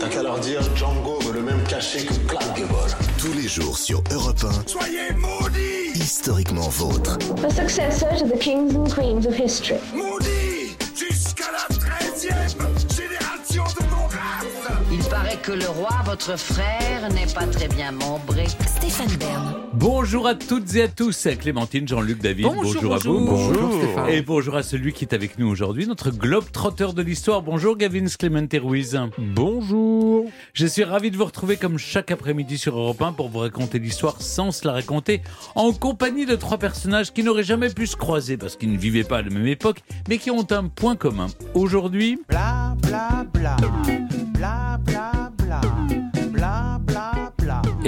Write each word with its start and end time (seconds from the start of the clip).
T'as 0.00 0.08
qu'à 0.08 0.22
leur 0.22 0.38
dire 0.38 0.60
Django 0.74 1.18
veut 1.20 1.34
le 1.34 1.42
même 1.42 1.62
cachet 1.64 2.04
que 2.04 2.14
Clark 2.26 2.56
Gable. 2.56 2.96
Tous 3.18 3.32
les 3.34 3.46
jours 3.46 3.76
sur 3.76 4.02
Europe 4.10 4.42
1. 4.42 4.68
Soyez 4.68 5.12
maudits 5.14 5.92
Historiquement 5.94 6.68
vôtre. 6.68 7.18
The 7.18 7.50
successor 7.50 8.08
to 8.18 8.26
the 8.26 8.38
kings 8.38 8.74
and 8.74 8.86
queens 8.86 9.26
of 9.26 9.34
history. 9.34 9.78
Maudits 9.94 10.39
que 15.50 15.56
le 15.56 15.68
roi, 15.68 15.90
votre 16.04 16.38
frère, 16.38 17.08
n'est 17.12 17.32
pas 17.34 17.44
très 17.46 17.66
bien 17.66 17.90
membré. 17.90 18.46
Stéphane 18.46 19.16
Bern. 19.18 19.54
Bonjour 19.72 20.28
à 20.28 20.36
toutes 20.36 20.76
et 20.76 20.82
à 20.82 20.88
tous, 20.88 21.26
Clémentine, 21.40 21.88
Jean-Luc, 21.88 22.20
David, 22.20 22.44
Bonjour, 22.44 22.94
à 22.94 22.98
vous. 22.98 23.26
bonjour. 23.26 23.82
Stéphane. 23.82 24.08
Et 24.10 24.22
bonjour 24.22 24.54
à 24.54 24.62
celui 24.62 24.92
qui 24.92 25.04
est 25.04 25.14
avec 25.14 25.40
nous 25.40 25.48
aujourd'hui, 25.48 25.88
notre 25.88 26.10
globe 26.12 26.44
trotteur 26.52 26.94
de 26.94 27.02
l'histoire. 27.02 27.42
Bonjour 27.42 27.76
Gavin 27.76 28.04
Clémente 28.16 28.54
Ruiz. 28.62 28.96
Bonjour. 29.18 30.26
Je 30.52 30.66
suis 30.66 30.84
ravi 30.84 31.10
de 31.10 31.16
vous 31.16 31.24
retrouver 31.24 31.56
comme 31.56 31.78
chaque 31.78 32.12
après-midi 32.12 32.56
sur 32.56 32.78
Europe 32.78 33.02
1 33.02 33.12
pour 33.14 33.28
vous 33.28 33.40
raconter 33.40 33.80
l'histoire 33.80 34.22
sans 34.22 34.52
se 34.52 34.64
la 34.68 34.72
raconter, 34.72 35.20
en 35.56 35.72
compagnie 35.72 36.26
de 36.26 36.36
trois 36.36 36.58
personnages 36.58 37.12
qui 37.12 37.24
n'auraient 37.24 37.42
jamais 37.42 37.70
pu 37.70 37.88
se 37.88 37.96
croiser 37.96 38.36
parce 38.36 38.54
qu'ils 38.54 38.72
ne 38.72 38.78
vivaient 38.78 39.04
pas 39.04 39.18
à 39.18 39.22
la 39.22 39.30
même 39.30 39.48
époque, 39.48 39.82
mais 40.08 40.18
qui 40.18 40.30
ont 40.30 40.46
un 40.52 40.68
point 40.68 40.94
commun. 40.94 41.26
Aujourd'hui, 41.54 42.20
bla 42.28 42.76
bla. 42.82 43.26
Bla 43.32 43.56
bla 43.56 44.78
bla. 44.78 44.89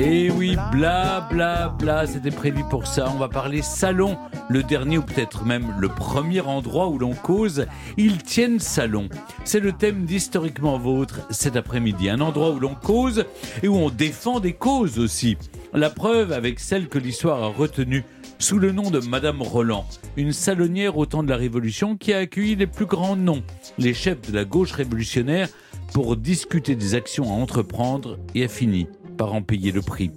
Et 0.04 0.24
Eh 0.24 0.30
oui, 0.32 0.56
bla 0.72 1.28
bla 1.30 1.68
bla, 1.68 2.08
c'était 2.08 2.32
prévu 2.32 2.64
pour 2.68 2.88
ça. 2.88 3.08
On 3.14 3.18
va 3.18 3.28
parler 3.28 3.62
salon, 3.62 4.18
le 4.48 4.64
dernier 4.64 4.98
ou 4.98 5.02
peut-être 5.02 5.44
même 5.44 5.76
le 5.78 5.88
premier 5.88 6.40
endroit 6.40 6.88
où 6.88 6.98
l'on 6.98 7.14
cause. 7.14 7.66
Ils 7.96 8.20
tiennent 8.20 8.58
salon. 8.58 9.08
C'est 9.44 9.60
le 9.60 9.70
thème 9.70 10.04
d'Historiquement 10.04 10.76
Vôtre 10.76 11.20
cet 11.30 11.54
après-midi. 11.54 12.08
Un 12.08 12.20
endroit 12.20 12.50
où 12.50 12.58
l'on 12.58 12.74
cause 12.74 13.26
et 13.62 13.68
où 13.68 13.76
on 13.76 13.90
défend 13.90 14.40
des 14.40 14.54
causes 14.54 14.98
aussi. 14.98 15.36
La 15.72 15.88
preuve 15.88 16.32
avec 16.32 16.58
celle 16.58 16.88
que 16.88 16.98
l'histoire 16.98 17.40
a 17.40 17.46
retenue 17.46 18.04
sous 18.40 18.58
le 18.58 18.72
nom 18.72 18.90
de 18.90 18.98
Madame 18.98 19.40
Roland, 19.40 19.86
une 20.16 20.32
salonnière 20.32 20.98
au 20.98 21.06
temps 21.06 21.22
de 21.22 21.30
la 21.30 21.36
Révolution 21.36 21.96
qui 21.96 22.12
a 22.12 22.18
accueilli 22.18 22.56
les 22.56 22.66
plus 22.66 22.86
grands 22.86 23.14
noms, 23.14 23.44
les 23.78 23.94
chefs 23.94 24.22
de 24.22 24.34
la 24.34 24.44
gauche 24.44 24.72
révolutionnaire, 24.72 25.48
pour 25.94 26.16
discuter 26.16 26.74
des 26.74 26.96
actions 26.96 27.30
à 27.30 27.34
entreprendre 27.34 28.18
et 28.34 28.44
a 28.44 28.48
fini 28.48 28.88
par 29.16 29.34
en 29.34 29.42
payer 29.42 29.72
le 29.72 29.82
prix. 29.82 30.10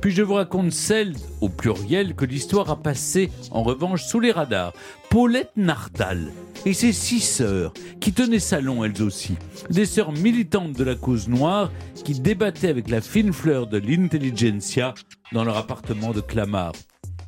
Puis 0.00 0.12
je 0.12 0.22
vous 0.22 0.34
raconte 0.34 0.72
celle, 0.72 1.14
au 1.40 1.48
pluriel, 1.48 2.14
que 2.14 2.24
l'histoire 2.24 2.70
a 2.70 2.76
passée 2.76 3.30
en 3.50 3.62
revanche 3.62 4.04
sous 4.04 4.20
les 4.20 4.32
radars. 4.32 4.72
Paulette 5.10 5.52
Nardal 5.56 6.32
et 6.66 6.72
ses 6.72 6.92
six 6.92 7.20
sœurs, 7.20 7.72
qui 8.00 8.12
tenaient 8.12 8.38
salon 8.38 8.84
elles 8.84 9.02
aussi. 9.02 9.34
Des 9.70 9.86
sœurs 9.86 10.12
militantes 10.12 10.72
de 10.72 10.84
la 10.84 10.94
cause 10.94 11.28
noire 11.28 11.70
qui 12.04 12.18
débattaient 12.18 12.68
avec 12.68 12.90
la 12.90 13.00
fine 13.00 13.32
fleur 13.32 13.66
de 13.66 13.78
l'intelligentsia 13.78 14.94
dans 15.32 15.44
leur 15.44 15.56
appartement 15.56 16.12
de 16.12 16.20
Clamart. 16.20 16.72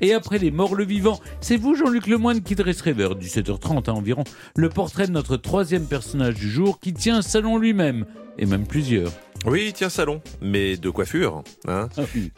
Et 0.00 0.12
après 0.12 0.39
les 0.39 0.50
morts, 0.50 0.74
le 0.74 0.84
vivant, 0.84 1.20
c'est 1.41 1.56
vous, 1.56 1.74
Jean-Luc 1.74 2.06
Lemoyne, 2.06 2.42
qui 2.42 2.55
dresserez 2.55 2.92
vers 2.92 3.14
17h30 3.14 3.89
hein, 3.89 3.94
environ 3.94 4.24
le 4.55 4.69
portrait 4.69 5.06
de 5.06 5.12
notre 5.12 5.36
troisième 5.36 5.86
personnage 5.86 6.34
du 6.34 6.50
jour 6.50 6.80
qui 6.80 6.92
tient 6.92 7.19
un 7.19 7.22
salon 7.22 7.56
lui-même, 7.56 8.05
et 8.39 8.44
même 8.44 8.67
plusieurs. 8.67 9.11
Oui, 9.45 9.73
tiens, 9.75 9.89
salon, 9.89 10.20
mais 10.41 10.77
de 10.77 10.91
coiffure. 10.91 11.42
Hein 11.69 11.89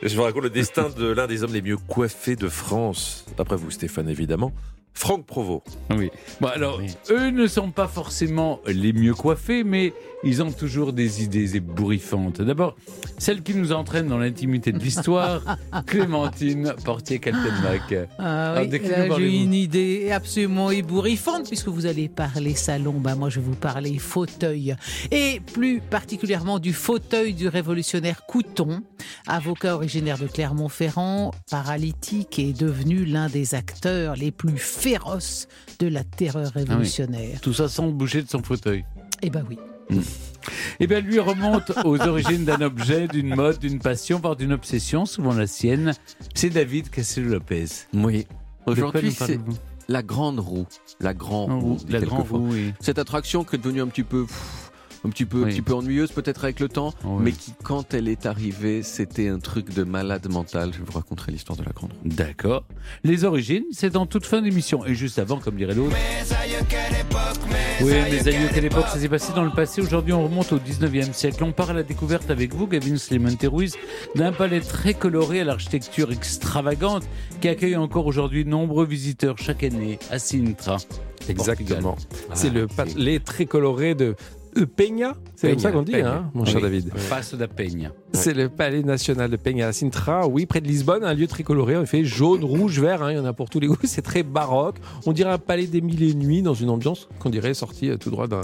Je 0.03 0.17
vous 0.17 0.23
raconte 0.23 0.43
le 0.43 0.51
destin 0.51 0.89
de 0.91 1.07
l'un 1.07 1.27
des 1.27 1.43
hommes 1.43 1.53
les 1.53 1.63
mieux 1.63 1.77
coiffés 1.77 2.37
de 2.37 2.49
France. 2.49 3.25
D'après 3.37 3.57
vous, 3.57 3.71
Stéphane, 3.71 4.09
évidemment. 4.09 4.53
Franck 4.94 5.27
Provost. 5.27 5.78
Oui. 5.91 6.11
Bon, 6.41 6.48
alors, 6.48 6.81
eux 7.11 7.31
ne 7.31 7.47
sont 7.47 7.70
pas 7.70 7.86
forcément 7.86 8.61
les 8.67 8.92
mieux 8.92 9.14
coiffés, 9.14 9.62
mais 9.62 9.92
ils 10.25 10.42
ont 10.42 10.50
toujours 10.50 10.92
des 10.92 11.22
idées 11.22 11.56
ébouriffantes. 11.56 12.42
D'abord, 12.42 12.75
celle 13.19 13.42
qui 13.42 13.55
nous 13.55 13.72
entraîne 13.72 14.08
dans 14.08 14.19
l'intimité 14.19 14.72
de 14.72 14.78
l'histoire, 14.78 15.42
Clémentine 15.86 16.75
Portier-Kaltenbach. 16.84 18.08
Ah 18.18 18.63
oui, 18.63 18.80
j'ai 19.18 19.42
une 19.42 19.55
idée 19.55 20.11
absolument 20.11 20.73
ébouriffante 20.73 21.46
puisque 21.46 21.68
vous 21.68 21.86
allez 21.86 22.08
parler 22.08 22.55
salon. 22.55 22.95
Bah, 22.95 23.14
moi, 23.14 23.29
je 23.30 23.39
vais 23.39 23.46
vous 23.46 23.55
parler 23.55 23.98
fauteuil. 23.98 24.74
Et 25.13 25.40
plus 25.52 25.80
particulièrement 25.80 26.58
du 26.58 26.73
fauteuil 26.73 27.34
du 27.34 27.46
révolutionnaire 27.46 28.27
Couton, 28.27 28.83
avocat 29.27 29.77
originaire 29.77 30.18
de 30.18 30.27
Clermont-Ferrand, 30.27 31.33
paralytique 31.51 32.39
et 32.40 32.52
devenu 32.52 33.05
l'un 33.05 33.29
des 33.29 33.55
acteurs 33.55 34.17
les 34.17 34.33
plus 34.33 34.58
féroces 34.89 35.49
de 35.81 35.87
la 35.87 36.03
terreur 36.03 36.51
révolutionnaire. 36.53 37.41
Tout 37.41 37.53
ça 37.53 37.69
sans 37.69 37.89
bouger 37.89 38.23
de 38.23 38.29
son 38.29 38.43
fauteuil. 38.43 38.85
Eh 39.23 39.31
ben 39.31 39.45
oui. 39.49 39.59
Eh 40.81 40.87
bien, 40.87 41.01
lui 41.01 41.19
remonte 41.19 41.73
aux 41.85 42.01
origines 42.01 42.45
d'un 42.45 42.61
objet, 42.61 43.09
d'une 43.09 43.35
mode, 43.35 43.59
d'une 43.59 43.81
passion, 43.81 44.19
voire 44.19 44.37
d'une 44.37 44.53
obsession, 44.53 45.05
souvent 45.05 45.35
la 45.35 45.47
sienne. 45.47 45.93
C'est 46.35 46.51
David 46.51 46.89
Cassel-Lopez. 46.91 47.67
Oui. 47.93 48.27
Aujourd'hui, 48.67 49.13
c'est 49.13 49.41
la 49.89 50.03
grande 50.03 50.41
roue. 50.41 50.67
La 51.01 51.15
grande 51.15 51.63
roue. 51.63 51.79
La 51.89 52.01
grande 52.01 52.29
roue, 52.29 52.49
oui. 52.51 52.73
Cette 52.81 52.99
attraction 52.99 53.45
qui 53.45 53.57
est 53.57 53.59
devenue 53.59 53.83
un 53.83 53.89
petit 53.89 54.05
peu. 54.05 54.25
pff, 54.25 54.67
un 55.05 55.11
petit 55.11 55.25
peu, 55.25 55.39
un 55.42 55.45
Oui. 55.45 55.51
petit 55.53 55.63
peu 55.63 55.75
ennuyeuse 55.75 56.11
peut-être 56.13 56.45
avec 56.45 56.61
le 56.61 56.69
temps, 56.69 56.92
Oui. 57.05 57.20
mais 57.25 57.33
qui, 57.33 57.53
quand 57.63 57.95
elle 57.95 58.09
est 58.09 58.27
arrivée, 58.27 58.83
c'était 58.83 59.29
un 59.29 59.39
truc 59.39 59.73
de 59.75 59.85
malade 59.85 60.29
mental. 60.31 60.73
Je 60.77 60.83
vous 60.85 60.92
raconterai 60.92 61.33
l'histoire 61.33 61.57
de 61.59 61.64
la 61.64 61.73
grande 61.73 61.92
roue. 61.92 61.98
D'accord. 62.05 62.64
Les 63.05 63.25
origines, 63.25 63.64
c'est 63.70 63.97
en 63.97 64.07
toute 64.07 64.27
fin 64.27 64.42
d'émission. 64.42 64.85
Et 64.87 64.95
juste 64.95 65.19
avant, 65.19 65.39
comme 65.39 65.57
dirait 65.57 65.75
l'autre. 65.75 65.97
Oui, 67.81 67.92
mes 68.11 68.27
aïeux, 68.29 68.48
quelle 68.53 68.64
époque 68.64 68.87
ça 68.89 68.98
s'est 68.98 69.08
passé 69.08 69.33
dans 69.35 69.45
le 69.45 69.51
passé. 69.53 69.81
Aujourd'hui, 69.81 70.13
on 70.13 70.25
remonte 70.25 70.53
au 70.53 70.58
19e 70.58 71.13
siècle. 71.13 71.45
On 71.45 71.53
part 71.53 71.70
à 71.70 71.75
la 71.75 71.85
découverte 71.85 72.29
avec 72.31 72.53
vous, 72.55 72.67
Gavin 72.67 72.97
Slimane 72.97 73.37
Ruiz, 73.45 73.77
d'un 74.17 74.33
palais 74.33 74.61
très 74.61 74.95
coloré 74.95 75.41
à 75.41 75.45
l'architecture 75.45 76.11
extravagante 76.11 77.05
qui 77.41 77.48
accueille 77.48 77.77
encore 77.77 78.07
aujourd'hui 78.07 78.45
de 78.45 78.51
nombreux 78.51 78.85
visiteurs 78.87 79.39
chaque 79.39 79.63
année 79.63 79.98
à 80.11 80.19
Sintra. 80.19 80.79
Exactement. 81.29 81.97
C'est 82.35 82.51
le 82.51 82.67
palais 82.67 83.20
très 83.20 83.45
coloré 83.47 83.95
de 83.95 84.17
Peña, 84.64 85.14
c'est 85.36 85.51
comme 85.51 85.58
ça 85.58 85.70
qu'on 85.73 85.83
dit, 85.83 85.92
Peña. 85.92 86.13
hein, 86.14 86.30
mon 86.35 86.45
cher 86.45 86.57
Oui. 86.57 86.63
David. 86.63 86.91
Passo 87.11 87.36
da 87.36 87.46
Peña. 87.48 87.92
C'est 88.13 88.35
le 88.35 88.48
palais 88.48 88.83
national 88.83 89.30
de 89.30 89.36
Peña 89.36 89.69
à 89.69 89.73
Sintra, 89.73 90.27
oui, 90.27 90.46
près 90.46 90.61
de 90.61 90.67
Lisbonne, 90.67 91.05
un 91.05 91.13
lieu 91.14 91.27
très 91.27 91.42
coloré, 91.42 91.77
en 91.77 91.83
effet, 91.83 92.05
jaune, 92.05 92.42
rouge, 92.42 92.80
vert, 92.80 93.02
hein, 93.02 93.13
il 93.13 93.17
y 93.17 93.20
en 93.20 93.24
a 93.27 93.33
pour 93.33 93.51
tous 93.51 93.61
les 93.61 93.67
goûts, 93.67 93.77
c'est 93.85 94.02
très 94.02 94.23
baroque. 94.23 94.77
On 95.07 95.13
dirait 95.13 95.30
un 95.30 95.39
palais 95.39 95.67
des 95.67 95.80
mille 95.80 96.02
et 96.02 96.11
une 96.13 96.19
nuits 96.20 96.42
dans 96.42 96.55
une 96.55 96.70
ambiance 96.70 97.08
qu'on 97.19 97.30
dirait 97.30 97.55
sortie 97.55 97.91
euh, 97.91 97.96
tout 97.96 98.11
droit 98.11 98.27
d'un- 98.27 98.42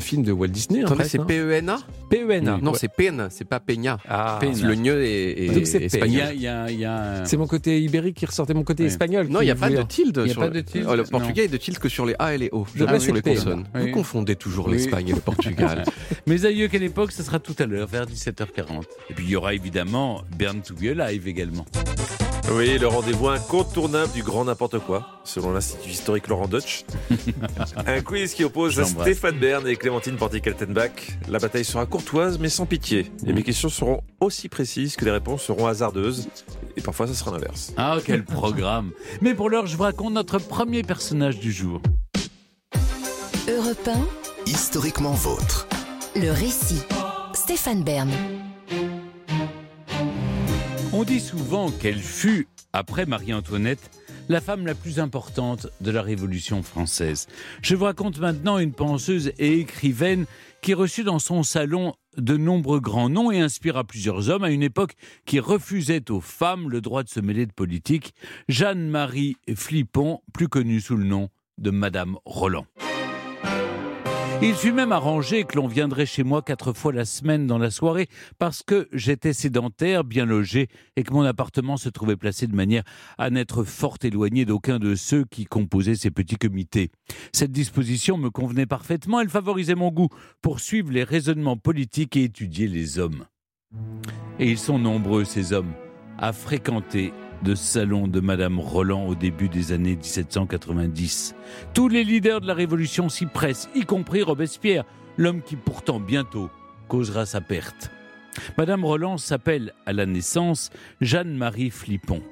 film 0.00 0.22
de 0.22 0.32
Walt 0.32 0.48
Disney. 0.48 0.80
hein, 0.80 0.84
Attendez, 0.86 0.96
presque, 1.00 1.12
c'est 1.12 1.20
hein. 1.20 1.24
PENA 1.26 1.78
PENA. 2.10 2.58
Non, 2.62 2.72
ouais. 2.72 2.78
c'est 2.80 2.88
Peña, 2.92 3.28
c'est 3.30 3.44
pas 3.44 3.60
Peña. 3.60 3.98
Ah, 4.08 4.38
Peña. 4.40 4.66
Le 4.66 4.74
gneu 4.74 5.02
est, 5.04 5.44
est- 5.46 5.54
Donc 5.54 5.66
c'est 5.66 5.82
est 5.84 5.98
Peña. 6.00 6.06
Il 6.06 6.12
y 6.12 6.16
espagnol. 6.18 6.26
a, 6.26 6.32
il 6.34 6.40
y 6.40 6.46
a- 6.48 6.70
il 6.70 6.80
y 6.80 6.84
a 6.84 7.20
un- 7.22 7.24
C'est 7.24 7.36
mon 7.36 7.46
côté 7.46 7.80
ibérique 7.82 8.16
qui 8.16 8.26
ressortait, 8.26 8.54
mon 8.54 8.62
côté 8.64 8.84
espagnol. 8.84 9.26
Non, 9.28 9.40
il 9.40 9.44
n'y 9.46 9.50
a 9.50 9.54
pas 9.56 9.70
de 9.70 9.82
tilde. 9.82 10.20
Il 10.24 10.28
y 10.28 10.30
a 10.30 10.32
sur 10.32 10.42
pas 10.42 10.48
le- 10.48 10.54
de 10.54 10.60
tilde, 10.60 10.86
le 10.88 10.96
non. 10.96 11.04
portugais 11.04 11.44
est 11.44 11.48
de 11.48 11.56
tilde 11.56 11.78
que 11.78 11.88
sur 11.88 12.06
les 12.06 12.14
A 12.18 12.34
et 12.34 12.38
les 12.38 12.48
O. 12.52 12.64
Je 12.74 12.80
Jamais 12.80 12.92
mets 12.92 13.00
sur 13.00 13.14
les 13.14 13.22
Peña. 13.22 13.36
consonnes. 13.36 13.64
Vous 13.74 13.90
confondez 13.90 14.36
toujours 14.36 14.68
l'Espagne 14.68 15.08
et 15.08 15.12
le 15.12 15.20
Portugal. 15.36 15.84
Mes 16.26 16.44
aïeux, 16.44 16.68
quelle 16.68 16.82
époque 16.82 17.12
Ce 17.12 17.22
sera 17.22 17.38
tout 17.38 17.54
à 17.58 17.66
l'heure, 17.66 17.86
vers 17.86 18.06
17h40. 18.06 18.84
Et 19.10 19.14
puis 19.14 19.24
il 19.24 19.30
y 19.30 19.36
aura 19.36 19.54
évidemment 19.54 20.22
Burn 20.38 20.62
to 20.62 20.74
Be 20.74 20.98
Alive 20.98 21.28
également. 21.28 21.66
Oui, 22.52 22.78
le 22.78 22.86
rendez-vous 22.86 23.28
incontournable 23.28 24.12
du 24.12 24.22
grand 24.22 24.44
n'importe 24.44 24.78
quoi, 24.78 25.20
selon 25.24 25.52
l'Institut 25.52 25.90
historique 25.90 26.28
Laurent 26.28 26.46
Deutsch. 26.46 26.84
Un 27.86 28.00
quiz 28.02 28.34
qui 28.34 28.44
oppose. 28.44 28.80
Stéphane 28.84 29.36
Bern 29.38 29.66
et 29.66 29.74
Clémentine 29.74 30.16
Portier-Kaltenbach. 30.16 31.18
La 31.28 31.40
bataille 31.40 31.64
sera 31.64 31.86
courtoise, 31.86 32.38
mais 32.38 32.48
sans 32.48 32.64
pitié. 32.64 33.10
Et 33.26 33.32
mes 33.32 33.42
questions 33.42 33.68
seront 33.68 34.00
aussi 34.20 34.48
précises 34.48 34.94
que 34.94 35.04
les 35.04 35.10
réponses 35.10 35.42
seront 35.42 35.66
hasardeuses. 35.66 36.28
Et 36.76 36.80
parfois, 36.80 37.08
ça 37.08 37.14
sera 37.14 37.32
l'inverse. 37.32 37.72
Ah, 37.76 37.98
quel 38.04 38.24
programme 38.24 38.92
Mais 39.20 39.34
pour 39.34 39.50
l'heure, 39.50 39.66
je 39.66 39.76
vous 39.76 39.82
raconte 39.82 40.14
notre 40.14 40.38
premier 40.38 40.84
personnage 40.84 41.40
du 41.40 41.50
jour. 41.50 41.82
Europe 43.48 43.88
Historiquement 44.46 45.12
vôtre. 45.12 45.66
1, 46.14 46.20
le 46.20 46.30
récit. 46.30 46.80
Stéphane 47.34 47.82
Bern. 47.82 48.08
On 50.92 51.02
dit 51.02 51.18
souvent 51.18 51.70
qu'elle 51.72 51.98
fut, 51.98 52.46
après 52.72 53.06
Marie-Antoinette, 53.06 53.90
la 54.28 54.40
femme 54.40 54.64
la 54.64 54.76
plus 54.76 55.00
importante 55.00 55.66
de 55.80 55.90
la 55.90 56.00
Révolution 56.00 56.62
française. 56.62 57.26
Je 57.60 57.74
vous 57.74 57.86
raconte 57.86 58.20
maintenant 58.20 58.58
une 58.58 58.72
penseuse 58.72 59.32
et 59.38 59.58
écrivaine 59.58 60.26
qui 60.62 60.74
reçut 60.74 61.04
dans 61.04 61.18
son 61.18 61.42
salon 61.42 61.94
de 62.16 62.36
nombreux 62.36 62.80
grands 62.80 63.08
noms 63.08 63.32
et 63.32 63.40
inspira 63.40 63.82
plusieurs 63.82 64.30
hommes 64.30 64.44
à 64.44 64.50
une 64.50 64.62
époque 64.62 64.94
qui 65.24 65.40
refusait 65.40 66.08
aux 66.10 66.20
femmes 66.20 66.70
le 66.70 66.80
droit 66.80 67.02
de 67.02 67.08
se 67.08 67.18
mêler 67.18 67.46
de 67.46 67.52
politique, 67.52 68.14
Jeanne-Marie 68.48 69.36
Flippon, 69.56 70.20
plus 70.32 70.48
connue 70.48 70.80
sous 70.80 70.96
le 70.96 71.04
nom 71.04 71.30
de 71.58 71.70
Madame 71.70 72.16
Roland. 72.24 72.66
Il 74.42 74.54
fut 74.54 74.72
même 74.72 74.92
arrangé 74.92 75.44
que 75.44 75.56
l'on 75.56 75.66
viendrait 75.66 76.04
chez 76.04 76.22
moi 76.22 76.42
quatre 76.42 76.74
fois 76.74 76.92
la 76.92 77.06
semaine 77.06 77.46
dans 77.46 77.56
la 77.56 77.70
soirée 77.70 78.06
parce 78.38 78.62
que 78.62 78.86
j'étais 78.92 79.32
sédentaire, 79.32 80.04
bien 80.04 80.26
logé 80.26 80.68
et 80.96 81.04
que 81.04 81.12
mon 81.14 81.22
appartement 81.22 81.78
se 81.78 81.88
trouvait 81.88 82.16
placé 82.16 82.46
de 82.46 82.54
manière 82.54 82.82
à 83.16 83.30
n'être 83.30 83.64
fort 83.64 83.96
éloigné 84.02 84.44
d'aucun 84.44 84.78
de 84.78 84.94
ceux 84.94 85.24
qui 85.24 85.46
composaient 85.46 85.94
ces 85.94 86.10
petits 86.10 86.36
comités. 86.36 86.90
Cette 87.32 87.50
disposition 87.50 88.18
me 88.18 88.28
convenait 88.28 88.66
parfaitement, 88.66 89.20
elle 89.20 89.30
favorisait 89.30 89.74
mon 89.74 89.90
goût 89.90 90.10
pour 90.42 90.60
suivre 90.60 90.92
les 90.92 91.04
raisonnements 91.04 91.56
politiques 91.56 92.16
et 92.16 92.24
étudier 92.24 92.68
les 92.68 92.98
hommes. 92.98 93.24
Et 94.38 94.50
ils 94.50 94.58
sont 94.58 94.78
nombreux, 94.78 95.24
ces 95.24 95.54
hommes, 95.54 95.72
à 96.18 96.32
fréquenter 96.34 97.12
de 97.42 97.54
salon 97.54 98.08
de 98.08 98.20
Madame 98.20 98.58
Roland 98.58 99.06
au 99.06 99.14
début 99.14 99.48
des 99.48 99.72
années 99.72 99.96
1790. 99.96 101.34
Tous 101.74 101.88
les 101.88 102.04
leaders 102.04 102.40
de 102.40 102.46
la 102.46 102.54
Révolution 102.54 103.08
s'y 103.08 103.26
pressent, 103.26 103.68
y 103.74 103.82
compris 103.82 104.22
Robespierre, 104.22 104.84
l'homme 105.16 105.42
qui 105.42 105.56
pourtant 105.56 106.00
bientôt 106.00 106.50
causera 106.88 107.26
sa 107.26 107.40
perte. 107.40 107.90
Madame 108.58 108.84
Roland 108.84 109.18
s'appelle 109.18 109.72
à 109.86 109.92
la 109.92 110.06
naissance 110.06 110.70
Jeanne-Marie 111.00 111.70
Flippon. 111.70 112.22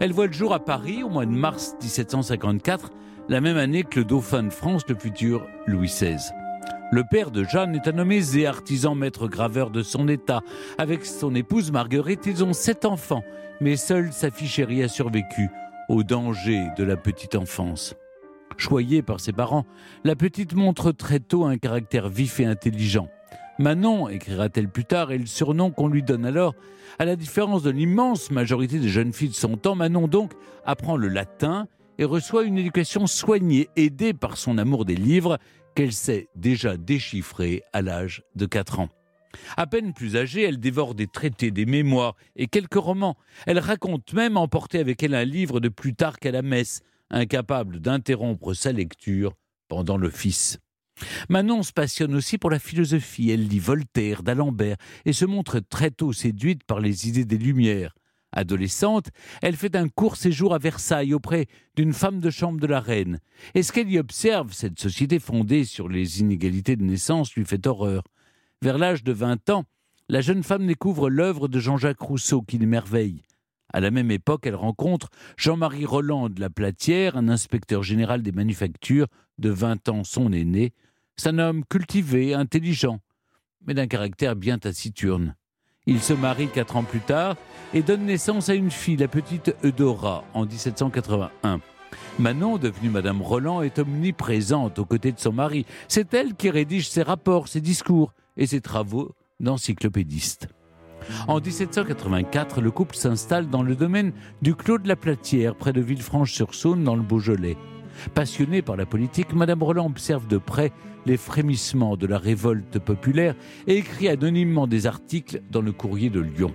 Elle 0.00 0.12
voit 0.12 0.26
le 0.26 0.32
jour 0.32 0.54
à 0.54 0.64
Paris 0.64 1.02
au 1.02 1.08
mois 1.08 1.26
de 1.26 1.30
mars 1.30 1.74
1754, 1.82 2.90
la 3.28 3.40
même 3.40 3.56
année 3.56 3.82
que 3.82 4.00
le 4.00 4.04
dauphin 4.04 4.42
de 4.42 4.50
France, 4.50 4.82
le 4.88 4.94
futur 4.94 5.46
Louis 5.66 5.88
XVI. 5.88 6.18
Le 6.94 7.02
père 7.02 7.32
de 7.32 7.42
Jeanne 7.42 7.74
est 7.74 7.88
un 7.88 7.98
homme 7.98 8.12
aisé, 8.12 8.46
artisan 8.46 8.94
maître 8.94 9.26
graveur 9.26 9.70
de 9.70 9.82
son 9.82 10.06
état. 10.06 10.42
Avec 10.78 11.04
son 11.04 11.34
épouse 11.34 11.72
Marguerite, 11.72 12.24
ils 12.26 12.44
ont 12.44 12.52
sept 12.52 12.84
enfants, 12.84 13.24
mais 13.60 13.74
seule 13.74 14.12
sa 14.12 14.30
fille 14.30 14.46
chérie 14.46 14.80
a 14.80 14.86
survécu 14.86 15.50
au 15.88 16.04
danger 16.04 16.68
de 16.78 16.84
la 16.84 16.96
petite 16.96 17.34
enfance. 17.34 17.96
Choyée 18.58 19.02
par 19.02 19.18
ses 19.18 19.32
parents, 19.32 19.66
la 20.04 20.14
petite 20.14 20.54
montre 20.54 20.92
très 20.92 21.18
tôt 21.18 21.44
un 21.44 21.58
caractère 21.58 22.08
vif 22.08 22.38
et 22.38 22.44
intelligent. 22.44 23.08
Manon, 23.58 24.08
écrira-t-elle 24.08 24.68
plus 24.68 24.84
tard, 24.84 25.10
est 25.10 25.18
le 25.18 25.26
surnom 25.26 25.72
qu'on 25.72 25.88
lui 25.88 26.04
donne 26.04 26.24
alors. 26.24 26.54
À 27.00 27.06
la 27.06 27.16
différence 27.16 27.64
de 27.64 27.70
l'immense 27.70 28.30
majorité 28.30 28.78
des 28.78 28.88
jeunes 28.88 29.12
filles 29.12 29.30
de 29.30 29.34
son 29.34 29.56
temps, 29.56 29.74
Manon 29.74 30.06
donc 30.06 30.30
apprend 30.64 30.96
le 30.96 31.08
latin 31.08 31.66
et 31.98 32.04
reçoit 32.04 32.44
une 32.44 32.58
éducation 32.58 33.08
soignée, 33.08 33.68
aidée 33.74 34.14
par 34.14 34.36
son 34.36 34.58
amour 34.58 34.84
des 34.84 34.96
livres 34.96 35.38
qu'elle 35.74 35.92
sait 35.92 36.28
déjà 36.36 36.76
déchiffrer 36.76 37.62
à 37.72 37.82
l'âge 37.82 38.22
de 38.34 38.46
4 38.46 38.80
ans. 38.80 38.88
À 39.56 39.66
peine 39.66 39.92
plus 39.92 40.16
âgée, 40.16 40.42
elle 40.42 40.60
dévore 40.60 40.94
des 40.94 41.06
traités, 41.06 41.50
des 41.50 41.66
mémoires 41.66 42.16
et 42.36 42.46
quelques 42.46 42.74
romans. 42.74 43.16
Elle 43.46 43.58
raconte 43.58 44.12
même 44.12 44.36
emporter 44.36 44.78
avec 44.78 45.02
elle 45.02 45.14
un 45.14 45.24
livre 45.24 45.60
de 45.60 45.68
Plutarque 45.68 46.26
à 46.26 46.30
la 46.30 46.42
messe, 46.42 46.82
incapable 47.10 47.80
d'interrompre 47.80 48.54
sa 48.54 48.72
lecture 48.72 49.34
pendant 49.68 49.96
l'office. 49.96 50.58
Manon 51.28 51.62
se 51.62 51.72
passionne 51.72 52.14
aussi 52.14 52.38
pour 52.38 52.50
la 52.50 52.58
philosophie. 52.58 53.30
Elle 53.30 53.48
lit 53.48 53.58
Voltaire, 53.58 54.22
d'Alembert 54.22 54.76
et 55.04 55.12
se 55.12 55.24
montre 55.24 55.58
très 55.58 55.90
tôt 55.90 56.12
séduite 56.12 56.64
par 56.64 56.80
les 56.80 57.08
idées 57.08 57.24
des 57.24 57.38
Lumières. 57.38 57.94
Adolescente, 58.34 59.08
elle 59.42 59.56
fait 59.56 59.76
un 59.76 59.88
court 59.88 60.16
séjour 60.16 60.54
à 60.54 60.58
Versailles 60.58 61.14
auprès 61.14 61.46
d'une 61.76 61.92
femme 61.92 62.20
de 62.20 62.30
chambre 62.30 62.60
de 62.60 62.66
la 62.66 62.80
reine. 62.80 63.20
Et 63.54 63.62
ce 63.62 63.72
qu'elle 63.72 63.90
y 63.90 63.98
observe, 63.98 64.52
cette 64.52 64.78
société 64.78 65.18
fondée 65.18 65.64
sur 65.64 65.88
les 65.88 66.20
inégalités 66.20 66.76
de 66.76 66.84
naissance, 66.84 67.34
lui 67.34 67.44
fait 67.44 67.66
horreur? 67.66 68.02
Vers 68.60 68.78
l'âge 68.78 69.04
de 69.04 69.12
20 69.12 69.50
ans, 69.50 69.64
la 70.08 70.20
jeune 70.20 70.42
femme 70.42 70.66
découvre 70.66 71.08
l'œuvre 71.08 71.48
de 71.48 71.58
Jean-Jacques 71.58 72.00
Rousseau 72.00 72.42
qui 72.42 72.58
l'émerveille. 72.58 73.22
À 73.72 73.80
la 73.80 73.90
même 73.90 74.10
époque, 74.10 74.46
elle 74.46 74.54
rencontre 74.54 75.08
Jean-Marie 75.36 75.86
Roland 75.86 76.28
de 76.28 76.40
la 76.40 76.50
Platière, 76.50 77.16
un 77.16 77.28
inspecteur 77.28 77.82
général 77.82 78.22
des 78.22 78.32
manufactures, 78.32 79.08
de 79.38 79.50
20 79.50 79.88
ans 79.88 80.04
son 80.04 80.32
aîné. 80.32 80.72
C'est 81.16 81.30
un 81.30 81.38
homme 81.38 81.64
cultivé, 81.64 82.34
intelligent, 82.34 83.00
mais 83.66 83.74
d'un 83.74 83.86
caractère 83.86 84.36
bien 84.36 84.58
taciturne. 84.58 85.34
Il 85.86 86.00
se 86.00 86.14
marie 86.14 86.48
quatre 86.48 86.76
ans 86.76 86.82
plus 86.82 87.00
tard 87.00 87.36
et 87.74 87.82
donne 87.82 88.06
naissance 88.06 88.48
à 88.48 88.54
une 88.54 88.70
fille, 88.70 88.96
la 88.96 89.06
petite 89.06 89.54
Eudora, 89.62 90.24
en 90.32 90.46
1781. 90.46 91.60
Manon, 92.18 92.56
devenue 92.56 92.88
Madame 92.88 93.20
Roland, 93.20 93.60
est 93.60 93.78
omniprésente 93.78 94.78
aux 94.78 94.86
côtés 94.86 95.12
de 95.12 95.20
son 95.20 95.32
mari. 95.32 95.66
C'est 95.88 96.14
elle 96.14 96.34
qui 96.36 96.48
rédige 96.48 96.88
ses 96.88 97.02
rapports, 97.02 97.48
ses 97.48 97.60
discours 97.60 98.14
et 98.38 98.46
ses 98.46 98.62
travaux 98.62 99.12
d'encyclopédiste. 99.40 100.48
En 101.28 101.38
1784, 101.38 102.62
le 102.62 102.70
couple 102.70 102.96
s'installe 102.96 103.50
dans 103.50 103.62
le 103.62 103.76
domaine 103.76 104.12
du 104.40 104.54
Clos 104.54 104.78
de 104.78 104.88
la 104.88 104.96
Platière, 104.96 105.54
près 105.54 105.74
de 105.74 105.82
Villefranche-sur-Saône, 105.82 106.82
dans 106.82 106.96
le 106.96 107.02
Beaujolais. 107.02 107.58
Passionnée 108.14 108.62
par 108.62 108.76
la 108.76 108.86
politique, 108.86 109.34
Madame 109.34 109.62
Roland 109.62 109.86
observe 109.86 110.26
de 110.28 110.38
près 110.38 110.72
les 111.06 111.16
frémissements 111.16 111.96
de 111.96 112.06
la 112.06 112.18
révolte 112.18 112.78
populaire 112.78 113.34
et 113.66 113.76
écrit 113.76 114.08
anonymement 114.08 114.66
des 114.66 114.86
articles 114.86 115.42
dans 115.50 115.60
le 115.60 115.72
courrier 115.72 116.10
de 116.10 116.20
Lyon. 116.20 116.52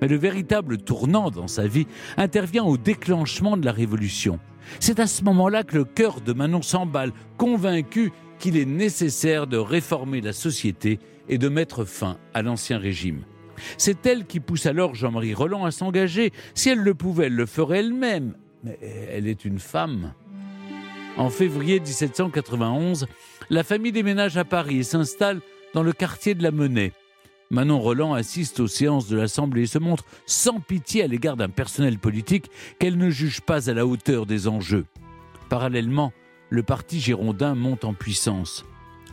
Mais 0.00 0.08
le 0.08 0.16
véritable 0.16 0.78
tournant 0.78 1.30
dans 1.30 1.48
sa 1.48 1.66
vie 1.66 1.86
intervient 2.16 2.64
au 2.64 2.76
déclenchement 2.76 3.56
de 3.56 3.64
la 3.64 3.72
Révolution. 3.72 4.38
C'est 4.78 5.00
à 5.00 5.06
ce 5.06 5.24
moment-là 5.24 5.62
que 5.62 5.76
le 5.76 5.84
cœur 5.84 6.20
de 6.20 6.32
Manon 6.32 6.62
s'emballe, 6.62 7.12
convaincu 7.36 8.12
qu'il 8.38 8.56
est 8.56 8.66
nécessaire 8.66 9.46
de 9.46 9.58
réformer 9.58 10.20
la 10.20 10.32
société 10.32 10.98
et 11.28 11.38
de 11.38 11.48
mettre 11.48 11.84
fin 11.84 12.18
à 12.34 12.42
l'Ancien 12.42 12.78
Régime. 12.78 13.24
C'est 13.76 14.06
elle 14.06 14.26
qui 14.26 14.40
pousse 14.40 14.66
alors 14.66 14.94
Jean-Marie 14.94 15.34
Roland 15.34 15.64
à 15.64 15.70
s'engager. 15.70 16.32
Si 16.54 16.70
elle 16.70 16.80
le 16.80 16.94
pouvait, 16.94 17.26
elle 17.26 17.36
le 17.36 17.46
ferait 17.46 17.80
elle-même. 17.80 18.34
Mais 18.64 18.78
elle 19.10 19.26
est 19.26 19.44
une 19.44 19.58
femme. 19.58 20.14
En 21.16 21.28
février 21.28 21.80
1791, 21.80 23.06
la 23.50 23.64
famille 23.64 23.92
déménage 23.92 24.36
à 24.36 24.44
Paris 24.44 24.78
et 24.78 24.82
s'installe 24.84 25.40
dans 25.74 25.82
le 25.82 25.92
quartier 25.92 26.34
de 26.34 26.42
la 26.42 26.52
Monnaie. 26.52 26.92
Manon 27.50 27.80
Roland 27.80 28.14
assiste 28.14 28.60
aux 28.60 28.68
séances 28.68 29.08
de 29.08 29.16
l'Assemblée 29.16 29.62
et 29.62 29.66
se 29.66 29.80
montre 29.80 30.04
sans 30.24 30.60
pitié 30.60 31.02
à 31.02 31.08
l'égard 31.08 31.36
d'un 31.36 31.48
personnel 31.48 31.98
politique 31.98 32.46
qu'elle 32.78 32.96
ne 32.96 33.10
juge 33.10 33.40
pas 33.40 33.68
à 33.68 33.74
la 33.74 33.86
hauteur 33.86 34.24
des 34.24 34.46
enjeux. 34.46 34.86
Parallèlement, 35.48 36.12
le 36.48 36.62
parti 36.62 37.00
girondin 37.00 37.56
monte 37.56 37.84
en 37.84 37.92
puissance. 37.92 38.64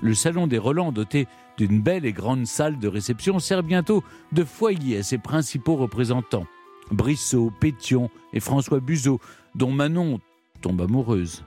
Le 0.03 0.13
salon 0.13 0.45
des 0.45 0.59
Roland, 0.59 0.91
doté 0.91 1.25
d'une 1.57 1.81
belle 1.81 2.05
et 2.05 2.13
grande 2.13 2.45
salle 2.45 2.77
de 2.77 2.87
réception, 2.87 3.39
sert 3.39 3.63
bientôt 3.63 4.03
de 4.31 4.43
foyer 4.43 4.99
à 4.99 5.03
ses 5.03 5.17
principaux 5.17 5.75
représentants. 5.75 6.45
Brissot, 6.91 7.51
Pétion 7.59 8.11
et 8.33 8.39
François 8.39 8.79
Buzot, 8.79 9.19
dont 9.55 9.71
Manon 9.71 10.19
tombe 10.61 10.81
amoureuse. 10.81 11.43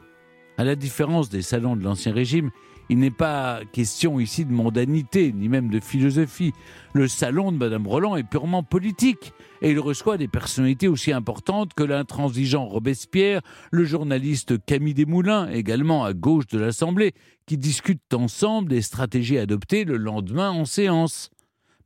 À 0.59 0.65
la 0.65 0.75
différence 0.75 1.29
des 1.31 1.43
salons 1.43 1.77
de 1.77 1.85
l'Ancien 1.85 2.13
Régime, 2.13 2.51
il 2.91 2.99
n'est 2.99 3.13
pas 3.13 3.61
question 3.73 4.19
ici 4.19 4.45
de 4.45 4.53
mondanité, 4.53 5.33
ni 5.33 5.49
même 5.49 5.71
de 5.71 5.79
philosophie. 5.79 6.53
Le 6.93 7.07
salon 7.07 7.53
de 7.53 7.57
Madame 7.57 7.87
Roland 7.87 8.17
est 8.17 8.25
purement 8.25 8.65
politique, 8.65 9.33
et 9.63 9.71
il 9.71 9.79
reçoit 9.79 10.19
des 10.19 10.27
personnalités 10.27 10.89
aussi 10.89 11.13
importantes 11.13 11.73
que 11.73 11.85
l'intransigeant 11.85 12.67
Robespierre, 12.67 13.43
le 13.71 13.85
journaliste 13.85 14.63
Camille 14.67 14.95
Desmoulins, 14.95 15.49
également 15.51 16.05
à 16.05 16.15
gauche 16.15 16.49
de 16.49 16.59
l'Assemblée, 16.59 17.15
qui 17.47 17.57
discutent 17.59 18.13
ensemble 18.13 18.71
des 18.71 18.83
stratégies 18.83 19.39
adoptées 19.39 19.85
le 19.85 19.97
lendemain 19.97 20.51
en 20.51 20.65
séance. 20.65 21.31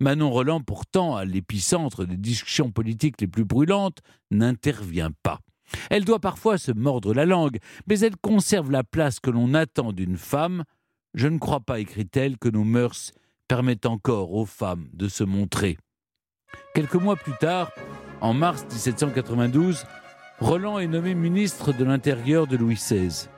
Manon 0.00 0.30
Roland, 0.30 0.62
pourtant 0.62 1.16
à 1.16 1.26
l'épicentre 1.26 2.06
des 2.06 2.16
discussions 2.16 2.70
politiques 2.70 3.20
les 3.20 3.28
plus 3.28 3.44
brûlantes, 3.44 3.98
n'intervient 4.30 5.12
pas. 5.22 5.40
Elle 5.90 6.06
doit 6.06 6.18
parfois 6.18 6.56
se 6.56 6.72
mordre 6.72 7.12
la 7.12 7.26
langue, 7.26 7.58
mais 7.88 8.00
elle 8.00 8.16
conserve 8.16 8.70
la 8.70 8.84
place 8.84 9.20
que 9.20 9.30
l'on 9.30 9.52
attend 9.52 9.92
d'une 9.92 10.16
femme. 10.16 10.64
Je 11.14 11.28
ne 11.28 11.38
crois 11.38 11.60
pas, 11.60 11.78
écrit-elle, 11.78 12.38
que 12.38 12.48
nos 12.48 12.64
mœurs 12.64 13.12
permettent 13.46 13.86
encore 13.86 14.32
aux 14.32 14.46
femmes 14.46 14.88
de 14.92 15.06
se 15.06 15.22
montrer. 15.22 15.78
Quelques 16.74 16.96
mois 16.96 17.14
plus 17.14 17.36
tard, 17.38 17.70
en 18.20 18.34
mars 18.34 18.64
1792, 18.64 19.84
Roland 20.40 20.80
est 20.80 20.88
nommé 20.88 21.14
ministre 21.14 21.72
de 21.72 21.84
l'Intérieur 21.84 22.48
de 22.48 22.56
Louis 22.56 22.74
XVI. 22.74 23.28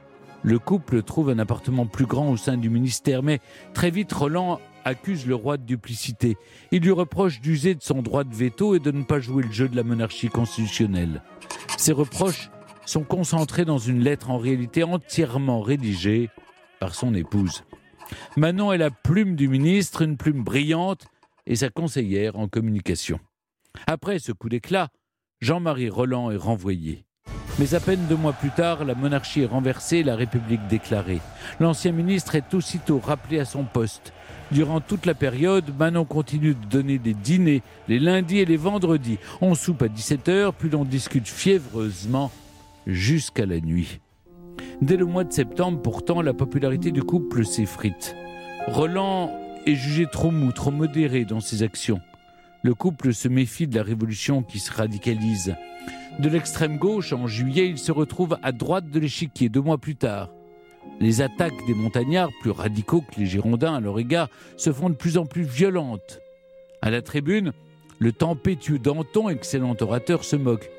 Le 0.42 0.58
couple 0.58 1.02
trouve 1.02 1.28
un 1.28 1.38
appartement 1.38 1.86
plus 1.86 2.06
grand 2.06 2.30
au 2.30 2.38
sein 2.38 2.56
du 2.56 2.70
ministère, 2.70 3.22
mais 3.22 3.40
très 3.74 3.90
vite 3.90 4.12
Roland 4.12 4.58
accuse 4.86 5.26
le 5.26 5.34
roi 5.34 5.58
de 5.58 5.64
duplicité. 5.64 6.38
Il 6.70 6.82
lui 6.82 6.92
reproche 6.92 7.42
d'user 7.42 7.74
de 7.74 7.82
son 7.82 8.00
droit 8.00 8.24
de 8.24 8.34
veto 8.34 8.74
et 8.74 8.78
de 8.78 8.90
ne 8.90 9.02
pas 9.02 9.20
jouer 9.20 9.42
le 9.42 9.52
jeu 9.52 9.68
de 9.68 9.76
la 9.76 9.82
monarchie 9.82 10.28
constitutionnelle. 10.28 11.22
Ces 11.76 11.92
reproches 11.92 12.50
sont 12.86 13.02
concentrés 13.02 13.66
dans 13.66 13.78
une 13.78 14.00
lettre 14.00 14.30
en 14.30 14.38
réalité 14.38 14.82
entièrement 14.82 15.60
rédigée 15.60 16.30
par 16.80 16.94
son 16.94 17.14
épouse. 17.14 17.64
Manon 18.36 18.72
est 18.72 18.78
la 18.78 18.90
plume 18.90 19.36
du 19.36 19.48
ministre, 19.48 20.02
une 20.02 20.16
plume 20.16 20.44
brillante, 20.44 21.06
et 21.46 21.56
sa 21.56 21.70
conseillère 21.70 22.36
en 22.38 22.48
communication. 22.48 23.20
Après 23.86 24.18
ce 24.18 24.32
coup 24.32 24.48
d'éclat, 24.48 24.88
Jean-Marie 25.40 25.90
Roland 25.90 26.30
est 26.30 26.36
renvoyé. 26.36 27.04
Mais 27.58 27.74
à 27.74 27.80
peine 27.80 28.04
deux 28.08 28.16
mois 28.16 28.32
plus 28.32 28.50
tard, 28.50 28.84
la 28.84 28.94
monarchie 28.94 29.42
est 29.42 29.46
renversée 29.46 30.02
la 30.02 30.16
République 30.16 30.66
déclarée. 30.68 31.20
L'ancien 31.58 31.92
ministre 31.92 32.34
est 32.34 32.52
aussitôt 32.52 32.98
rappelé 32.98 33.38
à 33.38 33.44
son 33.46 33.64
poste. 33.64 34.12
Durant 34.52 34.80
toute 34.80 35.06
la 35.06 35.14
période, 35.14 35.76
Manon 35.78 36.04
continue 36.04 36.54
de 36.54 36.66
donner 36.66 36.98
des 36.98 37.14
dîners 37.14 37.62
les 37.88 37.98
lundis 37.98 38.38
et 38.38 38.44
les 38.44 38.56
vendredis. 38.56 39.18
On 39.40 39.54
soupe 39.54 39.82
à 39.82 39.88
17h, 39.88 40.52
puis 40.56 40.68
l'on 40.68 40.84
discute 40.84 41.26
fiévreusement 41.26 42.30
jusqu'à 42.86 43.46
la 43.46 43.60
nuit. 43.60 44.00
Dès 44.80 44.96
le 44.96 45.06
mois 45.06 45.24
de 45.24 45.32
septembre, 45.32 45.80
pourtant, 45.82 46.22
la 46.22 46.34
popularité 46.34 46.90
du 46.90 47.02
couple 47.02 47.44
s'effrite. 47.44 48.14
Roland 48.66 49.30
est 49.66 49.74
jugé 49.74 50.06
trop 50.10 50.30
mou, 50.30 50.52
trop 50.52 50.70
modéré 50.70 51.24
dans 51.24 51.40
ses 51.40 51.62
actions. 51.62 52.00
Le 52.62 52.74
couple 52.74 53.14
se 53.14 53.28
méfie 53.28 53.66
de 53.66 53.76
la 53.76 53.82
révolution 53.82 54.42
qui 54.42 54.58
se 54.58 54.72
radicalise. 54.72 55.54
De 56.18 56.28
l'extrême 56.28 56.78
gauche, 56.78 57.12
en 57.12 57.26
juillet, 57.26 57.68
il 57.68 57.78
se 57.78 57.92
retrouve 57.92 58.38
à 58.42 58.52
droite 58.52 58.90
de 58.90 58.98
l'échiquier 58.98 59.48
deux 59.48 59.60
mois 59.60 59.78
plus 59.78 59.96
tard. 59.96 60.30
Les 60.98 61.20
attaques 61.20 61.66
des 61.66 61.74
montagnards, 61.74 62.30
plus 62.40 62.50
radicaux 62.50 63.02
que 63.02 63.20
les 63.20 63.26
Girondins 63.26 63.74
à 63.74 63.80
leur 63.80 63.98
égard, 63.98 64.28
se 64.56 64.72
font 64.72 64.88
de 64.88 64.94
plus 64.94 65.18
en 65.18 65.26
plus 65.26 65.42
violentes. 65.42 66.20
À 66.80 66.90
la 66.90 67.02
tribune, 67.02 67.52
le 67.98 68.12
tempétueux 68.12 68.78
Danton, 68.78 69.28
excellent 69.28 69.76
orateur, 69.80 70.24
se 70.24 70.36
moque. 70.36 70.70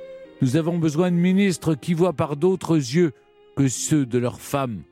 Nous 0.41 0.55
avons 0.55 0.77
besoin 0.77 1.11
de 1.11 1.15
ministres 1.15 1.75
qui 1.75 1.93
voient 1.93 2.13
par 2.13 2.35
d'autres 2.35 2.75
yeux 2.75 3.13
que 3.57 3.67
ceux 3.67 4.05
de 4.05 4.19
leurs 4.19 4.39
femmes. 4.39 4.83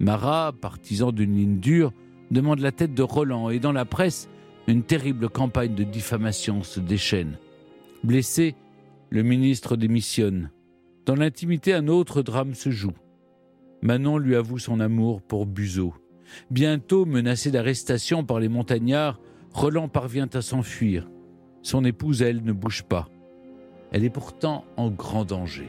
Marat, 0.00 0.54
partisan 0.58 1.12
d'une 1.12 1.36
ligne 1.36 1.60
dure, 1.60 1.92
demande 2.30 2.60
la 2.60 2.72
tête 2.72 2.94
de 2.94 3.02
Roland 3.02 3.50
et 3.50 3.58
dans 3.58 3.70
la 3.70 3.84
presse, 3.84 4.30
une 4.66 4.82
terrible 4.82 5.28
campagne 5.28 5.74
de 5.74 5.84
diffamation 5.84 6.62
se 6.62 6.80
déchaîne. 6.80 7.36
Blessé, 8.02 8.54
le 9.10 9.22
ministre 9.22 9.76
démissionne. 9.76 10.50
Dans 11.04 11.14
l'intimité, 11.14 11.74
un 11.74 11.86
autre 11.86 12.22
drame 12.22 12.54
se 12.54 12.70
joue. 12.70 12.94
Manon 13.82 14.16
lui 14.16 14.36
avoue 14.36 14.58
son 14.58 14.80
amour 14.80 15.20
pour 15.20 15.44
Buzeau. 15.44 15.92
Bientôt 16.50 17.04
menacé 17.04 17.50
d'arrestation 17.50 18.24
par 18.24 18.40
les 18.40 18.48
montagnards, 18.48 19.20
Roland 19.52 19.88
parvient 19.88 20.30
à 20.32 20.40
s'enfuir. 20.40 21.10
Son 21.60 21.84
épouse, 21.84 22.22
elle, 22.22 22.42
ne 22.42 22.52
bouge 22.52 22.84
pas. 22.84 23.10
Elle 23.90 24.04
est 24.04 24.10
pourtant 24.10 24.64
en 24.78 24.90
grand 24.90 25.26
danger. 25.26 25.68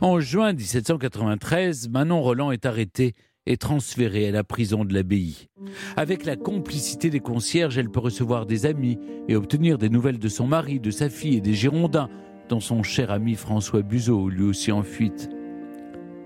En 0.00 0.20
juin 0.20 0.52
1793, 0.52 1.88
Manon 1.88 2.20
Roland 2.20 2.52
est 2.52 2.66
arrêtée 2.66 3.14
et 3.46 3.56
transférée 3.56 4.28
à 4.28 4.32
la 4.32 4.44
prison 4.44 4.84
de 4.84 4.92
l'abbaye. 4.92 5.48
Avec 5.96 6.24
la 6.24 6.36
complicité 6.36 7.10
des 7.10 7.20
concierges, 7.20 7.78
elle 7.78 7.90
peut 7.90 8.00
recevoir 8.00 8.44
des 8.44 8.66
amis 8.66 8.98
et 9.28 9.36
obtenir 9.36 9.78
des 9.78 9.88
nouvelles 9.88 10.18
de 10.18 10.28
son 10.28 10.46
mari, 10.46 10.80
de 10.80 10.90
sa 10.90 11.08
fille 11.08 11.36
et 11.36 11.40
des 11.40 11.54
Girondins, 11.54 12.10
dont 12.48 12.60
son 12.60 12.82
cher 12.82 13.10
ami 13.10 13.34
François 13.34 13.82
Buzeau, 13.82 14.28
lui 14.28 14.44
aussi 14.44 14.72
en 14.72 14.82
fuite. 14.82 15.28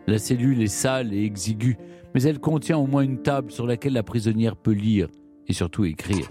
La 0.06 0.18
cellule 0.18 0.62
est 0.62 0.66
sale 0.66 1.12
et 1.12 1.24
exiguë, 1.24 1.76
mais 2.14 2.22
elle 2.22 2.40
contient 2.40 2.78
au 2.78 2.86
moins 2.86 3.02
une 3.02 3.22
table 3.22 3.52
sur 3.52 3.66
laquelle 3.66 3.92
la 3.92 4.02
prisonnière 4.02 4.56
peut 4.56 4.72
lire 4.72 5.08
et 5.46 5.52
surtout 5.52 5.84
écrire. 5.84 6.26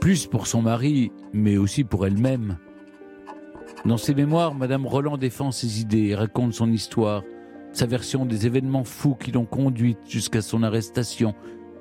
Plus 0.00 0.26
pour 0.26 0.46
son 0.46 0.62
mari, 0.62 1.12
mais 1.32 1.56
aussi 1.56 1.84
pour 1.84 2.06
elle-même. 2.06 2.58
Dans 3.88 3.96
ses 3.96 4.14
mémoires, 4.14 4.54
Madame 4.54 4.86
Roland 4.86 5.16
défend 5.16 5.50
ses 5.50 5.80
idées 5.80 6.08
et 6.08 6.14
raconte 6.14 6.52
son 6.52 6.70
histoire, 6.70 7.22
sa 7.72 7.86
version 7.86 8.26
des 8.26 8.46
événements 8.46 8.84
fous 8.84 9.14
qui 9.14 9.32
l'ont 9.32 9.46
conduite 9.46 9.96
jusqu'à 10.06 10.42
son 10.42 10.62
arrestation. 10.62 11.34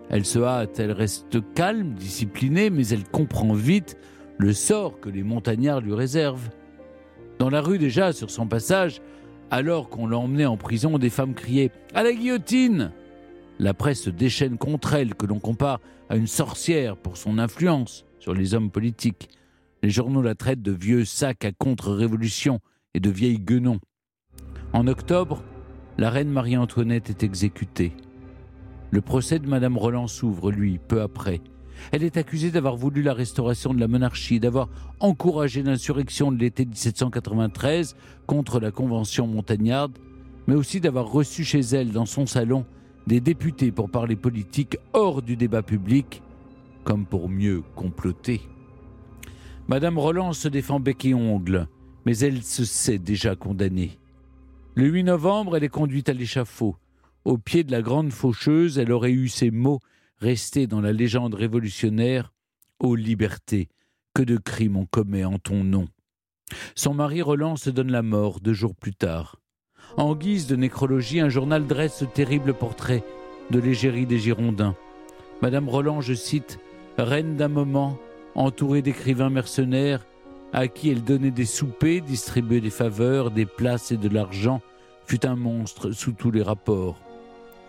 Elle 0.10 0.24
se 0.24 0.40
hâte, 0.40 0.80
elle 0.80 0.94
reste 0.94 1.40
calme, 1.54 1.96
disciplinée, 1.96 2.70
mais 2.70 2.88
elle 2.88 3.04
comprend 3.04 3.52
vite 3.52 3.98
le 4.38 4.54
sort 4.54 5.02
que 5.02 5.10
les 5.10 5.22
montagnards 5.22 5.82
lui 5.82 5.94
réservent. 5.94 6.48
Dans 7.40 7.50
la 7.50 7.60
rue 7.60 7.78
déjà, 7.78 8.14
sur 8.14 8.32
son 8.32 8.48
passage, 8.48 9.02
alors 9.52 9.90
qu'on 9.90 10.08
l'emmenait 10.08 10.46
en 10.46 10.56
prison, 10.56 10.98
des 11.00 11.10
femmes 11.10 11.34
criaient⁇ 11.34 11.68
À 11.94 12.04
la 12.04 12.14
guillotine!⁇ 12.14 12.84
La 13.60 13.74
presse 13.74 14.04
se 14.04 14.10
déchaîne 14.10 14.58
contre 14.58 14.94
elle, 14.94 15.14
que 15.14 15.26
l'on 15.26 15.40
compare 15.40 15.82
à 16.10 16.16
une 16.16 16.28
sorcière 16.28 16.96
pour 16.96 17.18
son 17.18 17.38
influence 17.38 18.06
sur 18.18 18.34
les 18.34 18.54
hommes 18.54 18.72
politiques. 18.72 19.28
Les 19.84 19.90
journaux 19.92 20.24
la 20.24 20.34
traitent 20.34 20.64
de 20.64 20.72
vieux 20.72 21.06
sac 21.06 21.46
à 21.46 21.52
contre-révolution 21.52 22.60
et 22.94 23.00
de 23.00 23.10
vieille 23.10 23.40
guenon. 23.40 23.80
En 24.74 24.88
octobre, 24.88 25.44
la 25.98 26.10
reine 26.10 26.32
Marie-Antoinette 26.32 27.10
est 27.10 27.24
exécutée. 27.24 27.94
Le 28.90 29.02
procès 29.02 29.38
de 29.40 29.48
Madame 29.48 29.78
Roland 29.78 30.08
s'ouvre, 30.08 30.52
lui, 30.52 30.80
peu 30.80 31.02
après. 31.02 31.42
Elle 31.92 32.04
est 32.04 32.18
accusée 32.18 32.50
d'avoir 32.50 32.76
voulu 32.76 33.04
la 33.04 33.14
restauration 33.14 33.74
de 33.74 33.80
la 33.80 33.88
monarchie, 33.88 34.40
d'avoir 34.40 34.70
encouragé 35.00 35.62
l'insurrection 35.62 36.32
de 36.32 36.38
l'été 36.38 36.66
1793 36.66 37.96
contre 38.26 38.60
la 38.60 38.72
Convention 38.72 39.28
montagnarde, 39.28 39.98
mais 40.48 40.56
aussi 40.56 40.80
d'avoir 40.80 41.06
reçu 41.06 41.44
chez 41.44 41.60
elle, 41.60 41.92
dans 41.92 42.08
son 42.08 42.26
salon, 42.26 42.66
des 43.06 43.20
députés 43.20 43.72
pour 43.72 43.92
parler 43.92 44.16
politique 44.16 44.78
hors 44.94 45.22
du 45.22 45.36
débat 45.36 45.62
public, 45.62 46.24
comme 46.84 47.06
pour 47.06 47.30
mieux 47.30 47.62
comploter. 47.76 48.42
Madame 49.68 49.98
Roland 50.00 50.32
se 50.32 50.48
défend 50.48 50.80
bec 50.80 51.04
et 51.04 51.14
ongle, 51.14 51.68
mais 52.06 52.18
elle 52.20 52.42
se 52.42 52.64
sait 52.64 53.00
déjà 53.00 53.36
condamnée. 53.36 54.00
Le 54.76 54.86
8 54.86 55.04
novembre, 55.04 55.58
elle 55.58 55.66
est 55.66 55.70
conduite 55.70 56.08
à 56.08 56.14
l'échafaud. 56.14 56.78
Au 57.26 57.38
pied 57.38 57.66
de 57.66 57.72
la 57.72 57.82
grande 57.82 58.12
faucheuse, 58.12 58.78
elle 58.78 58.94
aurait 58.94 59.12
eu 59.12 59.28
ces 59.28 59.52
mots 59.52 59.80
restés 60.20 60.68
dans 60.68 60.80
la 60.80 60.94
légende 60.94 61.34
révolutionnaire 61.34 62.32
Ô 62.80 62.96
liberté, 62.96 63.68
que 64.14 64.22
de 64.22 64.38
crimes 64.38 64.78
on 64.78 64.86
commet 64.86 65.26
en 65.26 65.38
ton 65.38 65.64
nom. 65.64 65.88
Son 66.76 66.94
mari 66.94 67.22
Roland 67.22 67.56
se 67.56 67.70
donne 67.70 67.92
la 67.92 68.04
mort 68.04 68.40
deux 68.40 68.54
jours 68.54 68.76
plus 68.76 68.94
tard. 68.94 69.42
En 69.98 70.16
guise 70.16 70.48
de 70.48 70.56
nécrologie, 70.56 71.20
un 71.20 71.30
journal 71.30 71.66
dresse 71.68 71.98
ce 71.98 72.06
terrible 72.06 72.54
portrait 72.54 73.04
de 73.50 73.60
l'égérie 73.60 74.06
des 74.06 74.20
Girondins. 74.20 74.76
Madame 75.42 75.68
Roland, 75.68 76.02
je 76.02 76.14
cite, 76.14 76.60
reine 76.98 77.36
d'un 77.36 77.48
moment, 77.48 77.98
entourée 78.38 78.82
d'écrivains 78.82 79.30
mercenaires, 79.30 80.06
à 80.54 80.68
qui 80.68 80.90
elle 80.90 81.04
donnait 81.04 81.32
des 81.32 81.46
soupers, 81.46 82.02
distribuait 82.02 82.62
des 82.62 82.70
faveurs, 82.70 83.32
des 83.32 83.46
places 83.46 83.92
et 83.92 83.98
de 83.98 84.08
l'argent, 84.08 84.62
fut 85.06 85.26
un 85.26 85.36
monstre 85.36 85.92
sous 85.92 86.14
tous 86.14 86.32
les 86.32 86.44
rapports. 86.44 86.96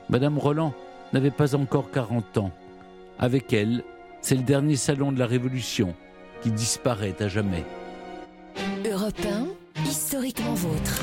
Madame 0.09 0.39
Roland 0.39 0.75
n'avait 1.13 1.31
pas 1.31 1.57
encore 1.57 1.91
40 1.91 2.39
ans. 2.39 2.53
Avec 3.19 3.53
elle, 3.53 3.83
c'est 4.21 4.37
le 4.37 4.43
dernier 4.43 4.77
salon 4.77 5.11
de 5.11 5.19
la 5.19 5.27
Révolution 5.27 5.95
qui 6.43 6.51
disparaît 6.53 7.17
à 7.21 7.29
jamais. 7.29 7.65
Europe 8.89 9.21
1, 9.77 9.85
historiquement 9.85 10.55
vôtre. 10.55 11.03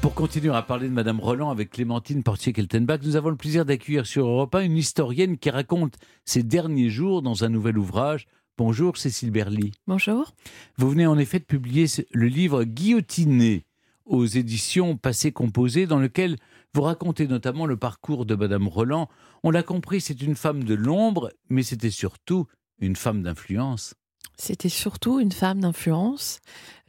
Pour 0.00 0.14
continuer 0.14 0.54
à 0.54 0.62
parler 0.62 0.88
de 0.88 0.92
Madame 0.92 1.20
Roland 1.20 1.50
avec 1.50 1.70
Clémentine 1.70 2.22
Portier-Keltenbach, 2.22 2.98
nous 3.02 3.16
avons 3.16 3.30
le 3.30 3.36
plaisir 3.36 3.64
d'accueillir 3.64 4.06
sur 4.06 4.26
Europe 4.26 4.54
1 4.54 4.62
une 4.62 4.76
historienne 4.76 5.38
qui 5.38 5.50
raconte 5.50 5.94
ses 6.24 6.42
derniers 6.42 6.90
jours 6.90 7.22
dans 7.22 7.44
un 7.44 7.48
nouvel 7.48 7.78
ouvrage. 7.78 8.26
Bonjour 8.58 8.98
Cécile 8.98 9.30
Berly. 9.30 9.72
Bonjour. 9.86 10.34
Vous 10.76 10.90
venez 10.90 11.06
en 11.06 11.16
effet 11.16 11.38
de 11.38 11.44
publier 11.44 11.86
le 12.10 12.26
livre 12.26 12.64
Guillotiné 12.64 13.64
aux 14.04 14.26
éditions 14.26 14.98
Passé 14.98 15.32
Composé 15.32 15.86
dans 15.86 15.98
lequel 15.98 16.36
vous 16.74 16.82
racontez 16.82 17.26
notamment 17.26 17.64
le 17.64 17.78
parcours 17.78 18.26
de 18.26 18.34
Madame 18.34 18.68
Roland. 18.68 19.08
On 19.42 19.50
l'a 19.50 19.62
compris, 19.62 20.02
c'est 20.02 20.20
une 20.20 20.34
femme 20.34 20.64
de 20.64 20.74
l'ombre, 20.74 21.30
mais 21.48 21.62
c'était 21.62 21.90
surtout 21.90 22.46
une 22.78 22.94
femme 22.94 23.22
d'influence. 23.22 23.94
C'était 24.36 24.68
surtout 24.68 25.18
une 25.18 25.32
femme 25.32 25.60
d'influence. 25.60 26.40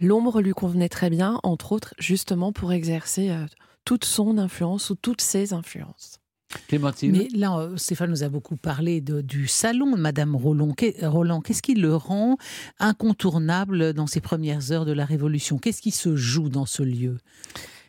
L'ombre 0.01 0.41
lui 0.41 0.51
convenait 0.51 0.89
très 0.89 1.09
bien, 1.09 1.39
entre 1.43 1.71
autres, 1.71 1.93
justement 1.97 2.51
pour 2.51 2.73
exercer 2.73 3.29
euh, 3.29 3.45
toute 3.85 4.03
son 4.03 4.37
influence 4.37 4.89
ou 4.89 4.95
toutes 4.95 5.21
ses 5.21 5.53
influences. 5.53 6.19
Clémentine 6.67 7.11
Mais 7.11 7.27
là, 7.35 7.57
euh, 7.59 7.77
Stéphane 7.77 8.09
nous 8.09 8.23
a 8.23 8.29
beaucoup 8.29 8.55
parlé 8.57 9.01
de- 9.01 9.21
du 9.21 9.47
salon 9.47 9.91
de 9.91 9.97
Madame 9.97 10.35
Roland. 10.35 10.71
Qu'est- 10.73 11.05
Roland. 11.05 11.41
Qu'est-ce 11.41 11.61
qui 11.61 11.73
le 11.75 11.95
rend 11.95 12.37
incontournable 12.79 13.93
dans 13.93 14.07
ces 14.07 14.21
premières 14.21 14.71
heures 14.71 14.85
de 14.85 14.91
la 14.91 15.05
Révolution? 15.05 15.57
Qu'est-ce 15.57 15.81
qui 15.81 15.91
se 15.91 16.15
joue 16.15 16.49
dans 16.49 16.65
ce 16.65 16.83
lieu? 16.83 17.17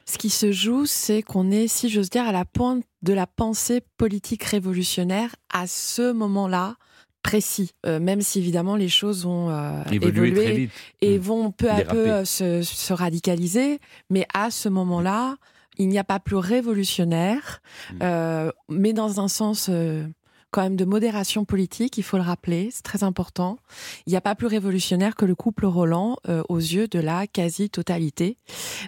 Ce 0.07 0.19
qui 0.19 0.31
se 0.31 0.53
joue, 0.53 0.85
c'est 0.87 1.23
qu'on 1.23 1.51
est, 1.51 1.67
si 1.69 1.89
j'ose 1.89 2.11
dire, 2.11 2.25
à 2.27 2.33
la 2.33 2.45
pointe 2.45 2.85
de 3.03 3.13
la 3.13 3.27
pensée 3.27 3.81
politique 3.97 4.45
révolutionnaire 4.45 5.35
à 5.53 5.67
ce 5.67 6.13
moment-là 6.13 6.77
précis, 7.23 7.71
Euh, 7.87 8.01
même 8.01 8.21
si 8.21 8.39
évidemment 8.39 8.77
les 8.77 8.91
choses 8.91 9.25
vont 9.25 9.49
euh, 9.49 9.83
Évoluer 9.91 10.09
évoluer 10.29 10.45
très 10.45 10.55
vite. 10.57 10.71
et 11.01 11.19
Mm. 11.19 11.23
vont 11.23 11.51
peu 11.53 11.71
à 11.71 11.77
Déraper. 11.77 11.93
peu 11.97 12.11
euh, 12.11 12.25
se, 12.27 12.61
se 12.63 12.93
radicaliser, 12.93 13.79
mais 14.11 14.27
à 14.35 14.51
ce 14.51 14.69
moment-là, 14.69 15.37
il 15.77 15.89
n'y 15.89 15.99
a 15.99 16.05
pas 16.05 16.21
plus 16.21 16.37
révolutionnaire, 16.37 17.61
Mm. 17.93 17.99
euh, 18.03 18.53
mais 18.69 18.93
dans 18.93 19.21
un 19.21 19.29
sens 19.29 19.69
euh, 19.71 20.07
quand 20.51 20.63
même 20.63 20.77
de 20.77 20.85
modération 20.85 21.45
politique, 21.45 21.99
il 21.99 22.03
faut 22.05 22.17
le 22.17 22.23
rappeler, 22.23 22.71
c'est 22.73 22.83
très 22.83 23.03
important. 23.03 23.59
Il 24.07 24.11
n'y 24.11 24.17
a 24.17 24.21
pas 24.21 24.35
plus 24.35 24.47
révolutionnaire 24.47 25.17
que 25.17 25.25
le 25.25 25.35
couple 25.35 25.67
Roland 25.67 26.17
euh, 26.29 26.43
aux 26.49 26.59
yeux 26.59 26.87
de 26.87 27.01
la 27.01 27.27
quasi-totalité 27.27 28.37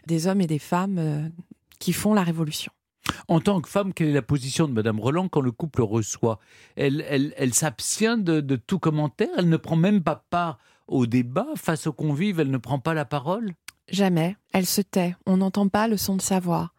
des 0.06 0.26
hommes 0.28 0.40
et 0.40 0.46
des 0.46 0.60
femmes 0.60 1.30
qui 1.80 1.92
font 1.92 2.14
la 2.14 2.22
révolution. 2.22 2.72
En 3.28 3.40
tant 3.40 3.60
que 3.60 3.68
femme, 3.68 3.92
quelle 3.92 4.08
est 4.08 4.12
la 4.12 4.22
position 4.22 4.68
de 4.68 4.72
Madame 4.72 5.00
Roland 5.00 5.28
quand 5.28 5.40
le 5.40 5.52
couple 5.52 5.82
reçoit? 5.82 6.38
Elle, 6.76 7.04
elle, 7.08 7.34
elle 7.36 7.54
s'abstient 7.54 8.18
de, 8.18 8.40
de 8.40 8.56
tout 8.56 8.78
commentaire? 8.78 9.28
Elle 9.36 9.48
ne 9.48 9.56
prend 9.56 9.76
même 9.76 10.02
pas 10.02 10.24
part 10.30 10.58
au 10.88 11.06
débat 11.06 11.46
face 11.56 11.86
aux 11.86 11.92
convives? 11.92 12.38
Elle 12.40 12.50
ne 12.50 12.58
prend 12.58 12.78
pas 12.78 12.94
la 12.94 13.04
parole? 13.04 13.52
Jamais. 13.88 14.36
Elle 14.52 14.66
se 14.66 14.80
tait. 14.80 15.14
On 15.26 15.36
n'entend 15.38 15.68
pas 15.68 15.86
le 15.88 15.96
son 15.96 16.16
de 16.16 16.22
sa 16.22 16.40
voix. 16.40 16.70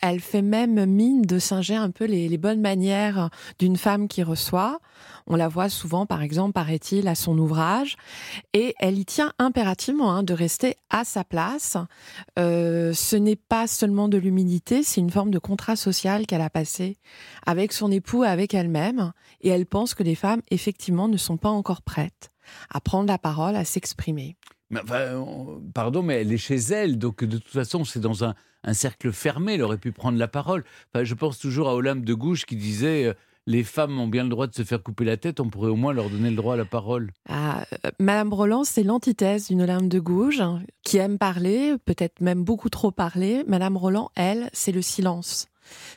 Elle 0.00 0.20
fait 0.20 0.42
même 0.42 0.84
mine 0.86 1.22
de 1.22 1.38
singer 1.38 1.76
un 1.76 1.90
peu 1.90 2.04
les, 2.04 2.38
bonnes 2.38 2.60
manières 2.60 3.30
d'une 3.58 3.76
femme 3.76 4.08
qui 4.08 4.22
reçoit. 4.22 4.80
On 5.26 5.36
la 5.36 5.48
voit 5.48 5.68
souvent, 5.68 6.06
par 6.06 6.22
exemple, 6.22 6.52
paraît-il, 6.52 7.08
à 7.08 7.14
son 7.14 7.36
ouvrage. 7.38 7.96
Et 8.54 8.74
elle 8.78 8.98
y 8.98 9.04
tient 9.04 9.32
impérativement 9.38 10.12
hein, 10.12 10.22
de 10.22 10.32
rester 10.32 10.76
à 10.90 11.04
sa 11.04 11.24
place. 11.24 11.76
Euh, 12.38 12.92
ce 12.92 13.16
n'est 13.16 13.36
pas 13.36 13.66
seulement 13.66 14.08
de 14.08 14.18
l'humilité, 14.18 14.82
c'est 14.82 15.00
une 15.00 15.10
forme 15.10 15.30
de 15.30 15.38
contrat 15.38 15.76
social 15.76 16.26
qu'elle 16.26 16.40
a 16.40 16.50
passé 16.50 16.96
avec 17.46 17.72
son 17.72 17.90
époux 17.90 18.24
et 18.24 18.28
avec 18.28 18.54
elle-même. 18.54 19.12
Et 19.40 19.48
elle 19.48 19.66
pense 19.66 19.94
que 19.94 20.02
les 20.02 20.14
femmes, 20.14 20.42
effectivement, 20.50 21.08
ne 21.08 21.16
sont 21.16 21.36
pas 21.36 21.50
encore 21.50 21.82
prêtes 21.82 22.30
à 22.70 22.80
prendre 22.80 23.08
la 23.08 23.18
parole, 23.18 23.56
à 23.56 23.64
s'exprimer. 23.64 24.36
Mais 24.70 24.80
enfin, 24.82 25.16
on- 25.16 25.60
pardon, 25.74 26.02
mais 26.02 26.20
elle 26.20 26.32
est 26.32 26.36
chez 26.38 26.56
elle, 26.56 26.98
donc 26.98 27.24
de 27.24 27.38
toute 27.38 27.48
façon, 27.52 27.84
c'est 27.84 28.00
dans 28.00 28.24
un, 28.24 28.34
un 28.64 28.74
cercle 28.74 29.12
fermé, 29.12 29.54
elle 29.54 29.62
aurait 29.62 29.78
pu 29.78 29.92
prendre 29.92 30.18
la 30.18 30.28
parole. 30.28 30.64
Enfin, 30.92 31.04
je 31.04 31.14
pense 31.14 31.38
toujours 31.38 31.68
à 31.68 31.74
Olympe 31.74 32.04
de 32.04 32.14
Gouges 32.14 32.44
qui 32.44 32.56
disait 32.56 33.06
euh, 33.06 33.14
Les 33.46 33.64
femmes 33.64 33.98
ont 33.98 34.08
bien 34.08 34.24
le 34.24 34.28
droit 34.28 34.46
de 34.46 34.54
se 34.54 34.62
faire 34.64 34.82
couper 34.82 35.04
la 35.06 35.16
tête, 35.16 35.40
on 35.40 35.48
pourrait 35.48 35.70
au 35.70 35.76
moins 35.76 35.94
leur 35.94 36.10
donner 36.10 36.28
le 36.28 36.36
droit 36.36 36.52
à 36.54 36.56
la 36.58 36.66
parole. 36.66 37.12
Ah, 37.30 37.64
euh, 37.86 37.90
Madame 37.98 38.32
Roland, 38.34 38.64
c'est 38.64 38.82
l'antithèse 38.82 39.48
d'une 39.48 39.62
Olympe 39.62 39.88
de 39.88 40.00
Gouges 40.00 40.40
hein, 40.42 40.60
qui 40.82 40.98
aime 40.98 41.16
parler, 41.16 41.76
peut-être 41.86 42.20
même 42.20 42.44
beaucoup 42.44 42.68
trop 42.68 42.90
parler. 42.90 43.44
Madame 43.46 43.76
Roland, 43.78 44.10
elle, 44.16 44.50
c'est 44.52 44.72
le 44.72 44.82
silence. 44.82 45.46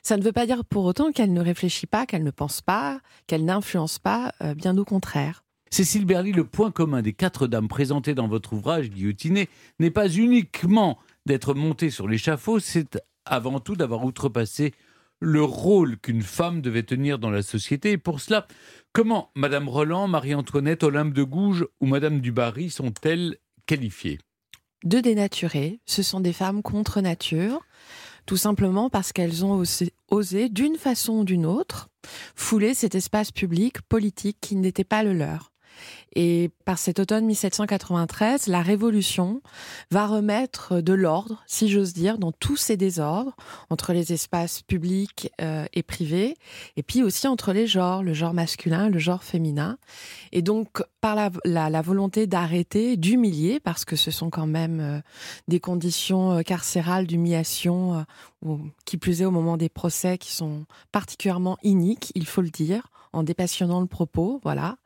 Ça 0.03 0.15
ne 0.17 0.21
veut 0.23 0.31
pas 0.33 0.45
dire 0.45 0.63
pour 0.65 0.85
autant 0.85 1.11
qu'elle 1.11 1.33
ne 1.33 1.41
réfléchit 1.41 1.87
pas, 1.87 2.05
qu'elle 2.05 2.23
ne 2.23 2.31
pense 2.31 2.61
pas, 2.61 2.99
qu'elle 3.27 3.43
n'influence 3.45 3.99
pas, 3.99 4.31
euh, 4.41 4.53
bien 4.53 4.77
au 4.77 4.85
contraire. 4.85 5.43
Cécile 5.73 6.03
Berly, 6.03 6.33
le 6.33 6.43
point 6.43 6.69
commun 6.69 7.01
des 7.01 7.13
quatre 7.13 7.47
dames 7.47 7.69
présentées 7.69 8.13
dans 8.13 8.27
votre 8.27 8.51
ouvrage 8.51 8.89
Guillotiné 8.89 9.47
n'est 9.79 9.89
pas 9.89 10.09
uniquement 10.09 10.99
d'être 11.25 11.53
montée 11.53 11.89
sur 11.89 12.09
l'échafaud, 12.09 12.59
c'est 12.59 12.99
avant 13.23 13.61
tout 13.61 13.77
d'avoir 13.77 14.03
outrepassé 14.03 14.73
le 15.21 15.41
rôle 15.41 15.97
qu'une 15.97 16.23
femme 16.23 16.61
devait 16.61 16.83
tenir 16.83 17.19
dans 17.19 17.29
la 17.29 17.41
société. 17.41 17.91
Et 17.91 17.97
pour 17.97 18.19
cela, 18.19 18.47
comment 18.91 19.31
Madame 19.33 19.69
Roland, 19.69 20.09
Marie-Antoinette, 20.09 20.83
Olympe 20.83 21.13
de 21.13 21.23
Gouges 21.23 21.65
ou 21.79 21.85
Madame 21.85 22.19
du 22.19 22.33
Barry 22.33 22.69
sont-elles 22.69 23.37
qualifiées? 23.65 24.19
Deux 24.83 25.01
dénaturées, 25.01 25.79
ce 25.85 26.03
sont 26.03 26.19
des 26.19 26.33
femmes 26.33 26.63
contre 26.63 26.99
nature, 26.99 27.61
tout 28.25 28.35
simplement 28.35 28.89
parce 28.89 29.13
qu'elles 29.13 29.45
ont 29.45 29.63
osé, 30.09 30.49
d'une 30.49 30.75
façon 30.75 31.19
ou 31.19 31.23
d'une 31.23 31.45
autre, 31.45 31.87
fouler 32.35 32.73
cet 32.73 32.95
espace 32.95 33.31
public 33.31 33.81
politique 33.83 34.37
qui 34.41 34.57
n'était 34.57 34.83
pas 34.83 35.03
le 35.03 35.13
leur. 35.13 35.50
Et 36.13 36.49
par 36.65 36.77
cet 36.77 36.99
automne 36.99 37.25
1793, 37.25 38.47
la 38.47 38.61
Révolution 38.61 39.41
va 39.91 40.07
remettre 40.07 40.81
de 40.81 40.93
l'ordre, 40.93 41.43
si 41.47 41.69
j'ose 41.69 41.93
dire, 41.93 42.17
dans 42.17 42.31
tous 42.31 42.57
ces 42.57 42.77
désordres, 42.77 43.35
entre 43.69 43.93
les 43.93 44.13
espaces 44.13 44.61
publics 44.61 45.31
euh, 45.41 45.65
et 45.73 45.83
privés, 45.83 46.35
et 46.75 46.83
puis 46.83 47.03
aussi 47.03 47.27
entre 47.27 47.53
les 47.53 47.67
genres, 47.67 48.03
le 48.03 48.13
genre 48.13 48.33
masculin, 48.33 48.89
le 48.89 48.99
genre 48.99 49.23
féminin. 49.23 49.77
Et 50.31 50.41
donc, 50.41 50.83
par 51.01 51.15
la, 51.15 51.31
la, 51.45 51.69
la 51.69 51.81
volonté 51.81 52.27
d'arrêter, 52.27 52.97
d'humilier, 52.97 53.59
parce 53.59 53.85
que 53.85 53.95
ce 53.95 54.11
sont 54.11 54.29
quand 54.29 54.47
même 54.47 54.79
euh, 54.79 54.99
des 55.47 55.59
conditions 55.59 56.31
euh, 56.31 56.41
carcérales 56.41 57.07
d'humiliation, 57.07 58.05
euh, 58.45 58.55
qui 58.85 58.97
plus 58.97 59.21
est 59.21 59.25
au 59.25 59.31
moment 59.31 59.57
des 59.57 59.69
procès, 59.69 60.17
qui 60.17 60.31
sont 60.31 60.65
particulièrement 60.91 61.57
iniques, 61.63 62.11
il 62.15 62.25
faut 62.25 62.41
le 62.41 62.49
dire, 62.49 62.87
en 63.13 63.23
dépassionnant 63.23 63.81
le 63.81 63.87
propos, 63.87 64.39
voilà. 64.43 64.77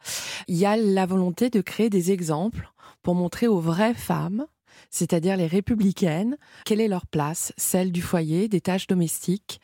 Il 0.48 0.56
y 0.56 0.66
a 0.66 0.78
la 0.78 1.06
volonté 1.06 1.50
de 1.50 1.62
créer 1.62 1.90
des 1.90 2.12
exemples 2.12 2.72
pour 3.02 3.16
montrer 3.16 3.48
aux 3.48 3.60
vraies 3.60 3.94
femmes, 3.94 4.46
c'est-à-dire 4.90 5.38
les 5.38 5.48
républicaines, 5.48 6.38
quelle 6.66 6.82
est 6.82 6.88
leur 6.88 7.08
place, 7.08 7.54
celle 7.58 7.92
du 7.92 8.02
foyer, 8.02 8.48
des 8.48 8.62
tâches 8.62 8.88
domestiques, 8.88 9.60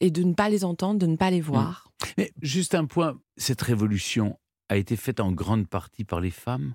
et 0.00 0.10
de 0.10 0.22
ne 0.22 0.34
pas 0.34 0.48
les 0.48 0.64
entendre, 0.64 0.98
de 0.98 1.06
ne 1.06 1.16
pas 1.16 1.30
les 1.30 1.40
voir. 1.40 1.90
Mais 2.18 2.32
juste 2.42 2.74
un 2.74 2.86
point, 2.86 3.18
cette 3.36 3.62
révolution 3.62 4.38
a 4.68 4.76
été 4.76 4.96
faite 4.96 5.20
en 5.20 5.32
grande 5.32 5.68
partie 5.68 6.04
par 6.04 6.20
les 6.20 6.30
femmes. 6.30 6.74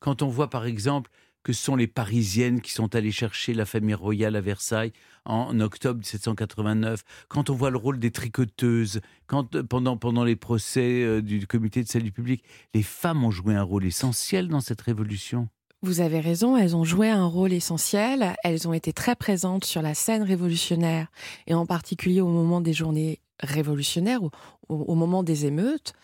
Quand 0.00 0.22
on 0.22 0.28
voit 0.28 0.50
par 0.50 0.66
exemple 0.66 1.10
que 1.48 1.54
sont 1.54 1.76
les 1.76 1.86
Parisiennes 1.86 2.60
qui 2.60 2.72
sont 2.72 2.94
allées 2.94 3.10
chercher 3.10 3.54
la 3.54 3.64
famille 3.64 3.94
royale 3.94 4.36
à 4.36 4.42
Versailles 4.42 4.92
en 5.24 5.58
octobre 5.60 5.96
1789, 6.00 7.02
quand 7.28 7.48
on 7.48 7.54
voit 7.54 7.70
le 7.70 7.78
rôle 7.78 7.98
des 7.98 8.10
tricoteuses, 8.10 9.00
quand 9.26 9.54
euh, 9.54 9.62
pendant, 9.62 9.96
pendant 9.96 10.24
les 10.24 10.36
procès 10.36 11.02
euh, 11.02 11.22
du 11.22 11.46
comité 11.46 11.82
de 11.82 11.88
salut 11.88 12.12
public, 12.12 12.44
les 12.74 12.82
femmes 12.82 13.24
ont 13.24 13.30
joué 13.30 13.54
un 13.54 13.62
rôle 13.62 13.86
essentiel 13.86 14.48
dans 14.48 14.60
cette 14.60 14.82
révolution. 14.82 15.48
Vous 15.80 16.02
avez 16.02 16.20
raison, 16.20 16.54
elles 16.54 16.76
ont 16.76 16.84
joué 16.84 17.08
un 17.08 17.24
rôle 17.24 17.54
essentiel, 17.54 18.36
elles 18.44 18.68
ont 18.68 18.74
été 18.74 18.92
très 18.92 19.16
présentes 19.16 19.64
sur 19.64 19.80
la 19.80 19.94
scène 19.94 20.24
révolutionnaire, 20.24 21.06
et 21.46 21.54
en 21.54 21.64
particulier 21.64 22.20
au 22.20 22.28
moment 22.28 22.60
des 22.60 22.74
journées 22.74 23.20
révolutionnaires, 23.40 24.22
au- 24.22 24.30
au 24.68 24.94
moment 24.94 25.22
des 25.22 25.46
émeutes. 25.46 25.94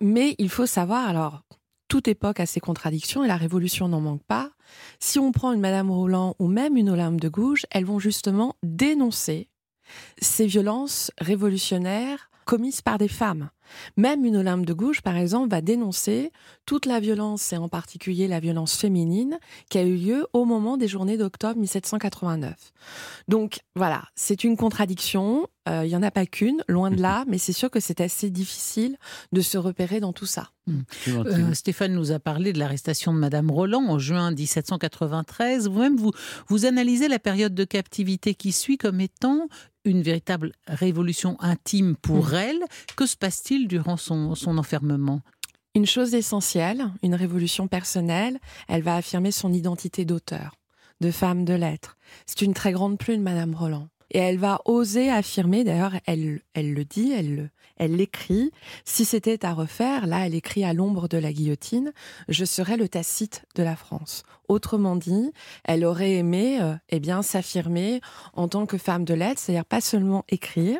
Mais 0.00 0.36
il 0.38 0.48
faut 0.48 0.66
savoir, 0.66 1.08
alors, 1.08 1.42
toute 1.92 2.08
époque 2.08 2.40
a 2.40 2.46
ses 2.46 2.58
contradictions, 2.58 3.22
et 3.22 3.28
la 3.28 3.36
révolution 3.36 3.86
n'en 3.86 4.00
manque 4.00 4.22
pas. 4.22 4.48
Si 4.98 5.18
on 5.18 5.30
prend 5.30 5.52
une 5.52 5.60
Madame 5.60 5.90
Roland 5.90 6.34
ou 6.38 6.48
même 6.48 6.78
une 6.78 6.88
Olympe 6.88 7.20
de 7.20 7.28
Gouges, 7.28 7.66
elles 7.70 7.84
vont 7.84 7.98
justement 7.98 8.56
dénoncer 8.62 9.50
ces 10.18 10.46
violences 10.46 11.10
révolutionnaires 11.18 12.30
commises 12.44 12.82
par 12.82 12.98
des 12.98 13.08
femmes. 13.08 13.50
Même 13.96 14.24
une 14.24 14.36
Olympe 14.36 14.66
de 14.66 14.72
Gouges, 14.72 15.02
par 15.02 15.16
exemple, 15.16 15.50
va 15.50 15.60
dénoncer 15.60 16.32
toute 16.66 16.86
la 16.86 17.00
violence, 17.00 17.52
et 17.52 17.56
en 17.56 17.68
particulier 17.68 18.28
la 18.28 18.40
violence 18.40 18.76
féminine, 18.76 19.38
qui 19.70 19.78
a 19.78 19.82
eu 19.82 19.96
lieu 19.96 20.26
au 20.32 20.44
moment 20.44 20.76
des 20.76 20.88
journées 20.88 21.16
d'octobre 21.16 21.58
1789. 21.58 22.72
Donc 23.28 23.60
voilà, 23.74 24.04
c'est 24.14 24.44
une 24.44 24.56
contradiction. 24.56 25.46
Euh, 25.68 25.84
Il 25.84 25.88
n'y 25.88 25.96
en 25.96 26.02
a 26.02 26.10
pas 26.10 26.26
qu'une, 26.26 26.62
loin 26.68 26.90
de 26.90 27.00
là, 27.00 27.24
mais 27.28 27.38
c'est 27.38 27.52
sûr 27.52 27.70
que 27.70 27.80
c'est 27.80 28.00
assez 28.00 28.30
difficile 28.30 28.96
de 29.32 29.40
se 29.40 29.58
repérer 29.58 30.00
dans 30.00 30.12
tout 30.12 30.26
ça. 30.26 30.50
Euh, 31.08 31.54
Stéphane 31.54 31.92
nous 31.92 32.12
a 32.12 32.18
parlé 32.18 32.52
de 32.52 32.58
l'arrestation 32.58 33.12
de 33.12 33.18
Madame 33.18 33.50
Roland 33.50 33.84
en 33.88 33.98
juin 33.98 34.30
1793. 34.30 35.68
Vous-même, 35.68 35.96
vous, 35.96 36.12
vous 36.48 36.66
analysez 36.66 37.08
la 37.08 37.18
période 37.18 37.54
de 37.54 37.64
captivité 37.64 38.34
qui 38.34 38.52
suit 38.52 38.78
comme 38.78 39.00
étant 39.00 39.48
une 39.84 40.02
véritable 40.02 40.52
révolution 40.66 41.36
intime 41.40 41.96
pour 41.96 42.34
elle. 42.34 42.60
Que 42.96 43.06
se 43.06 43.16
passe-t-il 43.16 43.68
durant 43.68 43.96
son, 43.96 44.34
son 44.34 44.58
enfermement? 44.58 45.20
Une 45.74 45.86
chose 45.86 46.14
essentielle, 46.14 46.84
une 47.02 47.14
révolution 47.14 47.66
personnelle, 47.66 48.38
elle 48.68 48.82
va 48.82 48.96
affirmer 48.96 49.32
son 49.32 49.52
identité 49.52 50.04
d'auteur, 50.04 50.54
de 51.00 51.10
femme 51.10 51.44
de 51.44 51.54
lettres. 51.54 51.96
C'est 52.26 52.42
une 52.42 52.52
très 52.52 52.72
grande 52.72 52.98
plume, 52.98 53.22
Madame 53.22 53.54
Roland. 53.54 53.88
Et 54.12 54.18
elle 54.18 54.38
va 54.38 54.60
oser 54.66 55.10
affirmer, 55.10 55.64
d'ailleurs, 55.64 55.94
elle, 56.06 56.40
elle 56.54 56.74
le 56.74 56.84
dit, 56.84 57.12
elle 57.12 57.34
le- 57.34 57.50
elle 57.78 57.96
l'écrit. 57.96 58.52
Si 58.84 59.04
c'était 59.04 59.44
à 59.44 59.54
refaire, 59.54 60.06
là, 60.06 60.26
elle 60.26 60.34
écrit 60.34 60.64
à 60.64 60.72
l'ombre 60.74 61.08
de 61.08 61.18
la 61.18 61.32
guillotine, 61.32 61.92
je 62.28 62.44
serais 62.44 62.76
le 62.76 62.88
Tacite 62.88 63.44
de 63.56 63.62
la 63.62 63.74
France. 63.74 64.22
Autrement 64.48 64.94
dit, 64.96 65.32
elle 65.64 65.84
aurait 65.84 66.12
aimé, 66.12 66.60
euh, 66.60 66.74
eh 66.90 67.00
bien, 67.00 67.22
s'affirmer 67.22 68.00
en 68.34 68.46
tant 68.48 68.66
que 68.66 68.78
femme 68.78 69.04
de 69.04 69.14
lettres, 69.14 69.40
c'est-à-dire 69.40 69.64
pas 69.64 69.80
seulement 69.80 70.24
écrire, 70.28 70.78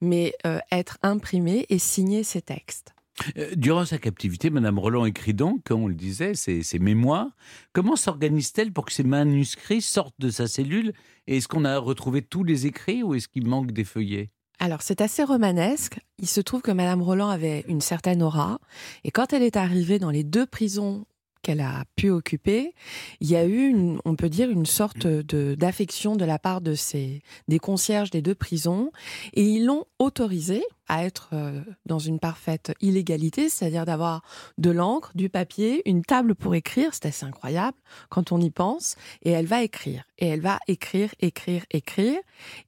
mais 0.00 0.34
euh, 0.46 0.58
être 0.72 0.98
imprimée 1.02 1.66
et 1.68 1.78
signer 1.78 2.24
ses 2.24 2.42
textes. 2.42 2.91
Euh, 3.36 3.50
Durant 3.56 3.84
sa 3.84 3.98
captivité, 3.98 4.50
Madame 4.50 4.78
Roland 4.78 5.04
écrit 5.04 5.34
donc, 5.34 5.62
comme 5.64 5.82
on 5.82 5.88
le 5.88 5.94
disait, 5.94 6.34
ses, 6.34 6.62
ses 6.62 6.78
mémoires. 6.78 7.28
Comment 7.72 7.96
s'organise-t-elle 7.96 8.72
pour 8.72 8.84
que 8.84 8.92
ces 8.92 9.04
manuscrits 9.04 9.82
sortent 9.82 10.18
de 10.18 10.30
sa 10.30 10.46
cellule 10.46 10.92
Et 11.26 11.36
est-ce 11.36 11.48
qu'on 11.48 11.64
a 11.64 11.78
retrouvé 11.78 12.22
tous 12.22 12.44
les 12.44 12.66
écrits 12.66 13.02
ou 13.02 13.14
est-ce 13.14 13.28
qu'il 13.28 13.46
manque 13.46 13.72
des 13.72 13.84
feuillets? 13.84 14.30
Alors, 14.58 14.82
c'est 14.82 15.00
assez 15.00 15.24
romanesque. 15.24 15.98
Il 16.18 16.28
se 16.28 16.40
trouve 16.40 16.62
que 16.62 16.70
Madame 16.70 17.02
Roland 17.02 17.28
avait 17.28 17.64
une 17.66 17.80
certaine 17.80 18.22
aura. 18.22 18.60
Et 19.02 19.10
quand 19.10 19.32
elle 19.32 19.42
est 19.42 19.56
arrivée 19.56 19.98
dans 19.98 20.10
les 20.10 20.22
deux 20.22 20.46
prisons 20.46 21.04
qu'elle 21.42 21.60
a 21.60 21.84
pu 21.96 22.10
occuper, 22.10 22.74
il 23.20 23.30
y 23.30 23.36
a 23.36 23.46
eu, 23.46 23.74
on 24.04 24.16
peut 24.16 24.28
dire, 24.28 24.50
une 24.50 24.66
sorte 24.66 25.06
de 25.06 25.54
d'affection 25.54 26.16
de 26.16 26.24
la 26.24 26.38
part 26.38 26.60
de 26.60 26.74
ces, 26.74 27.22
des 27.48 27.58
concierges 27.58 28.10
des 28.10 28.22
deux 28.22 28.34
prisons. 28.34 28.90
Et 29.34 29.42
ils 29.42 29.64
l'ont 29.64 29.84
autorisée 29.98 30.64
à 30.88 31.04
être 31.04 31.30
euh, 31.32 31.60
dans 31.86 31.98
une 31.98 32.18
parfaite 32.18 32.72
illégalité, 32.80 33.48
c'est-à-dire 33.48 33.86
d'avoir 33.86 34.22
de 34.58 34.70
l'encre, 34.70 35.12
du 35.14 35.28
papier, 35.28 35.82
une 35.88 36.04
table 36.04 36.34
pour 36.34 36.54
écrire. 36.54 36.90
C'est 36.92 37.06
assez 37.06 37.24
incroyable 37.24 37.76
quand 38.08 38.32
on 38.32 38.40
y 38.40 38.50
pense. 38.50 38.96
Et 39.22 39.30
elle 39.30 39.46
va 39.46 39.62
écrire. 39.62 40.04
Et 40.18 40.26
elle 40.26 40.40
va 40.40 40.58
écrire, 40.68 41.10
écrire, 41.20 41.64
écrire. 41.70 42.18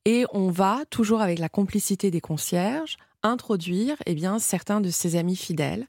Et 0.04 0.24
on 0.32 0.50
va, 0.50 0.84
toujours 0.90 1.20
avec 1.20 1.38
la 1.38 1.48
complicité 1.48 2.10
des 2.10 2.20
concierges, 2.20 2.96
introduire 3.24 3.96
eh 4.06 4.14
bien, 4.14 4.38
certains 4.38 4.80
de 4.80 4.90
ses 4.90 5.16
amis 5.16 5.37
fidèles. 5.37 5.87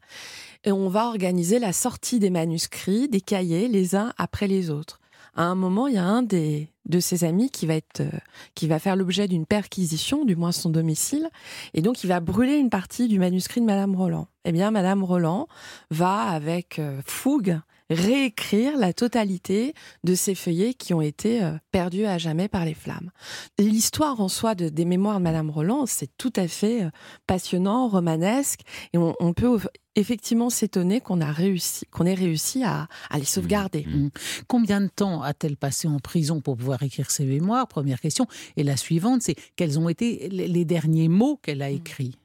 Et 0.64 0.72
on 0.72 0.90
va 0.90 1.08
organiser 1.08 1.60
la 1.60 1.74
sortie 1.74 2.20
des 2.20 2.32
manuscrits, 2.32 3.08
des 3.08 3.22
cahiers, 3.22 3.68
les 3.68 3.96
uns 3.96 4.14
après 4.18 4.48
les 4.48 4.72
autres. 4.72 5.00
À 5.36 5.44
un 5.44 5.56
moment, 5.56 5.88
il 5.88 5.96
y 5.96 5.98
a 5.98 6.06
un 6.06 6.24
des, 6.24 6.70
de 6.86 7.00
ses 7.00 7.26
amis 7.26 7.50
qui 7.50 7.66
va, 7.66 7.76
être, 7.76 8.00
euh, 8.00 8.20
qui 8.56 8.68
va 8.68 8.80
faire 8.80 8.96
l'objet 8.96 9.28
d'une 9.28 9.46
perquisition, 9.46 10.24
du 10.24 10.36
moins 10.36 10.54
son 10.54 10.70
domicile, 10.70 11.30
et 11.74 11.82
donc 11.82 12.04
il 12.04 12.08
va 12.08 12.22
brûler 12.22 12.56
une 12.56 12.70
partie 12.70 13.08
du 13.10 13.20
manuscrit 13.20 13.60
de 13.60 13.66
Madame 13.66 13.96
Roland. 13.96 14.28
Eh 14.46 14.54
bien, 14.54 14.72
Madame 14.72 15.04
Roland 15.04 15.48
va, 15.92 16.22
avec 16.22 16.80
euh, 16.80 17.02
fougue, 17.06 17.60
réécrire 17.90 18.78
la 18.78 18.94
totalité 18.94 19.74
de 20.04 20.16
ces 20.16 20.36
feuillets 20.36 20.74
qui 20.74 20.94
ont 20.94 21.02
été 21.02 21.44
euh, 21.44 21.52
perdus 21.72 22.06
à 22.06 22.18
jamais 22.18 22.48
par 22.48 22.66
les 22.66 22.74
flammes. 22.74 23.12
L'histoire 23.60 24.20
en 24.20 24.28
soi 24.28 24.56
de, 24.56 24.70
des 24.70 24.86
mémoires 24.86 25.20
de 25.20 25.24
Madame 25.24 25.50
Roland, 25.50 25.86
c'est 25.86 26.10
tout 26.18 26.34
à 26.36 26.48
fait 26.48 26.84
euh, 26.84 26.90
passionnant, 27.28 27.88
romanesque, 27.88 28.62
et 28.94 28.98
on, 28.98 29.16
on 29.20 29.34
peut 29.34 29.60
effectivement 29.96 30.50
s'étonner 30.50 31.00
qu'on 31.00 31.22
a 31.22 31.32
réussi, 31.32 31.86
qu'on 31.92 32.06
ait 32.06 32.16
réussi 32.16 32.64
à, 32.64 32.88
à 33.10 33.20
les 33.20 33.26
sauvegarder. 33.26 33.86
Mmh. 33.86 34.10
Combien 34.48 34.82
de 34.82 34.88
temps 34.88 35.22
a-t-elle 35.22 35.56
passé 35.56 35.88
en 35.88 36.00
prison 36.00 36.42
pour 36.42 36.58
pouvoir 36.58 36.84
écrire 36.84 37.12
ses 37.12 37.26
mémoires? 37.26 37.68
Première 37.68 38.02
question. 38.02 38.28
Et 38.58 38.64
la 38.64 38.78
suivante, 38.78 39.22
c'est 39.22 39.36
quels 39.56 39.80
ont 39.80 39.88
été 39.88 40.28
les 40.30 40.48
les 40.48 40.66
derniers 40.66 41.08
mots 41.08 41.40
qu'elle 41.42 41.62
a 41.62 41.70
écrits? 41.70 42.18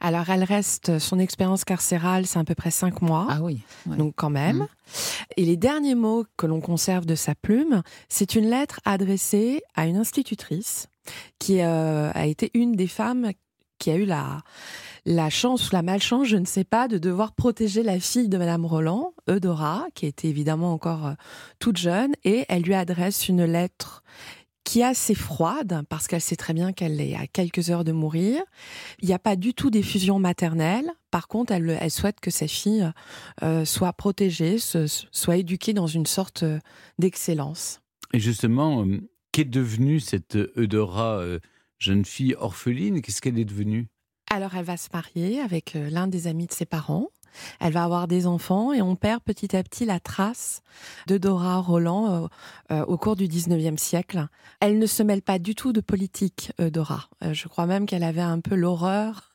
Alors, 0.00 0.28
elle 0.30 0.44
reste, 0.44 0.98
son 0.98 1.18
expérience 1.18 1.64
carcérale, 1.64 2.26
c'est 2.26 2.38
à 2.38 2.44
peu 2.44 2.54
près 2.54 2.70
cinq 2.70 3.02
mois. 3.02 3.26
Ah 3.28 3.42
oui. 3.42 3.60
ouais. 3.86 3.96
Donc, 3.96 4.14
quand 4.16 4.30
même. 4.30 4.58
Mhm. 4.58 4.66
Et 5.36 5.44
les 5.44 5.56
derniers 5.56 5.94
mots 5.94 6.24
que 6.36 6.46
l'on 6.46 6.60
conserve 6.60 7.06
de 7.06 7.14
sa 7.14 7.34
plume, 7.34 7.82
c'est 8.08 8.34
une 8.34 8.48
lettre 8.48 8.80
adressée 8.84 9.62
à 9.74 9.86
une 9.86 9.96
institutrice 9.96 10.88
qui 11.38 11.60
euh, 11.60 12.10
a 12.12 12.26
été 12.26 12.50
une 12.54 12.72
des 12.72 12.86
femmes 12.86 13.32
qui 13.78 13.90
a 13.90 13.96
eu 13.96 14.04
la, 14.04 14.42
la 15.06 15.30
chance 15.30 15.68
ou 15.68 15.74
la 15.74 15.82
malchance, 15.82 16.28
je 16.28 16.36
ne 16.36 16.44
sais 16.44 16.64
pas, 16.64 16.86
de 16.86 16.98
devoir 16.98 17.32
protéger 17.32 17.82
la 17.82 17.98
fille 17.98 18.28
de 18.28 18.38
Madame 18.38 18.66
Roland, 18.66 19.14
Eudora, 19.28 19.86
qui 19.94 20.06
était 20.06 20.28
évidemment 20.28 20.72
encore 20.72 21.06
euh, 21.06 21.14
toute 21.58 21.78
jeune, 21.78 22.12
et 22.22 22.44
elle 22.48 22.62
lui 22.62 22.74
adresse 22.74 23.28
une 23.28 23.44
lettre 23.44 24.04
qui 24.70 24.80
est 24.80 24.84
assez 24.84 25.16
froide, 25.16 25.82
parce 25.88 26.06
qu'elle 26.06 26.20
sait 26.20 26.36
très 26.36 26.54
bien 26.54 26.72
qu'elle 26.72 27.00
est 27.00 27.16
à 27.16 27.26
quelques 27.26 27.70
heures 27.70 27.82
de 27.82 27.90
mourir. 27.90 28.40
Il 29.00 29.08
n'y 29.08 29.14
a 29.14 29.18
pas 29.18 29.34
du 29.34 29.52
tout 29.52 29.68
d'effusion 29.68 30.20
maternelle. 30.20 30.88
Par 31.10 31.26
contre, 31.26 31.52
elle, 31.52 31.76
elle 31.80 31.90
souhaite 31.90 32.20
que 32.20 32.30
sa 32.30 32.46
fille 32.46 32.88
euh, 33.42 33.64
soit 33.64 33.92
protégée, 33.92 34.58
se- 34.58 34.86
soit 35.10 35.38
éduquée 35.38 35.72
dans 35.72 35.88
une 35.88 36.06
sorte 36.06 36.44
euh, 36.44 36.60
d'excellence. 37.00 37.80
Et 38.12 38.20
justement, 38.20 38.84
euh, 38.86 39.00
qu'est 39.32 39.44
devenue 39.44 39.98
cette 39.98 40.36
Eudora, 40.56 41.18
euh, 41.18 41.40
jeune 41.80 42.04
fille 42.04 42.36
orpheline? 42.38 43.02
Qu'est-ce 43.02 43.20
qu'elle 43.20 43.40
est 43.40 43.44
devenue? 43.44 43.88
Alors, 44.30 44.54
elle 44.54 44.64
va 44.64 44.76
se 44.76 44.88
marier 44.92 45.40
avec 45.40 45.74
l'un 45.74 46.06
des 46.06 46.28
amis 46.28 46.46
de 46.46 46.52
ses 46.52 46.66
parents. 46.66 47.08
Elle 47.60 47.72
va 47.72 47.84
avoir 47.84 48.08
des 48.08 48.26
enfants 48.26 48.72
et 48.72 48.82
on 48.82 48.96
perd 48.96 49.22
petit 49.22 49.56
à 49.56 49.62
petit 49.62 49.84
la 49.84 50.00
trace 50.00 50.62
de 51.06 51.18
Dora 51.18 51.58
Roland 51.58 52.10
euh, 52.10 52.28
euh, 52.72 52.84
au 52.86 52.96
cours 52.96 53.16
du 53.16 53.26
19e 53.26 53.76
siècle. 53.78 54.26
Elle 54.60 54.78
ne 54.78 54.86
se 54.86 55.02
mêle 55.02 55.22
pas 55.22 55.38
du 55.38 55.54
tout 55.54 55.72
de 55.72 55.80
politique, 55.80 56.52
euh, 56.60 56.70
Dora. 56.70 57.08
Euh, 57.24 57.34
je 57.34 57.48
crois 57.48 57.66
même 57.66 57.86
qu'elle 57.86 58.04
avait 58.04 58.20
un 58.20 58.40
peu 58.40 58.54
l'horreur 58.54 59.34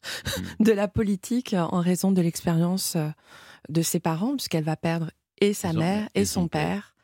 de 0.60 0.72
la 0.72 0.88
politique 0.88 1.56
en 1.58 1.80
raison 1.80 2.12
de 2.12 2.22
l'expérience 2.22 2.98
de 3.70 3.82
ses 3.82 4.00
parents, 4.00 4.36
puisqu'elle 4.36 4.64
va 4.64 4.76
perdre 4.76 5.12
et 5.40 5.54
sa 5.54 5.74
mère 5.74 6.08
et 6.16 6.26
son 6.26 6.48
père 6.48 6.96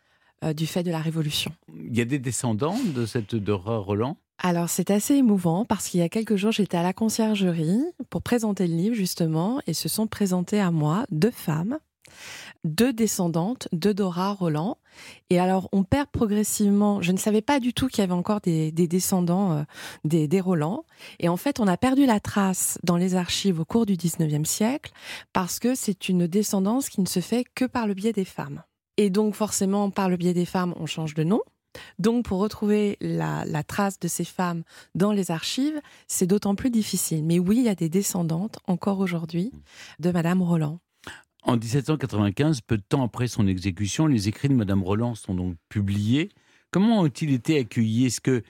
du 0.56 0.66
fait 0.66 0.84
de 0.84 0.90
la 0.90 1.00
Révolution. 1.00 1.52
Il 1.74 1.96
y 1.96 2.02
a 2.02 2.06
des 2.06 2.18
descendants 2.18 2.78
de 2.96 3.06
cette 3.06 3.34
Eudora 3.36 3.78
Roland? 3.78 4.18
Alors, 4.44 4.70
c'est 4.70 4.90
assez 4.90 5.14
émouvant 5.14 5.66
parce 5.66 5.88
qu'il 5.88 6.00
y 6.00 6.04
a 6.04 6.10
quelques 6.10 6.36
jours, 6.36 6.52
j'étais 6.52 6.76
à 6.76 6.82
la 6.82 6.94
conciergerie 6.94 7.84
pour 8.10 8.24
présenter 8.24 8.66
le 8.66 8.76
livre, 8.76 8.96
justement, 8.96 9.62
et 9.68 9.74
se 9.74 9.88
sont 9.88 10.08
présentées 10.08 10.60
à 10.60 10.72
moi 10.72 11.06
deux 11.12 11.30
femmes, 11.30 11.78
deux 12.64 12.92
descendantes 12.92 13.68
de 13.72 13.94
Dora 13.94 14.34
Roland. 14.34 14.80
Et 15.30 15.40
alors, 15.40 15.70
on 15.72 15.84
perd 15.84 16.08
progressivement. 16.08 17.04
Je 17.04 17.12
ne 17.12 17.18
savais 17.18 17.44
pas 17.44 17.60
du 17.60 17.72
tout 17.72 17.88
qu'il 17.88 18.00
y 18.00 18.04
avait 18.04 18.14
encore 18.14 18.42
des, 18.42 18.72
des 18.72 18.88
descendants 18.88 19.52
euh, 19.52 19.64
des, 20.06 20.28
des 20.28 20.42
Roland. 20.42 20.86
Et 21.20 21.30
en 21.30 21.38
fait, 21.38 21.60
on 21.60 21.68
a 21.68 21.78
perdu 21.78 22.08
la 22.08 22.20
trace 22.20 22.80
dans 22.84 22.98
les 22.98 23.14
archives 23.14 23.60
au 23.60 23.66
cours 23.66 23.86
du 23.86 23.94
19e 23.94 24.46
siècle 24.46 24.92
parce 25.34 25.60
que 25.60 25.76
c'est 25.76 26.10
une 26.10 26.26
descendance 26.26 26.90
qui 26.90 27.02
ne 27.02 27.08
se 27.08 27.20
fait 27.20 27.46
que 27.54 27.66
par 27.66 27.86
le 27.86 27.94
biais 27.94 28.12
des 28.12 28.26
femmes. 28.26 28.64
Et 28.98 29.12
donc, 29.12 29.36
forcément, 29.36 29.92
par 29.92 30.10
le 30.10 30.18
biais 30.18 30.34
des 30.34 30.46
femmes, 30.46 30.74
on 30.80 30.88
change 30.88 31.14
de 31.14 31.24
nom. 31.24 31.42
Donc, 32.00 32.26
pour 32.26 32.40
retrouver 32.40 32.98
la, 33.02 33.46
la 33.46 33.64
trace 33.64 34.00
de 34.00 34.08
ces 34.08 34.26
femmes 34.26 34.64
dans 34.96 35.12
les 35.12 35.32
archives, 35.32 35.80
c'est 36.08 36.28
d'autant 36.28 36.56
plus 36.56 36.70
difficile. 36.70 37.24
Mais 37.24 37.40
oui, 37.40 37.58
il 37.58 37.64
y 37.64 37.70
a 37.70 37.76
des 37.76 37.90
descendantes, 37.90 38.60
encore 38.68 39.00
aujourd'hui, 39.00 39.52
de 40.00 40.12
Madame 40.12 40.42
Roland. 40.42 40.80
En 41.44 41.58
1795, 41.58 42.62
peu 42.62 42.78
de 42.78 42.84
temps 42.88 43.04
après 43.04 43.28
son 43.28 43.48
exécution, 43.48 44.06
les 44.06 44.28
écrits 44.28 44.50
de 44.50 44.54
Madame 44.54 44.84
Roland 44.84 45.16
sont 45.16 45.34
donc 45.34 45.56
publiés. 45.70 46.30
Comment 46.70 47.02
ont-ils 47.02 47.34
été 47.34 47.58
accueillis? 47.58 48.06
Est-ce 48.06 48.22
que, 48.22 48.44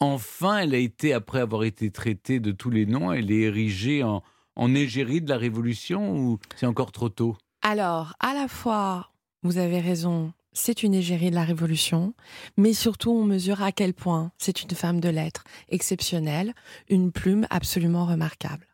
enfin, 0.00 0.58
elle 0.58 0.74
a 0.74 0.78
été, 0.78 1.14
après 1.14 1.40
avoir 1.40 1.64
été 1.64 1.90
traitée 1.90 2.38
de 2.38 2.52
tous 2.52 2.70
les 2.70 2.84
noms, 2.84 3.10
elle 3.10 3.30
est 3.30 3.40
érigée 3.40 4.02
en, 4.02 4.22
en 4.54 4.74
égérie 4.74 5.22
de 5.22 5.30
la 5.30 5.38
Révolution 5.38 6.14
ou 6.14 6.38
c'est 6.56 6.66
encore 6.66 6.92
trop 6.92 7.08
tôt? 7.08 7.36
Alors, 7.62 8.14
à 8.20 8.34
la 8.34 8.48
fois, 8.48 9.10
vous 9.42 9.56
avez 9.56 9.80
raison, 9.80 10.32
c'est 10.52 10.82
une 10.82 10.94
égérie 10.94 11.30
de 11.30 11.34
la 11.34 11.44
Révolution, 11.44 12.14
mais 12.56 12.72
surtout, 12.72 13.10
on 13.12 13.24
mesure 13.24 13.62
à 13.62 13.72
quel 13.72 13.94
point 13.94 14.32
c'est 14.38 14.62
une 14.62 14.70
femme 14.70 15.00
de 15.00 15.08
lettres 15.08 15.44
exceptionnelle, 15.68 16.54
une 16.88 17.12
plume 17.12 17.46
absolument 17.50 18.06
remarquable. 18.06 18.66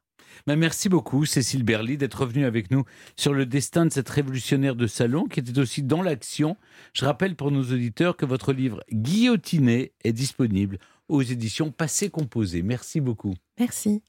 Ben, 0.46 0.56
merci 0.56 0.88
beaucoup, 0.88 1.24
Cécile 1.24 1.64
Berly, 1.64 1.96
d'être 1.96 2.20
revenue 2.20 2.44
avec 2.44 2.70
nous 2.70 2.84
sur 3.16 3.32
le 3.32 3.46
destin 3.46 3.86
de 3.86 3.92
cette 3.92 4.08
révolutionnaire 4.08 4.76
de 4.76 4.86
salon 4.86 5.24
qui 5.24 5.40
était 5.40 5.58
aussi 5.58 5.82
dans 5.82 6.02
l'action. 6.02 6.56
Je 6.92 7.04
rappelle 7.04 7.34
pour 7.34 7.50
nos 7.50 7.64
auditeurs 7.64 8.16
que 8.16 8.26
votre 8.26 8.52
livre 8.52 8.84
Guillotiné 8.92 9.92
est 10.04 10.12
disponible 10.12 10.78
aux 11.08 11.22
éditions 11.22 11.70
Passé 11.70 12.10
Composé. 12.10 12.62
Merci 12.62 13.00
beaucoup. 13.00 13.34
Merci. 13.58 14.02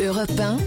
Europe 0.00 0.30
1, 0.38 0.58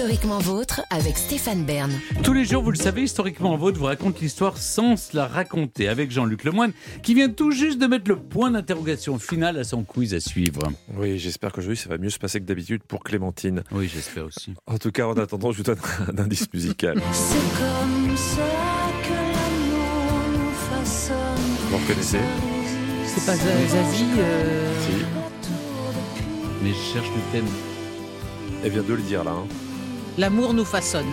historiquement 0.00 0.38
vôtre 0.38 0.80
avec 0.88 1.18
Stéphane 1.18 1.62
Bern. 1.66 1.92
Tous 2.22 2.32
les 2.32 2.46
jours, 2.46 2.62
vous 2.62 2.70
le 2.70 2.78
savez, 2.78 3.02
historiquement 3.02 3.54
vôtre 3.58 3.78
vous 3.78 3.84
raconte 3.84 4.18
l'histoire 4.22 4.56
sans 4.56 4.96
se 4.96 5.14
la 5.14 5.26
raconter 5.26 5.88
avec 5.88 6.10
Jean-Luc 6.10 6.44
Lemoine 6.44 6.72
qui 7.02 7.12
vient 7.12 7.28
tout 7.28 7.50
juste 7.50 7.78
de 7.78 7.86
mettre 7.86 8.08
le 8.08 8.16
point 8.16 8.50
d'interrogation 8.50 9.18
final 9.18 9.58
à 9.58 9.64
son 9.64 9.82
quiz 9.84 10.14
à 10.14 10.20
suivre. 10.20 10.62
Oui, 10.96 11.18
j'espère 11.18 11.52
qu'aujourd'hui 11.52 11.76
ça 11.76 11.90
va 11.90 11.98
mieux 11.98 12.08
se 12.08 12.18
passer 12.18 12.40
que 12.40 12.46
d'habitude 12.46 12.82
pour 12.82 13.04
Clémentine. 13.04 13.62
Oui, 13.72 13.90
j'espère 13.92 14.24
aussi. 14.24 14.54
En 14.66 14.78
tout 14.78 14.90
cas, 14.90 15.06
en 15.06 15.12
attendant, 15.18 15.52
je 15.52 15.58
vous 15.58 15.64
donne 15.64 15.76
un 16.08 16.16
indice 16.18 16.46
musical. 16.54 16.98
C'est 17.12 17.34
comme 17.58 18.16
ça 18.16 18.40
que 19.02 19.12
l'amour 19.12 20.22
nous 20.32 20.82
façonne. 20.82 21.68
Vous 21.72 21.76
reconnaissez? 21.76 22.20
C'est 23.04 23.26
pas 23.26 23.36
Zazie 23.36 24.04
euh, 24.16 24.72
Si. 24.86 25.04
Mais 26.64 26.70
je 26.70 26.94
cherche 26.94 27.08
le 27.14 27.32
thème. 27.32 27.48
Elle 28.64 28.70
vient 28.70 28.82
de 28.82 28.94
le 28.94 29.02
dire 29.02 29.24
là. 29.24 29.32
hein. 29.32 29.44
L'amour 30.18 30.54
nous 30.54 30.64
façonne. 30.64 31.06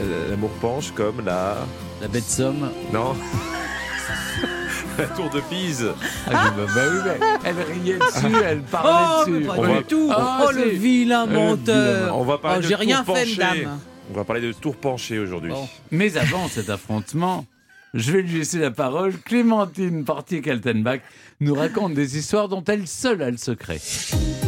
Euh, 0.00 0.30
L'amour 0.30 0.50
penche 0.60 0.92
comme 0.92 1.24
la. 1.24 1.56
La 2.00 2.08
bête 2.08 2.24
somme 2.28 2.70
Non. 2.92 3.14
la 4.98 5.04
tour 5.06 5.30
de 5.30 5.40
Pise. 5.40 5.92
Ah, 6.26 6.52
bah, 6.56 6.64
bah 6.74 6.80
oui, 6.90 6.98
mais 7.04 7.26
elle 7.44 7.56
riait 7.82 7.98
dessus, 7.98 8.36
elle 8.44 8.62
parlait 8.62 8.90
Oh, 8.92 9.24
mais 9.28 9.38
dessus. 9.38 9.46
pas 9.46 9.54
On 9.56 9.62
du 9.66 9.72
va- 9.74 9.82
tout. 9.82 10.08
Ah, 10.12 10.44
oh, 10.46 10.50
le 10.52 10.70
si. 10.70 10.76
vilain 10.76 11.26
Euh, 11.28 11.32
menteur. 11.34 12.16
On 12.18 12.24
va 12.24 12.38
parler 12.38 12.58
Oh, 12.58 12.62
de 12.62 12.66
J'ai 12.68 12.74
tour 12.74 12.80
rien 12.80 13.04
fait, 13.04 13.12
penché. 13.12 13.36
madame. 13.38 13.78
On 14.12 14.16
va 14.16 14.24
parler 14.24 14.42
de 14.42 14.52
tour 14.52 14.76
penché 14.76 15.18
aujourd'hui. 15.18 15.50
Bon. 15.50 15.68
Mais 15.90 16.16
avant 16.16 16.48
cet 16.48 16.68
affrontement, 16.68 17.46
je 17.94 18.10
vais 18.10 18.22
lui 18.22 18.38
laisser 18.38 18.58
la 18.58 18.72
parole. 18.72 19.16
Clémentine 19.20 20.04
Portier-Kaltenbach 20.04 21.00
nous 21.40 21.54
raconte 21.54 21.94
des 21.94 22.18
histoires 22.18 22.48
dont 22.48 22.64
elle 22.64 22.88
seule 22.88 23.22
a 23.22 23.30
le 23.30 23.36
secret. 23.36 23.80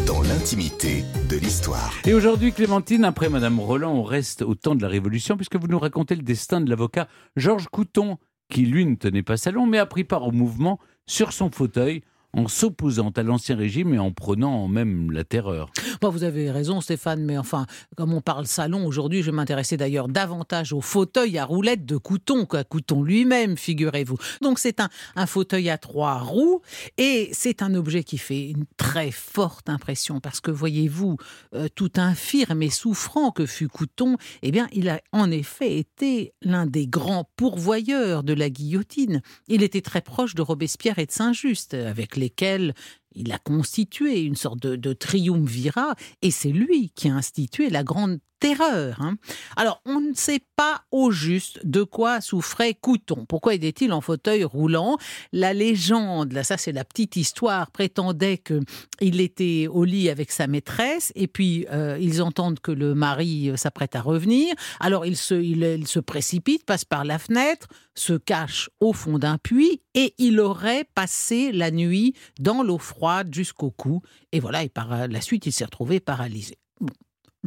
Dans 0.05 0.21
l'intimité 0.23 1.05
de 1.31 1.37
l'histoire. 1.37 1.95
Et 2.05 2.13
aujourd'hui, 2.13 2.53
Clémentine, 2.53 3.05
après 3.05 3.29
Madame 3.29 3.61
Roland, 3.61 3.95
on 3.95 4.03
reste 4.03 4.43
au 4.43 4.57
temps 4.57 4.75
de 4.75 4.83
la 4.83 4.89
Révolution, 4.89 5.37
puisque 5.37 5.57
vous 5.57 5.69
nous 5.69 5.79
racontez 5.79 6.17
le 6.17 6.23
destin 6.23 6.61
de 6.61 6.69
l'avocat 6.69 7.07
Georges 7.37 7.69
Couton, 7.69 8.19
qui 8.51 8.67
lui 8.67 8.85
ne 8.85 8.97
tenait 8.97 9.23
pas 9.23 9.37
salon, 9.37 9.67
mais 9.67 9.79
a 9.79 9.87
pris 9.87 10.05
part 10.05 10.27
au 10.27 10.33
mouvement 10.33 10.81
sur 11.07 11.33
son 11.33 11.51
fauteuil, 11.51 12.03
en 12.33 12.49
s'opposant 12.49 13.11
à 13.17 13.23
l'ancien 13.23 13.57
régime 13.57 13.95
et 13.95 13.99
en 13.99 14.13
prenant 14.13 14.69
même 14.69 15.11
la 15.11 15.25
terreur. 15.25 15.71
Bon, 16.01 16.11
vous 16.11 16.25
avez 16.25 16.51
raison, 16.51 16.81
Stéphane, 16.81 17.25
mais 17.25 17.39
enfin, 17.39 17.67
comme 17.97 18.13
on 18.13 18.21
parle 18.21 18.47
salon 18.47 18.87
aujourd'hui, 18.87 19.23
je 19.23 19.31
m'intéressais 19.31 19.77
d'ailleurs 19.77 20.09
davantage 20.09 20.73
au 20.73 20.81
fauteuil 20.81 21.39
à 21.39 21.45
roulettes 21.45 21.87
de 21.87 21.97
Couton 21.97 22.45
qu'à 22.45 22.65
Couton 22.65 23.03
lui-même, 23.03 23.57
figurez-vous. 23.57 24.17
Donc 24.43 24.59
c'est 24.59 24.81
un, 24.81 25.27
fauteuil 25.27 25.71
à 25.71 25.79
trois 25.79 26.19
roues 26.19 26.61
et 26.99 27.31
c'est 27.33 27.63
un 27.63 27.75
objet 27.75 28.05
qui 28.05 28.19
fait 28.19 28.51
une 28.51 28.65
très 28.77 29.11
forte 29.11 29.69
impression 29.69 30.21
parce 30.21 30.41
que 30.41 30.51
voyez-vous, 30.51 31.17
euh, 31.55 31.69
tout 31.75 31.93
infirme 31.97 32.63
et 32.63 32.71
souffrant 32.71 33.31
que 33.31 33.47
fut 33.47 33.69
Couton, 33.69 34.17
eh 34.43 34.51
bien, 34.51 34.69
il 34.73 34.89
a 34.89 35.01
en 35.13 35.31
effet 35.31 35.79
été 35.79 36.35
l'un 36.43 36.67
des 36.67 36.87
grands 36.87 37.29
pourvoyeurs 37.37 38.23
de 38.23 38.35
la 38.35 38.51
guillotine. 38.51 39.23
Il 39.49 39.63
était 39.63 39.81
très 39.81 40.01
proche 40.01 40.35
de 40.35 40.43
Robespierre 40.43 40.99
et 40.99 41.07
de 41.07 41.13
Saint-Just, 41.13 41.75
avec 41.75 42.17
lesquels 42.27 42.75
il 43.15 43.33
a 43.33 43.39
constitué 43.39 44.23
une 44.23 44.37
sorte 44.37 44.61
de, 44.61 44.77
de 44.77 44.93
triumvirat, 44.93 45.95
et 46.23 46.31
c'est 46.31 46.51
lui 46.51 46.91
qui 46.91 47.09
a 47.09 47.15
institué 47.15 47.71
la 47.71 47.85
grande 47.85 48.19
terreur. 48.39 49.01
hein. 49.01 49.17
Alors, 49.57 49.81
on 49.85 50.01
ne 50.01 50.15
sait 50.15 50.41
pas 50.57 50.83
au 50.91 51.11
juste 51.11 51.61
de 51.65 51.83
quoi 51.83 52.21
souffrait 52.21 52.75
Couton. 52.75 53.25
Pourquoi 53.27 53.55
était-il 53.55 53.93
en 53.93 54.01
fauteuil 54.01 54.45
roulant? 54.45 54.99
La 55.33 55.53
légende, 55.53 56.37
ça 56.43 56.57
c'est 56.57 56.73
la 56.73 56.85
petite 56.85 57.17
histoire, 57.17 57.71
prétendait 57.71 58.39
qu'il 58.39 59.21
était 59.21 59.69
au 59.71 59.85
lit 59.85 60.09
avec 60.09 60.31
sa 60.31 60.47
maîtresse 60.47 61.13
et 61.15 61.27
puis 61.27 61.67
euh, 61.71 61.99
ils 62.01 62.23
entendent 62.23 62.61
que 62.61 62.73
le 62.73 62.95
mari 62.95 63.51
euh, 63.51 63.57
s'apprête 63.57 63.97
à 63.97 64.01
revenir. 64.01 64.55
Alors 64.81 65.07
il 65.07 65.17
se, 65.17 65.35
il 65.35 65.87
se 65.87 66.01
précipite, 66.01 66.65
passe 66.65 66.85
par 66.85 67.05
la 67.05 67.19
fenêtre, 67.19 67.69
se 67.95 68.15
cache 68.15 68.71
au 68.81 68.93
fond 68.93 69.19
d'un 69.19 69.39
puits 69.39 69.81
et 69.95 70.15
il 70.19 70.41
aurait 70.41 70.85
passé 70.95 71.53
la 71.53 71.71
nuit 71.71 72.15
dans 72.39 72.63
l'eau 72.63 72.79
froide 72.79 73.35
jusqu'au 73.35 73.71
cou. 73.71 74.03
Et 74.33 74.41
voilà, 74.41 74.63
et 74.63 74.69
par 74.69 75.09
la 75.09 75.21
suite, 75.21 75.47
il 75.47 75.53
s'est 75.53 75.65
retrouvé 75.65 76.01
paralysé. 76.01 76.59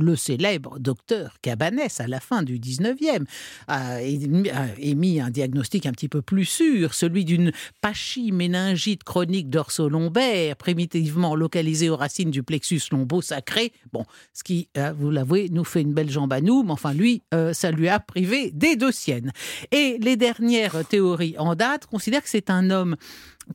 Le 0.02 0.16
célèbre 0.16 0.80
docteur 0.80 1.36
Cabanès, 1.42 2.00
à 2.00 2.08
la 2.08 2.22
fin 2.22 2.42
du 2.42 2.58
19e, 2.58 3.26
a 3.68 4.02
émis 4.02 4.50
a 4.50 4.68
émis 4.80 5.20
un 5.20 5.30
diagnostic 5.30 5.86
un 5.86 5.92
petit 5.92 6.08
peu 6.08 6.22
plus 6.22 6.46
sûr, 6.46 6.94
celui 6.94 7.26
d'une 7.26 7.52
pachyméningite 7.82 9.04
chronique 9.04 9.50
dorso-lombaire, 9.50 10.56
primitivement 10.56 11.36
localisée 11.36 11.90
aux 11.90 11.98
racines 11.98 12.32
du 12.32 12.44
plexus 12.44 12.82
lombo-sacré. 12.92 13.74
Bon, 13.92 14.06
ce 14.34 14.44
qui, 14.44 14.70
euh, 14.78 14.94
vous 14.98 15.12
l'avouez, 15.12 15.50
nous 15.50 15.66
fait 15.66 15.82
une 15.82 15.94
belle 15.94 16.10
jambe 16.10 16.32
à 16.32 16.40
nous, 16.40 16.64
mais 16.64 16.72
enfin, 16.72 16.94
lui, 16.94 17.22
euh, 17.34 17.52
ça 17.52 17.72
lui 17.72 17.90
a 17.90 18.00
privé 18.00 18.52
des 18.52 18.78
deux 18.78 18.94
siennes. 18.94 19.34
Et 19.72 19.98
les 20.00 20.16
dernières 20.16 20.86
théories 20.88 21.36
en 21.38 21.56
date 21.56 21.86
considèrent 21.88 22.24
que 22.24 22.30
c'est 22.30 22.50
un 22.50 22.70
homme 22.70 22.96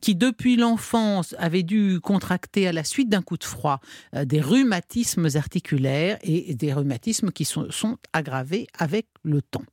qui, 0.00 0.14
depuis 0.14 0.57
l'enfance, 0.57 1.35
avait 1.38 1.62
dû 1.62 2.00
contracter 2.00 2.66
à 2.66 2.72
la 2.72 2.85
suite 2.85 3.09
d'un 3.09 3.22
coup 3.22 3.37
de 3.37 3.44
froid 3.44 3.80
euh, 4.14 4.24
des 4.24 4.40
rhumatismes 4.40 5.28
articulaires 5.35 6.18
et 6.22 6.54
des 6.54 6.72
rhumatismes 6.72 7.30
qui 7.30 7.44
sont, 7.44 7.70
sont 7.70 7.98
aggravés 8.12 8.66
avec 8.78 9.07
le 9.22 9.42
temps. 9.42 9.64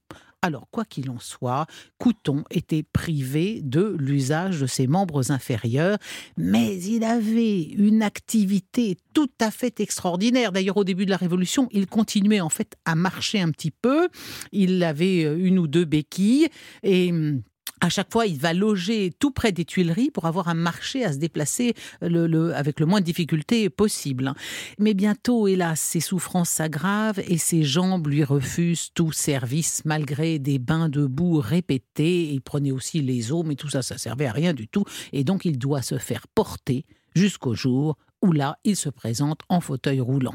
Alors, 0.43 0.67
quoi 0.71 0.85
qu'il 0.85 1.11
en 1.11 1.19
soit, 1.19 1.67
Couton 1.99 2.45
était 2.49 2.81
privé 2.81 3.61
de 3.63 3.95
l'usage 3.99 4.61
de 4.61 4.65
ses 4.65 4.87
membres 4.87 5.31
inférieurs, 5.31 5.99
mais 6.35 6.81
il 6.81 7.03
avait 7.03 7.61
une 7.61 8.01
activité 8.01 8.97
tout 9.13 9.29
à 9.39 9.51
fait 9.51 9.79
extraordinaire. 9.79 10.51
D'ailleurs, 10.51 10.77
au 10.77 10.83
début 10.83 11.05
de 11.05 11.11
la 11.11 11.17
Révolution, 11.17 11.69
il 11.71 11.85
continuait 11.85 12.41
en 12.41 12.49
fait 12.49 12.75
à 12.85 12.95
marcher 12.95 13.39
un 13.39 13.51
petit 13.51 13.69
peu. 13.69 14.09
Il 14.51 14.83
avait 14.83 15.25
euh, 15.25 15.37
une 15.37 15.59
ou 15.59 15.67
deux 15.67 15.85
béquilles 15.85 16.47
et 16.81 17.11
hum, 17.11 17.43
à 17.81 17.89
chaque 17.89 18.11
fois, 18.11 18.27
il 18.27 18.37
va 18.37 18.53
loger 18.53 19.11
tout 19.19 19.31
près 19.31 19.51
des 19.51 19.65
Tuileries 19.65 20.11
pour 20.11 20.25
avoir 20.25 20.47
un 20.47 20.53
marché 20.53 21.03
à 21.03 21.11
se 21.11 21.17
déplacer 21.17 21.73
le- 22.01 22.53
avec 22.53 22.79
le 22.79 22.85
moins 22.85 22.99
de 23.01 23.05
difficultés 23.05 23.69
possible. 23.69 24.33
Mais 24.79 24.93
bientôt, 24.93 25.47
hélas, 25.47 25.79
ses 25.79 25.99
souffrances 25.99 26.49
s'aggravent 26.49 27.19
et 27.27 27.37
ses 27.37 27.63
jambes 27.63 28.07
lui 28.07 28.23
refusent 28.23 28.91
tout 28.93 29.11
service 29.11 29.81
malgré 29.83 30.37
des 30.37 30.59
bains 30.59 30.89
de 30.89 31.05
boue 31.05 31.39
répétés. 31.39 32.29
Il 32.31 32.41
prenait 32.41 32.71
aussi 32.71 33.01
les 33.01 33.31
eaux, 33.31 33.43
mais 33.43 33.55
tout 33.55 33.69
ça, 33.69 33.81
ça 33.81 33.97
servait 33.97 34.27
à 34.27 34.31
rien 34.31 34.53
du 34.53 34.67
tout. 34.67 34.85
Et 35.11 35.23
donc, 35.23 35.45
il 35.45 35.57
doit 35.57 35.81
se 35.81 35.97
faire 35.97 36.27
porter 36.27 36.85
jusqu'au 37.15 37.55
jour 37.55 37.97
où 38.21 38.31
là, 38.31 38.57
il 38.63 38.75
se 38.75 38.89
présente 38.89 39.41
en 39.49 39.61
fauteuil 39.61 39.99
roulant. 39.99 40.33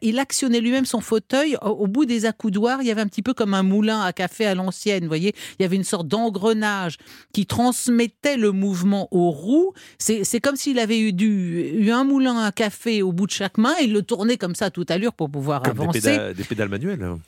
Il 0.00 0.18
actionnait 0.18 0.60
lui-même 0.60 0.86
son 0.86 1.00
fauteuil. 1.00 1.56
Au, 1.62 1.86
bout 1.86 2.06
des 2.06 2.24
accoudoirs, 2.24 2.82
il 2.82 2.88
y 2.88 2.90
avait 2.90 3.00
un 3.00 3.06
petit 3.06 3.22
peu 3.22 3.34
comme 3.34 3.54
un 3.54 3.62
moulin 3.62 4.00
à 4.00 4.12
café 4.12 4.46
à 4.46 4.54
l'ancienne. 4.54 5.02
Vous 5.02 5.08
voyez, 5.08 5.34
il 5.58 5.62
y 5.62 5.64
avait 5.64 5.76
une 5.76 5.84
sorte 5.84 6.08
d'engrenage 6.08 6.96
qui 7.32 7.46
transmettait 7.46 8.36
le 8.36 8.52
mouvement 8.52 9.08
aux 9.10 9.30
roues. 9.30 9.72
C'est 9.98 10.40
comme 10.40 10.56
s'il 10.56 10.78
avait 10.78 10.98
eu, 10.98 11.12
du, 11.12 11.70
eu 11.74 11.90
un 11.90 12.04
moulin 12.04 12.38
à 12.38 12.52
café 12.52 13.02
au 13.02 13.12
bout 13.12 13.26
de 13.26 13.32
chaque 13.32 13.58
main. 13.58 13.74
Il 13.82 13.92
le 13.92 14.02
tournait 14.02 14.38
comme 14.38 14.54
ça 14.54 14.66
à 14.66 14.70
toute 14.70 14.90
allure 14.90 15.12
pour 15.12 15.30
pouvoir 15.30 15.62
Comme 15.62 15.74
des, 15.74 15.82
avancer. 15.82 16.00
pédales, 16.00 16.34
des 16.34 16.44
pédales 16.44 16.68
manuelles, 16.68 17.02
hein. 17.02 17.18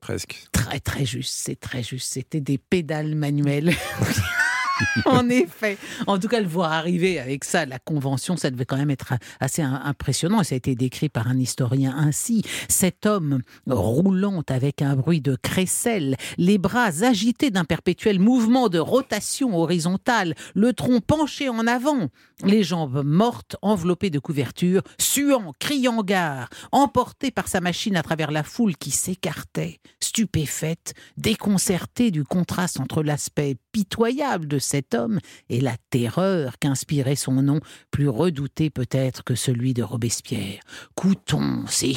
presque. 0.00 0.46
Très 0.52 0.80
très 0.80 1.04
juste, 1.04 1.34
c'est 1.34 1.58
très 1.58 1.82
juste. 1.82 2.12
C'était 2.12 2.40
des 2.40 2.58
pédales 2.58 3.14
manuelles. 3.14 3.74
en 5.06 5.28
effet. 5.28 5.78
En 6.06 6.18
tout 6.18 6.28
cas, 6.28 6.40
le 6.40 6.46
voir 6.48 6.72
arriver 6.72 7.18
avec 7.18 7.44
ça, 7.44 7.66
la 7.66 7.78
convention, 7.78 8.36
ça 8.36 8.50
devait 8.50 8.64
quand 8.64 8.76
même 8.76 8.90
être 8.90 9.14
assez 9.40 9.62
im- 9.62 9.80
impressionnant. 9.84 10.40
Et 10.40 10.44
ça 10.44 10.54
a 10.54 10.58
été 10.58 10.74
décrit 10.74 11.08
par 11.08 11.28
un 11.28 11.38
historien 11.38 11.94
ainsi. 11.96 12.42
Cet 12.68 13.06
homme 13.06 13.40
roulant 13.66 14.42
avec 14.48 14.82
un 14.82 14.96
bruit 14.96 15.20
de 15.20 15.36
crécelle, 15.36 16.16
les 16.38 16.58
bras 16.58 17.04
agités 17.04 17.50
d'un 17.50 17.64
perpétuel 17.64 18.18
mouvement 18.18 18.68
de 18.68 18.78
rotation 18.78 19.56
horizontale, 19.56 20.34
le 20.54 20.72
tronc 20.72 21.00
penché 21.00 21.48
en 21.48 21.66
avant, 21.66 22.08
les 22.44 22.62
jambes 22.62 23.02
mortes, 23.04 23.56
enveloppées 23.62 24.10
de 24.10 24.18
couvertures, 24.18 24.82
suant, 24.98 25.52
criant 25.58 26.02
gare, 26.02 26.48
emporté 26.72 27.30
par 27.30 27.48
sa 27.48 27.60
machine 27.60 27.96
à 27.96 28.02
travers 28.02 28.30
la 28.30 28.42
foule 28.42 28.76
qui 28.76 28.90
s'écartait, 28.90 29.80
stupéfaite, 30.00 30.94
déconcertée 31.16 32.10
du 32.10 32.24
contraste 32.24 32.80
entre 32.80 33.02
l'aspect 33.02 33.56
pitoyable 33.72 34.46
de 34.46 34.58
cet 34.66 34.94
homme 34.94 35.20
et 35.48 35.60
la 35.60 35.76
terreur 35.90 36.58
qu'inspirait 36.58 37.16
son 37.16 37.42
nom, 37.42 37.60
plus 37.90 38.08
redouté 38.08 38.70
peut-être 38.70 39.24
que 39.24 39.34
celui 39.34 39.74
de 39.74 39.82
Robespierre. 39.82 40.60
Couton, 40.94 41.64
c'est. 41.68 41.96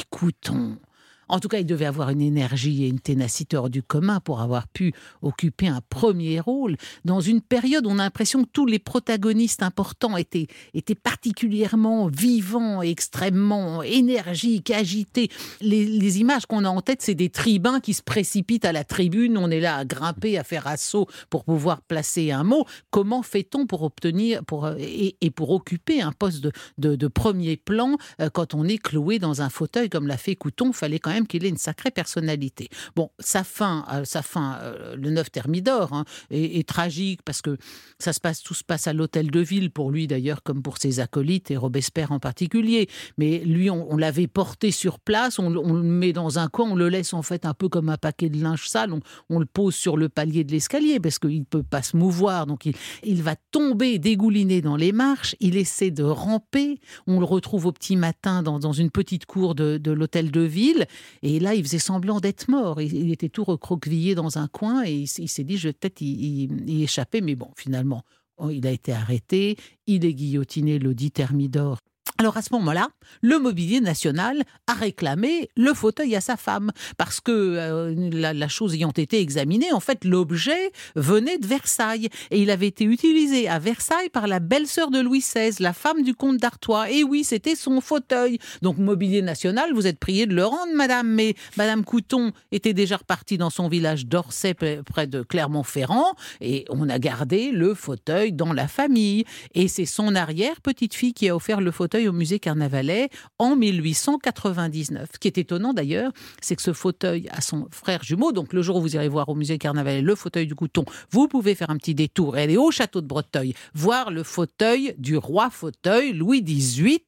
En 1.30 1.38
tout 1.40 1.48
cas, 1.48 1.58
il 1.58 1.66
devait 1.66 1.86
avoir 1.86 2.10
une 2.10 2.20
énergie 2.20 2.84
et 2.84 2.88
une 2.88 3.00
ténacité 3.00 3.56
hors 3.56 3.70
du 3.70 3.82
commun 3.82 4.20
pour 4.20 4.40
avoir 4.40 4.66
pu 4.68 4.92
occuper 5.22 5.68
un 5.68 5.80
premier 5.88 6.40
rôle 6.40 6.76
dans 7.04 7.20
une 7.20 7.40
période 7.40 7.86
où 7.86 7.90
on 7.90 7.98
a 7.98 8.02
l'impression 8.02 8.42
que 8.44 8.48
tous 8.52 8.66
les 8.66 8.78
protagonistes 8.78 9.62
importants 9.62 10.16
étaient, 10.16 10.48
étaient 10.74 10.94
particulièrement 10.94 12.08
vivants, 12.08 12.82
extrêmement 12.82 13.82
énergiques, 13.82 14.70
agités. 14.70 15.30
Les, 15.60 16.18
images 16.20 16.46
qu'on 16.46 16.64
a 16.64 16.68
en 16.68 16.80
tête, 16.80 17.02
c'est 17.02 17.14
des 17.14 17.30
tribuns 17.30 17.80
qui 17.80 17.94
se 17.94 18.02
précipitent 18.02 18.64
à 18.64 18.72
la 18.72 18.82
tribune. 18.84 19.38
On 19.38 19.50
est 19.50 19.60
là 19.60 19.76
à 19.76 19.84
grimper, 19.84 20.36
à 20.36 20.44
faire 20.44 20.66
assaut 20.66 21.06
pour 21.30 21.44
pouvoir 21.44 21.80
placer 21.82 22.32
un 22.32 22.42
mot. 22.42 22.66
Comment 22.90 23.22
fait-on 23.22 23.66
pour 23.66 23.82
obtenir 23.84 24.44
pour, 24.44 24.68
et, 24.78 25.16
et 25.20 25.30
pour 25.30 25.50
occuper 25.50 26.02
un 26.02 26.12
poste 26.12 26.40
de, 26.40 26.52
de- 26.78 26.96
de 26.96 27.06
premier 27.06 27.56
plan 27.56 27.96
euh, 28.20 28.28
quand 28.28 28.54
on 28.54 28.64
est 28.64 28.78
cloué 28.78 29.18
dans 29.18 29.40
un 29.42 29.48
fauteuil 29.48 29.88
comme 29.88 30.06
l'a 30.08 30.16
fait 30.16 30.34
Couton? 30.34 30.72
Fallait 30.72 30.98
quand 30.98 31.10
même 31.12 31.19
qu'il 31.26 31.44
ait 31.44 31.48
une 31.48 31.56
sacrée 31.56 31.90
personnalité. 31.90 32.68
Bon, 32.96 33.10
sa 33.18 33.44
fin, 33.44 33.84
euh, 33.92 34.04
sa 34.04 34.22
fin, 34.22 34.58
euh, 34.60 34.96
le 34.96 35.10
9 35.10 35.30
Thermidor, 35.30 35.92
hein, 35.92 36.04
est, 36.30 36.66
tragique 36.68 37.20
parce 37.24 37.42
que 37.42 37.56
ça 37.98 38.12
se 38.12 38.20
passe, 38.20 38.42
tout 38.42 38.54
se 38.54 38.64
passe 38.64 38.86
à 38.86 38.92
l'hôtel 38.92 39.30
de 39.30 39.40
ville 39.40 39.70
pour 39.70 39.90
lui 39.90 40.06
d'ailleurs, 40.06 40.42
comme 40.42 40.62
pour 40.62 40.78
ses 40.78 41.00
acolytes 41.00 41.50
et 41.50 41.56
Robespierre 41.56 42.12
en 42.12 42.20
particulier. 42.20 42.88
Mais 43.18 43.38
lui, 43.38 43.70
on, 43.70 43.96
l'avait 43.96 44.26
porté 44.26 44.70
sur 44.70 44.98
place, 44.98 45.38
on, 45.38 45.50
le- 45.50 45.82
met 45.82 46.12
dans 46.12 46.38
un 46.38 46.48
coin, 46.48 46.70
on 46.70 46.74
le 46.74 46.88
laisse 46.88 47.12
en 47.12 47.22
fait 47.22 47.44
un 47.44 47.54
peu 47.54 47.68
comme 47.68 47.88
un 47.88 47.96
paquet 47.96 48.28
de 48.28 48.40
linge 48.40 48.68
sale, 48.68 48.92
on, 49.28 49.38
le 49.38 49.46
pose 49.46 49.74
sur 49.74 49.96
le 49.96 50.08
palier 50.08 50.44
de 50.44 50.52
l'escalier 50.52 51.00
parce 51.00 51.18
qu'il 51.18 51.40
ne 51.40 51.44
peut 51.44 51.62
pas 51.62 51.82
se 51.82 51.96
mouvoir, 51.96 52.46
donc 52.46 52.66
il, 53.02 53.22
va 53.22 53.36
tomber 53.50 53.98
dégouliné 53.98 54.60
dans 54.60 54.76
les 54.76 54.92
marches, 54.92 55.34
il 55.40 55.56
essaie 55.56 55.90
de 55.90 56.04
ramper, 56.04 56.78
on 57.06 57.18
le 57.18 57.24
retrouve 57.24 57.66
au 57.66 57.72
petit 57.72 57.96
matin 57.96 58.42
dans, 58.42 58.72
une 58.72 58.90
petite 58.90 59.26
cour 59.26 59.54
de 59.54 59.90
l'hôtel 59.90 60.30
de 60.30 60.40
ville, 60.40 60.86
et 61.22 61.40
là 61.40 61.54
il 61.54 61.62
faisait 61.64 61.78
semblant 61.78 62.20
d'être 62.20 62.48
mort, 62.48 62.80
il, 62.80 62.94
il 62.94 63.12
était 63.12 63.28
tout 63.28 63.44
recroquevillé 63.44 64.14
dans 64.14 64.38
un 64.38 64.48
coin, 64.48 64.84
et 64.84 64.92
il, 64.92 65.06
s'est 65.06 65.44
dit 65.44 65.56
je 65.56 65.68
vais 65.68 65.72
peut-être 65.72 66.00
y, 66.00 66.48
y- 66.66 66.82
échapper, 66.82 67.20
mais 67.20 67.34
bon, 67.34 67.50
finalement, 67.56 68.02
oh, 68.36 68.50
il 68.50 68.66
a 68.66 68.70
été 68.70 68.92
arrêté, 68.92 69.56
il 69.86 70.04
est 70.04 70.14
guillotiné 70.14 70.78
le 70.78 70.94
dit 70.94 71.10
Thermidor. 71.10 71.78
Alors 72.20 72.36
à 72.36 72.42
ce 72.42 72.52
moment-là, 72.52 72.90
le 73.22 73.38
mobilier 73.38 73.80
national 73.80 74.42
a 74.66 74.74
réclamé 74.74 75.48
le 75.56 75.72
fauteuil 75.72 76.14
à 76.14 76.20
sa 76.20 76.36
femme 76.36 76.70
parce 76.98 77.18
que 77.18 77.32
euh, 77.32 78.10
la, 78.12 78.48
chose 78.48 78.74
ayant 78.74 78.90
été 78.90 79.20
examinée, 79.20 79.72
en 79.72 79.80
fait, 79.80 80.04
l'objet 80.04 80.70
venait 80.96 81.38
de 81.38 81.46
Versailles 81.46 82.10
et 82.30 82.42
il 82.42 82.50
avait 82.50 82.66
été 82.66 82.84
utilisé 82.84 83.48
à 83.48 83.58
Versailles 83.58 84.10
par 84.10 84.26
la 84.26 84.38
belle-sœur 84.38 84.90
de 84.90 85.00
Louis 85.00 85.20
XVI, 85.20 85.54
la 85.60 85.72
femme 85.72 86.02
du 86.02 86.14
comte 86.14 86.36
d'Artois. 86.36 86.90
Et 86.90 87.04
oui, 87.04 87.24
c'était 87.24 87.54
son 87.54 87.80
fauteuil. 87.80 88.38
Donc 88.60 88.76
mobilier 88.76 89.22
national, 89.22 89.72
vous 89.72 89.86
êtes 89.86 89.98
prié 89.98 90.26
de 90.26 90.34
le 90.34 90.44
rendre, 90.44 90.74
madame. 90.74 91.08
Mais 91.08 91.34
madame 91.56 91.86
Couton 91.86 92.32
était 92.52 92.74
déjà 92.74 92.98
repartie 92.98 93.38
dans 93.38 93.48
son 93.48 93.68
village 93.68 94.04
d'Orsay 94.04 94.52
près 94.52 94.82
près 94.84 95.06
de 95.06 95.22
Clermont-Ferrand 95.22 96.14
et 96.42 96.66
on 96.68 96.90
a 96.90 96.98
gardé 96.98 97.50
le 97.50 97.72
fauteuil 97.72 98.32
dans 98.32 98.52
la 98.52 98.68
famille. 98.68 99.24
Et 99.54 99.68
c'est 99.68 99.86
son 99.86 100.14
arrière-petite-fille 100.14 101.14
qui 101.14 101.30
a 101.30 101.34
offert 101.34 101.62
le 101.62 101.70
fauteuil 101.70 101.99
au 102.08 102.12
musée 102.12 102.38
Carnavalet 102.38 103.08
en 103.38 103.56
1899. 103.56 105.08
Ce 105.14 105.18
qui 105.18 105.28
est 105.28 105.38
étonnant 105.38 105.72
d'ailleurs, 105.72 106.12
c'est 106.40 106.56
que 106.56 106.62
ce 106.62 106.72
fauteuil 106.72 107.28
a 107.30 107.40
son 107.40 107.66
frère 107.70 108.02
jumeau. 108.02 108.32
Donc 108.32 108.52
le 108.52 108.62
jour 108.62 108.76
où 108.76 108.80
vous 108.80 108.94
irez 108.96 109.08
voir 109.08 109.28
au 109.28 109.34
musée 109.34 109.58
Carnavalet 109.58 110.02
le 110.02 110.14
fauteuil 110.14 110.46
du 110.46 110.54
Couton, 110.54 110.84
vous 111.10 111.28
pouvez 111.28 111.54
faire 111.54 111.70
un 111.70 111.76
petit 111.76 111.94
détour 111.94 112.36
et 112.36 112.42
aller 112.42 112.56
au 112.56 112.70
château 112.70 113.00
de 113.00 113.06
Breteuil 113.06 113.54
voir 113.74 114.10
le 114.10 114.22
fauteuil 114.22 114.94
du 114.98 115.16
roi 115.16 115.50
fauteuil 115.50 116.12
Louis 116.12 116.42
XVIII. 116.42 117.00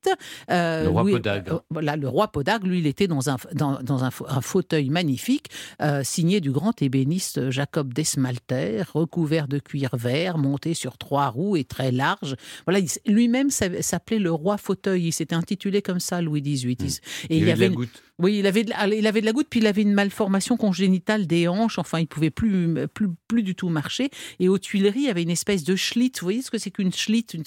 Euh, 0.50 0.85
Le 0.85 0.88
roi 0.90 1.02
Louis- 1.02 1.12
Podagre. 1.12 1.52
euh, 1.55 1.59
voilà, 1.70 1.96
le 1.96 2.09
roi 2.09 2.28
Podagre, 2.28 2.66
lui, 2.66 2.78
il 2.78 2.87
était 2.87 3.07
dans 3.09 3.31
un, 3.31 3.37
dans, 3.55 3.81
dans 3.83 4.05
un, 4.05 4.11
un 4.28 4.40
fauteuil 4.40 4.90
magnifique, 4.90 5.46
euh, 5.81 6.02
signé 6.05 6.40
du 6.40 6.50
grand 6.50 6.81
ébéniste 6.83 7.50
Jacob 7.50 7.92
Desmalter, 7.92 8.83
recouvert 8.94 9.48
de 9.48 9.59
cuir 9.59 9.90
vert, 9.96 10.38
monté 10.38 10.74
sur 10.74 10.98
trois 10.98 11.28
roues 11.28 11.57
et 11.57 11.64
très 11.64 11.90
large. 11.92 12.37
Voilà, 12.66 12.81
lui-même 13.07 13.50
s'a- 13.50 13.83
s'appelait 13.83 14.18
le 14.18 14.31
roi 14.33 14.57
fauteuil 14.59 14.71
fauteuil. 14.72 15.06
Il 15.08 15.12
s'était 15.12 15.35
intitulé 15.35 15.82
comme 15.82 16.00
ça, 16.00 16.20
Louis 16.22 16.42
XVIII. 16.42 16.76
Il 16.80 16.87
s- 16.87 17.00
Et 17.30 17.38
Il 17.38 17.50
avait 17.50 17.66
de 17.66 17.70
la 17.70 17.76
goutte. 17.76 18.02
Oui, 18.18 18.38
il 18.38 18.46
avait, 18.46 18.62
de, 18.62 18.70
la- 18.70 18.87
il 18.87 19.06
avait 19.06 19.20
de 19.20 19.26
la 19.26 19.32
goutte, 19.32 19.48
puis 19.50 19.58
il 19.58 19.66
avait 19.66 19.82
une 19.82 19.94
malformation 19.94 20.56
congénitale 20.56 21.26
des 21.26 21.48
hanches. 21.48 21.78
Enfin, 21.78 21.98
il 21.98 22.06
pouvait 22.06 22.30
plus, 22.30 22.87
plus, 22.94 23.08
plus 23.26 23.42
du 23.42 23.54
tout 23.56 23.68
marcher. 23.68 24.11
Et 24.38 24.48
aux 24.48 24.58
Tuileries, 24.58 25.00
il 25.00 25.06
y 25.06 25.08
avait 25.11 25.22
une 25.22 25.30
espèce 25.30 25.64
de 25.64 25.74
schlitt. 25.76 26.20
Vous 26.20 26.26
voyez 26.26 26.42
ce 26.42 26.50
que 26.50 26.58
c'est 26.58 26.70
qu'une 26.70 26.92
schlitt 26.92 27.35
Une 27.35 27.42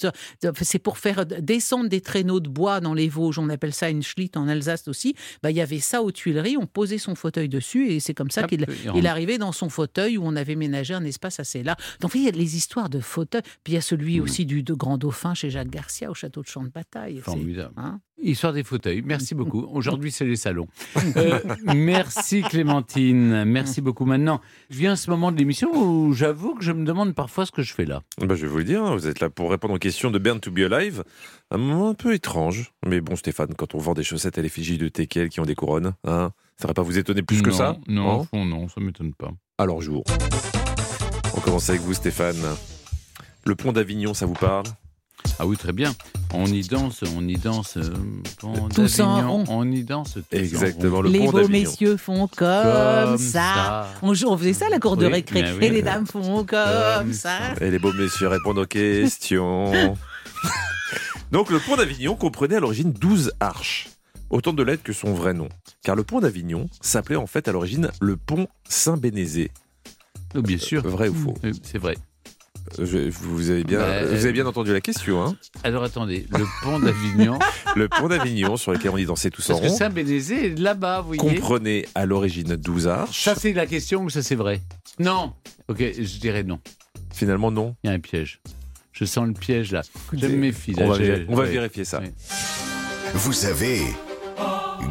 C'est 0.62 0.78
pour 0.78 0.98
faire 0.98 1.24
descendre 1.24 1.88
des 1.88 2.00
traîneaux 2.02 2.40
de 2.40 2.48
bois 2.48 2.80
dans 2.80 2.92
les 2.94 3.08
Vosges. 3.08 3.38
On 3.38 3.48
appelle 3.48 3.72
ça 3.72 3.88
une 3.88 4.02
schlitt 4.02 4.36
en 4.36 4.48
Alsace 4.48 4.86
aussi. 4.88 5.14
Bah, 5.42 5.50
il 5.50 5.56
y 5.56 5.60
avait 5.62 5.78
ça 5.80 6.02
aux 6.02 6.12
Tuileries. 6.12 6.56
On 6.58 6.66
posait 6.66 6.98
son 6.98 7.14
fauteuil 7.14 7.48
dessus 7.48 7.88
et 7.88 8.00
c'est 8.00 8.14
comme 8.14 8.30
ça 8.30 8.42
qu'il 8.48 8.66
il 8.98 9.06
arrivait 9.06 9.38
dans 9.38 9.52
son 9.52 9.68
fauteuil 9.70 10.18
où 10.18 10.22
on 10.26 10.36
avait 10.36 10.56
ménagé 10.56 10.92
un 10.94 11.04
espace 11.04 11.40
assez 11.40 11.62
large. 11.62 11.78
Donc, 12.00 12.10
vous 12.12 12.18
voyez, 12.18 12.28
il 12.28 12.34
y 12.34 12.38
a 12.38 12.42
les 12.42 12.56
histoires 12.56 12.90
de 12.90 13.00
fauteuils. 13.00 13.42
Puis 13.64 13.72
il 13.72 13.74
y 13.74 13.78
a 13.78 13.82
celui 13.82 14.20
aussi 14.20 14.44
du 14.44 14.62
de 14.62 14.74
Grand 14.74 14.98
Dauphin 14.98 15.32
chez 15.34 15.48
Jacques 15.48 15.70
Garcia 15.70 16.10
au 16.10 16.14
château 16.14 16.42
de 16.42 16.48
Champ 16.48 16.62
de 16.64 16.68
Bataille. 16.68 17.15
C'est- 17.20 17.30
Formidable. 17.30 17.74
hein 17.76 18.00
Histoire 18.22 18.52
des 18.54 18.64
fauteuils. 18.64 19.02
Merci 19.04 19.34
beaucoup. 19.34 19.66
Aujourd'hui, 19.72 20.10
c'est 20.10 20.24
les 20.24 20.36
salons. 20.36 20.66
Euh, 21.16 21.38
merci 21.74 22.42
Clémentine. 22.42 23.44
Merci 23.44 23.80
beaucoup. 23.82 24.04
Maintenant, 24.06 24.40
je 24.70 24.78
viens 24.78 24.92
à 24.92 24.96
ce 24.96 25.10
moment 25.10 25.30
de 25.32 25.36
l'émission 25.36 25.70
où 25.74 26.12
j'avoue 26.14 26.54
que 26.54 26.64
je 26.64 26.72
me 26.72 26.84
demande 26.86 27.14
parfois 27.14 27.44
ce 27.46 27.52
que 27.52 27.62
je 27.62 27.74
fais 27.74 27.84
là. 27.84 28.02
Bah, 28.20 28.34
je 28.34 28.42
vais 28.42 28.48
vous 28.48 28.58
le 28.58 28.64
dire, 28.64 28.84
vous 28.96 29.06
êtes 29.06 29.20
là 29.20 29.28
pour 29.30 29.50
répondre 29.50 29.74
aux 29.74 29.78
questions 29.78 30.10
de 30.10 30.18
Burn 30.18 30.40
to 30.40 30.50
be 30.50 30.60
Alive. 30.60 31.04
Un 31.50 31.58
moment 31.58 31.90
un 31.90 31.94
peu 31.94 32.14
étrange. 32.14 32.72
Mais 32.86 33.00
bon, 33.00 33.16
Stéphane, 33.16 33.54
quand 33.56 33.74
on 33.74 33.78
vend 33.78 33.92
des 33.94 34.02
chaussettes 34.02 34.38
à 34.38 34.42
l'effigie 34.42 34.78
de 34.78 34.88
Tekel 34.88 35.28
qui 35.28 35.40
ont 35.40 35.44
des 35.46 35.54
couronnes, 35.54 35.92
hein, 36.04 36.30
ça 36.56 36.66
va 36.68 36.74
pas 36.74 36.82
vous 36.82 36.96
étonner 36.98 37.22
plus 37.22 37.42
que 37.42 37.50
ça 37.50 37.76
Non, 37.86 38.10
Hein 38.10 38.14
au 38.14 38.24
fond, 38.24 38.44
non, 38.46 38.68
ça 38.68 38.80
m'étonne 38.80 39.12
pas. 39.12 39.30
Alors, 39.58 39.82
jour. 39.82 40.04
On 41.36 41.40
commence 41.40 41.68
avec 41.68 41.82
vous, 41.82 41.92
Stéphane. 41.94 42.36
Le 43.44 43.54
pont 43.54 43.72
d'Avignon, 43.72 44.14
ça 44.14 44.26
vous 44.26 44.34
parle? 44.34 44.64
Ah 45.38 45.46
oui, 45.46 45.56
très 45.56 45.72
bien. 45.72 45.94
On 46.32 46.46
y 46.46 46.62
danse, 46.62 47.02
on 47.16 47.26
y 47.26 47.36
danse. 47.36 47.76
euh, 47.76 47.90
pont 48.40 48.68
Tous 48.68 49.00
en 49.00 49.28
rond. 49.30 49.44
On 49.48 49.70
y 49.70 49.82
danse. 49.84 50.14
tous 50.14 50.20
en 50.36 50.38
Exactement, 50.40 50.96
rond. 50.96 51.02
le 51.02 51.10
les 51.10 51.18
pont 51.20 51.30
beaux 51.32 51.48
messieurs 51.48 51.96
font 51.96 52.26
comme, 52.26 52.62
Comme 52.62 53.18
ça. 53.18 53.40
ça. 53.54 53.88
On, 54.02 54.12
on 54.12 54.38
faisait 54.38 54.52
ça 54.52 54.66
à 54.66 54.70
la 54.70 54.78
cour 54.78 54.96
de 54.96 55.06
récré. 55.06 55.42
oui. 55.58 55.64
Et 55.66 55.70
les 55.70 55.82
dames 55.82 56.06
font 56.06 56.44
comme, 56.44 56.58
Comme 56.98 57.12
ça. 57.12 57.38
Et 57.60 57.70
les 57.70 57.78
beaux 57.78 57.92
messieurs 57.92 58.28
répondent 58.28 58.58
aux 58.58 58.66
questions. 58.66 59.72
Donc, 61.32 61.50
le 61.50 61.58
pont 61.58 61.76
d'Avignon 61.76 62.14
comprenait 62.14 62.56
à 62.56 62.60
l'origine 62.60 62.92
12 62.92 63.32
arches. 63.40 63.88
Autant 64.30 64.52
de 64.52 64.62
lettres 64.62 64.82
que 64.82 64.92
son 64.92 65.12
vrai 65.14 65.34
nom. 65.34 65.48
Car 65.84 65.94
le 65.96 66.02
pont 66.02 66.20
d'Avignon 66.20 66.68
s'appelait 66.80 67.16
en 67.16 67.26
fait 67.26 67.46
à 67.48 67.52
l'origine 67.52 67.90
le 68.00 68.16
pont 68.16 68.48
Saint-Bénézé. 68.68 69.50
Oh, 70.34 70.42
bien 70.42 70.58
sûr. 70.58 70.82
Vrai 70.86 71.08
ou 71.08 71.14
faux 71.14 71.34
Euh, 71.44 71.52
C'est 71.62 71.78
vrai. 71.78 71.96
Je- 72.78 73.08
vous, 73.10 73.50
avez 73.50 73.64
bien, 73.64 73.78
Bah, 73.78 74.04
vous 74.04 74.24
avez 74.24 74.32
bien 74.32 74.46
entendu 74.46 74.72
la 74.72 74.80
question. 74.80 75.24
Hein 75.24 75.36
Alors 75.64 75.82
attendez, 75.82 76.26
le 76.30 76.44
pont 76.62 76.78
d'Avignon. 76.78 77.38
le 77.76 77.88
pont 77.88 78.08
d'Avignon 78.08 78.56
sur 78.56 78.72
lequel 78.72 78.90
on 78.90 78.96
y 78.96 79.04
dansait 79.06 79.30
tous 79.30 79.48
en 79.50 79.54
Parce 79.54 79.60
que 79.66 79.68
rond 79.70 79.76
Saint-Bénézé 79.76 80.46
est 80.52 80.58
là-bas, 80.58 81.00
vous 81.02 81.14
voyez. 81.14 81.34
comprenait 81.36 81.86
à 81.94 82.06
l'origine 82.06 82.56
12 82.56 82.88
arches. 82.88 83.24
Ça, 83.24 83.34
c'est 83.34 83.52
la 83.52 83.66
question 83.66 84.02
ou 84.04 84.10
ça, 84.10 84.22
c'est 84.22 84.34
vrai? 84.34 84.60
Non. 84.98 85.32
Ok, 85.68 85.78
je 85.78 86.18
dirais 86.18 86.42
non. 86.42 86.58
Finalement, 87.12 87.50
non. 87.50 87.74
Il 87.84 87.88
y 87.88 87.90
a 87.90 87.94
un 87.94 88.00
piège. 88.00 88.40
Je 88.92 89.04
sens 89.04 89.26
le 89.26 89.34
piège 89.34 89.72
là. 89.72 89.82
Je 90.12 90.26
me 90.26 90.36
méfie. 90.36 90.74
On 90.78 90.90
là, 90.90 90.98
va, 90.98 91.04
on 91.28 91.36
vérifier 91.42 91.84
ça. 91.84 92.00
Ouais. 92.00 92.12
Vous 93.14 93.44
avez 93.46 93.80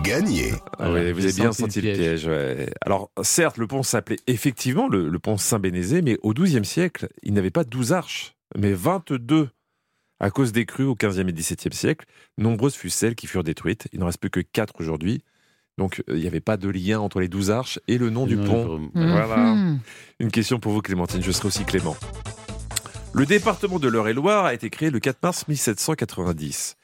gagné. 0.04 0.52
Ah 0.80 0.89
Voilà, 0.89 0.93
ouais, 1.06 1.12
vous 1.13 1.24
avez 1.26 1.34
bien 1.34 1.52
senti 1.52 1.82
le 1.82 1.93
piège. 1.93 2.26
ouais. 2.28 2.69
Alors, 2.82 3.12
certes, 3.24 3.58
le 3.58 3.67
pont 3.67 3.84
s'appelait 3.84 4.19
effectivement 4.28 4.88
le, 4.88 5.10
le 5.10 5.19
pont 5.19 5.38
Saint-Bénézé, 5.38 6.02
mais 6.02 6.17
au 6.24 6.34
XIIe 6.34 6.65
siècle, 6.65 7.08
il 7.24 7.34
n'avait 7.34 7.52
pas 7.52 7.63
12 7.63 7.93
arches, 7.93 8.36
mais 8.58 8.74
22. 8.74 9.50
À 10.21 10.32
cause 10.32 10.54
des 10.54 10.65
crues 10.65 10.86
au 10.86 10.95
XVe 10.95 11.28
et 11.28 11.34
XVIIe 11.34 11.74
siècle, 11.74 12.06
nombreuses 12.38 12.76
furent 12.76 12.91
celles 12.93 13.15
qui 13.15 13.28
furent 13.28 13.43
détruites. 13.43 13.88
Il 13.91 14.00
n'en 14.00 14.06
reste 14.06 14.19
plus 14.21 14.30
que 14.30 14.39
4 14.39 14.76
aujourd'hui. 14.80 15.21
Donc, 15.78 16.02
euh, 16.10 16.15
il 16.15 16.21
n'y 16.21 16.28
avait 16.28 16.39
pas 16.39 16.56
de 16.56 16.69
lien 16.69 17.02
entre 17.02 17.19
les 17.19 17.28
12 17.28 17.52
arches 17.52 17.80
et 17.89 17.98
le 17.98 18.10
nom 18.10 18.26
du 18.26 18.38
Non, 18.38 18.45
pont. 18.45 18.89
Voilà. 18.95 19.38
Mhm. 19.38 19.80
Une 20.21 20.32
question 20.32 20.58
pour 20.60 20.71
vous, 20.71 20.82
Clémentine. 20.82 21.21
Je 21.21 21.32
serai 21.32 21.48
aussi 21.50 21.65
Clément. 21.65 21.98
Le 23.13 23.26
département 23.26 23.78
de 23.78 23.89
l'Eure-et-Loire 23.89 24.45
a 24.45 24.54
été 24.54 24.69
créé 24.69 24.89
le 24.89 25.00
4 25.00 25.17
mars 25.21 25.48
1790. 25.50 26.78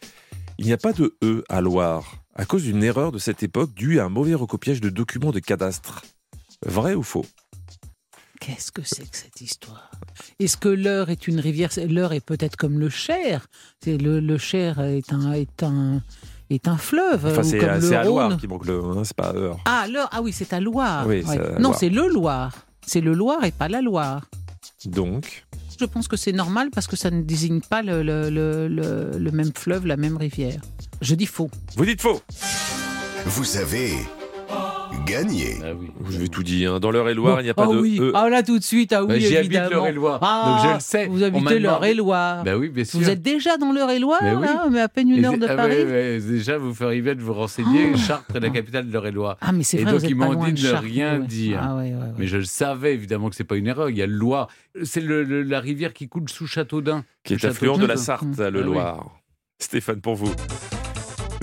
Il 0.58 0.66
n'y 0.66 0.74
a 0.74 0.78
pas 0.78 0.92
de 0.94 1.16
E 1.24 1.44
à 1.48 1.62
Loire, 1.62 2.18
à 2.36 2.46
cause 2.46 2.64
d'une 2.64 2.84
erreur 2.84 3.12
de 3.12 3.18
cette 3.20 3.44
époque 3.44 3.74
due 3.74 4.00
à 4.00 4.06
un 4.06 4.10
mauvais 4.10 4.34
recopiage 4.34 4.82
de 4.82 4.90
documents 4.90 5.32
de 5.32 5.40
cadastre. 5.40 6.04
Vrai 6.66 6.94
ou 6.94 7.04
faux? 7.04 7.26
Qu'est-ce 8.40 8.72
que 8.72 8.82
c'est 8.84 9.10
que 9.10 9.16
cette 9.18 9.42
histoire? 9.42 9.92
Est-ce 10.40 10.58
que 10.58 10.70
l'Eure 10.70 11.10
est 11.10 11.28
une 11.28 11.40
rivière? 11.40 11.70
L'Eure 11.88 12.14
est 12.14 12.26
peut-être 12.26 12.56
comme 12.56 12.80
le 12.80 12.90
Cher. 12.90 13.48
C'est 13.84 13.98
le, 13.98 14.20
le 14.20 14.38
Cher 14.40 14.80
est 14.80 15.14
un, 15.14 15.34
est 15.34 15.62
un, 15.62 16.02
est 16.50 16.68
un 16.68 16.78
fleuve. 16.78 17.28
Enfin, 17.28 17.42
ou 17.42 17.44
c'est 17.44 17.96
à, 17.96 18.04
Loire 18.04 18.38
qui 18.38 18.48
manque 18.48 18.66
le. 18.66 18.84
hein, 18.84 19.04
c'est 19.04 19.16
pas 19.16 19.30
à. 19.30 19.58
Ah, 19.66 19.88
l'Eure. 19.88 20.10
Ah 20.12 20.22
oui, 20.24 20.34
c'est 20.34 20.54
à 20.54 20.60
Loire. 20.60 21.06
Oui, 21.08 21.24
à 21.28 21.60
Non, 21.60 21.74
c'est 21.74 21.90
le 21.90 22.08
Loire. 22.08 22.66
C'est 22.84 23.02
le 23.02 23.14
Loire 23.14 23.44
et 23.44 23.52
pas 23.52 23.68
la 23.68 23.82
Loire. 23.82 24.26
Donc, 24.86 25.46
Je 25.80 25.86
pense 25.86 26.08
que 26.08 26.16
c'est 26.18 26.32
normal 26.32 26.70
parce 26.74 26.88
que 26.88 26.96
ça 26.96 27.10
ne 27.10 27.22
désigne 27.22 27.62
pas 27.62 27.82
le, 27.82 28.04
le, 28.04 28.30
le, 28.30 28.68
le- 28.68 29.18
le 29.18 29.32
même 29.32 29.52
fleuve, 29.56 29.86
la 29.88 29.98
même 29.98 30.16
rivière. 30.18 30.62
Je 31.02 31.16
dis 31.16 31.26
faux. 31.26 31.50
vous 31.76 31.86
dites 31.86 32.02
faux. 32.02 32.22
Vous 33.26 33.58
avez 33.58 33.94
gagné. 35.06 35.58
Ah 35.64 35.68
oui. 35.80 35.88
Je 36.10 36.18
vais 36.20 36.28
tout 36.28 36.44
dire. 36.44 36.76
hein. 36.76 36.80
Dans 36.80 36.92
l'Eure-et-Loire, 36.92 37.42
il 37.42 37.46
n'y 37.46 37.50
a 37.50 37.54
pas 37.54 37.68
ah 37.70 37.74
de 37.74 37.80
oui. 37.80 37.98
E. 38.00 38.12
Ah 38.16 38.30
là 38.30 38.44
tout 38.44 38.58
de 38.60 38.64
suite, 38.64 38.94
ah 38.94 39.02
Bah, 39.02 39.14
oui, 39.16 39.26
habite 39.26 39.32
évidemment. 39.40 39.70
l'Eure-et-Loire, 39.70 40.20
Ah, 40.22 40.58
donc 40.62 40.70
je 40.70 40.74
le 40.76 40.80
sais. 40.80 41.08
Vous 41.08 41.24
habitez 41.24 41.60
l'Eure-et-Loire. 41.60 42.44
Bah 42.44 42.58
oui, 42.58 42.70
bien 42.70 42.84
sûr. 42.84 43.00
Vous 43.00 43.10
êtes 43.10 43.22
déjà 43.22 43.58
dans 43.58 43.72
l'Eure-et-Loire, 43.72 44.20
oui. 44.22 44.42
là, 44.42 44.66
mais 44.72 44.80
à 44.82 44.88
peine 44.90 45.10
une 45.10 45.24
Et 45.24 45.28
heure 45.28 45.38
de 45.38 45.46
ah 45.50 45.56
Paris. 45.56 45.86
déjà, 46.22 46.58
vous 46.58 46.74
feriez 46.74 47.02
bien 47.02 47.16
de 47.16 47.22
vous 47.22 47.34
renseigner. 47.34 47.96
Chartres 47.98 48.36
est 48.36 48.40
la 48.40 48.50
capitale 48.50 48.88
de 48.88 48.94
l'Eure-et-Loire. 48.94 49.38
Ah, 49.42 49.52
mais 49.52 49.64
c'est 49.64 49.78
Et 49.78 49.84
vrai, 49.84 49.92
donc, 49.92 50.00
vous 50.02 50.06
êtes 50.06 50.12
ils 50.12 50.16
m'ont 50.18 50.44
dit 50.46 50.54
de 50.54 50.58
Chartres, 50.58 50.84
rien 50.84 51.20
ouais. 51.20 51.26
dire. 51.28 51.60
Ah 51.62 51.76
ouais, 51.76 51.84
ouais, 51.84 51.94
ouais. 51.94 51.98
Mais 52.18 52.28
je 52.28 52.38
le 52.38 52.44
savais 52.46 52.94
évidemment 52.94 53.30
que 53.30 53.36
c'est 53.36 53.44
pas 53.44 53.58
une 53.58 53.68
erreur. 53.68 53.90
Il 53.90 53.98
y 53.98 54.02
a 54.02 54.08
le 54.08 54.14
Loire. 54.14 54.48
C'est 54.84 55.04
la 55.04 55.60
rivière 55.60 55.94
qui 55.94 56.08
coule 56.08 56.30
sous 56.30 56.48
Châteaudun. 56.48 57.04
qui 57.24 57.34
est 57.34 57.46
affluent 57.46 57.78
de 57.78 57.86
la. 57.86 57.98
Sarthe, 57.98 58.40
Ah 58.40 58.50
le. 58.50 58.62
Loire. 58.62 59.06
Stéphane, 59.60 60.02
pour 60.02 60.16
vous. 60.16 60.32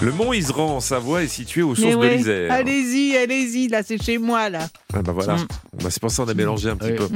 Le 0.01 0.13
mont 0.13 0.33
Iseran 0.33 0.77
en 0.77 0.81
Savoie 0.81 1.25
est 1.25 1.29
situé 1.29 1.63
aux 1.63 1.75
sources 1.75 1.97
de 1.99 2.07
l'Isère. 2.07 2.53
Allez-y, 2.53 3.17
allez-y, 3.17 3.69
là, 3.69 3.83
c'est 3.83 4.01
chez 4.01 4.19
moi, 4.19 4.49
là. 4.49 4.69
Ah 4.95 5.03
bah 5.03 5.13
voilà. 5.13 5.37
Mm. 5.37 5.47
Bah, 5.83 5.91
c'est 5.91 6.01
pour 6.01 6.11
ça 6.11 6.23
qu'on 6.25 6.29
a 6.31 6.35
mélangé 6.35 6.69
un 6.71 6.77
petit 6.77 6.93
Oui. 6.93 6.97
peu. 6.97 7.09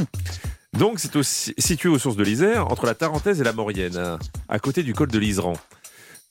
Donc 0.79 0.99
c'est 0.99 1.15
aussi 1.17 1.55
situé 1.59 1.89
aux 1.89 1.99
sources 1.99 2.17
de 2.17 2.25
l'Isère, 2.25 2.67
entre 2.69 2.87
la 2.87 2.95
Tarentaise 2.95 3.41
et 3.41 3.45
la 3.45 3.53
Maurienne, 3.53 4.19
à 4.49 4.59
côté 4.59 4.83
du 4.83 4.95
col 4.95 5.09
de 5.09 5.19
l'Iseran. 5.19 5.53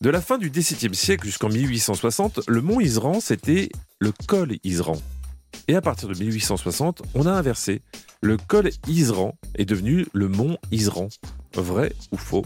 De 0.02 0.10
la 0.10 0.20
fin 0.20 0.38
du 0.40 0.50
XVIIe 0.50 0.96
siècle 0.96 1.26
jusqu'en 1.26 1.48
1860, 1.50 2.42
le 2.48 2.62
mont 2.62 2.80
Iseran, 2.80 3.20
c'était 3.22 3.70
le 4.00 4.12
col 4.28 4.58
Iseran. 4.64 4.98
Et 5.68 5.76
à 5.76 5.82
partir 5.82 6.10
de 6.10 6.16
1860, 6.18 7.04
on 7.14 7.28
a 7.28 7.32
inversé. 7.32 7.82
Le 8.22 8.36
col 8.38 8.72
Iseran 8.88 9.36
est 9.56 9.66
devenu 9.66 10.08
le 10.12 10.28
mont 10.28 10.58
Iseran. 10.72 11.08
Vrai 11.56 11.94
ou 12.12 12.18
faux? 12.18 12.44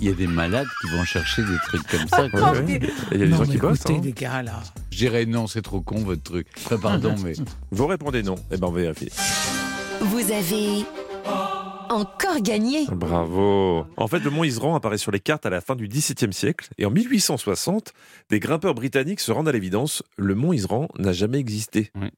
Il 0.00 0.04
y 0.04 0.08
a- 0.10 0.12
des 0.14 0.26
malades 0.26 0.66
qui 0.80 0.88
vont 0.96 1.04
chercher 1.04 1.42
des 1.42 1.56
trucs 1.66 1.86
comme 1.86 2.06
ça. 2.08 2.28
quoi. 2.28 2.52
Ouais, 2.52 2.58
ouais. 2.60 2.74
Et 2.74 2.80
Il 3.12 3.20
y 3.20 3.22
a 3.22 3.26
des 3.26 3.32
Non, 3.32 3.38
gens 3.38 3.50
qui 3.50 3.56
bossent. 3.58 3.86
hein. 3.88 4.00
les 4.02 4.12
gars, 4.12 4.42
là. 4.42 4.62
Je 4.90 4.98
dirais 4.98 5.26
non, 5.26 5.46
c'est 5.46 5.62
trop 5.62 5.80
con 5.80 5.98
votre 6.04 6.22
truc. 6.22 6.46
Enfin, 6.64 6.78
pardon, 6.78 7.14
mais. 7.24 7.32
Vous 7.70 7.86
répondez 7.86 8.22
non. 8.22 8.36
Eh 8.50 8.56
ben 8.56 8.66
on 8.68 8.70
va 8.70 8.80
vérifier. 8.82 9.10
Vous 10.00 10.30
avez 10.32 10.84
encore 11.90 12.40
gagné. 12.40 12.86
Bravo. 12.90 13.86
En 13.96 14.08
fait, 14.08 14.20
le 14.20 14.30
mont 14.30 14.44
Iseran 14.44 14.74
apparaît 14.74 14.98
sur 14.98 15.12
les 15.12 15.20
cartes 15.20 15.46
à 15.46 15.50
la 15.50 15.60
fin 15.60 15.76
du 15.76 15.86
XVIIe 15.88 16.32
siècle 16.32 16.68
et 16.78 16.86
en 16.86 16.90
1860, 16.90 17.92
des 18.30 18.40
grimpeurs 18.40 18.74
britanniques 18.74 19.20
se 19.20 19.32
rendent 19.32 19.48
à 19.48 19.52
l'évidence, 19.52 20.02
le 20.16 20.34
mont 20.34 20.52
Iseran 20.52 20.88
n'a 20.98 21.12
jamais 21.12 21.38
existé. 21.38 21.90
Oui. 22.00 22.08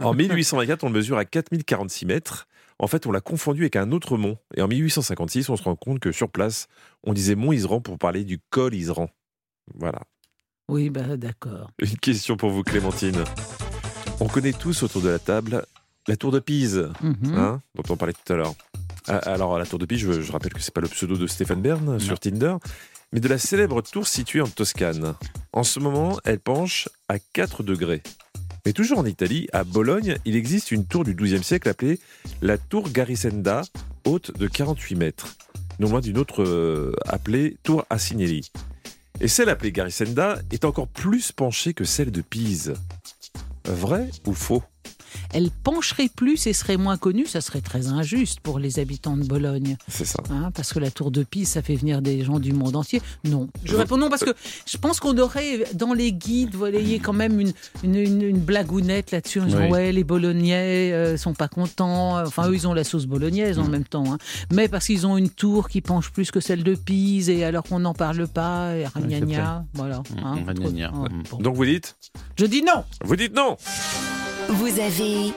en 0.00 0.12
1824, 0.14 0.84
on 0.84 0.88
le 0.88 0.94
mesure 0.94 1.16
à 1.18 1.24
4046 1.24 2.06
mètres. 2.06 2.46
En 2.78 2.86
fait, 2.86 3.06
on 3.06 3.12
l'a 3.12 3.20
confondu 3.20 3.62
avec 3.62 3.76
un 3.76 3.92
autre 3.92 4.16
mont. 4.16 4.36
Et 4.56 4.62
en 4.62 4.68
1856, 4.68 5.48
on 5.48 5.56
se 5.56 5.62
rend 5.62 5.76
compte 5.76 6.00
que 6.00 6.12
sur 6.12 6.28
place, 6.30 6.66
on 7.04 7.12
disait 7.12 7.34
mont 7.36 7.52
Iseran 7.52 7.80
pour 7.80 7.98
parler 7.98 8.24
du 8.24 8.40
col 8.50 8.74
Iseran. 8.74 9.08
Voilà. 9.74 10.02
Oui, 10.68 10.90
bah 10.90 11.16
d'accord. 11.16 11.70
Une 11.78 11.96
question 11.98 12.36
pour 12.36 12.50
vous, 12.50 12.62
Clémentine. 12.62 13.22
On 14.20 14.26
connaît 14.28 14.52
tous 14.52 14.82
autour 14.82 15.02
de 15.02 15.08
la 15.08 15.18
table 15.18 15.64
la 16.06 16.16
tour 16.16 16.32
de 16.32 16.38
Pise, 16.38 16.90
Mhm. 17.00 17.34
hein, 17.34 17.62
dont 17.74 17.82
on 17.88 17.96
parlait 17.96 18.12
tout 18.12 18.30
à 18.32 18.36
l'heure. 18.36 18.54
Ah, 19.08 19.16
Alors, 19.24 19.58
la 19.58 19.64
tour 19.64 19.78
de 19.78 19.86
Pise, 19.86 20.00
je, 20.00 20.20
je 20.20 20.32
rappelle 20.32 20.52
que 20.52 20.60
c'est 20.60 20.74
pas 20.74 20.82
le 20.82 20.88
pseudo 20.88 21.16
de 21.16 21.26
Stéphane 21.26 21.62
Bern 21.62 21.98
sur 21.98 22.18
Tinder, 22.20 22.56
mais 23.12 23.20
de 23.20 23.28
la 23.28 23.38
célèbre 23.38 23.80
tour 23.80 24.06
située 24.06 24.42
en 24.42 24.46
Toscane. 24.48 25.14
En 25.54 25.62
ce 25.62 25.80
moment, 25.80 26.18
elle 26.24 26.40
penche 26.40 26.90
à 27.08 27.18
4 27.18 27.62
degrés. 27.62 28.02
Mais 28.66 28.72
toujours 28.72 28.98
en 28.98 29.04
Italie, 29.04 29.46
à 29.52 29.62
Bologne, 29.62 30.16
il 30.24 30.36
existe 30.36 30.70
une 30.70 30.86
tour 30.86 31.04
du 31.04 31.14
XIIe 31.14 31.44
siècle 31.44 31.68
appelée 31.68 32.00
la 32.40 32.56
tour 32.56 32.90
Garisenda, 32.90 33.62
haute 34.06 34.36
de 34.38 34.46
48 34.46 34.96
mètres, 34.96 35.36
non 35.78 35.90
loin 35.90 36.00
d'une 36.00 36.16
autre 36.16 36.42
euh, 36.42 36.96
appelée 37.06 37.58
tour 37.62 37.84
Asinelli. 37.90 38.50
Et 39.20 39.28
celle 39.28 39.50
appelée 39.50 39.70
Garisenda 39.70 40.38
est 40.50 40.64
encore 40.64 40.88
plus 40.88 41.30
penchée 41.30 41.74
que 41.74 41.84
celle 41.84 42.10
de 42.10 42.22
Pise. 42.22 42.74
Vrai 43.66 44.08
ou 44.26 44.32
faux? 44.32 44.62
Elle 45.34 45.50
pencherait 45.50 46.08
plus 46.14 46.46
et 46.46 46.52
serait 46.52 46.76
moins 46.76 46.96
connue. 46.96 47.26
Ça 47.26 47.40
serait 47.40 47.60
très 47.60 47.88
injuste 47.88 48.40
pour 48.40 48.58
les 48.58 48.78
habitants 48.78 49.16
de 49.16 49.24
Bologne. 49.24 49.76
C'est 49.88 50.04
ça. 50.06 50.18
Hein, 50.30 50.50
parce 50.54 50.72
que 50.72 50.78
la 50.78 50.90
tour 50.90 51.10
de 51.10 51.22
Pise, 51.24 51.48
ça 51.48 51.62
fait 51.62 51.74
venir 51.76 52.00
des 52.02 52.24
gens 52.24 52.38
du 52.38 52.52
monde 52.52 52.76
entier. 52.76 53.02
Non. 53.24 53.48
Je 53.64 53.76
réponds 53.76 53.96
non 53.96 54.08
parce 54.08 54.24
que 54.24 54.30
je 54.66 54.76
pense 54.78 55.00
qu'on 55.00 55.18
aurait 55.18 55.64
dans 55.74 55.92
les 55.92 56.12
guides, 56.12 56.52
vous 56.52 56.58
voyez, 56.58 56.98
quand 57.00 57.12
même 57.12 57.40
une, 57.40 57.52
une, 57.82 57.96
une- 57.96 58.22
une 58.22 58.38
blagounette 58.40 59.10
là-dessus. 59.10 59.40
En 59.40 59.46
disant, 59.46 59.58
Oui. 59.64 59.70
ouais, 59.70 59.92
les 59.92 60.04
Bolognais 60.04 60.92
euh, 60.92 61.16
sont 61.16 61.34
pas 61.34 61.48
contents. 61.48 62.18
Enfin, 62.24 62.48
eux, 62.48 62.54
ils 62.54 62.66
ont 62.68 62.74
la 62.74 62.84
sauce 62.84 63.06
bolognaise 63.06 63.58
en 63.58 63.68
même 63.68 63.84
temps. 63.84 64.12
hein. 64.12 64.18
Mais 64.52 64.68
parce 64.68 64.86
qu'ils 64.86 65.06
ont 65.06 65.16
une 65.16 65.30
tour 65.30 65.68
qui 65.68 65.80
penche 65.80 66.10
plus 66.10 66.30
que 66.30 66.40
celle 66.40 66.62
de 66.62 66.74
Pise 66.74 67.28
et 67.28 67.44
alors 67.44 67.64
qu'on 67.64 67.80
n'en 67.80 67.94
parle 67.94 68.28
pas. 68.28 68.74
Et 68.76 68.86
ragnagna, 68.86 69.64
voilà. 69.74 70.02
hein. 70.22 70.36
ragnagna, 70.46 70.92
Ouais, 70.94 71.08
mm. 71.08 71.22
bon. 71.30 71.38
Donc 71.38 71.56
vous 71.56 71.64
dites 71.64 71.96
Je 72.38 72.46
dis 72.46 72.62
non. 72.62 72.84
Vous 73.04 73.16
dites 73.16 73.34
non 73.34 73.56
Vous 74.48 74.80
avez 74.80 75.32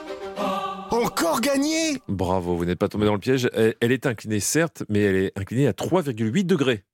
Encore 0.90 1.40
gagné 1.40 1.98
Bravo, 2.08 2.56
vous 2.56 2.64
n'êtes 2.64 2.78
pas 2.78 2.88
tombé 2.88 3.06
dans 3.06 3.14
le 3.14 3.18
piège. 3.18 3.48
Elle, 3.54 3.74
elle 3.80 3.92
est 3.92 4.06
inclinée, 4.06 4.40
certes, 4.40 4.84
mais 4.88 5.00
elle 5.00 5.16
est 5.16 5.38
inclinée 5.38 5.66
à 5.66 5.72
3,8 5.72 6.44
degrés. 6.44 6.84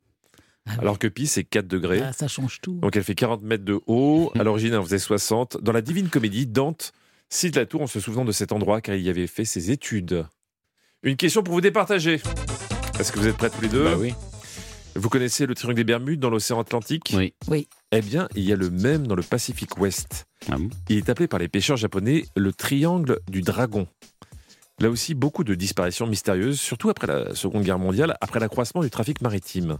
Alors 0.79 0.99
que 0.99 1.07
Pi, 1.07 1.27
c'est 1.27 1.45
4 1.45 1.67
degrés. 1.67 2.01
Ah, 2.03 2.13
ça 2.13 2.27
change 2.29 2.61
tout. 2.61 2.75
Donc 2.75 2.97
elle 2.97 3.05
fait 3.05 3.15
40 3.15 3.43
mètres 3.43 3.65
de 3.65 3.81
haut. 3.87 4.33
À 4.39 4.45
l'origine, 4.45 4.73
elle 4.73 4.79
en 4.79 4.85
faisait 4.85 4.99
60. 4.99 5.59
Dans 5.63 5.73
la 5.73 5.83
Divine 5.83 6.09
Comédie, 6.09 6.47
Dante 6.47 6.93
cite 7.29 7.57
la 7.57 7.67
tour 7.67 7.83
en 7.83 7.87
se 7.87 8.01
souvenant 8.01 8.25
de 8.25 8.33
cet 8.33 8.53
endroit 8.53 8.81
car 8.81 8.95
il 8.95 9.03
y 9.03 9.11
avait 9.11 9.27
fait 9.27 9.45
ses 9.45 9.71
études. 9.71 10.25
Une 11.03 11.17
question 11.17 11.43
pour 11.43 11.55
vous 11.55 11.61
départager. 11.61 12.21
Est-ce 12.99 13.13
que 13.13 13.19
vous 13.19 13.27
êtes 13.27 13.37
prêts 13.37 13.51
tous 13.51 13.61
les 13.61 13.69
deux 13.69 13.85
Bah 13.85 13.97
oui. 13.99 14.15
Vous 14.97 15.09
connaissez 15.09 15.47
le 15.47 15.55
triangle 15.55 15.77
des 15.77 15.85
Bermudes 15.85 16.21
dans 16.21 16.31
l'océan 16.31 16.61
Atlantique 16.61 17.13
Oui. 17.17 17.35
Oui. 17.49 17.69
Eh 17.91 18.01
bien, 18.01 18.29
il 18.37 18.45
y 18.45 18.53
a 18.53 18.57
le 18.57 18.71
même 18.71 19.07
dans 19.07 19.17
le 19.17 19.23
Pacifique 19.23 19.77
Ouest. 19.79 20.27
Ah 20.51 20.57
bon? 20.57 20.69
Il 20.89 20.99
est 20.99 21.09
appelé 21.09 21.27
par 21.27 21.41
les 21.41 21.49
pêcheurs 21.49 21.77
japonais 21.77 22.25
le 22.37 22.53
triangle 22.53 23.19
du 23.29 23.43
dragon. 23.43 23.89
Là 24.79 24.91
aussi, 24.91 25.15
beaucoup 25.15 25.43
de 25.43 25.55
disparitions 25.55 26.07
mystérieuses, 26.07 26.61
surtout 26.61 26.91
après 26.91 27.07
la 27.09 27.35
Seconde 27.35 27.65
Guerre 27.65 27.79
mondiale, 27.79 28.17
après 28.21 28.39
l'accroissement 28.39 28.83
du 28.83 28.91
trafic 28.91 29.21
maritime. 29.21 29.79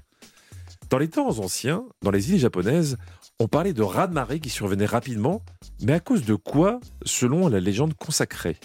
Dans 0.91 0.99
les 0.99 1.09
temps 1.09 1.39
anciens, 1.39 1.85
dans 2.03 2.11
les 2.11 2.33
îles 2.33 2.39
japonaises, 2.39 2.97
on 3.41 3.49
parlait 3.49 3.73
de 3.73 3.83
raz-de-marée 3.83 4.41
qui 4.41 4.51
survenaient 4.51 4.85
rapidement, 4.87 5.43
mais 5.83 5.93
à 5.93 6.01
cause 6.01 6.25
de 6.25 6.35
quoi, 6.35 6.81
selon 7.05 7.49
la 7.49 7.61
légende 7.61 7.95
consacrée? 7.95 8.57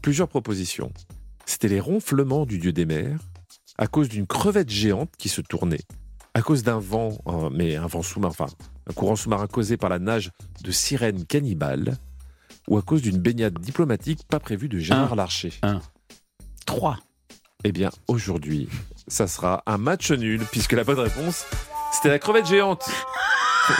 Plusieurs 0.00 0.28
propositions. 0.28 0.92
C'était 1.44 1.68
les 1.68 1.80
ronflements 1.80 2.46
du 2.46 2.58
dieu 2.58 2.72
des 2.72 2.86
mers, 2.86 3.18
à 3.78 3.86
cause 3.86 4.08
d'une 4.08 4.26
crevette 4.26 4.70
géante 4.70 5.10
qui 5.18 5.28
se 5.28 5.40
tournait, 5.40 5.80
à 6.34 6.42
cause 6.42 6.62
d'un 6.62 6.78
vent, 6.78 7.10
euh, 7.26 7.50
mais 7.52 7.76
un 7.76 7.86
vent 7.86 8.02
sous-marin, 8.02 8.30
enfin, 8.38 8.46
un 8.88 8.92
courant 8.92 9.16
sous-marin 9.16 9.46
causé 9.46 9.76
par 9.76 9.90
la 9.90 9.98
nage 9.98 10.30
de 10.62 10.70
sirènes 10.70 11.24
cannibales, 11.26 11.96
ou 12.68 12.78
à 12.78 12.82
cause 12.82 13.02
d'une 13.02 13.18
baignade 13.18 13.58
diplomatique 13.58 14.20
pas 14.28 14.38
prévue 14.40 14.68
de 14.68 14.78
Gérard 14.78 15.12
Un. 15.12 15.16
Larcher. 15.16 15.52
Un. 15.62 15.80
3. 16.66 16.98
Eh 17.64 17.72
bien, 17.72 17.90
aujourd'hui, 18.08 18.68
ça 19.08 19.26
sera 19.26 19.62
un 19.66 19.78
match 19.78 20.10
nul, 20.12 20.40
puisque 20.50 20.72
la 20.72 20.84
bonne 20.84 20.98
réponse, 21.00 21.44
c'était 21.92 22.08
la 22.08 22.18
crevette 22.18 22.46
géante. 22.46 22.88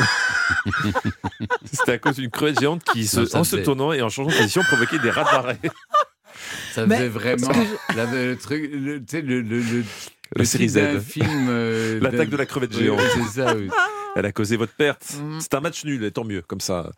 c'était 1.64 1.93
à 1.93 1.99
cause 1.99 2.16
d'une 2.16 2.30
crevette 2.30 2.61
géante 2.61 2.84
qui, 2.84 3.07
se- 3.07 3.20
Non, 3.20 3.26
ça 3.26 3.38
en 3.40 3.45
se 3.45 3.57
tournant 3.57 3.93
et 3.93 4.03
en 4.03 4.09
changeant 4.09 4.30
de 4.30 4.36
position, 4.36 4.62
provoquait 4.62 4.99
des 4.99 5.11
rats 5.11 5.24
de 5.24 5.30
marée. 5.30 5.59
Ça 6.74 6.86
Mais- 6.86 6.96
faisait 6.96 7.09
vraiment 7.09 7.53
la- 7.96 8.07
le 8.07 8.36
truc, 8.36 8.70
le- 8.72 8.98
tu 8.98 9.05
sais, 9.09 9.20
le, 9.22 9.40
le, 9.42 9.59
le, 9.59 9.78
La 9.80 9.84
le 10.36 10.44
série 10.44 10.68
Z. 10.68 11.00
film. 11.00 11.46
euh, 11.48 12.00
L'attaque 12.03 12.30
de 12.30 12.36
la 12.36 12.46
crevette 12.46 12.76
géante. 12.76 13.00
oui, 13.00 13.22
c'est 13.32 13.40
ça, 13.42 13.55
oui. 13.55 13.68
Elle 14.16 14.26
a 14.26 14.32
causé 14.32 14.57
votre 14.57 14.72
perte. 14.74 15.14
Mhm. 15.22 15.40
C'est 15.40 15.55
un 15.55 15.61
match 15.61 15.84
nul, 15.84 16.03
et 16.05 16.11
tant 16.11 16.24
mieux. 16.24 16.42
Comme 16.42 16.61
ça, 16.61 16.90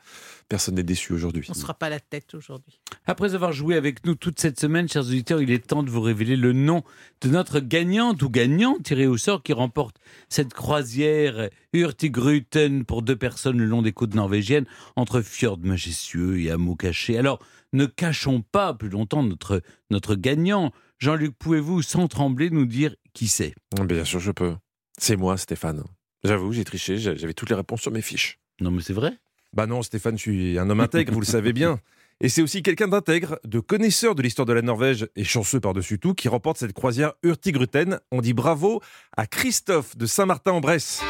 personne 0.49 0.75
n'est 0.77 0.83
déçu 0.83 1.13
aujourd'hui. 1.13 1.45
On 1.49 1.53
ne 1.53 1.59
sera 1.59 1.75
pas 1.75 1.89
la 1.89 2.01
tête 2.01 2.35
aujourd'hui. 2.35 2.81
Après 3.07 3.35
avoir 3.35 3.53
joué 3.53 3.77
avec 3.77 4.05
nous 4.07 4.15
toute 4.15 4.39
cette 4.41 4.59
semaine, 4.61 4.89
chers 4.89 5.03
auditeurs, 5.07 5.41
il 5.43 5.51
est 5.51 5.67
temps 5.67 5.83
de 5.83 5.91
vous 5.91 6.01
révéler 6.01 6.37
le 6.37 6.53
nom 6.53 6.83
de 7.21 7.29
notre 7.29 7.61
gagnante 7.61 8.23
ou 8.23 8.31
gagnant 8.31 8.79
tiré 8.83 9.07
au 9.07 9.17
sort 9.17 9.43
qui 9.43 9.53
remporte 9.53 9.97
cette 10.29 10.55
croisière 10.55 11.49
Hurtigruten 11.73 12.85
pour 12.85 13.03
deux 13.03 13.17
personnes 13.17 13.59
le 13.59 13.65
long 13.67 13.83
des 13.83 13.93
côtes 13.93 14.15
norvégiennes 14.15 14.67
entre 14.97 15.21
fjords 15.23 15.59
majestueux 15.61 16.41
et 16.41 16.51
hameaux 16.51 16.77
cachés. 16.77 17.17
Alors, 17.19 17.39
ne 17.73 17.87
cachons 17.87 18.43
pas 18.43 18.75
plus 18.75 18.89
longtemps 18.89 19.23
notre, 19.23 19.63
notre 19.91 20.15
gagnant. 20.15 20.73
Jean-Luc, 20.99 21.35
pouvez-vous, 21.39 21.83
sans 21.83 22.09
trembler, 22.09 22.51
nous 22.51 22.67
dire 22.67 22.95
qui 23.13 23.29
c'est? 23.29 23.55
Bien 23.87 24.05
sûr, 24.05 24.21
je 24.21 24.31
peux. 24.33 24.55
C'est 24.99 25.17
moi, 25.17 25.37
Stéphane. 25.37 25.83
J'avoue, 26.25 26.53
j'ai 26.53 26.65
triché, 26.65 26.99
j'a- 26.99 27.15
j'avais 27.17 27.35
toutes 27.35 27.51
les 27.51 27.57
réponses 27.57 27.83
sur 27.83 27.91
mes 27.91 28.01
fiches. 28.03 28.39
Non, 28.61 28.71
mais 28.71 28.83
c'est 28.83 28.93
vrai 28.93 29.13
Bah 29.55 29.67
non, 29.67 29.83
Stéphane, 29.83 30.19
je 30.19 30.23
suis 30.23 30.59
un 30.59 30.69
homme 30.69 30.81
intègre, 30.81 31.13
vous 31.13 31.21
le 31.21 31.27
savez 31.27 31.53
bien. 31.53 31.79
Et 32.21 32.29
c'est 32.29 32.43
aussi 32.43 32.63
quelqu'un 32.63 32.89
d'intègre, 32.89 33.39
de 33.45 33.61
connaisseur 33.61 34.15
de 34.15 34.23
l'histoire 34.23 34.47
de 34.47 34.53
la 34.53 34.63
Norvège 34.63 35.09
et 35.17 35.25
chanceux 35.25 35.61
par-dessus 35.61 35.99
tout, 35.99 36.15
qui 36.15 36.29
remporte 36.29 36.59
cette 36.59 36.73
croisière 36.73 37.13
Hurtigruten. 37.23 37.99
On 38.13 38.21
dit 38.21 38.35
bravo 38.35 38.81
à 39.17 39.27
Christophe 39.27 39.97
de 39.97 40.07
Saint-Martin-en-Bresse. 40.07 41.03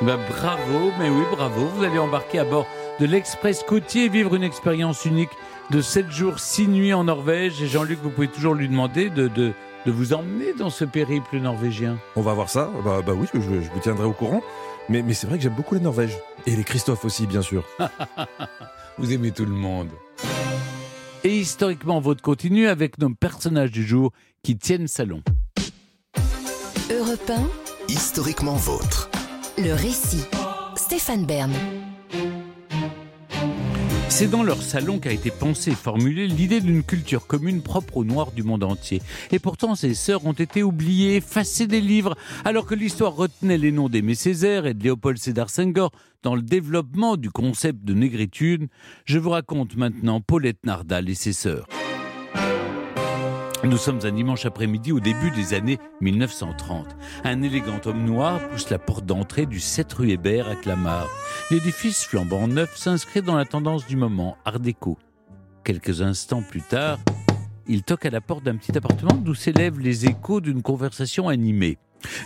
Bah, 0.00 0.18
bravo, 0.28 0.92
mais 0.98 1.10
oui, 1.10 1.22
bravo. 1.30 1.66
Vous 1.66 1.84
allez 1.84 1.98
embarquer 1.98 2.40
à 2.40 2.44
bord 2.44 2.66
de 3.00 3.06
l'Express 3.06 3.62
côtier 3.62 4.04
et 4.04 4.08
vivre 4.08 4.34
une 4.34 4.44
expérience 4.44 5.04
unique 5.04 5.30
de 5.70 5.80
7 5.80 6.10
jours, 6.10 6.38
6 6.38 6.68
nuits 6.68 6.92
en 6.92 7.04
Norvège. 7.04 7.62
Et 7.62 7.66
Jean-Luc, 7.66 7.98
vous 8.02 8.10
pouvez 8.10 8.28
toujours 8.28 8.54
lui 8.54 8.68
demander 8.68 9.10
de, 9.10 9.28
de, 9.28 9.52
de 9.86 9.90
vous 9.92 10.12
emmener 10.12 10.54
dans 10.54 10.70
ce 10.70 10.84
périple 10.84 11.38
norvégien. 11.38 11.98
On 12.14 12.22
va 12.22 12.34
voir 12.34 12.48
ça. 12.48 12.70
Bah, 12.84 13.00
bah 13.04 13.12
oui, 13.16 13.26
je, 13.32 13.40
je 13.40 13.70
vous 13.70 13.80
tiendrai 13.80 14.06
au 14.06 14.12
courant. 14.12 14.42
Mais, 14.88 15.02
mais 15.02 15.14
c'est 15.14 15.26
vrai 15.26 15.36
que 15.36 15.42
j'aime 15.44 15.54
beaucoup 15.54 15.74
la 15.74 15.80
Norvège. 15.80 16.16
Et 16.46 16.56
les 16.56 16.64
Christophe 16.64 17.04
aussi, 17.04 17.26
bien 17.26 17.42
sûr. 17.42 17.64
Vous 18.98 19.12
aimez 19.12 19.30
tout 19.32 19.44
le 19.44 19.52
monde. 19.52 19.88
Et 21.24 21.36
historiquement, 21.38 22.00
votre 22.00 22.22
continue 22.22 22.68
avec 22.68 22.98
nos 22.98 23.10
personnages 23.10 23.70
du 23.70 23.84
jour 23.86 24.12
qui 24.42 24.56
tiennent 24.56 24.88
salon. 24.88 25.22
Europe 26.90 27.30
1, 27.30 27.48
Historiquement 27.88 28.54
vôtre. 28.56 29.10
le 29.58 29.72
récit. 29.72 30.24
Stéphane 30.76 31.24
Bern. 31.26 31.52
C'est 34.10 34.30
dans 34.30 34.42
leur 34.42 34.62
salon 34.62 34.98
qu'a 34.98 35.12
été 35.12 35.30
pensée 35.30 35.72
et 35.72 35.74
formulée 35.74 36.26
l'idée 36.26 36.60
d'une 36.60 36.82
culture 36.82 37.26
commune 37.26 37.62
propre 37.62 37.98
aux 37.98 38.04
Noirs 38.04 38.32
du 38.32 38.42
monde 38.42 38.64
entier. 38.64 39.00
Et 39.30 39.38
pourtant, 39.38 39.74
ces 39.74 39.94
sœurs 39.94 40.26
ont 40.26 40.32
été 40.32 40.62
oubliées, 40.62 41.16
effacées 41.16 41.66
des 41.66 41.80
livres, 41.80 42.16
alors 42.44 42.66
que 42.66 42.74
l'histoire 42.74 43.14
retenait 43.14 43.58
les 43.58 43.70
noms 43.70 43.88
d'Aimé 43.88 44.14
Césaire 44.14 44.66
et 44.66 44.74
de 44.74 44.82
Léopold 44.82 45.18
Sédar 45.18 45.50
Senghor 45.50 45.92
dans 46.22 46.34
le 46.34 46.42
développement 46.42 47.16
du 47.16 47.30
concept 47.30 47.84
de 47.84 47.94
négritude. 47.94 48.68
Je 49.04 49.18
vous 49.18 49.30
raconte 49.30 49.76
maintenant 49.76 50.20
Paulette 50.20 50.64
Nardal 50.64 51.08
et 51.08 51.14
ses 51.14 51.32
sœurs. 51.32 51.68
Nous 53.64 53.76
sommes 53.76 53.98
un 54.04 54.12
dimanche 54.12 54.46
après-midi 54.46 54.92
au 54.92 55.00
début 55.00 55.32
des 55.32 55.52
années 55.52 55.80
1930. 56.00 56.96
Un 57.24 57.42
élégant 57.42 57.80
homme 57.86 58.04
noir 58.04 58.40
pousse 58.48 58.70
la 58.70 58.78
porte 58.78 59.04
d'entrée 59.04 59.46
du 59.46 59.58
7 59.58 59.92
rue 59.94 60.10
Hébert 60.10 60.48
à 60.48 60.54
Clamart. 60.54 61.08
L'édifice 61.50 62.04
flambant 62.04 62.46
neuf 62.46 62.76
s'inscrit 62.76 63.20
dans 63.20 63.36
la 63.36 63.44
tendance 63.44 63.84
du 63.86 63.96
moment, 63.96 64.36
art 64.44 64.60
déco. 64.60 64.96
Quelques 65.64 66.02
instants 66.02 66.42
plus 66.48 66.62
tard, 66.62 66.98
il 67.66 67.82
toque 67.82 68.06
à 68.06 68.10
la 68.10 68.20
porte 68.20 68.44
d'un 68.44 68.56
petit 68.56 68.78
appartement 68.78 69.14
d'où 69.14 69.34
s'élèvent 69.34 69.80
les 69.80 70.06
échos 70.06 70.40
d'une 70.40 70.62
conversation 70.62 71.28
animée. 71.28 71.78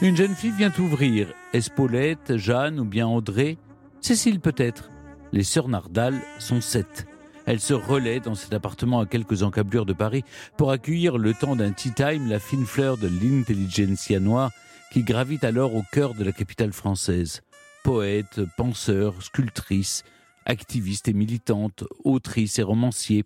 Une 0.03 0.17
jeune 0.17 0.35
fille 0.35 0.53
vient 0.53 0.73
ouvrir. 0.79 1.29
Est-ce 1.55 1.71
Paulette, 1.71 2.37
Jeanne 2.37 2.79
ou 2.79 2.85
bien 2.85 3.07
André? 3.07 3.57
Cécile 4.03 4.39
peut-être? 4.39 4.91
Les 5.33 5.45
sœurs 5.45 5.69
Nardal 5.69 6.21
sont 6.39 6.61
sept. 6.61 7.07
Elles 7.47 7.61
se 7.61 7.75
relaient 7.75 8.21
dans 8.21 8.35
cet 8.35 8.53
appartement 8.53 9.01
à 9.01 9.07
quelques 9.07 9.43
encablures 9.43 9.87
de 9.87 9.93
Paris 9.93 10.25
pour 10.57 10.71
accueillir 10.71 11.19
le 11.19 11.35
temps 11.35 11.57
d'un 11.57 11.73
tea 11.73 11.93
time 11.93 12.29
la 12.29 12.39
fine 12.39 12.67
fleur 12.67 12.97
de 12.97 13.09
l'intelligentsia 13.09 14.21
noire 14.21 14.53
qui 14.93 15.03
gravite 15.03 15.45
alors 15.45 15.75
au 15.75 15.83
cœur 15.91 16.15
de 16.15 16.23
la 16.23 16.33
capitale 16.33 16.73
française. 16.73 17.41
Poète, 17.83 18.41
penseur, 18.57 19.23
sculptrice, 19.23 20.05
activiste 20.45 21.09
et 21.09 21.13
militante, 21.13 21.85
autrice 22.05 22.59
et 22.59 22.63
romancier. 22.63 23.25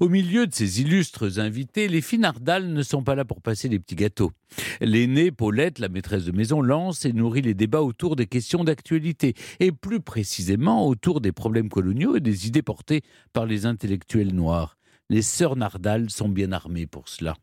Au 0.00 0.08
milieu 0.08 0.46
de 0.46 0.54
ces 0.54 0.80
illustres 0.80 1.38
invités, 1.38 1.88
les 1.88 2.00
filles 2.00 2.20
Nardal 2.20 2.72
ne 2.72 2.82
sont 2.82 3.02
pas 3.02 3.14
là 3.14 3.24
pour 3.24 3.40
passer 3.40 3.68
des 3.68 3.78
petits 3.78 3.96
gâteaux. 3.96 4.32
L'aînée, 4.80 5.30
Paulette, 5.30 5.78
la 5.78 5.88
maîtresse 5.88 6.24
de 6.24 6.32
maison, 6.32 6.60
lance 6.60 7.04
et 7.04 7.12
nourrit 7.12 7.42
les 7.42 7.54
débats 7.54 7.82
autour 7.82 8.16
des 8.16 8.26
questions 8.26 8.64
d'actualité, 8.64 9.34
et 9.60 9.72
plus 9.72 10.00
précisément 10.00 10.86
autour 10.86 11.20
des 11.20 11.32
problèmes 11.32 11.68
coloniaux 11.68 12.16
et 12.16 12.20
des 12.20 12.46
idées 12.46 12.62
portées 12.62 13.02
par 13.32 13.46
les 13.46 13.66
intellectuels 13.66 14.34
noirs. 14.34 14.76
Les 15.08 15.22
sœurs 15.22 15.56
Nardal 15.56 16.10
sont 16.10 16.28
bien 16.28 16.52
armées 16.52 16.86
pour 16.86 17.08
cela. 17.08 17.36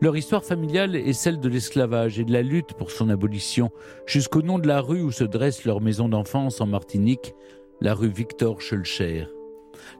Leur 0.00 0.16
histoire 0.16 0.44
familiale 0.44 0.94
est 0.94 1.12
celle 1.12 1.40
de 1.40 1.48
l'esclavage 1.48 2.18
et 2.18 2.24
de 2.24 2.32
la 2.32 2.42
lutte 2.42 2.74
pour 2.74 2.90
son 2.90 3.08
abolition, 3.08 3.70
jusqu'au 4.06 4.42
nom 4.42 4.58
de 4.58 4.68
la 4.68 4.80
rue 4.80 5.02
où 5.02 5.10
se 5.10 5.24
dresse 5.24 5.64
leur 5.64 5.80
maison 5.80 6.08
d'enfance 6.08 6.60
en 6.60 6.66
Martinique, 6.66 7.34
la 7.80 7.94
rue 7.94 8.08
Victor 8.08 8.60
Schulcher. 8.60 9.26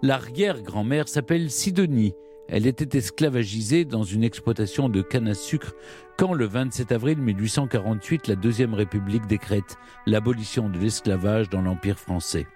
L'arrière-grand-mère 0.02 1.08
s'appelle 1.08 1.50
Sidonie. 1.50 2.14
Elle 2.48 2.66
était 2.66 2.98
esclavagisée 2.98 3.84
dans 3.84 4.02
une 4.02 4.22
exploitation 4.22 4.88
de 4.88 5.00
canne 5.02 5.28
à 5.28 5.34
sucre 5.34 5.72
quand, 6.18 6.34
le 6.34 6.46
27 6.46 6.92
avril 6.92 7.18
1848, 7.18 8.28
la 8.28 8.36
Deuxième 8.36 8.74
République 8.74 9.26
décrète 9.26 9.76
l'abolition 10.06 10.68
de 10.68 10.78
l'esclavage 10.78 11.48
dans 11.48 11.62
l'Empire 11.62 11.98
français. 11.98 12.46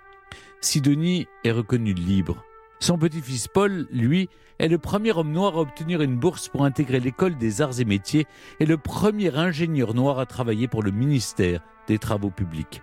Sidonie 0.61 1.27
est 1.45 1.53
reconnu 1.53 1.95
libre. 1.95 2.45
Son 2.81 2.99
petit-fils 2.99 3.49
Paul, 3.49 3.87
lui, 3.91 4.29
est 4.59 4.69
le 4.69 4.79
premier 4.79 5.13
homme 5.13 5.33
noir 5.33 5.57
à 5.57 5.61
obtenir 5.61 6.03
une 6.03 6.17
bourse 6.17 6.49
pour 6.49 6.65
intégrer 6.65 7.01
l'école 7.01 7.37
des 7.37 7.61
arts 7.63 7.81
et 7.81 7.85
métiers 7.85 8.27
et 8.61 8.67
le 8.67 8.77
premier 8.77 9.37
ingénieur 9.37 9.95
noir 9.95 10.19
à 10.19 10.27
travailler 10.27 10.69
pour 10.69 10.83
le 10.83 10.91
ministère 10.91 11.61
des 11.87 11.99
Travaux 11.99 12.31
publics. 12.31 12.83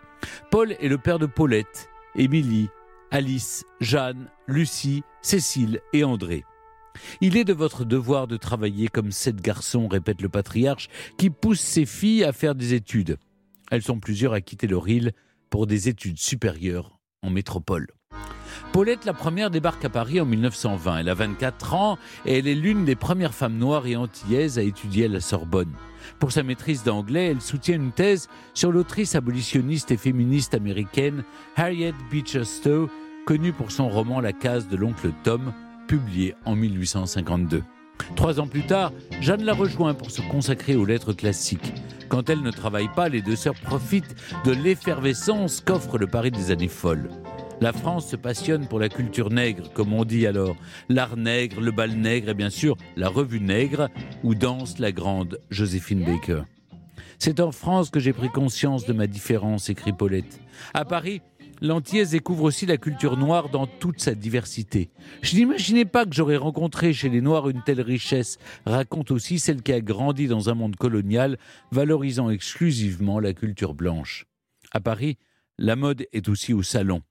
Paul 0.51 0.73
est 0.73 0.87
le 0.87 0.97
père 0.97 1.19
de 1.19 1.25
Paulette, 1.25 1.89
Émilie, 2.15 2.69
Alice, 3.11 3.65
Jeanne, 3.79 4.29
Lucie, 4.47 5.03
Cécile 5.21 5.81
et 5.93 6.03
André. 6.03 6.43
Il 7.21 7.37
est 7.37 7.43
de 7.43 7.53
votre 7.53 7.85
devoir 7.85 8.27
de 8.27 8.37
travailler 8.37 8.87
comme 8.87 9.11
sept 9.11 9.41
garçons, 9.41 9.87
répète 9.87 10.21
le 10.21 10.29
patriarche, 10.29 10.89
qui 11.17 11.29
pousse 11.29 11.59
ses 11.59 11.85
filles 11.85 12.23
à 12.23 12.31
faire 12.31 12.55
des 12.55 12.73
études. 12.73 13.17
Elles 13.71 13.83
sont 13.83 13.99
plusieurs 13.99 14.33
à 14.33 14.41
quitter 14.41 14.67
leur 14.67 14.87
île 14.87 15.13
pour 15.49 15.67
des 15.67 15.89
études 15.89 16.19
supérieures 16.19 16.99
en 17.21 17.29
métropole. 17.29 17.87
Paulette, 18.71 19.05
la 19.05 19.13
première, 19.13 19.49
débarque 19.49 19.85
à 19.85 19.89
Paris 19.89 20.19
en 20.19 20.25
1920. 20.25 20.97
Elle 20.97 21.09
a 21.09 21.13
24 21.13 21.73
ans 21.75 21.97
et 22.25 22.39
elle 22.39 22.47
est 22.47 22.55
l'une 22.55 22.83
des 22.83 22.95
premières 22.95 23.33
femmes 23.33 23.57
noires 23.57 23.87
et 23.87 23.95
antillaises 23.95 24.59
à 24.59 24.63
étudier 24.63 25.05
à 25.05 25.07
la 25.07 25.21
Sorbonne. 25.21 25.71
Pour 26.19 26.31
sa 26.31 26.43
maîtrise 26.43 26.83
d'anglais, 26.83 27.27
elle 27.27 27.41
soutient 27.41 27.75
une 27.75 27.91
thèse 27.91 28.27
sur 28.53 28.71
l'autrice 28.71 29.15
abolitionniste 29.15 29.91
et 29.91 29.97
féministe 29.97 30.53
américaine 30.53 31.23
Harriet 31.55 31.93
Beecher 32.11 32.43
Stowe, 32.43 32.89
connue 33.25 33.53
pour 33.53 33.71
son 33.71 33.89
roman 33.89 34.19
La 34.19 34.33
case 34.33 34.67
de 34.67 34.75
l'oncle 34.75 35.11
Tom, 35.23 35.53
publié 35.87 36.35
en 36.45 36.55
1852. 36.55 37.63
Trois 38.15 38.39
ans 38.39 38.47
plus 38.47 38.65
tard, 38.65 38.91
Jeanne 39.21 39.43
la 39.43 39.53
rejoint 39.53 39.93
pour 39.93 40.11
se 40.11 40.21
consacrer 40.21 40.75
aux 40.75 40.85
lettres 40.85 41.13
classiques. 41.13 41.73
Quand 42.09 42.29
elle 42.29 42.41
ne 42.41 42.51
travaille 42.51 42.89
pas, 42.93 43.09
les 43.09 43.21
deux 43.21 43.35
sœurs 43.35 43.55
profitent 43.55 44.15
de 44.43 44.51
l'effervescence 44.51 45.61
qu'offre 45.61 45.97
le 45.97 46.07
Paris 46.07 46.31
des 46.31 46.51
années 46.51 46.67
folles. 46.67 47.09
La 47.61 47.71
France 47.71 48.09
se 48.09 48.17
passionne 48.17 48.67
pour 48.67 48.79
la 48.79 48.89
culture 48.89 49.29
nègre, 49.29 49.71
comme 49.73 49.93
on 49.93 50.03
dit 50.03 50.27
alors, 50.27 50.57
l'art 50.89 51.15
nègre, 51.15 51.61
le 51.61 51.71
bal 51.71 51.91
nègre 51.91 52.29
et 52.29 52.33
bien 52.33 52.49
sûr 52.49 52.75
la 52.97 53.07
revue 53.07 53.39
nègre, 53.39 53.89
où 54.23 54.35
danse 54.35 54.77
la 54.77 54.91
grande 54.91 55.39
Joséphine 55.49 56.03
Baker. 56.03 56.43
C'est 57.17 57.39
en 57.39 57.53
France 57.53 57.89
que 57.89 58.01
j'ai 58.01 58.11
pris 58.11 58.29
conscience 58.29 58.85
de 58.85 58.91
ma 58.91 59.07
différence, 59.07 59.69
écrit 59.69 59.93
Paulette. 59.93 60.41
À 60.73 60.83
Paris, 60.83 61.21
l'Antillaise 61.61 62.11
découvre 62.11 62.43
aussi 62.43 62.65
la 62.65 62.75
culture 62.75 63.15
noire 63.15 63.49
dans 63.49 63.67
toute 63.67 64.01
sa 64.01 64.15
diversité. 64.15 64.89
Je 65.21 65.37
n'imaginais 65.37 65.85
pas 65.85 66.05
que 66.05 66.13
j'aurais 66.13 66.35
rencontré 66.35 66.91
chez 66.91 67.07
les 67.07 67.21
Noirs 67.21 67.47
une 67.47 67.63
telle 67.63 67.81
richesse, 67.81 68.37
raconte 68.65 69.11
aussi 69.11 69.39
celle 69.39 69.61
qui 69.61 69.71
a 69.71 69.79
grandi 69.79 70.27
dans 70.27 70.49
un 70.49 70.55
monde 70.55 70.75
colonial, 70.75 71.37
valorisant 71.71 72.29
exclusivement 72.29 73.21
la 73.21 73.33
culture 73.33 73.73
blanche. 73.73 74.25
À 74.71 74.81
Paris, 74.81 75.17
la 75.57 75.77
mode 75.77 76.05
est 76.11 76.27
aussi 76.27 76.53
au 76.53 76.63
salon. 76.63 77.01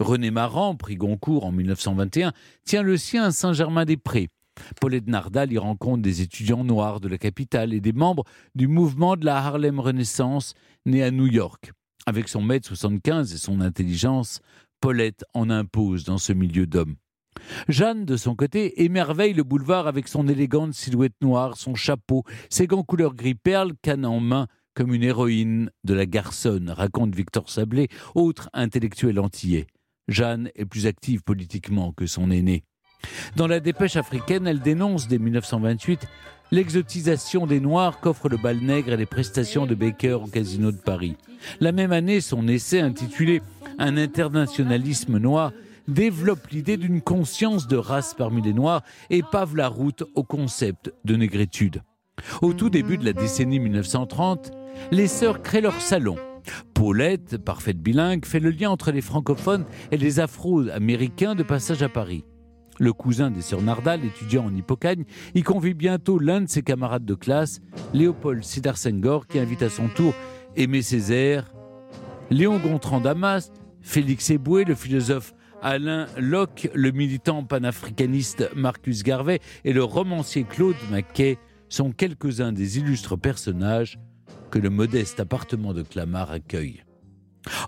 René 0.00 0.30
Maran, 0.30 0.76
prix 0.76 0.96
Goncourt 0.96 1.44
en 1.44 1.52
1921, 1.52 2.32
tient 2.64 2.82
le 2.82 2.96
sien 2.96 3.24
à 3.24 3.30
Saint-Germain-des-Prés. 3.32 4.28
Paulette 4.80 5.08
Nardal 5.08 5.52
y 5.52 5.58
rencontre 5.58 6.02
des 6.02 6.20
étudiants 6.20 6.64
noirs 6.64 7.00
de 7.00 7.08
la 7.08 7.18
capitale 7.18 7.72
et 7.72 7.80
des 7.80 7.92
membres 7.92 8.24
du 8.54 8.68
mouvement 8.68 9.16
de 9.16 9.24
la 9.24 9.38
Harlem 9.38 9.80
Renaissance, 9.80 10.54
né 10.86 11.02
à 11.02 11.10
New 11.10 11.26
York. 11.26 11.72
Avec 12.06 12.28
son 12.28 12.42
mètre 12.42 12.68
75 12.68 13.32
et 13.32 13.38
son 13.38 13.60
intelligence, 13.60 14.40
Paulette 14.80 15.24
en 15.34 15.50
impose 15.50 16.04
dans 16.04 16.18
ce 16.18 16.32
milieu 16.32 16.66
d'hommes. 16.66 16.96
Jeanne, 17.68 18.04
de 18.04 18.16
son 18.16 18.34
côté, 18.34 18.82
émerveille 18.82 19.32
le 19.32 19.44
boulevard 19.44 19.86
avec 19.86 20.08
son 20.08 20.26
élégante 20.28 20.74
silhouette 20.74 21.14
noire, 21.20 21.56
son 21.56 21.74
chapeau, 21.74 22.24
ses 22.50 22.66
gants 22.66 22.82
couleur 22.82 23.14
gris 23.14 23.34
perle, 23.34 23.72
canne 23.82 24.06
en 24.06 24.20
main, 24.20 24.46
comme 24.74 24.94
une 24.94 25.02
héroïne 25.02 25.70
de 25.84 25.94
la 25.94 26.06
garçonne, 26.06 26.70
raconte 26.70 27.14
Victor 27.14 27.50
Sablé, 27.50 27.88
autre 28.14 28.48
intellectuel 28.52 29.18
antillais. 29.18 29.66
Jeanne 30.08 30.50
est 30.56 30.64
plus 30.64 30.86
active 30.86 31.22
politiquement 31.22 31.92
que 31.92 32.06
son 32.06 32.30
aînée. 32.30 32.64
Dans 33.36 33.46
la 33.46 33.60
dépêche 33.60 33.96
africaine, 33.96 34.46
elle 34.46 34.60
dénonce 34.60 35.06
dès 35.06 35.18
1928 35.18 36.06
l'exotisation 36.50 37.46
des 37.46 37.60
Noirs 37.60 38.00
qu'offre 38.00 38.28
le 38.28 38.38
bal 38.38 38.58
nègre 38.58 38.94
et 38.94 38.96
les 38.96 39.06
prestations 39.06 39.66
de 39.66 39.74
Baker 39.74 40.14
au 40.14 40.26
Casino 40.26 40.72
de 40.72 40.78
Paris. 40.78 41.16
La 41.60 41.72
même 41.72 41.92
année, 41.92 42.20
son 42.20 42.48
essai 42.48 42.80
intitulé 42.80 43.42
Un 43.78 43.96
internationalisme 43.96 45.18
noir 45.18 45.52
développe 45.86 46.48
l'idée 46.48 46.76
d'une 46.76 47.00
conscience 47.00 47.66
de 47.66 47.76
race 47.76 48.14
parmi 48.16 48.42
les 48.42 48.52
Noirs 48.52 48.82
et 49.10 49.22
pave 49.22 49.56
la 49.56 49.68
route 49.68 50.04
au 50.14 50.24
concept 50.24 50.92
de 51.04 51.16
négritude. 51.16 51.82
Au 52.42 52.52
tout 52.52 52.70
début 52.70 52.98
de 52.98 53.04
la 53.04 53.12
décennie 53.12 53.60
1930, 53.60 54.50
les 54.90 55.06
sœurs 55.06 55.42
créent 55.42 55.60
leur 55.60 55.80
salon 55.80 56.16
Paulette, 56.74 57.38
parfaite 57.38 57.78
bilingue, 57.78 58.24
fait 58.24 58.40
le 58.40 58.50
lien 58.50 58.70
entre 58.70 58.90
les 58.90 59.00
francophones 59.00 59.64
et 59.90 59.96
les 59.96 60.20
afro-américains 60.20 61.34
de 61.34 61.42
passage 61.42 61.82
à 61.82 61.88
Paris. 61.88 62.24
Le 62.78 62.92
cousin 62.92 63.30
des 63.30 63.42
sœurs 63.42 63.62
Nardal, 63.62 64.04
étudiant 64.04 64.46
en 64.46 64.54
Hippocagne, 64.54 65.04
y 65.34 65.42
convie 65.42 65.74
bientôt 65.74 66.18
l'un 66.18 66.42
de 66.42 66.48
ses 66.48 66.62
camarades 66.62 67.04
de 67.04 67.14
classe, 67.14 67.60
Léopold 67.92 68.44
Sidar 68.44 68.76
Senghor, 68.76 69.26
qui 69.26 69.38
invite 69.38 69.62
à 69.62 69.68
son 69.68 69.88
tour 69.88 70.14
Aimé 70.56 70.82
Césaire, 70.82 71.52
Léon 72.30 72.58
Gontran 72.58 73.00
Damas, 73.00 73.50
Félix 73.80 74.30
Eboué, 74.30 74.64
le 74.64 74.74
philosophe 74.74 75.34
Alain 75.60 76.06
Locke, 76.16 76.70
le 76.72 76.92
militant 76.92 77.42
panafricaniste 77.42 78.48
Marcus 78.54 79.02
Garvey 79.02 79.40
et 79.64 79.72
le 79.72 79.82
romancier 79.82 80.44
Claude 80.44 80.76
Maquet 80.90 81.38
sont 81.68 81.90
quelques-uns 81.90 82.52
des 82.52 82.78
illustres 82.78 83.18
personnages 83.18 83.98
que 84.50 84.58
le 84.58 84.70
modeste 84.70 85.20
appartement 85.20 85.74
de 85.74 85.82
Clamart 85.82 86.30
accueille. 86.30 86.84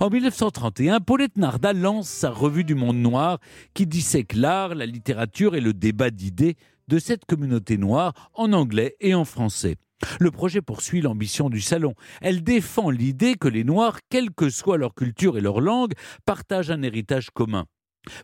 En 0.00 0.10
1931, 0.10 1.00
Paulette 1.00 1.36
Nardal 1.36 1.78
lance 1.78 2.08
sa 2.08 2.30
revue 2.30 2.64
du 2.64 2.74
monde 2.74 2.96
noir 2.96 3.38
qui 3.74 3.86
dissèque 3.86 4.34
l'art, 4.34 4.74
la 4.74 4.86
littérature 4.86 5.54
et 5.54 5.60
le 5.60 5.72
débat 5.72 6.10
d'idées 6.10 6.56
de 6.88 6.98
cette 6.98 7.24
communauté 7.24 7.78
noire 7.78 8.30
en 8.34 8.52
anglais 8.52 8.96
et 9.00 9.14
en 9.14 9.24
français. 9.24 9.76
Le 10.18 10.30
projet 10.30 10.62
poursuit 10.62 11.02
l'ambition 11.02 11.50
du 11.50 11.60
salon. 11.60 11.94
Elle 12.20 12.42
défend 12.42 12.90
l'idée 12.90 13.34
que 13.34 13.48
les 13.48 13.64
Noirs, 13.64 13.98
quelle 14.08 14.30
que 14.30 14.48
soit 14.50 14.78
leur 14.78 14.94
culture 14.94 15.36
et 15.36 15.42
leur 15.42 15.60
langue, 15.60 15.92
partagent 16.24 16.70
un 16.70 16.82
héritage 16.82 17.30
commun. 17.30 17.66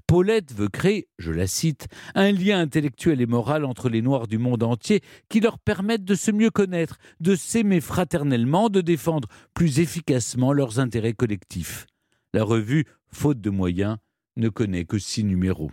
Paulette 0.07 0.55
veut 0.55 0.68
créer, 0.68 1.09
je 1.18 1.33
la 1.33 1.47
cite, 1.47 1.89
un 2.14 2.33
lien 2.33 2.61
intellectuel 2.61 3.20
et 3.20 3.27
moral 3.27 3.64
entre 3.64 3.89
les 3.89 4.03
Noirs 4.03 4.27
du 4.27 4.39
monde 4.39 4.62
entier 4.62 5.03
qui 5.29 5.41
leur 5.41 5.59
permette 5.59 6.05
de 6.05 6.14
se 6.14 6.31
mieux 6.31 6.51
connaître, 6.51 6.99
de 7.20 7.35
s'aimer 7.35 7.81
fraternellement, 7.81 8.68
de 8.68 8.81
défendre 8.81 9.29
plus 9.55 9.81
efficacement 9.81 10.53
leurs 10.53 10.79
intérêts 10.79 11.12
collectifs. 11.12 11.87
La 12.33 12.45
revue, 12.45 12.85
faute 13.12 13.41
de 13.41 13.51
moyens, 13.51 13.97
ne 14.37 14.49
connaît 14.49 14.85
que 14.85 14.99
six 14.99 15.24
numéros. 15.24 15.70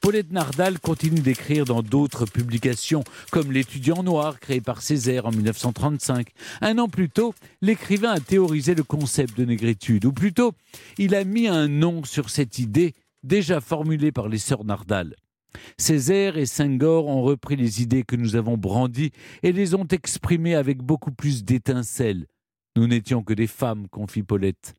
Paulette 0.00 0.32
Nardal 0.32 0.80
continue 0.80 1.20
d'écrire 1.20 1.64
dans 1.64 1.82
d'autres 1.82 2.26
publications, 2.26 3.04
comme 3.30 3.52
L'étudiant 3.52 4.02
noir, 4.02 4.40
créé 4.40 4.60
par 4.60 4.82
Césaire 4.82 5.26
en 5.26 5.30
1935. 5.30 6.28
Un 6.60 6.78
an 6.78 6.88
plus 6.88 7.08
tôt, 7.08 7.34
l'écrivain 7.62 8.10
a 8.10 8.20
théorisé 8.20 8.74
le 8.74 8.82
concept 8.82 9.36
de 9.36 9.44
négritude, 9.44 10.04
ou 10.04 10.12
plutôt, 10.12 10.54
il 10.98 11.14
a 11.14 11.22
mis 11.22 11.46
un 11.46 11.68
nom 11.68 12.02
sur 12.04 12.30
cette 12.30 12.58
idée 12.58 12.94
déjà 13.22 13.60
formulées 13.60 14.12
par 14.12 14.28
les 14.28 14.38
sœurs 14.38 14.64
Nardal. 14.64 15.14
Césaire 15.78 16.36
et 16.36 16.46
Senghor 16.46 17.06
ont 17.06 17.22
repris 17.22 17.56
les 17.56 17.82
idées 17.82 18.04
que 18.04 18.16
nous 18.16 18.36
avons 18.36 18.56
brandies 18.56 19.10
et 19.42 19.52
les 19.52 19.74
ont 19.74 19.86
exprimées 19.86 20.54
avec 20.54 20.78
beaucoup 20.78 21.12
plus 21.12 21.44
d'étincelles. 21.44 22.26
Nous 22.76 22.86
n'étions 22.86 23.22
que 23.22 23.34
des 23.34 23.48
femmes, 23.48 23.88
confie 23.88 24.22
Paulette. 24.22 24.74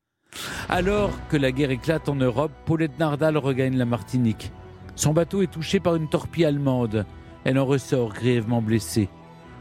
Alors 0.69 1.11
que 1.27 1.35
la 1.35 1.51
guerre 1.51 1.71
éclate 1.71 2.07
en 2.07 2.15
Europe, 2.15 2.53
Paulette 2.65 2.97
Nardal 2.99 3.37
regagne 3.37 3.75
la 3.75 3.85
Martinique. 3.85 4.51
Son 4.95 5.13
bateau 5.13 5.41
est 5.41 5.51
touché 5.51 5.79
par 5.79 5.95
une 5.95 6.09
torpille 6.09 6.45
allemande. 6.45 7.05
Elle 7.43 7.59
en 7.59 7.65
ressort 7.65 8.13
grièvement 8.13 8.61
blessée. 8.61 9.09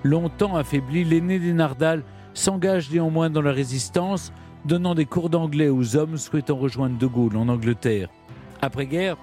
Longtemps 0.05 0.57
affaiblie, 0.57 1.05
l'aîné 1.05 1.39
des 1.39 1.53
Nardal 1.53 2.05
s'engage 2.35 2.91
néanmoins 2.91 3.31
dans 3.31 3.43
la 3.43 3.53
résistance, 3.53 4.33
donnant 4.64 4.95
des 4.95 5.07
cours 5.07 5.31
d'anglais 5.31 5.68
aux 5.68 5.97
hommes 5.97 6.16
souhaitant 6.16 6.57
rejoindre 6.57 6.99
De 6.99 7.07
Gaulle 7.07 7.37
en 7.37 7.49
Angleterre. 7.49 8.11
Après-guerre, 8.62 9.16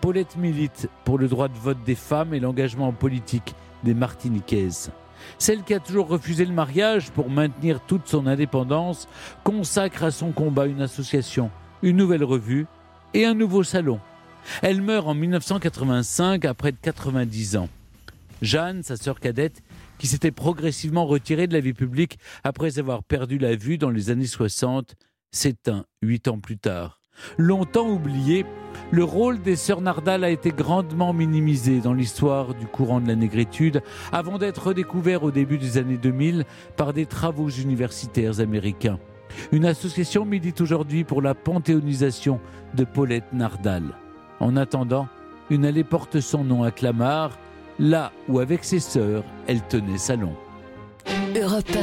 Paulette 0.00 0.36
milite 0.36 0.88
pour 1.04 1.18
le 1.18 1.28
droit 1.28 1.48
de 1.48 1.56
vote 1.56 1.82
des 1.84 1.94
femmes 1.94 2.34
et 2.34 2.40
l'engagement 2.40 2.92
politique 2.92 3.54
des 3.84 3.94
Martiniquaises. 3.94 4.90
Celle 5.38 5.62
qui 5.62 5.72
a 5.72 5.80
toujours 5.80 6.08
refusé 6.08 6.44
le 6.44 6.52
mariage 6.52 7.10
pour 7.10 7.30
maintenir 7.30 7.80
toute 7.80 8.06
son 8.06 8.26
indépendance 8.26 9.08
consacre 9.42 10.04
à 10.04 10.10
son 10.10 10.32
combat 10.32 10.66
une 10.66 10.82
association, 10.82 11.50
une 11.82 11.96
nouvelle 11.96 12.24
revue 12.24 12.66
et 13.14 13.24
un 13.24 13.34
nouveau 13.34 13.62
salon. 13.62 14.00
Elle 14.60 14.82
meurt 14.82 15.08
en 15.08 15.14
1985 15.14 16.44
à 16.44 16.52
près 16.52 16.72
de 16.72 16.78
90 16.82 17.56
ans. 17.56 17.68
Jeanne, 18.42 18.82
sa 18.82 18.96
sœur 18.96 19.20
cadette, 19.20 19.62
qui 19.98 20.06
s'était 20.06 20.32
progressivement 20.32 21.06
retirée 21.06 21.46
de 21.46 21.54
la 21.54 21.60
vie 21.60 21.72
publique 21.72 22.18
après 22.42 22.78
avoir 22.78 23.02
perdu 23.02 23.38
la 23.38 23.56
vue 23.56 23.78
dans 23.78 23.90
les 23.90 24.10
années 24.10 24.26
60, 24.26 24.96
s'éteint 25.30 25.86
huit 26.02 26.28
ans 26.28 26.40
plus 26.40 26.58
tard. 26.58 27.00
Longtemps 27.38 27.88
oublié, 27.88 28.44
le 28.90 29.04
rôle 29.04 29.40
des 29.40 29.56
sœurs 29.56 29.80
Nardal 29.80 30.24
a 30.24 30.30
été 30.30 30.50
grandement 30.50 31.12
minimisé 31.12 31.80
dans 31.80 31.92
l'histoire 31.92 32.54
du 32.54 32.66
courant 32.66 33.00
de 33.00 33.08
la 33.08 33.16
négritude 33.16 33.82
avant 34.12 34.38
d'être 34.38 34.68
redécouvert 34.68 35.22
au 35.22 35.30
début 35.30 35.58
des 35.58 35.78
années 35.78 35.96
2000 35.96 36.44
par 36.76 36.92
des 36.92 37.06
travaux 37.06 37.48
universitaires 37.48 38.40
américains. 38.40 38.98
Une 39.52 39.64
association 39.64 40.24
milite 40.24 40.60
aujourd'hui 40.60 41.04
pour 41.04 41.22
la 41.22 41.34
panthéonisation 41.34 42.40
de 42.74 42.84
Paulette 42.84 43.32
Nardal. 43.32 43.82
En 44.40 44.56
attendant, 44.56 45.08
une 45.50 45.64
allée 45.64 45.84
porte 45.84 46.20
son 46.20 46.44
nom 46.44 46.62
à 46.62 46.70
Clamart, 46.70 47.38
là 47.78 48.12
où 48.28 48.38
avec 48.38 48.64
ses 48.64 48.80
sœurs, 48.80 49.24
elle 49.46 49.62
tenait 49.62 49.98
salon. 49.98 50.34
Europe 51.36 51.76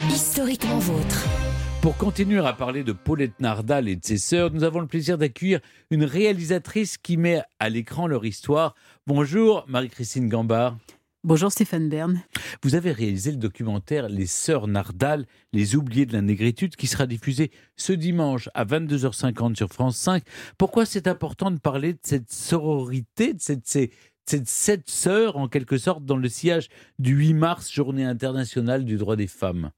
1, 0.00 0.06
historiquement 0.08 0.78
vôtre. 0.78 1.47
Pour 1.82 1.96
continuer 1.96 2.38
à 2.44 2.52
parler 2.52 2.82
de 2.82 2.92
Paulette 2.92 3.38
Nardal 3.40 3.88
et 3.88 3.96
de 3.96 4.04
ses 4.04 4.18
sœurs, 4.18 4.50
nous 4.52 4.64
avons 4.64 4.80
le 4.80 4.86
plaisir 4.86 5.16
d'accueillir 5.16 5.60
une 5.90 6.04
réalisatrice 6.04 6.98
qui 6.98 7.16
met 7.16 7.42
à 7.60 7.68
l'écran 7.68 8.06
leur 8.06 8.24
histoire. 8.26 8.74
Bonjour 9.06 9.64
Marie-Christine 9.68 10.28
Gambard. 10.28 10.76
Bonjour 11.24 11.50
Stéphane 11.52 11.88
Bern. 11.88 12.20
Vous 12.62 12.74
avez 12.74 12.92
réalisé 12.92 13.30
le 13.30 13.36
documentaire 13.36 14.08
Les 14.08 14.26
Sœurs 14.26 14.66
Nardal, 14.66 15.26
les 15.52 15.76
oubliés 15.76 16.06
de 16.06 16.12
la 16.12 16.20
négritude, 16.22 16.76
qui 16.76 16.86
sera 16.86 17.06
diffusé 17.06 17.50
ce 17.76 17.92
dimanche 17.92 18.48
à 18.54 18.64
22h50 18.64 19.56
sur 19.56 19.68
France 19.68 19.96
5. 19.96 20.22
Pourquoi 20.58 20.84
c'est 20.84 21.06
important 21.08 21.50
de 21.50 21.58
parler 21.58 21.92
de 21.94 21.98
cette 22.02 22.30
sororité, 22.32 23.34
de 23.34 23.40
cette, 23.40 23.66
ces- 23.66 23.90
cette 24.26 24.48
sept 24.48 24.88
sœurs 24.88 25.36
en 25.36 25.48
quelque 25.48 25.78
sorte 25.78 26.04
dans 26.04 26.16
le 26.16 26.28
sillage 26.28 26.68
du 26.98 27.14
8 27.14 27.34
mars, 27.34 27.72
journée 27.72 28.04
internationale 28.04 28.84
du 28.84 28.96
droit 28.96 29.16
des 29.16 29.26
femmes? 29.28 29.70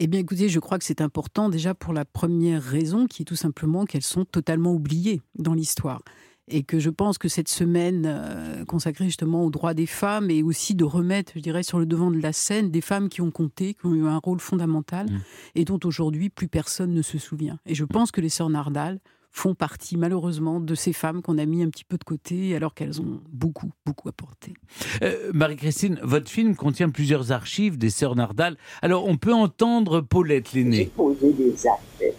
Eh 0.00 0.08
bien 0.08 0.20
écoutez, 0.20 0.48
je 0.48 0.58
crois 0.58 0.78
que 0.78 0.84
c'est 0.84 1.00
important 1.00 1.48
déjà 1.48 1.72
pour 1.72 1.92
la 1.92 2.04
première 2.04 2.62
raison 2.62 3.06
qui 3.06 3.22
est 3.22 3.24
tout 3.24 3.36
simplement 3.36 3.84
qu'elles 3.84 4.02
sont 4.02 4.24
totalement 4.24 4.72
oubliées 4.72 5.22
dans 5.36 5.54
l'histoire. 5.54 6.02
Et 6.48 6.62
que 6.62 6.78
je 6.78 6.90
pense 6.90 7.16
que 7.16 7.28
cette 7.28 7.48
semaine 7.48 8.04
euh, 8.04 8.64
consacrée 8.66 9.06
justement 9.06 9.44
aux 9.44 9.50
droits 9.50 9.72
des 9.72 9.86
femmes 9.86 10.30
et 10.30 10.42
aussi 10.42 10.74
de 10.74 10.84
remettre, 10.84 11.32
je 11.36 11.40
dirais, 11.40 11.62
sur 11.62 11.78
le 11.78 11.86
devant 11.86 12.10
de 12.10 12.20
la 12.20 12.34
scène 12.34 12.70
des 12.70 12.82
femmes 12.82 13.08
qui 13.08 13.22
ont 13.22 13.30
compté, 13.30 13.74
qui 13.74 13.86
ont 13.86 13.94
eu 13.94 14.06
un 14.06 14.18
rôle 14.18 14.40
fondamental 14.40 15.06
et 15.54 15.64
dont 15.64 15.78
aujourd'hui 15.84 16.28
plus 16.28 16.48
personne 16.48 16.92
ne 16.92 17.00
se 17.00 17.16
souvient. 17.16 17.58
Et 17.64 17.74
je 17.74 17.84
pense 17.84 18.10
que 18.10 18.20
les 18.20 18.28
sœurs 18.28 18.50
Nardal 18.50 19.00
font 19.34 19.54
partie 19.54 19.96
malheureusement 19.96 20.60
de 20.60 20.74
ces 20.76 20.92
femmes 20.92 21.20
qu'on 21.20 21.38
a 21.38 21.44
mis 21.44 21.62
un 21.64 21.68
petit 21.68 21.84
peu 21.84 21.98
de 21.98 22.04
côté 22.04 22.54
alors 22.54 22.72
qu'elles 22.72 23.00
ont 23.00 23.20
beaucoup, 23.30 23.72
beaucoup 23.84 24.08
apporté. 24.08 24.54
Euh, 25.02 25.32
Marie-Christine, 25.34 25.98
votre 26.02 26.30
film 26.30 26.54
contient 26.54 26.88
plusieurs 26.88 27.32
archives 27.32 27.76
des 27.76 27.90
sœurs 27.90 28.14
Nardal. 28.14 28.56
Alors 28.80 29.06
on 29.08 29.16
peut 29.16 29.34
entendre 29.34 30.00
Paulette 30.00 30.52
l'aînée. 30.52 30.86
poser 30.94 31.32
des 31.32 31.66
actes 31.66 32.14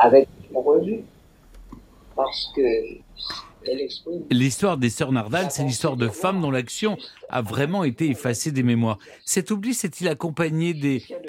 avec 0.00 0.28
une 0.50 0.56
revue 0.56 1.00
parce 2.14 2.52
que 2.54 2.62
L'histoire 4.30 4.78
des 4.78 4.90
sœurs 4.90 5.12
Nardal, 5.12 5.50
c'est 5.50 5.64
l'histoire 5.64 5.96
de 5.96 6.08
femmes 6.08 6.40
dont 6.40 6.50
l'action 6.50 6.96
a 7.28 7.42
vraiment 7.42 7.84
été 7.84 8.08
effacée 8.10 8.52
des 8.52 8.62
mémoires. 8.62 8.98
Cet 9.24 9.50
oubli 9.50 9.74
s'est-il 9.74 10.08
accompagné 10.08 10.74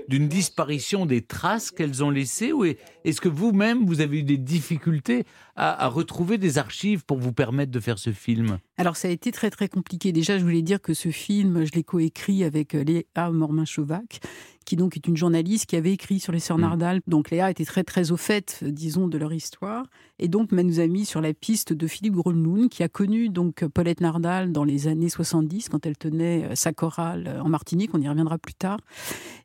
d'une 0.07 0.27
disparition 0.27 1.05
des 1.05 1.21
traces 1.21 1.71
qu'elles 1.71 2.03
ont 2.03 2.09
laissées 2.09 2.51
ou 2.53 2.65
est- 2.65 2.77
est-ce 3.05 3.21
que 3.21 3.29
vous-même, 3.29 3.85
vous 3.85 4.01
avez 4.01 4.19
eu 4.19 4.23
des 4.23 4.37
difficultés 4.37 5.25
à, 5.55 5.87
retrouver 5.87 6.37
des 6.37 6.57
archives 6.57 7.03
pour 7.05 7.17
vous 7.17 7.33
permettre 7.33 7.71
de 7.71 7.79
faire 7.79 7.97
ce 7.97 8.11
film? 8.11 8.59
Alors 8.77 8.95
ça 8.95 9.07
a 9.07 9.11
été 9.11 9.31
très 9.31 9.49
très 9.49 9.67
compliqué. 9.69 10.11
Déjà, 10.11 10.37
je 10.37 10.43
voulais 10.43 10.61
dire 10.61 10.81
que 10.81 10.93
ce 10.93 11.09
film, 11.09 11.65
je 11.65 11.71
l'ai 11.73 11.83
coécrit 11.83 12.43
avec 12.43 12.75
euh, 12.75 12.83
Léa 12.83 13.31
Mormin-Chovac, 13.31 14.19
qui 14.67 14.75
donc 14.75 14.97
est 14.97 15.07
une 15.07 15.15
journaliste 15.15 15.65
qui 15.65 15.77
avait 15.77 15.93
écrit 15.93 16.19
sur 16.19 16.33
les 16.33 16.41
sœurs 16.41 16.57
Nardal. 16.57 16.99
Donc 17.07 17.31
Léa 17.31 17.49
était 17.49 17.63
très 17.63 17.85
très 17.85 18.11
au 18.11 18.17
fait, 18.17 18.59
euh, 18.63 18.69
disons, 18.69 19.07
de 19.07 19.17
leur 19.17 19.31
histoire, 19.31 19.85
et 20.19 20.27
donc 20.27 20.49
elle 20.51 20.65
nous 20.65 20.81
a 20.81 20.87
mis 20.87 21.05
sur 21.05 21.21
la 21.21 21.33
piste 21.33 21.71
de 21.71 21.87
Philippe 21.87 22.15
Grolnoun, 22.15 22.67
qui 22.67 22.83
a 22.83 22.89
connu 22.89 23.29
donc 23.29 23.65
Paulette 23.65 24.01
Nardal 24.01 24.51
dans 24.51 24.65
les 24.65 24.89
années 24.89 25.09
70 25.09 25.69
quand 25.69 25.85
elle 25.85 25.97
tenait 25.97 26.43
euh, 26.43 26.55
sa 26.55 26.73
chorale 26.73 27.27
euh, 27.27 27.41
en 27.41 27.47
Martinique. 27.47 27.91
On 27.93 28.01
y 28.01 28.09
reviendra 28.09 28.37
plus 28.37 28.55
tard. 28.55 28.79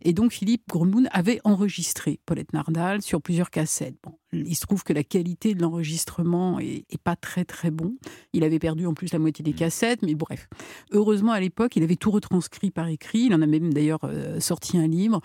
Et 0.02 0.12
donc 0.12 0.32
Philippe 0.32 0.64
Grolnoun 0.68 1.08
avait 1.12 1.40
enregistré 1.44 2.18
Paulette 2.26 2.52
Nardal 2.52 3.00
sur 3.00 3.22
plusieurs 3.22 3.50
cassettes. 3.50 3.94
Bon, 4.02 4.14
il 4.32 4.54
se 4.54 4.62
trouve 4.62 4.82
que 4.82 4.92
la 4.92 5.04
qualité 5.04 5.54
de 5.54 5.62
l'enregistrement 5.62 6.58
est, 6.58 6.84
est 6.90 7.00
pas 7.02 7.16
très 7.16 7.44
très 7.44 7.70
bon. 7.70 7.96
Il 8.32 8.44
avait 8.44 8.58
perdu 8.58 8.86
en 8.86 8.94
plus 8.94 9.12
la 9.12 9.18
moitié 9.18 9.42
des 9.42 9.52
cassettes, 9.52 10.02
mais 10.02 10.14
bref. 10.14 10.48
Heureusement 10.90 11.32
à 11.32 11.40
l'époque, 11.40 11.76
il 11.76 11.82
avait 11.82 11.96
tout 11.96 12.10
retranscrit 12.10 12.70
par 12.70 12.88
écrit. 12.88 13.26
Il 13.26 13.34
en 13.34 13.42
a 13.42 13.46
même 13.46 13.72
d'ailleurs 13.72 14.04
euh, 14.04 14.40
sorti 14.40 14.78
un 14.78 14.86
livre. 14.86 15.20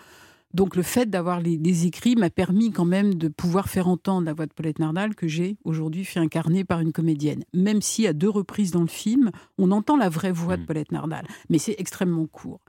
Donc 0.54 0.76
le 0.76 0.82
fait 0.82 1.10
d'avoir 1.10 1.40
les, 1.40 1.58
les 1.58 1.86
écrits 1.86 2.16
m'a 2.16 2.30
permis 2.30 2.70
quand 2.70 2.86
même 2.86 3.14
de 3.14 3.28
pouvoir 3.28 3.68
faire 3.68 3.86
entendre 3.86 4.26
la 4.26 4.32
voix 4.32 4.46
de 4.46 4.52
Paulette 4.54 4.78
Nardal 4.78 5.14
que 5.14 5.28
j'ai 5.28 5.58
aujourd'hui 5.64 6.04
fait 6.04 6.20
incarner 6.20 6.64
par 6.64 6.80
une 6.80 6.92
comédienne. 6.92 7.44
Même 7.52 7.82
si 7.82 8.06
à 8.06 8.14
deux 8.14 8.30
reprises 8.30 8.70
dans 8.70 8.80
le 8.80 8.86
film, 8.86 9.30
on 9.58 9.70
entend 9.72 9.96
la 9.96 10.08
vraie 10.08 10.32
voix 10.32 10.56
de 10.56 10.64
Paulette 10.64 10.90
Nardal, 10.90 11.26
mais 11.50 11.58
c'est 11.58 11.76
extrêmement 11.78 12.26
court. 12.26 12.60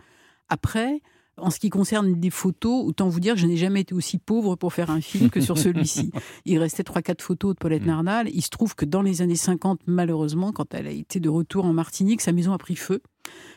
Après, 0.49 1.01
en 1.41 1.49
ce 1.49 1.59
qui 1.59 1.69
concerne 1.69 2.19
les 2.21 2.29
photos, 2.29 2.85
autant 2.85 3.09
vous 3.09 3.19
dire 3.19 3.35
que 3.35 3.39
je 3.39 3.47
n'ai 3.47 3.57
jamais 3.57 3.81
été 3.81 3.93
aussi 3.93 4.17
pauvre 4.17 4.55
pour 4.55 4.73
faire 4.73 4.89
un 4.91 5.01
film 5.01 5.29
que 5.29 5.41
sur 5.41 5.57
celui-ci. 5.57 6.11
Il 6.45 6.59
restait 6.59 6.83
3-4 6.83 7.21
photos 7.21 7.53
de 7.55 7.59
Paulette 7.59 7.85
Nardal. 7.85 8.29
Il 8.33 8.41
se 8.41 8.49
trouve 8.49 8.75
que 8.75 8.85
dans 8.85 9.01
les 9.01 9.21
années 9.21 9.35
50, 9.35 9.81
malheureusement, 9.87 10.51
quand 10.51 10.73
elle 10.73 10.87
a 10.87 10.91
été 10.91 11.19
de 11.19 11.29
retour 11.29 11.65
en 11.65 11.73
Martinique, 11.73 12.21
sa 12.21 12.31
maison 12.31 12.53
a 12.53 12.57
pris 12.57 12.75
feu, 12.75 13.01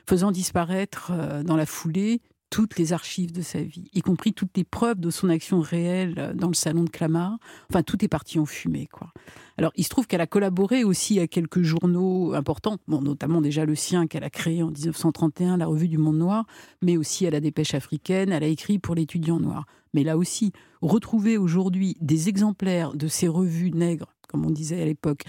faisant 0.09 0.33
disparaître 0.33 1.11
euh, 1.13 1.43
dans 1.43 1.57
la 1.57 1.67
foulée 1.67 2.21
toutes 2.53 2.79
les 2.79 2.93
archives 2.93 3.33
de 3.33 3.41
sa 3.41 3.63
vie, 3.63 3.89
y 3.95 4.03
compris 4.03 4.35
toutes 4.35 4.55
les 4.59 4.65
preuves 4.65 5.01
de 5.01 5.09
son 5.09 5.31
action 5.31 5.61
réelle 5.61 6.17
euh, 6.19 6.35
dans 6.35 6.49
le 6.49 6.55
salon 6.55 6.85
de 6.85 6.91
Clamart. 6.91 7.39
Enfin, 7.71 7.83
tout 7.83 8.05
est 8.05 8.09
parti 8.09 8.39
en 8.39 8.45
fumée, 8.45 8.89
quoi. 8.93 9.11
Alors, 9.57 9.73
il 9.75 9.85
se 9.85 9.89
trouve 9.89 10.07
qu'elle 10.07 10.21
a 10.21 10.27
collaboré 10.27 10.85
aussi 10.85 11.19
à 11.19 11.27
quelques 11.27 11.63
journaux 11.63 12.35
importants, 12.35 12.77
bon, 12.89 13.01
notamment 13.01 13.41
déjà 13.41 13.65
le 13.65 13.75
sien 13.75 14.07
qu'elle 14.07 14.23
a 14.23 14.29
créé 14.29 14.63
en 14.63 14.71
1931, 14.71 15.57
la 15.57 15.67
Revue 15.67 15.89
du 15.89 15.97
Monde 15.97 16.19
Noir, 16.19 16.45
mais 16.83 16.99
aussi 16.99 17.27
à 17.27 17.31
la 17.31 17.41
Dépêche 17.41 17.73
africaine. 17.73 18.31
Elle 18.31 18.45
a 18.45 18.49
écrit 18.49 18.79
pour 18.79 18.95
l'étudiant 18.95 19.41
noir. 19.41 19.65
Mais 19.95 20.05
là 20.05 20.19
aussi, 20.19 20.53
retrouver 20.83 21.39
aujourd'hui 21.39 21.97
des 22.03 22.29
exemplaires 22.29 22.93
de 22.93 23.09
ces 23.09 23.29
revues 23.29 23.71
nègres, 23.71 24.13
comme 24.29 24.45
on 24.45 24.51
disait 24.51 24.83
à 24.83 24.85
l'époque, 24.85 25.25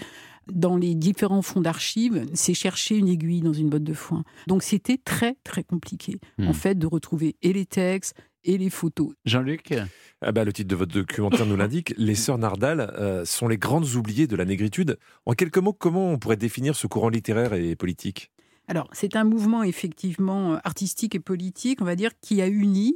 dans 0.52 0.76
les 0.76 0.94
différents 0.94 1.42
fonds 1.42 1.60
d'archives, 1.60 2.26
c'est 2.34 2.54
chercher 2.54 2.96
une 2.96 3.08
aiguille 3.08 3.40
dans 3.40 3.52
une 3.52 3.68
botte 3.70 3.84
de 3.84 3.94
foin. 3.94 4.24
Donc 4.46 4.62
c'était 4.62 4.98
très 4.98 5.36
très 5.44 5.62
compliqué, 5.64 6.18
Hmm. 6.38 6.48
en 6.48 6.52
fait, 6.52 6.76
de 6.78 6.86
retrouver 6.86 7.36
et 7.42 7.52
les 7.52 7.66
textes 7.66 8.14
et 8.44 8.58
les 8.58 8.68
photos. 8.70 9.08
Jean-Luc 9.24 9.72
Ah 10.20 10.32
bah, 10.32 10.44
Le 10.44 10.52
titre 10.52 10.68
de 10.68 10.76
votre 10.76 10.92
documentaire 10.92 11.46
nous 11.46 11.56
l'indique. 11.56 11.94
Les 11.96 12.14
sœurs 12.14 12.36
Nardal 12.38 12.80
euh, 12.80 13.24
sont 13.24 13.48
les 13.48 13.56
grandes 13.56 13.94
oubliées 13.94 14.26
de 14.26 14.36
la 14.36 14.44
négritude. 14.44 14.98
En 15.24 15.32
quelques 15.32 15.58
mots, 15.58 15.72
comment 15.72 16.10
on 16.10 16.18
pourrait 16.18 16.36
définir 16.36 16.76
ce 16.76 16.86
courant 16.86 17.08
littéraire 17.08 17.54
et 17.54 17.74
politique? 17.74 18.30
Alors, 18.68 18.88
c'est 18.92 19.16
un 19.16 19.24
mouvement 19.24 19.62
effectivement 19.62 20.54
artistique 20.64 21.14
et 21.14 21.20
politique, 21.20 21.80
on 21.80 21.84
va 21.84 21.96
dire, 21.96 22.10
qui 22.20 22.40
a 22.42 22.48
uni 22.48 22.94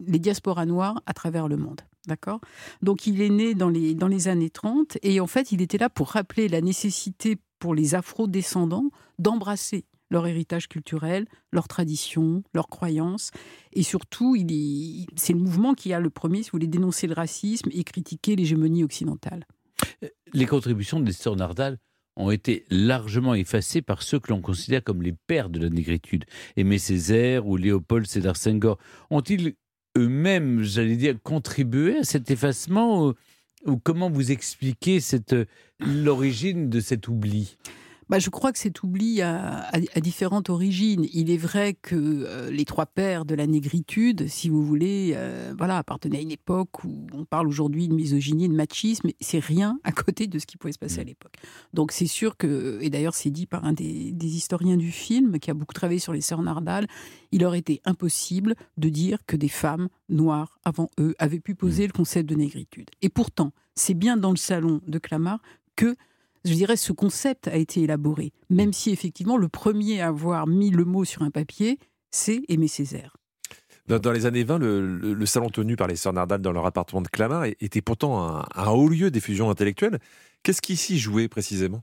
les 0.00 0.18
diasporas 0.18 0.66
noires 0.66 1.02
à 1.06 1.14
travers 1.14 1.48
le 1.48 1.56
monde. 1.56 1.80
D'accord? 2.06 2.40
Donc, 2.82 3.06
il 3.06 3.20
est 3.20 3.30
né 3.30 3.54
dans 3.54 3.68
les, 3.68 3.94
dans 3.94 4.08
les 4.08 4.28
années 4.28 4.50
30 4.50 4.98
et 5.02 5.20
en 5.20 5.26
fait, 5.26 5.52
il 5.52 5.60
était 5.60 5.78
là 5.78 5.90
pour 5.90 6.10
rappeler 6.10 6.48
la 6.48 6.60
nécessité 6.60 7.36
pour 7.58 7.74
les 7.74 7.94
afro-descendants 7.94 8.90
d'embrasser 9.18 9.86
leur 10.10 10.26
héritage 10.26 10.68
culturel, 10.68 11.26
leurs 11.52 11.68
traditions, 11.68 12.42
leurs 12.54 12.68
croyances. 12.68 13.30
Et 13.72 13.82
surtout, 13.82 14.36
c'est 15.16 15.32
le 15.32 15.38
mouvement 15.38 15.74
qui 15.74 15.92
a 15.92 16.00
le 16.00 16.10
premier, 16.10 16.42
si 16.42 16.50
vous 16.50 16.58
voulez, 16.58 16.68
dénoncer 16.68 17.06
le 17.06 17.14
racisme 17.14 17.70
et 17.72 17.82
critiquer 17.84 18.36
l'hégémonie 18.36 18.84
occidentale. 18.84 19.46
Les 20.32 20.46
contributions 20.46 21.00
des 21.00 21.12
sœurs 21.12 21.36
Nardal 21.36 21.78
ont 22.16 22.30
été 22.30 22.64
largement 22.70 23.34
effacées 23.34 23.82
par 23.82 24.02
ceux 24.02 24.18
que 24.18 24.30
l'on 24.30 24.40
considère 24.40 24.82
comme 24.82 25.02
les 25.02 25.12
pères 25.12 25.50
de 25.50 25.58
la 25.58 25.68
négritude. 25.68 26.24
Aimé 26.56 26.78
Césaire 26.78 27.46
ou 27.46 27.56
Léopold 27.56 28.06
Sédar 28.06 28.36
Senghor 28.36 28.78
ont-ils 29.10 29.54
eux-mêmes, 29.96 30.62
j'allais 30.62 30.96
dire, 30.96 31.16
contribué 31.22 31.98
à 31.98 32.04
cet 32.04 32.30
effacement 32.30 33.06
ou, 33.06 33.14
ou 33.64 33.76
comment 33.78 34.10
vous 34.10 34.30
expliquez 34.30 35.00
cette, 35.00 35.34
l'origine 35.80 36.68
de 36.68 36.80
cet 36.80 37.08
oubli? 37.08 37.56
Bah, 38.08 38.20
je 38.20 38.30
crois 38.30 38.52
que 38.52 38.58
cet 38.60 38.84
oubli 38.84 39.20
a, 39.20 39.62
a- 39.68 39.78
a 39.94 40.00
différentes 40.00 40.48
origines. 40.48 41.06
Il 41.12 41.28
est 41.28 41.36
vrai 41.36 41.74
que 41.74 41.96
euh, 41.96 42.50
les 42.52 42.64
trois 42.64 42.86
pères 42.86 43.24
de 43.24 43.34
la 43.34 43.48
négritude, 43.48 44.28
si 44.28 44.48
vous 44.48 44.62
voulez, 44.64 45.14
euh, 45.16 45.52
voilà, 45.58 45.78
appartenaient 45.78 46.18
à 46.18 46.20
une 46.20 46.30
époque 46.30 46.84
où 46.84 47.08
on 47.12 47.24
parle 47.24 47.48
aujourd'hui 47.48 47.88
de 47.88 47.94
misogynie, 47.94 48.48
de 48.48 48.54
machisme, 48.54 49.10
c'est 49.20 49.40
rien 49.40 49.80
à 49.82 49.90
côté 49.90 50.28
de 50.28 50.38
ce 50.38 50.46
qui 50.46 50.56
pouvait 50.56 50.72
se 50.72 50.78
passer 50.78 51.00
à 51.00 51.04
l'époque. 51.04 51.34
Donc 51.74 51.90
c'est 51.90 52.06
sûr 52.06 52.36
que, 52.36 52.78
et 52.80 52.90
d'ailleurs 52.90 53.14
c'est 53.14 53.30
dit 53.30 53.46
par 53.46 53.64
un 53.64 53.72
des, 53.72 54.12
des 54.12 54.36
historiens 54.36 54.76
du 54.76 54.92
film 54.92 55.40
qui 55.40 55.50
a 55.50 55.54
beaucoup 55.54 55.74
travaillé 55.74 55.98
sur 55.98 56.12
les 56.12 56.20
sœurs 56.20 56.42
Nardal, 56.42 56.86
il 57.32 57.44
aurait 57.44 57.58
été 57.58 57.80
impossible 57.84 58.54
de 58.76 58.88
dire 58.88 59.18
que 59.26 59.34
des 59.34 59.48
femmes 59.48 59.88
noires 60.08 60.60
avant 60.64 60.90
eux 61.00 61.16
avaient 61.18 61.40
pu 61.40 61.56
poser 61.56 61.88
le 61.88 61.92
concept 61.92 62.28
de 62.28 62.36
négritude. 62.36 62.88
Et 63.02 63.08
pourtant, 63.08 63.50
c'est 63.74 63.94
bien 63.94 64.16
dans 64.16 64.30
le 64.30 64.36
salon 64.36 64.80
de 64.86 64.98
Clamart 65.00 65.40
que 65.74 65.96
je 66.46 66.54
dirais, 66.54 66.76
ce 66.76 66.92
concept 66.92 67.48
a 67.48 67.56
été 67.56 67.82
élaboré, 67.82 68.32
même 68.50 68.72
si 68.72 68.90
effectivement 68.90 69.36
le 69.36 69.48
premier 69.48 70.00
à 70.00 70.08
avoir 70.08 70.46
mis 70.46 70.70
le 70.70 70.84
mot 70.84 71.04
sur 71.04 71.22
un 71.22 71.30
papier, 71.30 71.78
c'est 72.10 72.42
Aimé 72.48 72.68
Césaire. 72.68 73.16
Dans, 73.88 73.98
dans 74.00 74.10
les 74.12 74.26
années 74.26 74.42
20, 74.44 74.58
le, 74.58 74.96
le- 74.98 75.14
le 75.14 75.26
salon 75.26 75.48
tenu 75.48 75.76
par 75.76 75.86
les 75.86 75.96
sœurs 75.96 76.12
Nardal 76.12 76.40
dans 76.42 76.52
leur 76.52 76.66
appartement 76.66 77.02
de 77.02 77.08
Clamart 77.08 77.44
était 77.60 77.82
pourtant 77.82 78.20
un, 78.20 78.44
un 78.54 78.68
haut 78.70 78.88
lieu 78.88 79.10
des 79.10 79.20
fusions 79.20 79.48
intellectuelles. 79.48 79.98
Qu'est-ce 80.42 80.60
qui 80.62 80.76
s'y 80.76 80.98
jouait 80.98 81.28
précisément? 81.28 81.82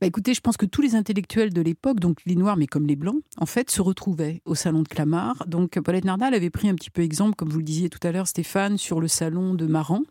Bah 0.00 0.08
écoutez, 0.08 0.34
je 0.34 0.40
pense 0.40 0.56
que 0.56 0.66
tous 0.66 0.82
les 0.82 0.94
intellectuels 0.96 1.52
de 1.52 1.60
l'époque, 1.62 2.00
donc 2.00 2.18
les 2.26 2.34
Noirs 2.34 2.56
mais 2.56 2.66
comme 2.66 2.86
les 2.88 2.96
Blancs, 2.96 3.22
en 3.38 3.46
fait, 3.46 3.70
se 3.70 3.80
retrouvaient 3.80 4.42
au 4.44 4.54
salon 4.56 4.82
de 4.82 4.88
Clamart. 4.88 5.44
Donc 5.46 5.78
Paulette 5.80 6.04
Nardal 6.04 6.34
avait 6.34 6.50
pris 6.50 6.68
un 6.68 6.74
petit 6.74 6.90
peu 6.90 7.02
exemple, 7.02 7.36
comme 7.36 7.48
vous 7.50 7.58
le 7.58 7.64
disiez 7.64 7.88
tout 7.88 8.00
à 8.06 8.10
l'heure, 8.10 8.26
Stéphane, 8.26 8.76
sur 8.78 9.00
le 9.00 9.06
salon 9.08 9.54
de 9.54 9.64
Maran 9.66 10.02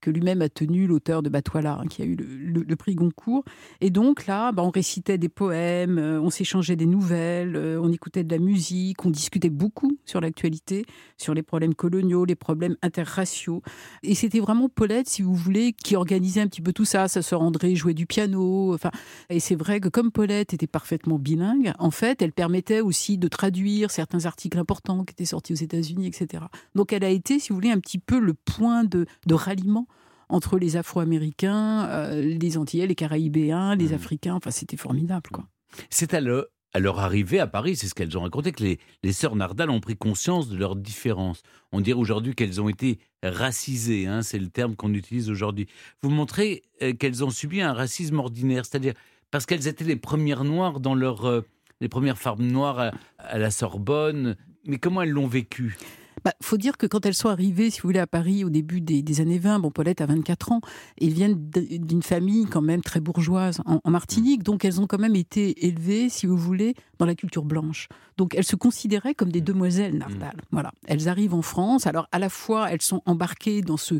que 0.00 0.10
lui-même 0.10 0.42
a 0.42 0.48
tenu 0.48 0.86
l'auteur 0.86 1.22
de 1.22 1.28
Batoila, 1.28 1.78
hein, 1.80 1.86
qui 1.88 2.02
a 2.02 2.04
eu 2.04 2.16
le, 2.16 2.76
prix 2.76 2.94
Goncourt. 2.94 3.44
Et 3.80 3.90
donc 3.90 4.26
là, 4.26 4.52
bah, 4.52 4.62
on 4.62 4.70
récitait 4.70 5.18
des 5.18 5.28
poèmes, 5.28 5.98
euh, 5.98 6.20
on 6.20 6.30
s'échangeait 6.30 6.76
des 6.76 6.86
nouvelles, 6.86 7.56
euh, 7.56 7.80
on 7.82 7.90
écoutait 7.90 8.22
de 8.22 8.32
la 8.32 8.38
musique, 8.38 9.04
on 9.04 9.10
discutait 9.10 9.50
beaucoup 9.50 9.98
sur 10.04 10.20
l'actualité, 10.20 10.84
sur 11.16 11.34
les 11.34 11.42
problèmes 11.42 11.74
coloniaux, 11.74 12.24
les 12.24 12.36
problèmes 12.36 12.76
interraciaux. 12.82 13.62
Et 14.02 14.14
c'était 14.14 14.38
vraiment 14.38 14.68
Paulette, 14.68 15.08
si 15.08 15.22
vous 15.22 15.34
voulez, 15.34 15.72
qui 15.72 15.96
organisait 15.96 16.40
un 16.40 16.46
petit 16.46 16.62
peu 16.62 16.72
tout 16.72 16.84
ça. 16.84 17.08
Sa 17.08 17.22
sœur 17.22 17.42
André 17.42 17.74
jouait 17.74 17.94
du 17.94 18.06
piano. 18.06 18.72
Enfin, 18.74 18.90
et 19.28 19.40
c'est 19.40 19.56
vrai 19.56 19.80
que 19.80 19.88
comme 19.88 20.12
Paulette 20.12 20.54
était 20.54 20.66
parfaitement 20.68 21.18
bilingue, 21.18 21.72
en 21.78 21.90
fait, 21.90 22.22
elle 22.22 22.32
permettait 22.32 22.80
aussi 22.80 23.18
de 23.18 23.26
traduire 23.26 23.90
certains 23.90 24.26
articles 24.26 24.58
importants 24.58 25.04
qui 25.04 25.12
étaient 25.12 25.24
sortis 25.24 25.52
aux 25.52 25.56
États-Unis, 25.56 26.06
etc. 26.06 26.44
Donc 26.76 26.92
elle 26.92 27.04
a 27.04 27.10
été, 27.10 27.40
si 27.40 27.48
vous 27.48 27.56
voulez, 27.56 27.70
un 27.70 27.80
petit 27.80 27.98
peu 27.98 28.20
le 28.20 28.34
point 28.34 28.84
de 28.84 29.06
ralliement 29.28 29.88
entre 30.28 30.58
les 30.58 30.76
Afro-Américains, 30.76 31.86
euh, 31.88 32.20
les 32.22 32.56
Antillais, 32.58 32.86
les 32.86 32.94
Caraïbéens, 32.94 33.74
les 33.76 33.92
Africains. 33.92 34.34
Enfin, 34.34 34.50
c'était 34.50 34.76
formidable, 34.76 35.30
quoi. 35.32 35.48
C'est 35.90 36.14
à 36.14 36.20
leur, 36.20 36.46
à 36.72 36.78
leur 36.80 36.98
arrivée 36.98 37.40
à 37.40 37.46
Paris, 37.46 37.76
c'est 37.76 37.88
ce 37.88 37.94
qu'elles 37.94 38.16
ont 38.16 38.22
raconté, 38.22 38.52
que 38.52 38.62
les, 38.62 38.78
les 39.02 39.12
sœurs 39.12 39.36
Nardal 39.36 39.70
ont 39.70 39.80
pris 39.80 39.96
conscience 39.96 40.48
de 40.48 40.56
leurs 40.56 40.76
différences. 40.76 41.42
On 41.72 41.80
dirait 41.80 41.98
aujourd'hui 41.98 42.34
qu'elles 42.34 42.60
ont 42.60 42.68
été 42.68 42.98
racisées, 43.22 44.06
hein, 44.06 44.22
c'est 44.22 44.38
le 44.38 44.48
terme 44.48 44.76
qu'on 44.76 44.94
utilise 44.94 45.30
aujourd'hui. 45.30 45.66
Vous 46.02 46.10
montrez 46.10 46.62
euh, 46.82 46.92
qu'elles 46.94 47.24
ont 47.24 47.30
subi 47.30 47.60
un 47.60 47.72
racisme 47.72 48.18
ordinaire, 48.18 48.64
c'est-à-dire 48.64 48.94
parce 49.30 49.46
qu'elles 49.46 49.66
étaient 49.68 49.84
les 49.84 49.96
premières 49.96 50.44
noires 50.44 50.80
dans 50.80 50.94
leur... 50.94 51.26
euh, 51.26 51.42
les 51.80 51.88
premières 51.88 52.18
femmes 52.18 52.42
noires 52.42 52.80
à, 52.80 52.92
à 53.18 53.38
la 53.38 53.52
Sorbonne. 53.52 54.34
Mais 54.66 54.78
comment 54.78 55.00
elles 55.02 55.10
l'ont 55.10 55.28
vécu? 55.28 55.76
Bah, 56.24 56.32
faut 56.42 56.56
dire 56.56 56.76
que 56.76 56.86
quand 56.86 57.06
elles 57.06 57.14
sont 57.14 57.28
arrivées, 57.28 57.70
si 57.70 57.80
vous 57.80 57.88
voulez, 57.88 58.00
à 58.00 58.06
Paris 58.06 58.44
au 58.44 58.50
début 58.50 58.80
des, 58.80 59.02
des 59.02 59.20
années 59.20 59.38
20, 59.38 59.60
bon, 59.60 59.70
Paulette 59.70 60.00
a 60.00 60.06
24 60.06 60.52
ans, 60.52 60.60
et 60.98 61.06
elles 61.06 61.12
viennent 61.12 61.50
d'une 61.50 62.02
famille 62.02 62.46
quand 62.46 62.62
même 62.62 62.82
très 62.82 63.00
bourgeoise 63.00 63.60
en, 63.66 63.80
en 63.82 63.90
Martinique, 63.90 64.42
donc 64.42 64.64
elles 64.64 64.80
ont 64.80 64.86
quand 64.86 64.98
même 64.98 65.16
été 65.16 65.66
élevées, 65.66 66.08
si 66.08 66.26
vous 66.26 66.36
voulez, 66.36 66.74
dans 66.98 67.06
la 67.06 67.14
culture 67.14 67.44
blanche. 67.44 67.88
Donc 68.16 68.34
elles 68.34 68.44
se 68.44 68.56
considéraient 68.56 69.14
comme 69.14 69.30
des 69.30 69.40
demoiselles 69.40 69.96
Nardal. 69.96 70.36
Voilà. 70.50 70.72
Elles 70.86 71.08
arrivent 71.08 71.34
en 71.34 71.42
France, 71.42 71.86
alors 71.86 72.08
à 72.12 72.18
la 72.18 72.28
fois 72.28 72.70
elles 72.70 72.82
sont 72.82 73.02
embarquées 73.06 73.62
dans 73.62 73.76
ce 73.76 73.94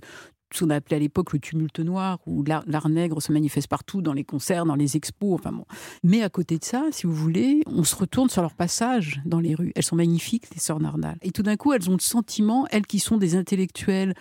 ce 0.52 0.64
qu'on 0.64 0.70
appelait 0.70 0.96
à 0.96 1.00
l'époque 1.00 1.32
le 1.32 1.38
tumulte 1.38 1.80
noir, 1.80 2.18
où 2.26 2.42
l'art 2.44 2.88
nègre 2.88 3.20
se 3.20 3.32
manifeste 3.32 3.68
partout, 3.68 4.02
dans 4.02 4.12
les 4.12 4.24
concerts, 4.24 4.64
dans 4.64 4.74
les 4.76 4.96
expos, 4.96 5.34
enfin 5.34 5.52
bon. 5.52 5.64
Mais 6.02 6.22
à 6.22 6.28
côté 6.30 6.58
de 6.58 6.64
ça, 6.64 6.84
si 6.90 7.06
vous 7.06 7.14
voulez, 7.14 7.62
on 7.66 7.84
se 7.84 7.94
retourne 7.96 8.28
sur 8.30 8.42
leur 8.42 8.54
passage 8.54 9.20
dans 9.24 9.40
les 9.40 9.54
rues. 9.54 9.72
Elles 9.76 9.84
sont 9.84 9.96
magnifiques, 9.96 10.44
les 10.54 10.60
sœurs 10.60 10.80
Nardal. 10.80 11.18
Et 11.22 11.30
tout 11.32 11.42
d'un 11.42 11.56
coup, 11.56 11.72
elles 11.72 11.88
ont 11.90 11.94
le 11.94 12.00
sentiment, 12.00 12.66
elles 12.70 12.86
qui 12.86 12.98
sont 12.98 13.18
des 13.18 13.34
intellectuelles 13.36 14.14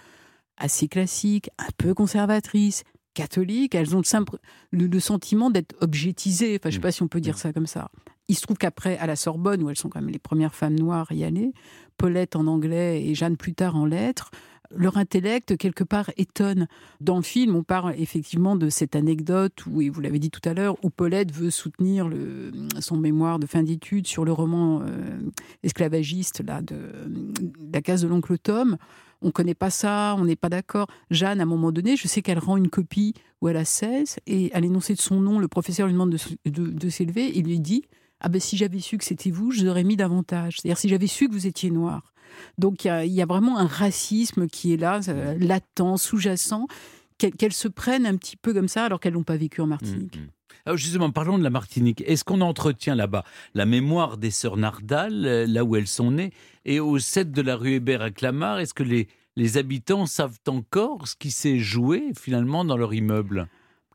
assez 0.57 0.87
classiques, 0.87 1.49
un 1.59 1.69
peu 1.77 1.93
conservatrices, 1.93 2.83
catholiques, 3.13 3.73
elles 3.75 3.95
ont 3.95 3.99
le, 3.99 4.03
simple- 4.03 4.37
le- 4.71 4.87
le 4.87 4.99
sentiment 4.99 5.49
d'être 5.49 5.75
objetisées. 5.81 6.57
Enfin, 6.59 6.69
je 6.69 6.75
ne 6.77 6.81
sais 6.81 6.81
pas 6.81 6.91
si 6.91 7.03
on 7.03 7.07
peut 7.07 7.21
dire 7.21 7.37
ça 7.37 7.53
comme 7.53 7.67
ça. 7.67 7.89
Il 8.27 8.35
se 8.35 8.41
trouve 8.41 8.57
qu'après, 8.57 8.97
à 8.97 9.07
la 9.07 9.15
Sorbonne, 9.15 9.63
où 9.63 9.69
elles 9.69 9.77
sont 9.77 9.87
quand 9.89 10.01
même 10.01 10.09
les 10.09 10.19
premières 10.19 10.53
femmes 10.53 10.77
noires 10.77 11.07
à 11.09 11.13
y 11.13 11.23
aller, 11.23 11.53
Paulette 11.97 12.35
en 12.35 12.45
anglais 12.47 13.03
et 13.05 13.15
Jeanne 13.15 13.37
plus 13.37 13.53
tard 13.53 13.75
en 13.75 13.85
lettres, 13.85 14.31
leur 14.75 14.97
intellect, 14.97 15.57
quelque 15.57 15.83
part, 15.83 16.11
étonne. 16.17 16.67
Dans 17.01 17.17
le 17.17 17.23
film, 17.23 17.55
on 17.55 17.63
parle 17.63 17.95
effectivement 17.97 18.55
de 18.55 18.69
cette 18.69 18.95
anecdote 18.95 19.65
où, 19.65 19.81
et 19.81 19.89
vous 19.89 20.01
l'avez 20.01 20.19
dit 20.19 20.29
tout 20.29 20.47
à 20.47 20.53
l'heure, 20.53 20.75
où 20.83 20.89
Paulette 20.89 21.31
veut 21.31 21.49
soutenir 21.49 22.09
son 22.79 22.97
mémoire 22.97 23.39
de 23.39 23.45
fin 23.45 23.63
d'études 23.63 24.07
sur 24.07 24.25
le 24.25 24.31
roman 24.31 24.81
euh, 24.83 25.19
esclavagiste 25.63 26.43
là, 26.45 26.61
de, 26.61 26.75
la 27.73 27.81
case 27.81 28.01
de 28.01 28.07
l'oncle 28.07 28.37
Tom. 28.37 28.77
On 29.21 29.27
ne 29.27 29.31
connaît 29.31 29.55
pas 29.55 29.69
ça, 29.69 30.15
on 30.17 30.25
n'est 30.25 30.35
pas 30.35 30.49
d'accord. 30.49 30.87
Jeanne, 31.09 31.39
à 31.39 31.43
un 31.43 31.47
moment 31.47 31.71
donné, 31.71 31.95
je 31.97 32.07
sais 32.07 32.21
qu'elle 32.21 32.39
rend 32.39 32.57
une 32.57 32.69
copie 32.69 33.13
où 33.41 33.47
elle 33.47 33.57
a 33.57 33.65
16, 33.65 34.17
et 34.27 34.51
à 34.53 34.59
l'énoncé 34.59 34.93
de 34.93 35.01
son 35.01 35.19
nom, 35.19 35.39
le 35.39 35.47
professeur 35.47 35.87
lui 35.87 35.93
demande 35.93 36.15
de, 36.45 36.69
de- 36.69 36.89
s'élever, 36.89 37.31
il 37.35 37.45
lui 37.45 37.59
dit 37.59 37.83
Ah 38.19 38.29
ben 38.29 38.39
si 38.39 38.57
j'avais 38.57 38.79
su 38.79 38.97
que 38.97 39.03
c'était 39.03 39.31
vous, 39.31 39.51
je 39.51 39.61
vous 39.61 39.69
aurais 39.69 39.83
mis 39.83 39.95
davantage. 39.95 40.57
C'est-à-dire 40.57 40.77
si 40.77 40.89
j'avais 40.89 41.07
su 41.07 41.27
que 41.27 41.33
vous 41.33 41.47
étiez 41.47 41.71
noir. 41.71 42.13
Donc 42.57 42.83
il 42.85 42.87
y 42.87 42.91
a- 42.91 43.05
il 43.05 43.11
y, 43.13 43.21
a 43.21 43.25
vraiment 43.25 43.57
un 43.57 43.67
racisme 43.67 44.47
qui 44.47 44.73
est 44.73 44.77
là, 44.77 44.99
euh, 45.07 45.35
latent, 45.39 45.97
sous-jacent, 45.97 46.67
qu'elles 47.17 47.53
se 47.53 47.67
prennent 47.67 48.05
un 48.05 48.15
petit 48.15 48.37
peu 48.37 48.53
comme 48.53 48.67
ça 48.67 48.85
alors 48.85 48.99
qu'elles 48.99 49.13
l'ont 49.13 49.23
pas 49.23 49.37
vécu 49.37 49.61
en 49.61 49.67
Martinique. 49.67 50.19
Alors 50.65 50.77
justement, 50.77 51.11
parlons 51.11 51.37
de 51.37 51.43
la 51.43 51.49
Martinique. 51.49 52.03
Est-ce 52.05 52.23
qu'on 52.23 52.41
entretient 52.41 52.93
là-bas 52.95 53.23
la 53.53 53.65
mémoire 53.65 54.17
des 54.17 54.31
sœurs 54.31 54.57
Nardal, 54.57 55.25
euh, 55.25 55.45
là 55.47 55.63
où 55.63 55.75
elles 55.75 55.87
sont 55.87 56.11
nées, 56.11 56.31
et 56.65 56.79
au 56.79 56.99
7 56.99 57.31
de 57.31 57.41
la 57.41 57.55
rue 57.55 57.73
Hébert 57.73 58.01
à 58.01 58.11
Clamart, 58.11 58.59
est-ce 58.59 58.73
que 58.73 58.83
les, 58.83 59.07
les 59.35 59.57
habitants 59.57 60.05
savent 60.05 60.37
encore 60.47 61.07
ce 61.07 61.15
qui 61.15 61.31
s'est 61.31 61.59
joué 61.59 62.11
finalement 62.19 62.65
dans 62.65 62.75
leur 62.77 62.93
immeuble? 62.93 63.47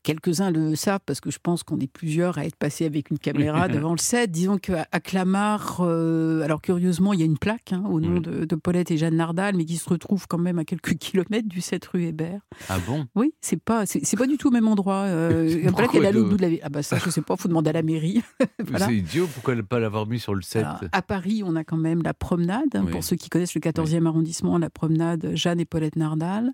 Quelques-uns 0.03 0.50
le 0.50 0.74
savent 0.74 1.00
parce 1.07 1.20
que 1.20 1.30
je 1.30 1.38
pense 1.40 1.62
qu'on 1.62 1.78
est 1.78 1.86
plusieurs 1.90 2.36
à 2.38 2.44
être 2.44 2.57
passés 2.57 2.84
avec 2.86 3.11
une 3.11 3.18
caméra 3.18 3.66
Oui. 3.68 3.72
devant 3.74 3.92
le 3.92 3.98
set. 3.98 4.30
Disons 4.32 4.59
qu'à 4.59 4.86
à 4.90 4.98
Clamart, 4.98 5.78
euh, 5.80 6.42
alors 6.42 6.61
curieusement, 6.61 7.12
il 7.12 7.20
y 7.20 7.22
a 7.22 7.26
une 7.26 7.38
plaque 7.38 7.72
hein, 7.72 7.84
au 7.88 8.00
nom 8.00 8.18
de, 8.20 8.44
de 8.44 8.55
Paulette 8.57 8.90
et 8.90 8.96
Jeanne 8.96 9.14
Nardal, 9.16 9.55
mais 9.57 9.64
qui 9.64 9.76
se 9.76 9.88
retrouve 9.88 10.26
quand 10.26 10.38
même 10.38 10.59
à 10.59 10.64
quelques 10.64 10.94
kilomètres 10.98 11.48
du 11.48 11.61
7 11.61 11.84
rue 11.86 12.03
Hébert. 12.05 12.40
Ah 12.68 12.78
bon? 12.86 13.07
Oui, 13.14 13.32
c'est 13.40 13.62
pas, 13.62 13.86
c'est 13.86 14.16
pas 14.16 14.26
du 14.26 14.38
tout 14.38 14.48
au 14.48 14.50
même 14.50 14.66
endroit. 14.66 15.03
Euh, 15.05 15.62
Pourquoi 15.68 15.88
elle 15.94 16.05
est 16.05 16.09
à 16.09 16.12
l'autre 16.12 16.24
de- 16.26 16.30
bout 16.30 16.36
de 16.36 16.42
la 16.42 16.48
ville. 16.48 16.61
Ah 16.64 16.68
bah 16.68 16.82
ça, 16.82 16.98
je 16.98 17.09
sais 17.11 17.22
pas, 17.22 17.36
faut 17.36 17.48
demander 17.48 17.70
à 17.70 17.74
la 17.74 17.82
mairie. 17.82 18.22
Voilà. 18.66 18.86
C'est 18.86 18.96
idiot, 18.96 19.28
pourquoi 19.32 19.55
ne 19.55 19.62
pas 19.62 19.78
l'avoir 19.80 20.07
mis 20.07 20.18
sur 20.18 20.34
le 20.34 20.42
7 20.42 20.64
Alors, 20.64 20.80
à 20.92 21.03
Paris, 21.03 21.42
on 21.44 21.55
a 21.57 21.62
quand 21.64 21.76
même 21.76 22.03
la 22.03 22.14
promenade. 22.14 22.64
hein, 22.74 22.82
Oui. 22.86 22.90
Pour 22.92 23.05
ceux 23.05 23.16
qui 23.16 23.28
connaissent 23.28 23.55
le 23.55 23.61
14e 23.61 24.07
arrondissement, 24.07 24.57
la 24.59 24.70
promenade 24.70 25.32
Jeanne 25.34 25.61
et 25.61 25.64
Paulette 25.64 25.96
Nardal. 25.96 26.53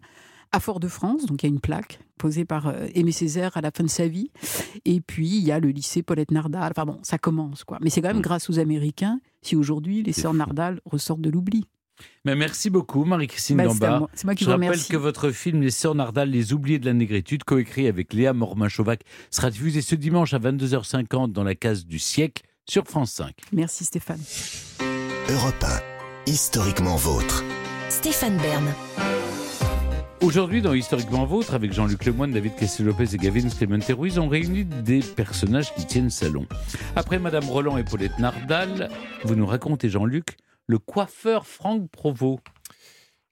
À 0.53 0.61
Fort-de-France, 0.61 1.27
donc 1.27 1.43
il 1.43 1.47
y 1.47 1.49
a 1.51 1.53
une 1.53 1.61
plaque 1.61 1.99
posée 2.17 2.45
par 2.45 2.69
euh, 2.69 2.87
Aimé 2.95 3.13
Césaire 3.13 3.57
à 3.57 3.61
la 3.61 3.71
fin 3.71 3.85
de 3.85 3.89
sa 3.91 4.09
vie. 4.09 4.31
Et 4.85 5.01
puis, 5.01 5.29
il 5.29 5.45
y 5.45 5.53
a 5.53 5.61
le 5.61 5.69
lycée 5.69 6.03
Paulette 6.03 6.31
Nardal. 6.31 6.71
Enfin 6.71 6.87
bon, 6.87 6.99
ça 7.03 7.19
commence, 7.19 7.65
quoi. 7.65 7.79
Mais 7.83 7.91
c'est 7.91 8.01
quand 8.01 8.09
même 8.09 8.23
grâce 8.23 8.49
aux 8.51 8.59
Américains 8.59 9.21
si 9.43 9.57
aujourd'hui 9.57 10.03
les 10.03 10.13
sœurs 10.13 10.35
Nardal 10.35 10.81
ressortent 10.85 11.21
de 11.21 11.31
l'oubli. 11.31 11.65
Mais 12.25 12.35
merci 12.37 12.71
beaucoup, 12.71 13.05
Marie-Christine 13.05 13.57
Bah, 13.57 13.67
Gambard. 13.67 14.01
moi- 14.25 14.35
qui 14.37 14.45
Je 14.45 14.51
vous 14.51 14.57
rappelle 14.57 14.85
que 14.85 14.97
votre 14.97 15.31
film 15.33 15.61
Les 15.63 15.71
Sœurs 15.73 15.97
Nardal, 15.97 16.31
Les 16.31 16.53
Oubliés 16.53 16.79
de 16.79 16.87
la 16.87 16.93
Négritude, 16.93 17.43
coécrit 17.45 17.89
avec 17.89 18.13
Léa 18.13 18.33
Mormin-Chauvac, 18.33 19.01
sera 19.33 19.51
diffusé 19.51 19.83
ce 19.83 19.97
dimanche 19.97 20.33
à 20.33 20.39
22h50 20.39 21.33
dans 21.33 21.43
la 21.45 21.57
case 21.57 21.87
du 21.87 21.99
siècle 21.99 22.45
sur 22.69 22.85
France 22.87 23.11
5. 23.13 23.35
Merci 23.53 23.85
Stéphane. 23.85 24.21
Europe 25.29 25.65
1, 26.27 26.31
historiquement 26.31 26.97
vôtre. 26.97 27.43
Stéphane 27.89 28.37
Bern. 28.37 28.67
Aujourd'hui, 30.21 30.61
dans 30.61 30.75
Historiquement 30.75 31.25
Vôtre, 31.25 31.55
avec 31.55 31.73
Jean-Luc 31.73 32.05
Lemoyne, 32.05 32.33
David 32.33 32.57
Castel-Lopez 32.57 33.15
et 33.15 33.19
Gavin 33.19 33.49
Clémente 33.49 33.85
Ruiz, 33.89 34.19
on 34.19 34.29
réunit 34.29 34.65
des 34.65 35.01
personnages 35.01 35.73
qui 35.75 35.87
tiennent 35.87 36.11
salon. 36.11 36.47
Après 36.97 37.19
Madame 37.19 37.45
Roland 37.49 37.77
et 37.77 37.85
Paulette 37.85 38.19
Nardal, 38.19 38.91
vous 39.25 39.37
nous 39.37 39.47
racontez, 39.47 39.89
Jean-Luc, 39.89 40.37
le 40.67 40.79
coiffeur 40.79 41.47
Franck 41.47 41.89
Provost. 41.91 42.41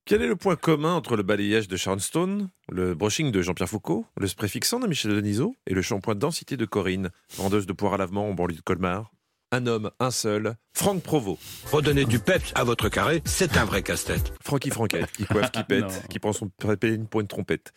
Quel 0.04 0.22
est 0.22 0.28
le 0.28 0.36
point 0.36 0.54
commun 0.54 0.94
entre 0.94 1.16
le 1.16 1.24
balayage 1.24 1.66
de 1.66 1.76
Sharon 1.76 1.98
Stone, 1.98 2.50
le 2.70 2.94
brushing 2.94 3.32
de 3.32 3.42
Jean-Pierre 3.42 3.68
Foucault, 3.68 4.06
le 4.16 4.28
spray 4.28 4.48
fixant 4.48 4.78
de 4.78 4.86
Michel 4.86 5.10
Denisot 5.10 5.56
et 5.66 5.74
le 5.74 5.82
shampoing 5.82 6.14
densité 6.14 6.56
de 6.56 6.64
Corinne, 6.64 7.10
vendeuse 7.36 7.66
de 7.66 7.72
poire 7.72 7.94
à 7.94 7.96
lavement 7.96 8.28
en 8.28 8.32
banlieue 8.32 8.54
de 8.54 8.62
Colmar? 8.62 9.10
Un 9.56 9.66
homme, 9.66 9.90
un 10.00 10.10
seul, 10.10 10.54
Franck 10.74 11.02
Provost. 11.02 11.40
Redonner 11.72 12.04
du 12.04 12.18
peps 12.18 12.52
à 12.54 12.62
votre 12.62 12.90
carré, 12.90 13.22
c'est 13.24 13.56
un 13.56 13.64
vrai 13.64 13.82
casse-tête. 13.82 14.34
Francky 14.42 14.68
Franquette, 14.68 15.10
qui 15.12 15.24
coiffe, 15.24 15.50
qui 15.50 15.62
pète, 15.64 15.80
Non. 15.84 15.88
qui 16.10 16.18
prend 16.18 16.34
son 16.34 16.48
pépéline 16.48 17.06
pour 17.06 17.22
une 17.22 17.26
trompette. 17.26 17.72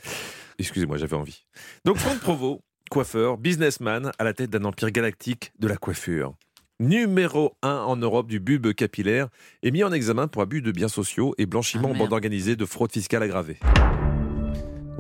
Excusez-moi, 0.58 0.98
j'avais 0.98 1.16
envie. 1.16 1.46
Donc 1.86 1.96
Franck 1.96 2.20
Provost, 2.20 2.60
coiffeur, 2.92 3.38
businessman, 3.38 4.12
à 4.20 4.26
la 4.26 4.34
tête 4.34 4.50
d'un 4.50 4.66
empire 4.66 4.92
galactique 4.92 5.54
de 5.58 5.70
la 5.70 5.78
coiffure. 5.78 6.34
Numéro 6.82 7.56
1 7.62 7.70
en 7.70 7.96
Europe 7.96 8.28
du 8.28 8.42
bulbe 8.42 8.74
capillaire 8.74 9.30
est 9.64 9.72
mis 9.72 9.86
en 9.86 9.94
examen 9.94 10.28
pour 10.28 10.42
abus 10.42 10.62
de 10.62 10.74
biens 10.74 10.90
sociaux 10.90 11.34
et 11.38 11.46
blanchiment 11.46 11.92
en 11.92 11.96
bande 11.96 12.12
organisée 12.12 12.58
de 12.58 12.66
fraude 12.66 12.92
fiscale 12.92 13.24
aggravée. 13.24 13.58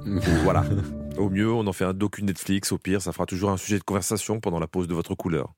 voilà. 0.43 0.63
Au 1.17 1.29
mieux, 1.29 1.51
on 1.51 1.67
en 1.67 1.73
fait 1.73 1.83
un 1.83 1.93
docu 1.93 2.23
Netflix. 2.23 2.71
Au 2.71 2.77
pire, 2.77 3.01
ça 3.01 3.11
fera 3.11 3.25
toujours 3.25 3.49
un 3.49 3.57
sujet 3.57 3.79
de 3.79 3.83
conversation 3.83 4.39
pendant 4.39 4.61
la 4.61 4.67
pause 4.67 4.87
de 4.87 4.93
votre 4.93 5.13
couleur. 5.13 5.55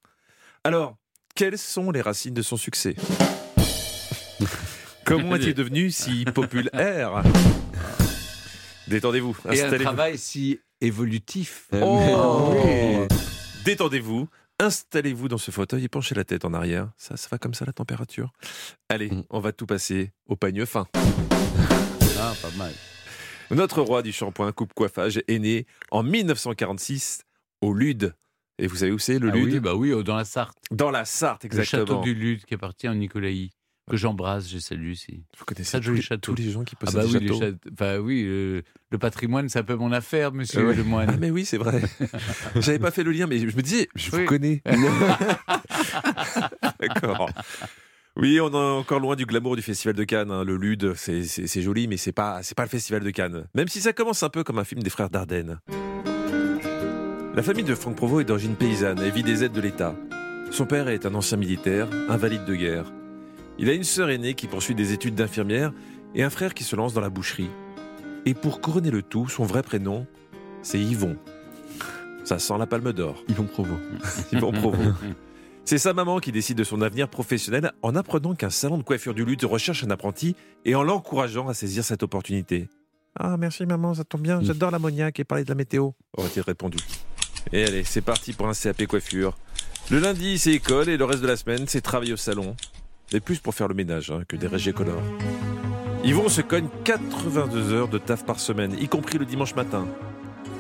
Alors, 0.64 0.96
quelles 1.36 1.58
sont 1.58 1.92
les 1.92 2.02
racines 2.02 2.34
de 2.34 2.42
son 2.42 2.58
succès 2.58 2.96
Comment 5.06 5.36
est-il 5.36 5.54
devenu 5.54 5.92
si 5.92 6.26
populaire 6.34 7.24
Détendez-vous, 8.88 9.36
Et 9.52 9.62
un 9.62 9.78
travail 9.78 10.18
si 10.18 10.60
évolutif. 10.82 11.68
Oh 11.82 13.08
Détendez-vous, 13.64 14.28
installez-vous 14.60 15.28
dans 15.28 15.38
ce 15.38 15.52
fauteuil 15.52 15.86
et 15.86 15.88
penchez 15.88 16.16
la 16.16 16.24
tête 16.24 16.46
en 16.46 16.54
arrière. 16.54 16.90
Ça, 16.98 17.16
ça 17.18 17.28
va 17.32 17.38
comme 17.38 17.54
ça 17.54 17.66
la 17.66 17.74
température 17.74 18.32
Allez, 18.90 19.12
on 19.30 19.40
va 19.40 19.52
tout 19.52 19.66
passer 19.66 20.12
au 20.28 20.36
pagne 20.36 20.66
fin. 20.66 20.88
Ah, 22.24 22.36
pas 22.40 22.52
mal. 22.56 22.72
Notre 23.50 23.82
roi 23.82 24.04
du 24.04 24.12
shampoing 24.12 24.52
coupe 24.52 24.74
coiffage 24.76 25.20
est 25.28 25.40
né 25.40 25.66
en 25.90 26.04
1946 26.04 27.24
au 27.62 27.74
Lude. 27.74 28.14
Et 28.62 28.68
vous 28.68 28.76
savez 28.78 28.92
où 28.92 29.00
c'est, 29.00 29.20
le 29.20 29.30
Ah 29.30 29.36
Lude 29.36 29.54
oui, 29.56 29.60
bah 29.60 29.74
oui, 29.76 30.04
dans 30.04 30.16
la 30.16 30.24
Sarthe. 30.24 30.56
Dans 30.72 30.92
la 30.92 31.04
Sarthe, 31.04 31.44
Le 31.46 31.50
château 31.64 31.82
exactement. 31.82 32.02
du 32.02 32.14
Lude 32.14 32.46
qui 32.46 32.54
appartient 32.54 32.88
à 32.88 32.94
Nicolaï, 32.94 33.50
que 33.90 33.98
j'embrasse, 33.98 34.48
j'ai 34.48 34.60
salué 34.60 34.92
aussi. 34.92 35.24
Vous 35.38 35.46
connaissez 35.46 35.80
tous 35.82 35.92
les- 35.94 36.02
château. 36.02 36.34
tous 36.36 36.42
les 36.42 36.52
gens 36.52 36.64
qui 36.64 36.76
ah 36.80 36.86
possèdent 36.86 37.12
bah 37.12 37.20
des 37.20 37.30
oui, 37.32 37.40
châteaux. 37.40 38.04
oui, 38.04 38.24
euh, 38.28 38.62
le 38.92 38.98
patrimoine, 39.00 39.50
c'est 39.50 39.58
un 39.60 39.64
peu 39.64 39.76
mon 39.76 39.92
affaire, 39.92 40.32
monsieur 40.32 40.68
Ouais. 40.68 40.76
le 40.76 40.84
moine. 40.84 41.10
Ah, 41.12 41.18
mais 41.20 41.32
oui, 41.32 41.44
c'est 41.44 41.58
vrai. 41.58 41.82
J'avais 42.56 42.78
pas 42.78 42.92
fait 42.92 43.04
le 43.04 43.12
lien, 43.12 43.26
mais 43.26 43.40
je 43.40 43.46
me 43.58 43.62
disais, 43.64 43.90
je 43.96 44.12
vous 44.12 44.26
connais. 44.26 44.62
D'accord. 46.80 47.32
Oui, 48.18 48.40
on 48.42 48.52
est 48.52 48.56
encore 48.80 49.00
loin 49.00 49.16
du 49.16 49.26
glamour 49.26 49.56
du 49.56 49.62
Festival 49.64 49.96
de 49.96 50.04
Cannes. 50.04 50.30
hein. 50.32 50.44
Le 50.44 50.56
Lude, 50.58 50.94
c'est- 50.96 51.62
joli, 51.62 51.88
mais 51.88 51.98
c'est 51.98 52.12
pas, 52.12 52.44
c'est 52.44 52.56
pas 52.56 52.64
le 52.64 52.70
Festival 52.70 53.02
de 53.04 53.10
Cannes. 53.10 53.48
Même 53.56 53.68
si 53.70 53.82
ça 53.82 53.92
commence 53.94 54.22
un 54.22 54.30
peu 54.30 54.44
comme 54.44 54.60
un 54.60 54.66
film 54.66 54.84
des 54.84 54.90
frères 54.92 55.10
Dardenne. 55.10 55.60
La 57.34 57.44
famille 57.44 57.64
de 57.64 57.76
Franck 57.76 57.96
Provost 57.96 58.24
est 58.24 58.26
d'origine 58.26 58.56
paysanne 58.56 59.00
et 59.00 59.10
vit 59.10 59.24
des 59.24 59.46
aides 59.46 59.54
de 59.54 59.62
l'État. 59.62 59.96
Son 60.52 60.66
père 60.66 60.90
est 60.90 61.06
un 61.06 61.16
ancien 61.16 61.38
militaire, 61.38 61.88
invalide 62.10 62.44
de 62.44 62.56
guerre. 62.56 62.92
Il 63.58 63.70
a 63.70 63.74
une 63.74 63.86
sœur 63.86 64.10
aînée 64.10 64.34
qui 64.34 64.48
poursuit 64.48 64.76
des 64.76 64.92
études 64.92 65.16
d'infirmière 65.16 65.72
et 66.14 66.24
un 66.24 66.30
frère 66.30 66.54
qui 66.54 66.66
se 66.66 66.76
lance 66.76 66.94
dans 66.94 67.00
la 67.00 67.10
boucherie. 67.10 67.50
Et 68.26 68.34
pour 68.34 68.60
couronner 68.60 68.92
le 68.92 69.02
tout, 69.02 69.30
son 69.30 69.46
vrai 69.46 69.64
prénom, 69.64 70.06
c'est 70.62 70.78
Yvon. 70.78 71.16
Ça 72.26 72.38
sent 72.38 72.58
la 72.60 72.68
palme 72.68 72.92
d'or. 72.92 73.24
Yvon 73.30 73.46
Provo. 73.46 73.76
Yvon 74.34 74.52
Provo. 74.52 74.84
C'est 75.64 75.78
sa 75.78 75.94
maman 75.94 76.20
qui 76.20 76.34
décide 76.34 76.58
de 76.58 76.66
son 76.66 76.82
avenir 76.82 77.08
professionnel 77.08 77.72
en 77.82 77.96
apprenant 77.96 78.36
qu'un 78.36 78.50
salon 78.50 78.78
de 78.78 78.84
coiffure 78.84 79.14
du 79.14 79.24
Lutte 79.24 79.44
recherche 79.44 79.86
un 79.86 79.90
apprenti 79.90 80.36
et 80.66 80.76
en 80.76 80.84
l'encourageant 80.84 81.48
à 81.48 81.54
saisir 81.54 81.86
cette 81.86 82.04
opportunité. 82.04 82.68
Ah, 83.18 83.38
merci 83.38 83.66
maman, 83.66 83.94
ça 83.94 84.04
tombe 84.04 84.22
bien, 84.22 84.42
j'adore 84.42 84.72
l'ammoniaque 84.72 85.20
et 85.22 85.24
parler 85.24 85.46
de 85.46 85.50
la 85.50 85.56
météo, 85.56 85.92
aurait-il 86.18 86.42
répondu? 86.42 86.78
Et 87.54 87.64
allez, 87.66 87.84
c'est 87.84 88.02
parti 88.02 88.34
pour 88.34 88.48
un 88.48 88.54
CAP 88.54 88.86
coiffure. 88.88 89.38
Le 89.90 90.00
lundi, 90.00 90.38
c'est 90.38 90.54
école 90.54 90.90
et 90.90 90.98
le 90.98 91.06
reste 91.06 91.22
de 91.22 91.28
la 91.28 91.36
semaine, 91.36 91.66
c'est 91.68 91.82
travail 91.82 92.14
au 92.14 92.18
salon. 92.18 92.56
Mais 93.14 93.20
plus 93.20 93.40
pour 93.40 93.54
faire 93.54 93.68
le 93.68 93.74
ménage 93.74 94.12
hein, 94.12 94.24
que 94.28 94.36
des 94.36 94.48
régés 94.48 94.74
colores. 94.74 95.04
Yvon 96.04 96.30
se 96.30 96.42
cogne 96.42 96.68
82 96.84 97.74
heures 97.74 97.88
de 97.88 97.98
taf 97.98 98.26
par 98.26 98.40
semaine, 98.40 98.76
y 98.80 98.88
compris 98.88 99.18
le 99.18 99.26
dimanche 99.26 99.54
matin. 99.56 99.86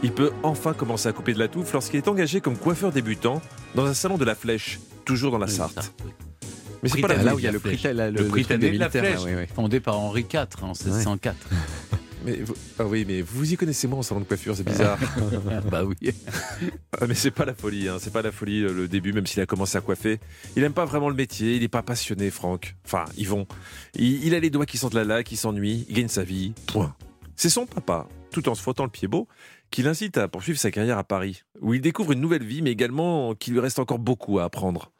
Il 0.03 0.11
peut 0.11 0.32
enfin 0.43 0.73
commencer 0.73 1.07
à 1.07 1.13
couper 1.13 1.34
de 1.34 1.39
la 1.39 1.47
touffe 1.47 1.73
lorsqu'il 1.73 1.97
est 1.97 2.07
engagé 2.07 2.41
comme 2.41 2.57
coiffeur 2.57 2.91
débutant 2.91 3.41
dans 3.75 3.86
un 3.86 3.93
salon 3.93 4.17
de 4.17 4.25
la 4.25 4.36
Flèche, 4.36 4.79
toujours 5.05 5.32
dans 5.32 5.38
la 5.38 5.47
Sarthe. 5.47 5.93
Mais 6.84 6.89
c'est 6.89 7.01
pas 7.01 7.07
la 7.07 7.23
là 7.23 7.36
où 7.36 7.39
il 7.39 7.45
y 7.45 7.47
a 7.47 7.51
le. 7.51 7.59
Britannique, 7.59 8.17
le, 8.17 8.23
Britannique 8.23 8.61
des 8.61 8.71
de 8.71 8.79
la 8.79 8.89
militaires, 8.89 9.19
Flèche, 9.19 9.25
là, 9.25 9.38
oui, 9.38 9.45
oui. 9.47 9.55
fondé 9.55 9.79
par 9.79 9.99
Henri 9.99 10.25
IV 10.32 10.47
en 10.63 10.67
1604. 10.67 11.36
Mais 12.24 12.38
vous- 12.38 12.53
ah 12.80 12.86
oui, 12.86 13.03
mais 13.07 13.22
vous 13.22 13.51
y 13.51 13.57
connaissez 13.57 13.88
moins 13.88 13.99
en 13.99 14.03
salon 14.03 14.22
de 14.22 14.26
coiffure, 14.26 14.55
c'est 14.55 14.63
bizarre. 14.63 14.97
bah 15.72 15.84
oui. 15.84 15.95
Ah, 16.99 17.07
mais 17.07 17.15
c'est 17.15 17.32
pas 17.32 17.45
la 17.45 17.53
folie, 17.55 17.88
hein, 17.89 17.97
c'est 17.99 18.13
pas 18.13 18.22
la 18.22 18.32
folie 18.32 18.63
euh, 18.63 18.74
le 18.74 18.88
début, 18.88 19.11
même 19.13 19.26
s'il 19.26 19.41
a 19.41 19.45
commencé 19.45 19.78
à 19.78 19.82
coiffer. 19.82 20.19
Il 20.55 20.63
aime 20.63 20.74
pas 20.74 20.86
vraiment 20.86 21.09
le 21.09 21.15
métier, 21.15 21.55
il 21.55 21.63
est 21.63 21.67
pas 21.67 21.82
passionné, 21.82 22.30
Franck. 22.30 22.76
Enfin, 22.86 23.05
Yvon. 23.17 23.47
Il, 23.95 24.24
il 24.24 24.36
a 24.36 24.39
les 24.39 24.49
doigts 24.49 24.65
qui 24.65 24.78
sentent 24.78 24.93
la 24.93 25.03
laque, 25.03 25.32
il 25.32 25.38
s'ennuie, 25.38 25.86
il 25.89 25.95
gagne 25.95 26.07
sa 26.09 26.24
vie. 26.24 26.53
Point. 26.67 26.95
C'est 27.36 27.49
son 27.49 27.65
papa, 27.65 28.07
tout 28.32 28.47
en 28.49 28.55
se 28.55 28.61
frottant 28.61 28.84
le 28.84 28.89
pied 28.91 29.07
beau, 29.07 29.28
qui 29.72 29.82
l'incite 29.82 30.17
à 30.17 30.28
poursuivre 30.28 30.59
sa 30.59 30.69
carrière 30.69 30.97
à 30.99 31.03
Paris, 31.03 31.41
où 31.61 31.74
il 31.74 31.82
découvre 31.82 32.11
une 32.11 32.22
nouvelle 32.22 32.43
vie, 32.45 32.61
mais 32.61 32.72
également 32.72 33.34
qu'il 33.36 33.53
lui 33.53 33.59
reste 33.61 33.80
encore 33.80 33.99
beaucoup 33.99 34.38
à 34.39 34.43
apprendre. 34.43 34.91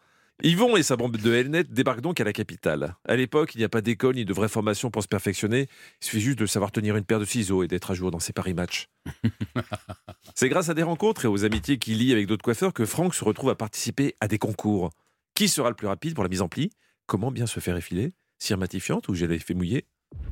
Yvon 0.44 0.76
et 0.76 0.82
sa 0.82 0.98
bande 0.98 1.12
de 1.12 1.34
Helnet 1.34 1.66
débarquent 1.66 2.02
donc 2.02 2.20
à 2.20 2.24
la 2.24 2.34
capitale. 2.34 2.96
À 3.08 3.16
l'époque, 3.16 3.54
il 3.54 3.60
n'y 3.60 3.64
a 3.64 3.70
pas 3.70 3.82
d'école 3.82 4.16
ni 4.16 4.26
de 4.26 4.34
vraie 4.34 4.50
formation 4.50 4.90
pour 4.90 5.04
se 5.04 5.08
perfectionner. 5.08 5.68
Il 6.02 6.06
suffit 6.06 6.20
juste 6.22 6.40
de 6.40 6.48
savoir 6.48 6.72
tenir 6.72 6.98
une 6.98 7.04
paire 7.04 7.20
de 7.20 7.26
ciseaux 7.26 7.62
et 7.62 7.68
d'être 7.68 7.92
à 7.92 7.94
jour 7.94 8.10
dans 8.10 8.20
ses 8.20 8.34
paris 8.34 8.56
matchs. 8.56 8.90
C'est 10.36 10.50
grâce 10.50 10.70
à 10.70 10.74
des 10.74 10.82
rencontres 10.82 11.26
et 11.26 11.28
aux 11.28 11.46
amitiés 11.46 11.78
qu'il 11.78 12.00
lie 12.00 12.12
avec 12.12 12.26
d'autres 12.26 12.44
coiffeurs 12.44 12.74
que 12.74 12.86
Franck 12.86 13.14
se 13.14 13.24
retrouve 13.24 13.52
à 13.52 13.56
participer 13.56 14.16
à 14.20 14.28
des 14.28 14.40
concours. 14.40 14.90
Qui 15.36 15.48
sera 15.48 15.70
le 15.70 15.76
plus 15.76 15.88
rapide 15.88 16.16
pour 16.16 16.24
la 16.24 16.30
mise 16.30 16.42
en 16.42 16.50
pli? 16.50 16.72
Comment 17.06 17.32
bien 17.32 17.46
se 17.46 17.60
faire 17.60 17.78
effiler 17.78 18.14
Cire 18.40 18.58
matifiante 18.58 19.10
ou 19.10 19.14
à 19.14 19.18
effet 19.18 19.54
mouillé 19.54 19.86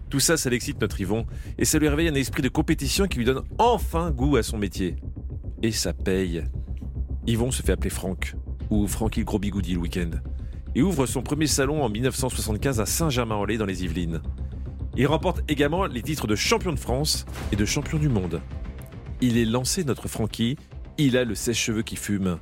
Tout 0.10 0.20
ça, 0.20 0.38
ça 0.38 0.50
l'excite 0.50 0.82
notre 0.82 1.00
Yvon 1.00 1.28
et 1.60 1.66
ça 1.66 1.78
lui 1.78 1.88
réveille 1.88 2.08
un 2.08 2.16
esprit 2.16 2.42
de 2.42 2.50
compétition 2.50 3.08
qui 3.08 3.20
lui 3.20 3.26
donne 3.26 3.44
enfin 3.60 4.10
goût 4.10 4.38
à 4.38 4.44
son 4.44 4.58
métier. 4.58 4.96
Et 5.62 5.72
ça 5.72 5.94
paye. 5.94 6.44
Yvon 7.28 7.52
se 7.52 7.62
fait 7.62 7.74
appeler 7.74 7.92
Franck, 7.92 8.34
ou 8.70 8.88
Francky 8.88 9.22
le 9.22 9.26
gros 9.26 9.40
bigoudi 9.40 9.74
le 9.74 9.80
week-end, 9.80 10.12
et 10.76 10.82
ouvre 10.82 11.06
son 11.06 11.22
premier 11.22 11.48
salon 11.48 11.84
en 11.84 11.90
1975 11.90 12.80
à 12.80 12.86
Saint-Germain-en-Laye 12.86 13.58
dans 13.58 13.66
les 13.66 13.84
Yvelines. 13.84 14.22
Il 14.96 15.08
remporte 15.08 15.44
également 15.50 15.86
les 15.86 16.02
titres 16.02 16.28
de 16.28 16.36
champion 16.36 16.72
de 16.74 16.80
France 16.80 17.26
et 17.52 17.56
de 17.56 17.66
champion 17.66 17.98
du 17.98 18.10
monde. 18.10 18.42
Il 19.22 19.38
est 19.38 19.46
lancé 19.46 19.84
notre 19.84 20.08
Francky, 20.08 20.58
il 20.98 21.18
a 21.18 21.24
le 21.24 21.36
sèche-cheveux 21.36 21.84
qui 21.84 21.96
fume. 21.96 22.40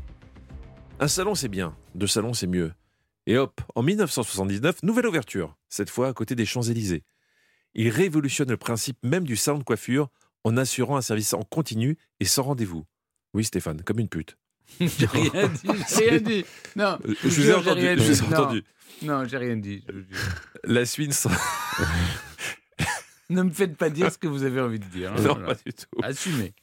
Un 0.99 1.07
salon 1.07 1.35
c'est 1.35 1.49
bien, 1.49 1.75
deux 1.95 2.07
salons 2.07 2.33
c'est 2.33 2.47
mieux. 2.47 2.73
Et 3.27 3.37
hop, 3.37 3.61
en 3.75 3.83
1979, 3.83 4.83
nouvelle 4.83 5.07
ouverture, 5.07 5.57
cette 5.69 5.89
fois 5.89 6.07
à 6.07 6.13
côté 6.13 6.33
des 6.33 6.45
Champs-Élysées. 6.45 7.03
Il 7.75 7.89
révolutionne 7.89 8.49
le 8.49 8.57
principe 8.57 8.97
même 9.03 9.25
du 9.25 9.35
salon 9.35 9.59
de 9.59 9.63
coiffure 9.63 10.09
en 10.43 10.57
assurant 10.57 10.97
un 10.97 11.01
service 11.01 11.33
en 11.33 11.43
continu 11.43 11.97
et 12.19 12.25
sans 12.25 12.43
rendez-vous. 12.43 12.85
Oui 13.33 13.43
Stéphane, 13.43 13.83
comme 13.83 13.99
une 13.99 14.07
pute. 14.07 14.37
J'ai 14.79 15.05
rien 15.07 15.47
dit, 15.47 15.67
j'ai 15.97 16.09
rien 16.09 16.19
dit. 16.19 16.45
Non, 16.75 16.97
je 17.05 17.29
je 17.29 17.41
vous 17.41 17.49
ai 17.49 17.53
entendu, 17.53 17.81
rien 17.81 17.95
je 17.97 18.03
vous 18.03 18.23
ai 18.23 18.25
dit. 18.25 18.63
Non. 19.03 19.19
Non, 19.21 19.25
j'ai 19.27 19.37
rien 19.37 19.57
dit. 19.57 19.83
La 20.63 20.85
suite 20.85 21.13
sans- 21.13 21.29
Ne 23.29 23.43
me 23.43 23.51
faites 23.51 23.75
pas 23.75 23.89
dire 23.89 24.11
ce 24.11 24.17
que 24.17 24.27
vous 24.27 24.43
avez 24.43 24.61
envie 24.61 24.79
de 24.79 24.85
dire. 24.85 25.11
hein, 25.11 25.15
Non, 25.21 25.33
voilà. 25.33 25.47
pas 25.47 25.55
du 25.55 25.73
tout. 25.73 25.85
Assumez. 26.01 26.53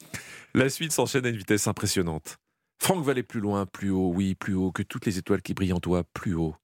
La 0.55 0.69
suite 0.69 0.91
s'enchaîne 0.91 1.25
à 1.25 1.29
une 1.29 1.37
vitesse 1.37 1.67
impressionnante. 1.67 2.37
Franck 2.79 3.03
va 3.05 3.11
aller 3.11 3.23
plus 3.23 3.39
loin, 3.39 3.65
plus 3.65 3.91
haut, 3.91 4.11
oui, 4.13 4.35
plus 4.35 4.53
haut 4.55 4.71
que 4.71 4.81
toutes 4.83 5.05
les 5.05 5.17
étoiles 5.17 5.41
qui 5.41 5.53
brillent 5.53 5.73
en 5.73 5.79
toi, 5.79 6.03
plus 6.13 6.33
haut. 6.33 6.55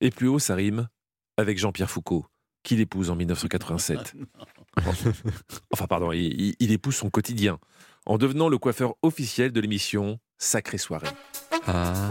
Et 0.00 0.10
plus 0.10 0.28
haut, 0.28 0.38
ça 0.38 0.54
rime 0.54 0.88
avec 1.36 1.58
Jean-Pierre 1.58 1.90
Foucault, 1.90 2.26
qu'il 2.62 2.80
épouse 2.80 3.10
en 3.10 3.16
1987. 3.16 4.14
enfin, 5.72 5.86
pardon, 5.88 6.12
il 6.12 6.72
épouse 6.72 6.94
son 6.96 7.10
quotidien 7.10 7.58
en 8.06 8.18
devenant 8.18 8.48
le 8.48 8.58
coiffeur 8.58 8.94
officiel 9.02 9.52
de 9.52 9.60
l'émission 9.60 10.18
Sacrée 10.38 10.78
Soirée. 10.78 11.08
Ah. 11.66 12.08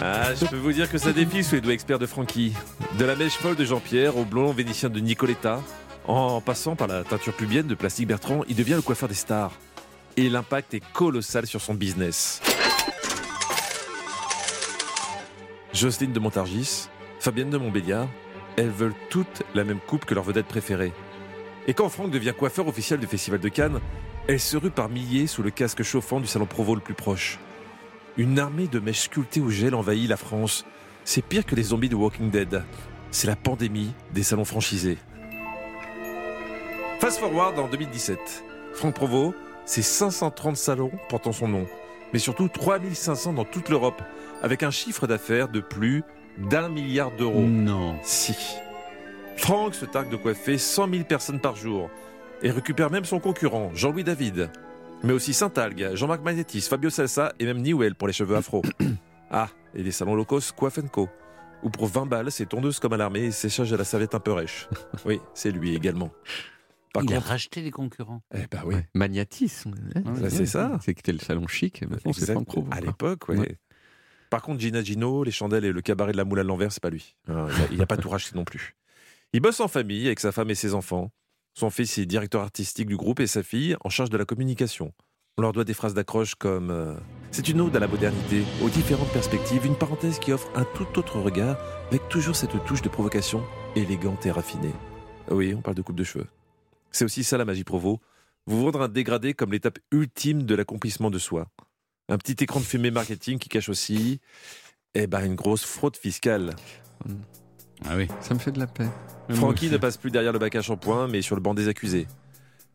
Ah, 0.00 0.34
je 0.34 0.46
peux 0.46 0.56
vous 0.56 0.72
dire 0.72 0.90
que 0.90 0.98
ça 0.98 1.12
défile 1.12 1.44
sous 1.44 1.56
les 1.56 1.60
doigts 1.60 1.72
experts 1.72 1.98
de 1.98 2.06
Francky. 2.06 2.52
De 2.98 3.04
la 3.04 3.16
mèche 3.16 3.34
folle 3.34 3.56
de 3.56 3.64
Jean-Pierre 3.64 4.16
au 4.16 4.24
blond 4.24 4.52
vénitien 4.52 4.88
de 4.88 5.00
Nicoletta, 5.00 5.62
en 6.06 6.40
passant 6.40 6.76
par 6.76 6.88
la 6.88 7.04
teinture 7.04 7.34
pubienne 7.34 7.66
de 7.66 7.74
Plastique 7.74 8.08
Bertrand, 8.08 8.42
il 8.48 8.56
devient 8.56 8.74
le 8.74 8.82
coiffeur 8.82 9.08
des 9.08 9.14
stars. 9.14 9.52
Et 10.16 10.28
l'impact 10.28 10.74
est 10.74 10.82
colossal 10.92 11.46
sur 11.46 11.60
son 11.60 11.74
business. 11.74 12.40
Jocelyne 15.72 16.12
de 16.12 16.18
Montargis, 16.18 16.88
Fabienne 17.20 17.50
de 17.50 17.58
Montbéliard, 17.58 18.08
elles 18.56 18.70
veulent 18.70 18.94
toutes 19.10 19.42
la 19.54 19.64
même 19.64 19.80
coupe 19.80 20.04
que 20.04 20.14
leur 20.14 20.24
vedette 20.24 20.46
préférée. 20.46 20.92
Et 21.68 21.74
quand 21.74 21.90
Franck 21.90 22.10
devient 22.10 22.32
coiffeur 22.36 22.66
officiel 22.66 22.98
du 22.98 23.06
Festival 23.06 23.40
de 23.40 23.48
Cannes, 23.50 23.78
elle 24.26 24.40
se 24.40 24.56
rue 24.56 24.70
par 24.70 24.88
milliers 24.88 25.26
sous 25.26 25.42
le 25.42 25.50
casque 25.50 25.82
chauffant 25.82 26.18
du 26.18 26.26
salon 26.26 26.46
Provo 26.46 26.74
le 26.74 26.80
plus 26.80 26.94
proche. 26.94 27.38
Une 28.16 28.38
armée 28.38 28.68
de 28.68 28.80
mèches 28.80 29.02
sculptées 29.02 29.42
au 29.42 29.50
gel 29.50 29.74
envahit 29.74 30.08
la 30.08 30.16
France. 30.16 30.64
C'est 31.04 31.20
pire 31.20 31.44
que 31.44 31.54
les 31.54 31.64
zombies 31.64 31.90
de 31.90 31.94
Walking 31.94 32.30
Dead. 32.30 32.64
C'est 33.10 33.26
la 33.26 33.36
pandémie 33.36 33.92
des 34.14 34.22
salons 34.22 34.46
franchisés. 34.46 34.96
Fast 37.00 37.20
forward 37.20 37.58
en 37.58 37.68
2017. 37.68 38.44
Franck 38.72 38.94
Provo, 38.94 39.34
c'est 39.66 39.82
530 39.82 40.56
salons 40.56 40.92
portant 41.10 41.32
son 41.32 41.48
nom, 41.48 41.66
mais 42.14 42.18
surtout 42.18 42.48
3500 42.48 43.34
dans 43.34 43.44
toute 43.44 43.68
l'Europe, 43.68 44.02
avec 44.42 44.62
un 44.62 44.70
chiffre 44.70 45.06
d'affaires 45.06 45.48
de 45.48 45.60
plus 45.60 46.02
d'un 46.38 46.70
milliard 46.70 47.10
d'euros. 47.10 47.42
Non. 47.42 47.98
Si. 48.02 48.58
Franck 49.38 49.74
se 49.74 49.86
targue 49.86 50.10
de 50.10 50.16
coiffer 50.16 50.58
100 50.58 50.90
000 50.90 51.04
personnes 51.04 51.40
par 51.40 51.56
jour 51.56 51.88
et 52.42 52.50
récupère 52.50 52.90
même 52.90 53.04
son 53.04 53.18
concurrent, 53.20 53.70
Jean-Louis 53.74 54.04
David. 54.04 54.50
Mais 55.04 55.12
aussi 55.12 55.32
Saint-Algue, 55.32 55.94
Jean-Marc 55.94 56.22
Magnetis, 56.22 56.62
Fabio 56.62 56.90
Salsa 56.90 57.32
et 57.38 57.44
même 57.46 57.62
Newell 57.62 57.94
pour 57.94 58.08
les 58.08 58.12
cheveux 58.12 58.36
afro. 58.36 58.62
ah, 59.30 59.48
et 59.74 59.82
les 59.82 59.92
salons 59.92 60.16
low 60.16 60.24
cost 60.24 60.52
Coiffe 60.52 60.80
Co. 60.90 61.08
Où 61.62 61.70
pour 61.70 61.86
20 61.86 62.06
balles, 62.06 62.30
c'est 62.30 62.46
tondeuse 62.46 62.78
comme 62.78 62.92
à 62.92 62.96
l'armée 62.96 63.26
et 63.26 63.30
séchage 63.30 63.72
à 63.72 63.76
la 63.76 63.84
serviette 63.84 64.14
un 64.14 64.20
peu 64.20 64.32
rêche. 64.32 64.68
Oui, 65.04 65.20
c'est 65.34 65.50
lui 65.50 65.74
également. 65.74 66.10
Par 66.92 67.04
il 67.04 67.14
a 67.14 67.20
racheté 67.20 67.60
les 67.62 67.70
concurrents. 67.70 68.22
eh 68.34 68.46
ben 68.50 68.62
oui, 68.66 68.76
Magnatis. 68.94 69.64
C'est 70.28 70.46
ça. 70.46 70.78
C'était 70.82 71.12
le 71.12 71.18
salon 71.18 71.46
chic. 71.46 71.82
Maintenant, 71.88 72.12
c'est. 72.12 72.32
Franck. 72.32 72.48
À 72.70 72.80
l'époque. 72.80 73.28
Ouais. 73.28 73.56
Par 74.30 74.42
contre, 74.42 74.60
Gina 74.60 74.82
Gino, 74.82 75.24
les 75.24 75.30
chandelles 75.30 75.64
et 75.64 75.72
le 75.72 75.80
cabaret 75.80 76.12
de 76.12 76.16
la 76.16 76.24
moule 76.24 76.40
à 76.40 76.42
l'envers, 76.42 76.72
c'est 76.72 76.82
pas 76.82 76.90
lui. 76.90 77.16
Hein, 77.28 77.46
Il 77.70 77.78
n'a 77.78 77.86
pas 77.86 77.96
tout 77.96 78.08
racheté 78.10 78.36
non 78.36 78.44
plus. 78.44 78.74
Il 79.34 79.40
bosse 79.40 79.60
en 79.60 79.68
famille 79.68 80.06
avec 80.06 80.20
sa 80.20 80.32
femme 80.32 80.48
et 80.48 80.54
ses 80.54 80.72
enfants. 80.72 81.10
Son 81.52 81.68
fils 81.68 81.98
est 81.98 82.06
directeur 82.06 82.40
artistique 82.40 82.88
du 82.88 82.96
groupe 82.96 83.20
et 83.20 83.26
sa 83.26 83.42
fille 83.42 83.76
en 83.84 83.90
charge 83.90 84.08
de 84.08 84.16
la 84.16 84.24
communication. 84.24 84.94
On 85.36 85.42
leur 85.42 85.52
doit 85.52 85.64
des 85.64 85.74
phrases 85.74 85.92
d'accroche 85.92 86.34
comme 86.34 86.70
euh, 86.70 86.94
C'est 87.30 87.46
une 87.50 87.60
ode 87.60 87.76
à 87.76 87.78
la 87.78 87.88
modernité, 87.88 88.42
aux 88.62 88.70
différentes 88.70 89.12
perspectives, 89.12 89.66
une 89.66 89.76
parenthèse 89.76 90.18
qui 90.18 90.32
offre 90.32 90.50
un 90.54 90.64
tout 90.64 90.98
autre 90.98 91.20
regard, 91.20 91.58
avec 91.88 92.08
toujours 92.08 92.36
cette 92.36 92.64
touche 92.64 92.80
de 92.80 92.88
provocation 92.88 93.44
élégante 93.76 94.24
et 94.24 94.30
raffinée. 94.30 94.72
Oui, 95.30 95.52
on 95.54 95.60
parle 95.60 95.76
de 95.76 95.82
coupe 95.82 95.96
de 95.96 96.04
cheveux. 96.04 96.26
C'est 96.90 97.04
aussi 97.04 97.22
ça 97.22 97.36
la 97.36 97.44
magie 97.44 97.64
Provo. 97.64 98.00
vous 98.46 98.62
vendre 98.62 98.80
un 98.80 98.88
dégradé 98.88 99.34
comme 99.34 99.52
l'étape 99.52 99.78
ultime 99.92 100.44
de 100.44 100.54
l'accomplissement 100.54 101.10
de 101.10 101.18
soi. 101.18 101.48
Un 102.08 102.16
petit 102.16 102.42
écran 102.42 102.60
de 102.60 102.64
fumée 102.64 102.90
marketing 102.90 103.38
qui 103.38 103.50
cache 103.50 103.68
aussi 103.68 104.20
eh 104.94 105.06
ben, 105.06 105.22
une 105.22 105.34
grosse 105.34 105.64
fraude 105.64 105.98
fiscale. 105.98 106.56
Ah 107.86 107.96
oui. 107.96 108.08
Ça 108.20 108.34
me 108.34 108.38
fait 108.38 108.52
de 108.52 108.58
la 108.58 108.66
peine. 108.66 108.90
Francky 109.30 109.70
ne 109.70 109.76
passe 109.76 109.96
plus 109.96 110.10
derrière 110.10 110.32
le 110.32 110.38
bac 110.38 110.54
à 110.54 110.62
shampoing, 110.62 111.08
mais 111.08 111.22
sur 111.22 111.36
le 111.36 111.42
banc 111.42 111.54
des 111.54 111.68
accusés. 111.68 112.06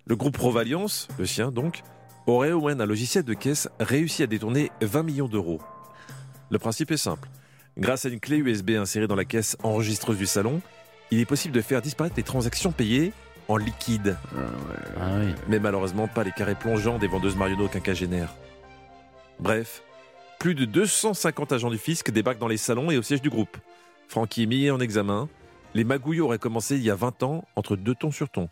Le 0.06 0.16
groupe 0.16 0.38
Provaliance, 0.38 1.08
le 1.18 1.26
sien 1.26 1.52
donc, 1.52 1.82
aurait 2.28 2.52
au 2.52 2.62
moins 2.62 2.80
un 2.80 2.86
logiciel 2.86 3.24
de 3.24 3.34
caisse 3.34 3.70
réussi 3.80 4.24
à 4.24 4.28
détourner 4.28 4.72
20 4.82 5.04
millions 5.04 5.28
d'euros. 5.28 5.62
Le 6.50 6.60
principe 6.60 6.92
est 6.92 6.98
simple. 6.98 7.30
Grâce 7.78 8.06
à 8.06 8.10
une 8.10 8.20
clé 8.20 8.38
USB 8.38 8.72
insérée 8.72 9.08
dans 9.08 9.16
la 9.16 9.26
caisse 9.26 9.58
enregistreuse 9.64 10.18
du 10.18 10.28
salon, 10.28 10.62
il 11.10 11.20
est 11.20 11.26
possible 11.26 11.56
de 11.56 11.62
faire 11.62 11.82
disparaître 11.82 12.16
les 12.18 12.24
transactions 12.24 12.72
payées 12.72 13.14
en 13.48 13.58
liquide. 13.58 14.18
Ah 15.00 15.18
oui. 15.20 15.34
Mais 15.48 15.60
malheureusement 15.60 16.08
pas 16.08 16.24
les 16.24 16.32
carrés 16.32 16.56
plongeants 16.56 17.00
des 17.00 17.08
vendeuses 17.08 17.36
Marionneau 17.36 17.68
quinquagénaires. 17.68 18.34
Bref, 19.40 19.84
plus 20.40 20.56
de 20.56 20.66
250 20.66 21.52
agents 21.52 21.70
du 21.70 21.78
fisc 21.78 22.12
débarquent 22.12 22.40
dans 22.40 22.48
les 22.48 22.58
salons 22.58 22.92
et 22.92 22.98
au 22.98 23.02
siège 23.02 23.22
du 23.22 23.30
groupe. 23.30 23.58
Francky 24.14 24.44
est 24.44 24.46
mis 24.46 24.70
en 24.70 24.80
examen. 24.80 25.28
Les 25.74 25.84
magouilles 25.84 26.22
auraient 26.22 26.38
commencé 26.38 26.76
il 26.76 26.84
y 26.84 26.92
a 26.92 26.96
20 26.96 27.24
ans 27.24 27.46
entre 27.56 27.76
deux 27.76 27.96
tons 27.96 28.12
sur 28.12 28.30
ton. 28.30 28.48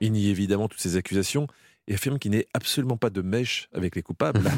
Il 0.00 0.12
nie 0.12 0.28
évidemment 0.28 0.68
toutes 0.68 0.82
ces 0.82 0.96
accusations 0.96 1.46
et 1.88 1.94
affirme 1.94 2.18
qu'il 2.18 2.32
n'est 2.32 2.46
absolument 2.52 2.98
pas 2.98 3.08
de 3.08 3.22
mèche 3.22 3.70
avec 3.72 3.96
les 3.96 4.02
coupables. 4.02 4.42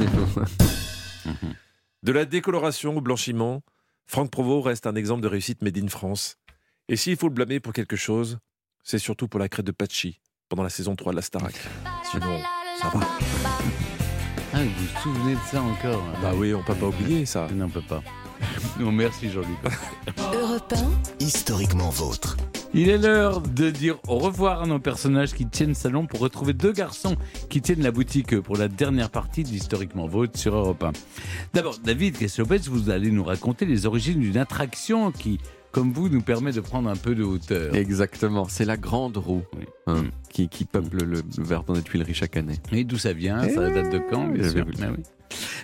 de 2.02 2.10
la 2.10 2.24
décoloration 2.24 2.96
au 2.96 3.00
blanchiment, 3.00 3.62
Franck 4.08 4.32
Provost 4.32 4.66
reste 4.66 4.88
un 4.88 4.96
exemple 4.96 5.22
de 5.22 5.28
réussite 5.28 5.62
made 5.62 5.78
in 5.78 5.86
France. 5.86 6.36
Et 6.88 6.96
s'il 6.96 7.16
faut 7.16 7.28
le 7.28 7.34
blâmer 7.34 7.60
pour 7.60 7.72
quelque 7.72 7.94
chose, 7.94 8.40
c'est 8.82 8.98
surtout 8.98 9.28
pour 9.28 9.38
la 9.38 9.48
crête 9.48 9.66
de 9.66 9.70
Pachi 9.70 10.20
pendant 10.48 10.64
la 10.64 10.68
saison 10.68 10.96
3 10.96 11.12
de 11.12 11.16
la 11.16 11.22
Starac. 11.22 11.54
Sinon, 12.10 12.40
ça 12.80 12.88
va. 12.88 13.06
Ah, 14.52 14.64
vous 14.64 14.64
vous 14.64 15.00
souvenez 15.00 15.36
de 15.36 15.40
ça 15.48 15.62
encore 15.62 16.02
hein? 16.02 16.18
Bah 16.20 16.32
oui, 16.34 16.52
on 16.54 16.64
peut 16.64 16.74
pas 16.74 16.86
oublier 16.86 17.24
ça. 17.24 17.46
Non, 17.54 17.66
on 17.66 17.70
peut 17.70 17.86
pas. 17.88 18.02
Non, 18.80 18.92
merci 18.92 19.30
Jean-Luc. 19.30 19.56
Europe 20.34 20.72
1, 21.20 21.24
Historiquement 21.24 21.90
vôtre. 21.90 22.36
Il 22.76 22.88
est 22.88 22.98
l'heure 22.98 23.40
de 23.40 23.70
dire 23.70 23.98
au 24.08 24.18
revoir 24.18 24.62
à 24.62 24.66
nos 24.66 24.80
personnages 24.80 25.32
qui 25.32 25.46
tiennent 25.46 25.74
salon 25.76 26.06
pour 26.06 26.18
retrouver 26.18 26.54
deux 26.54 26.72
garçons 26.72 27.16
qui 27.48 27.60
tiennent 27.62 27.82
la 27.84 27.92
boutique 27.92 28.40
pour 28.40 28.56
la 28.56 28.66
dernière 28.66 29.10
partie 29.10 29.44
d'Historiquement 29.44 30.08
Vôtre 30.08 30.36
sur 30.36 30.56
Europe 30.56 30.82
1. 30.82 30.90
D'abord, 31.52 31.78
David 31.78 32.18
Kesslopez, 32.18 32.62
vous 32.68 32.90
allez 32.90 33.12
nous 33.12 33.22
raconter 33.22 33.64
les 33.64 33.86
origines 33.86 34.18
d'une 34.18 34.38
attraction 34.38 35.12
qui, 35.12 35.38
comme 35.70 35.92
vous, 35.92 36.08
nous 36.08 36.20
permet 36.20 36.50
de 36.50 36.60
prendre 36.60 36.88
un 36.90 36.96
peu 36.96 37.14
de 37.14 37.22
hauteur. 37.22 37.76
Exactement, 37.76 38.46
c'est 38.48 38.64
la 38.64 38.76
grande 38.76 39.18
roue 39.18 39.44
hein, 39.86 40.06
qui, 40.28 40.48
qui 40.48 40.64
peuple 40.64 41.04
le, 41.04 41.22
le 41.38 41.44
Verdun 41.44 41.74
des 41.74 41.82
Tuileries 41.82 42.14
chaque 42.14 42.36
année. 42.36 42.56
Et 42.72 42.82
d'où 42.82 42.98
ça 42.98 43.12
vient? 43.12 43.48
Ça 43.50 43.70
date 43.70 43.92
de 43.92 44.00
quand 44.10 44.26
bien 44.26 44.42
J'avais 44.42 44.74
sûr. 44.74 44.96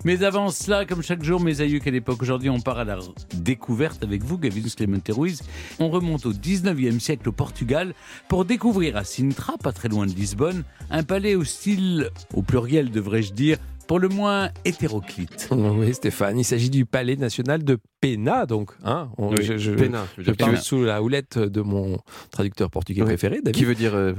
Mais, 0.04 0.22
avant 0.24 0.50
cela, 0.50 0.86
comme 0.86 1.02
chaque 1.02 1.22
jour, 1.22 1.40
mes 1.40 1.60
aïeux 1.60 1.78
qu'à 1.78 1.90
l'époque, 1.90 2.22
aujourd'hui, 2.22 2.48
on 2.48 2.60
part 2.60 2.78
à 2.78 2.84
la 2.84 2.98
découverte 3.34 4.02
avec 4.02 4.22
vous, 4.22 4.38
Gavin 4.38 4.60
Clemente 4.74 5.10
Ruiz. 5.10 5.42
On 5.78 5.90
remonte 5.90 6.26
au 6.26 6.32
19e 6.32 7.00
siècle 7.00 7.28
au 7.28 7.32
Portugal 7.32 7.94
pour 8.28 8.44
découvrir 8.44 8.96
à 8.96 9.04
Sintra, 9.04 9.58
pas 9.58 9.72
très 9.72 9.88
loin 9.88 10.06
de 10.06 10.12
Lisbonne, 10.12 10.64
un 10.90 11.02
palais 11.02 11.34
au 11.34 11.44
style, 11.44 12.10
au 12.34 12.42
pluriel 12.42 12.90
devrais-je 12.90 13.32
dire, 13.32 13.58
pour 13.90 13.98
le 13.98 14.08
moins 14.08 14.50
hétéroclite. 14.64 15.48
Oui, 15.80 15.92
Stéphane, 15.94 16.38
il 16.38 16.44
s'agit 16.44 16.70
du 16.70 16.86
palais 16.86 17.16
national 17.16 17.64
de 17.64 17.76
Pena, 18.00 18.46
donc. 18.46 18.70
Hein, 18.84 19.10
on- 19.18 19.30
Oui, 19.34 19.42
je, 19.42 19.58
je- 19.58 19.72
Pena, 19.72 20.06
je 20.16 20.22
je 20.22 20.30
Pena. 20.30 20.56
sous 20.60 20.84
la 20.84 21.02
houlette 21.02 21.38
de 21.38 21.60
mon 21.60 21.98
traducteur 22.30 22.70
portugais 22.70 23.00
Oui. 23.02 23.08
préféré, 23.08 23.40
David. 23.42 23.52
Qui 23.56 23.64
veut 23.64 23.74
dire 23.74 23.92
euh, 23.96 24.12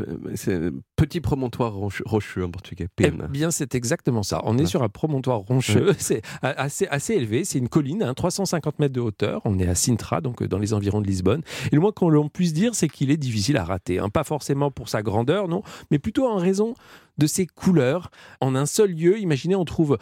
petit 0.98 1.22
promontoire 1.22 1.74
roche- 1.74 2.04
rocheux 2.06 2.44
en 2.44 2.50
portugais. 2.52 2.88
Eh 3.00 3.12
Pena. 3.12 3.28
bien, 3.28 3.50
c'est 3.50 3.74
exactement 3.74 4.24
ça. 4.24 4.42
On 4.44 4.58
est 4.58 4.66
sur 4.66 4.84
un 4.84 4.90
promontoire 4.90 5.40
rocheux, 5.40 5.94
c'est 5.98 6.22
a- 6.42 6.50
assez, 6.50 6.88
assez 6.88 7.14
élevé. 7.14 7.46
C'est 7.46 7.60
une 7.60 7.70
colline, 7.70 8.04
hein, 8.04 8.14
350 8.14 8.78
mètres 8.80 8.94
de 8.94 9.00
hauteur. 9.02 9.42
On 9.46 9.58
est 9.58 9.68
à 9.68 9.76
Sintra, 9.76 10.20
donc 10.20 10.42
euh, 10.42 10.48
dans 10.50 10.60
les 10.60 10.74
environs 10.74 11.00
de 11.00 11.08
Lisbonne. 11.08 11.44
Et 11.72 11.76
le 11.76 11.82
moins 11.82 11.94
qu'on 11.94 12.10
l'on 12.10 12.28
puisse 12.28 12.52
dire, 12.54 12.76
c'est 12.76 12.90
qu'il 12.90 13.10
est 13.10 13.18
difficile 13.18 13.56
à 13.56 13.64
rater. 13.64 14.00
hein. 14.00 14.10
Pas 14.10 14.26
forcément 14.26 14.70
pour 14.70 14.90
sa 14.90 15.02
grandeur, 15.02 15.48
non, 15.48 15.64
mais 15.92 15.98
plutôt 15.98 16.28
en 16.28 16.36
raison 16.36 16.74
de 17.18 17.28
ses 17.28 17.46
couleurs. 17.46 18.10
En 18.40 18.56
un 18.56 18.66
seul 18.66 18.92
lieu, 18.92 19.20
imaginez, 19.20 19.54
on 19.62 19.66
trouve 19.66 19.98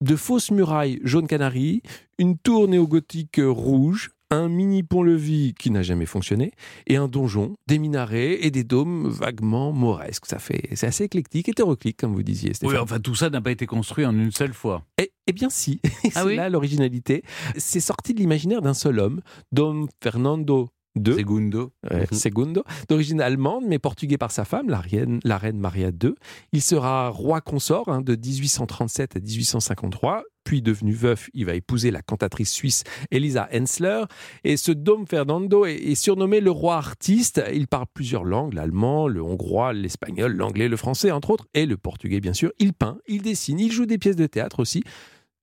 de 0.00 0.16
fausses 0.16 0.50
murailles 0.50 1.00
jaune 1.04 1.26
canari, 1.26 1.82
une 2.18 2.36
tour 2.36 2.68
néogothique 2.68 3.38
euh, 3.38 3.48
rouge, 3.48 4.10
un 4.30 4.48
mini 4.48 4.82
pont-levis 4.82 5.54
qui 5.56 5.70
n'a 5.70 5.82
jamais 5.82 6.06
fonctionné, 6.06 6.52
et 6.88 6.96
un 6.96 7.06
donjon, 7.06 7.54
des 7.68 7.78
minarets 7.78 8.44
et 8.44 8.50
des 8.50 8.64
dômes 8.64 9.08
vaguement 9.08 9.72
mauresques. 9.72 10.26
Ça 10.26 10.40
fait, 10.40 10.68
c'est 10.74 10.88
assez 10.88 11.04
éclectique, 11.04 11.48
hétéroclite, 11.48 11.98
comme 11.98 12.12
vous 12.12 12.24
disiez, 12.24 12.54
Stéphane. 12.54 12.76
Oui, 12.76 12.82
enfin, 12.82 12.98
tout 12.98 13.14
ça 13.14 13.30
n'a 13.30 13.40
pas 13.40 13.52
été 13.52 13.66
construit 13.66 14.04
en 14.04 14.18
une 14.18 14.32
seule 14.32 14.52
fois. 14.52 14.82
Eh, 14.98 15.12
eh 15.26 15.32
bien 15.32 15.48
si, 15.48 15.80
c'est 16.02 16.12
Ah 16.16 16.26
oui 16.26 16.34
là 16.36 16.48
l'originalité. 16.48 17.22
C'est 17.56 17.80
sorti 17.80 18.14
de 18.14 18.18
l'imaginaire 18.18 18.62
d'un 18.62 18.74
seul 18.74 18.98
homme, 18.98 19.20
Dom 19.52 19.86
Fernando 20.02 20.70
II. 20.96 21.14
Segundo. 21.14 21.72
Ouais, 21.90 22.06
Segundo, 22.12 22.64
d'origine 22.88 23.20
allemande, 23.20 23.64
mais 23.66 23.78
portugais 23.78 24.18
par 24.18 24.30
sa 24.30 24.44
femme, 24.44 24.68
la 24.68 24.80
reine, 24.80 25.20
la 25.24 25.38
reine 25.38 25.58
Maria 25.58 25.88
II. 25.88 26.14
Il 26.52 26.62
sera 26.62 27.08
roi 27.08 27.40
consort 27.40 27.88
hein, 27.88 28.00
de 28.00 28.14
1837 28.14 29.16
à 29.16 29.20
1853. 29.20 30.22
Puis 30.44 30.60
devenu 30.60 30.92
veuf, 30.92 31.30
il 31.32 31.46
va 31.46 31.54
épouser 31.54 31.90
la 31.90 32.02
cantatrice 32.02 32.52
suisse 32.52 32.84
Elisa 33.10 33.48
Hensler. 33.52 34.04
Et 34.44 34.58
ce 34.58 34.72
Dom 34.72 35.06
Fernando 35.06 35.64
est, 35.64 35.76
est 35.76 35.94
surnommé 35.94 36.40
le 36.40 36.50
roi 36.50 36.76
artiste. 36.76 37.42
Il 37.54 37.66
parle 37.66 37.86
plusieurs 37.92 38.24
langues, 38.24 38.52
l'allemand, 38.52 39.08
le 39.08 39.22
hongrois, 39.22 39.72
l'espagnol, 39.72 40.36
l'anglais, 40.36 40.68
le 40.68 40.76
français, 40.76 41.10
entre 41.10 41.30
autres, 41.30 41.46
et 41.54 41.64
le 41.64 41.78
portugais, 41.78 42.20
bien 42.20 42.34
sûr. 42.34 42.52
Il 42.58 42.74
peint, 42.74 42.98
il 43.08 43.22
dessine, 43.22 43.58
il 43.58 43.72
joue 43.72 43.86
des 43.86 43.96
pièces 43.96 44.16
de 44.16 44.26
théâtre 44.26 44.60
aussi. 44.60 44.84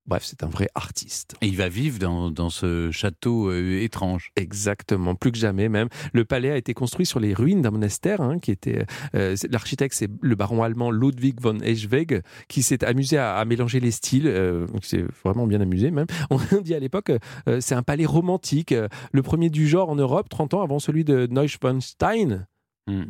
Bref, 0.08 0.24
c'est 0.26 0.44
un 0.44 0.48
vrai 0.48 0.68
artiste. 0.76 1.36
Et 1.42 1.48
il 1.48 1.56
va 1.58 1.70
vivre 1.70 2.00
dans, 2.00 2.32
dans 2.32 2.50
ce 2.50 2.90
château 2.92 3.50
euh, 3.52 3.82
étrange. 3.82 4.32
Exactement, 4.36 5.14
plus 5.16 5.32
que 5.32 5.38
jamais 5.38 5.70
même. 5.70 5.88
Le 6.12 6.26
palais 6.26 6.50
a 6.52 6.58
été 6.58 6.74
construit 6.74 7.06
sur 7.06 7.20
les 7.20 7.34
ruines 7.34 7.62
d'un 7.62 7.72
monastère 7.72 8.20
hein, 8.20 8.40
qui 8.40 8.52
était. 8.52 8.86
euh, 9.16 9.36
c'est- 9.36 9.52
L'architecte, 9.52 9.94
c'est 9.96 10.10
le 10.22 10.36
baron 10.36 10.64
allemand 10.64 10.90
Ludwig 10.92 11.40
von 11.40 11.60
Eschweg, 11.60 12.24
qui 12.48 12.64
s'est 12.64 12.84
amusé 12.84 13.18
à, 13.18 13.36
à 13.36 13.46
mélanger 13.46 13.80
les 13.80 13.92
styles. 13.92 14.28
euh, 14.28 14.66
s'est 14.82 15.06
vraiment 15.24 15.46
bien 15.46 15.62
amusé 15.62 15.92
même. 15.92 16.08
On 16.32 16.40
dit 16.62 16.74
à 16.74 16.80
l'époque, 16.80 17.12
euh, 17.48 17.60
c'est 17.62 17.76
un 17.76 17.84
palais 17.84 18.06
romantique, 18.08 18.72
euh, 18.72 18.88
le 19.12 19.22
premier 19.22 19.50
du 19.52 19.68
genre 19.68 19.90
en 19.90 19.96
Europe, 19.96 20.30
30 20.30 20.56
ans 20.56 20.62
avant 20.64 20.80
celui 20.80 21.04
de 21.04 21.28
Neuschwanstein. 21.30 22.48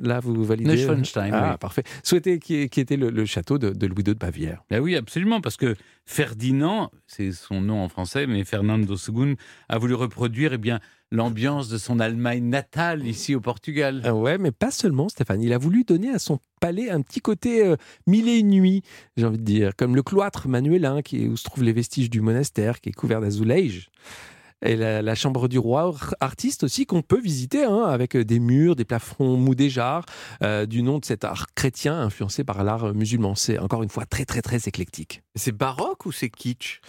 Là, 0.02 0.20
vous 0.20 0.44
validez. 0.44 0.70
Neuschwanstein, 0.72 1.32
Ah, 1.34 1.52
oui. 1.52 1.58
parfait. 1.60 1.84
Souhaité 2.04 2.40
qui, 2.40 2.70
qui 2.70 2.80
était 2.80 2.98
le, 2.98 3.10
le 3.10 3.26
château 3.26 3.58
de, 3.58 3.70
de 3.72 3.88
Louis 3.88 4.04
II 4.06 4.14
de 4.14 4.20
Bavière. 4.20 4.64
Ben 4.70 4.80
oui, 4.80 4.96
absolument, 4.96 5.42
parce 5.42 5.58
que 5.58 5.76
Ferdinand, 6.06 6.92
c'est 7.08 7.32
son 7.32 7.62
nom 7.62 7.82
en 7.84 7.90
français, 7.90 8.28
mais 8.28 8.44
Fernando 8.44 8.96
II 8.96 9.36
a 9.70 9.78
voulu 9.78 9.94
reproduire 9.94 10.54
eh 10.54 10.58
bien 10.58 10.80
l'ambiance 11.12 11.68
de 11.68 11.78
son 11.78 12.00
Allemagne 12.00 12.44
natale 12.48 13.06
ici 13.06 13.36
au 13.36 13.42
Portugal. 13.42 14.02
Ah 14.06 14.14
ouais, 14.16 14.38
mais 14.38 14.52
pas 14.52 14.72
seulement, 14.72 15.10
Stéphane. 15.10 15.42
Il 15.42 15.52
a 15.54 15.58
voulu 15.58 15.84
donner 15.84 16.10
à 16.10 16.20
son 16.20 16.40
palais 16.62 16.90
un 16.90 17.02
petit 17.02 17.20
côté 17.20 17.66
euh, 17.66 17.76
mille 18.08 18.30
et 18.30 18.38
une 18.40 18.50
nuits, 18.50 18.82
j'ai 19.18 19.26
envie 19.26 19.38
de 19.38 19.44
dire, 19.44 19.76
comme 19.76 19.96
le 19.96 20.04
cloître 20.04 20.48
manuelin 20.48 21.02
qui 21.02 21.24
est, 21.24 21.28
où 21.28 21.36
se 21.36 21.44
trouvent 21.44 21.64
les 21.64 21.74
vestiges 21.74 22.10
du 22.10 22.22
monastère, 22.22 22.80
qui 22.80 22.90
est 22.90 22.94
couvert 22.94 23.20
d'azulèges. 23.20 23.90
Et 24.64 24.76
la, 24.76 25.16
chambre 25.16 25.48
du 25.48 25.58
roi, 25.58 25.82
ar- 25.82 26.16
artiste 26.20 26.64
aussi, 26.64 26.86
qu'on 26.86 27.02
peut 27.02 27.20
visiter, 27.20 27.64
hein, 27.64 27.84
avec 27.86 28.16
des 28.16 28.40
murs, 28.40 28.76
des 28.76 28.86
plafonds 28.86 29.38
moudéjards, 29.38 30.06
euh, 30.44 30.66
du 30.66 30.84
nom 30.84 31.00
de 31.00 31.06
cet 31.06 31.24
art 31.24 31.48
chrétien 31.56 32.00
influencé 32.00 32.44
par 32.44 32.64
l'art 32.64 32.94
musulman. 32.94 33.36
C'est 33.36 33.58
encore 33.58 33.84
une 33.84 33.90
fois 33.90 34.06
très, 34.06 34.26
très, 34.26 34.42
très 34.42 34.68
éclectique. 34.68 35.24
C'est 35.36 35.52
baroque 35.52 36.06
ou 36.06 36.12
c'est 36.12 36.30
kitsch? 36.30 36.82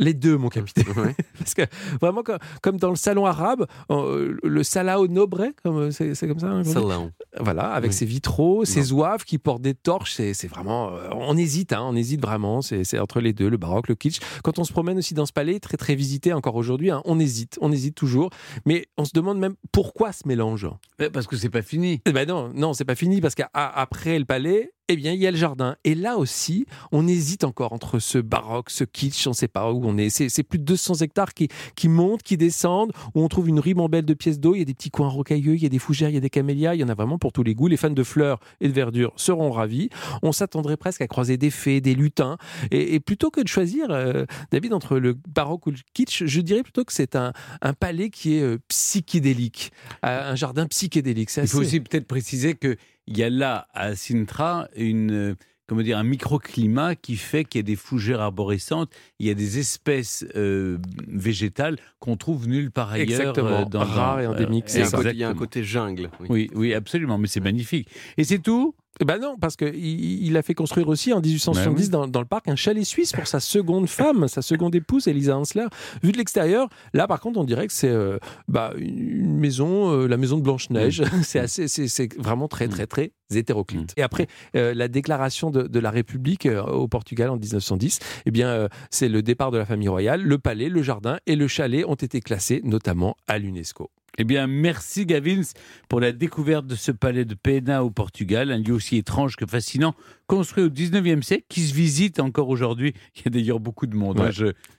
Les 0.00 0.14
deux, 0.14 0.36
mon 0.36 0.48
capitaine. 0.48 0.84
Parce 1.38 1.54
que 1.54 1.62
vraiment, 2.00 2.22
comme, 2.22 2.38
comme 2.62 2.76
dans 2.78 2.90
le 2.90 2.96
salon 2.96 3.26
arabe, 3.26 3.66
euh, 3.90 4.36
le 4.42 4.62
Salah 4.62 4.98
au 4.98 5.06
Nobre, 5.08 5.44
comme, 5.62 5.92
c'est, 5.92 6.14
c'est 6.14 6.26
comme 6.26 6.38
ça 6.40 6.48
hein, 6.48 6.64
Salon. 6.64 7.12
Voilà, 7.38 7.70
avec 7.72 7.90
Oui. 7.90 7.96
ses 7.96 8.06
vitraux, 8.06 8.64
ses 8.64 8.82
zouaves 8.82 9.24
qui 9.24 9.38
portent 9.38 9.62
des 9.62 9.74
torches, 9.74 10.14
c'est, 10.14 10.34
c'est 10.34 10.48
vraiment. 10.48 10.90
euh, 10.94 11.08
on 11.12 11.36
hésite, 11.36 11.72
hein, 11.72 11.82
on 11.84 11.94
hésite 11.94 12.20
vraiment. 12.20 12.62
C'est, 12.62 12.82
c'est 12.84 12.98
entre 12.98 13.20
les 13.20 13.32
deux, 13.32 13.48
le 13.48 13.56
baroque, 13.58 13.88
le 13.88 13.94
kitsch. 13.94 14.18
Quand 14.42 14.58
on 14.58 14.64
se 14.64 14.72
promène 14.72 14.98
aussi 14.98 15.14
dans 15.14 15.26
ce 15.26 15.32
palais, 15.32 15.60
très 15.60 15.76
très 15.76 15.94
visité 15.94 16.32
encore 16.32 16.56
aujourd'hui, 16.56 16.90
hein, 16.90 17.02
on 17.04 17.20
hésite, 17.20 17.58
on 17.60 17.70
hésite 17.70 17.94
toujours. 17.94 18.30
Mais 18.66 18.86
on 18.96 19.04
se 19.04 19.12
demande 19.14 19.38
même 19.38 19.54
pourquoi 19.70 20.12
ce 20.12 20.26
mélange. 20.26 20.66
Ben, 20.98 21.10
Parce 21.10 21.26
que 21.26 21.36
c'est 21.36 21.50
pas 21.50 21.62
fini. 21.62 22.00
Eh 22.06 22.12
ben 22.12 22.26
non, 22.26 22.50
non, 22.54 22.72
c'est 22.72 22.84
pas 22.86 22.94
fini 22.94 23.20
parce 23.20 23.34
qu'après 23.34 24.18
le 24.18 24.24
palais, 24.24 24.72
eh 24.92 24.96
bien, 24.96 25.12
il 25.12 25.20
y 25.20 25.26
a 25.26 25.30
le 25.30 25.36
jardin. 25.36 25.76
Et 25.84 25.94
là 25.94 26.16
aussi, 26.16 26.66
on 26.90 27.06
hésite 27.06 27.44
encore 27.44 27.72
entre 27.72 28.00
ce 28.00 28.18
baroque, 28.18 28.70
ce 28.70 28.82
kitsch, 28.82 29.26
on 29.28 29.30
ne 29.30 29.34
sait 29.34 29.46
pas 29.48 29.70
où 29.72 29.82
on 29.84 29.96
est. 29.96 30.10
C'est, 30.10 30.42
plus 30.42 30.58
de 30.58 30.64
200 30.64 30.94
hectares 30.96 31.32
qui, 31.32 31.46
qui 31.76 31.88
montent, 31.88 32.24
qui 32.24 32.36
descendent, 32.36 32.90
où 33.14 33.22
on 33.22 33.28
trouve 33.28 33.48
une 33.48 33.60
ribambelle 33.60 34.04
de 34.04 34.14
pièces 34.14 34.40
d'eau. 34.40 34.56
Il 34.56 34.58
y 34.58 34.62
a 34.62 34.64
des 34.64 34.74
petits 34.74 34.90
coins 34.90 35.08
rocailleux, 35.08 35.54
il 35.54 35.62
y 35.62 35.66
a 35.66 35.68
des 35.68 35.78
fougères, 35.78 36.08
il 36.08 36.14
y 36.14 36.18
a 36.18 36.20
des 36.20 36.28
camélias. 36.30 36.74
Il 36.74 36.80
y 36.80 36.84
en 36.84 36.88
a 36.88 36.94
vraiment 36.94 37.18
pour 37.18 37.32
tous 37.32 37.44
les 37.44 37.54
goûts. 37.54 37.68
Les 37.68 37.76
fans 37.76 37.90
de 37.90 38.02
fleurs 38.02 38.40
et 38.60 38.66
de 38.66 38.72
verdure 38.72 39.12
seront 39.14 39.52
ravis. 39.52 39.90
On 40.22 40.32
s'attendrait 40.32 40.76
presque 40.76 41.02
à 41.02 41.06
croiser 41.06 41.36
des 41.36 41.50
fées, 41.50 41.80
des 41.80 41.94
lutins. 41.94 42.36
Et, 42.72 42.94
et 42.96 43.00
plutôt 43.00 43.30
que 43.30 43.40
de 43.40 43.48
choisir, 43.48 43.86
euh, 43.90 44.24
David, 44.50 44.72
entre 44.72 44.98
le 44.98 45.14
baroque 45.28 45.66
ou 45.68 45.70
le 45.70 45.76
kitsch, 45.94 46.24
je 46.24 46.40
dirais 46.40 46.64
plutôt 46.64 46.84
que 46.84 46.92
c'est 46.92 47.14
un, 47.14 47.32
un 47.62 47.74
palais 47.74 48.10
qui 48.10 48.38
est 48.38 48.42
euh, 48.42 48.58
psychédélique, 48.68 49.72
euh, 50.04 50.32
un 50.32 50.34
jardin 50.34 50.66
psychédélique. 50.66 51.30
Il 51.30 51.46
faut 51.46 51.58
assez- 51.58 51.58
aussi 51.58 51.80
peut-être 51.80 52.06
préciser 52.06 52.54
que 52.54 52.76
il 53.10 53.18
y 53.18 53.22
a 53.22 53.28
là 53.28 53.66
à 53.74 53.94
Sintra 53.96 54.68
une 54.76 55.36
comment 55.66 55.82
dire 55.82 55.98
un 55.98 56.02
microclimat 56.04 56.96
qui 56.96 57.14
fait 57.14 57.44
qu'il 57.44 57.60
y 57.60 57.62
a 57.62 57.62
des 57.62 57.76
fougères 57.76 58.20
arborescentes, 58.20 58.90
il 59.20 59.26
y 59.26 59.30
a 59.30 59.34
des 59.34 59.60
espèces 59.60 60.24
euh, 60.34 60.78
végétales 61.06 61.76
qu'on 62.00 62.16
trouve 62.16 62.48
nulle 62.48 62.72
part 62.72 62.90
ailleurs 62.90 63.20
Exactement. 63.20 63.60
euh, 63.60 63.64
dans 63.66 63.84
Rares 63.84 64.20
et 64.20 64.26
endémiques. 64.26 64.66
Il 64.74 65.16
y 65.16 65.22
a 65.22 65.28
un 65.28 65.34
côté 65.34 65.62
jungle. 65.62 66.10
Oui, 66.18 66.26
oui, 66.28 66.50
oui, 66.54 66.74
absolument, 66.74 67.18
mais 67.18 67.28
c'est 67.28 67.38
magnifique. 67.38 67.88
Et 68.16 68.24
c'est 68.24 68.40
tout? 68.40 68.74
Ben 69.04 69.18
non, 69.18 69.36
parce 69.40 69.56
qu'il 69.56 69.74
il 69.74 70.36
a 70.36 70.42
fait 70.42 70.54
construire 70.54 70.88
aussi 70.88 71.12
en 71.12 71.20
1870 71.20 71.64
Ben 71.64 71.80
oui. 71.80 71.88
dans, 71.88 72.08
dans 72.08 72.20
le 72.20 72.26
parc 72.26 72.48
un 72.48 72.56
chalet 72.56 72.84
suisse 72.84 73.12
pour 73.12 73.26
sa 73.26 73.40
seconde 73.40 73.88
femme, 73.88 74.28
sa 74.28 74.42
seconde 74.42 74.74
épouse, 74.74 75.08
Elisa 75.08 75.36
Hansler. 75.36 75.66
Vu 76.02 76.12
de 76.12 76.18
l'extérieur, 76.18 76.68
là 76.92 77.06
par 77.06 77.20
contre, 77.20 77.38
on 77.38 77.44
dirait 77.44 77.66
que 77.66 77.72
c'est 77.72 77.88
euh, 77.88 78.18
bah, 78.48 78.72
une 78.76 79.38
maison, 79.38 79.92
euh, 79.92 80.06
la 80.06 80.16
maison 80.16 80.36
de 80.36 80.42
Blanche-Neige. 80.42 81.00
Mm. 81.00 81.06
c'est 81.22 81.38
assez, 81.38 81.68
c'est, 81.68 81.88
c'est 81.88 82.14
vraiment 82.18 82.48
très, 82.48 82.68
très, 82.68 82.86
très 82.86 83.12
hétéroclite. 83.34 83.94
Et 83.96 84.02
après, 84.02 84.26
euh, 84.56 84.74
la 84.74 84.88
déclaration 84.88 85.50
de, 85.50 85.62
de 85.62 85.78
la 85.78 85.90
République 85.90 86.46
au 86.46 86.88
Portugal 86.88 87.30
en 87.30 87.36
1910, 87.36 88.00
eh 88.26 88.30
bien, 88.30 88.68
c'est 88.90 89.08
le 89.08 89.22
départ 89.22 89.50
de 89.50 89.58
la 89.58 89.64
famille 89.64 89.88
royale, 89.88 90.22
le 90.22 90.38
palais, 90.38 90.68
le 90.68 90.82
jardin 90.82 91.18
et 91.26 91.36
le 91.36 91.48
chalet 91.48 91.84
ont 91.86 91.94
été 91.94 92.20
classés 92.20 92.60
notamment 92.64 93.16
à 93.28 93.38
l'UNESCO. 93.38 93.90
Eh 94.18 94.24
bien, 94.24 94.46
merci 94.46 95.06
Gavins 95.06 95.42
pour 95.88 96.00
la 96.00 96.12
découverte 96.12 96.66
de 96.66 96.74
ce 96.74 96.92
palais 96.92 97.24
de 97.24 97.34
Pena 97.34 97.84
au 97.84 97.90
Portugal, 97.90 98.50
un 98.50 98.58
lieu 98.58 98.74
aussi 98.74 98.96
étrange 98.96 99.36
que 99.36 99.46
fascinant, 99.46 99.94
construit 100.26 100.64
au 100.64 100.68
19e 100.68 101.22
siècle, 101.22 101.44
qui 101.48 101.60
se 101.62 101.74
visite 101.74 102.20
encore 102.20 102.48
aujourd'hui. 102.48 102.92
Il 103.16 103.24
y 103.24 103.28
a 103.28 103.30
d'ailleurs 103.30 103.60
beaucoup 103.60 103.86
de 103.86 103.96
monde, 103.96 104.18
Ouais. 104.20 104.30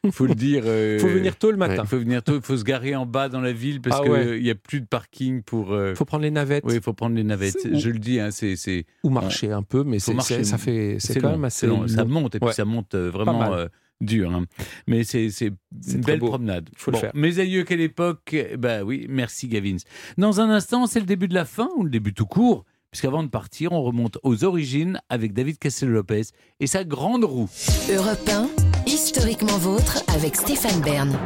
il 0.04 0.12
faut 0.12 0.26
le 0.26 0.36
dire. 0.36 0.64
euh, 0.66 1.00
Faut 1.02 1.08
venir 1.08 1.36
tôt 1.38 1.52
le 1.52 1.58
matin. 1.58 1.84
Il 1.84 1.88
faut 1.88 1.98
venir 2.00 2.22
tôt, 2.24 2.36
il 2.36 2.42
faut 2.42 2.58
se 2.58 2.64
garer 2.64 2.96
en 2.96 3.06
bas 3.06 3.30
dans 3.30 3.42
la 3.42 3.52
ville 3.54 3.82
parce 3.82 3.98
Ah 4.00 4.04
qu'il 4.04 4.12
ouais. 4.12 4.40
n'y 4.42 4.50
a 4.50 4.56
plus 4.56 4.82
de 4.82 4.86
parking 4.86 5.42
pour... 5.42 5.76
Il 5.78 5.96
faut 5.96 6.06
prendre 6.06 6.24
les 6.24 6.32
navettes. 6.32 6.64
Oui, 6.66 6.76
il 6.76 6.82
faut 6.82 6.94
prendre 6.94 7.16
les 7.16 7.24
navettes, 7.24 7.58
je 7.74 7.90
le 7.90 8.00
dis. 8.00 8.20
Hein, 8.20 8.30
c'est. 8.32 8.86
Ou 9.04 9.10
marcher 9.10 9.52
un 9.52 9.64
peu, 9.64 9.84
mais 9.84 10.00
c'est, 10.00 10.20
ça 10.44 10.58
fait, 10.58 10.98
c'est, 11.00 11.20
quand 11.20 11.28
long, 11.28 11.32
même 11.36 11.46
assez. 11.46 11.68
long. 11.68 11.88
Ça 11.88 12.06
monte, 12.06 12.36
et 12.36 12.40
puis 12.40 12.54
ça 12.54 12.66
monte 12.66 12.94
euh, 12.96 13.10
vraiment 13.10 13.54
euh, 13.54 13.68
dur. 14.02 14.32
hein. 14.32 14.46
Mais 14.88 15.04
c'est, 15.04 15.30
une 15.42 16.02
belle 16.02 16.20
beau. 16.20 16.28
promenade. 16.28 16.70
Faut 16.76 16.92
le 16.92 16.96
Bon, 16.96 17.02
faire. 17.02 17.12
Mes 17.14 17.40
aïeux, 17.40 17.64
quelle 17.64 17.82
époque? 17.82 18.36
Ben 18.58 18.84
oui, 18.84 19.06
merci 19.10 19.48
Gavins. 19.48 19.78
Dans 20.18 20.42
un 20.42 20.50
instant, 20.50 20.88
c'est 20.88 21.00
le 21.00 21.06
début 21.06 21.28
de 21.28 21.34
la 21.34 21.46
fin 21.46 21.70
ou 21.78 21.84
le 21.84 21.90
début 21.90 22.14
tout 22.14 22.26
court 22.26 22.66
Puisqu'avant 22.92 23.24
de 23.24 23.30
partir, 23.30 23.72
on 23.72 23.82
remonte 23.84 24.18
aux 24.22 24.44
origines 24.44 25.00
avec 25.08 25.32
David 25.32 25.58
Castello-Lopez 25.60 26.24
et 26.60 26.68
sa 26.68 26.84
grande 26.84 27.24
roue. 27.24 27.48
Europe 27.90 28.30
1, 28.30 28.50
historiquement 28.86 29.58
vôtre 29.60 30.04
avec 30.14 30.36
Stéphane 30.36 30.82
Bern. 30.82 31.18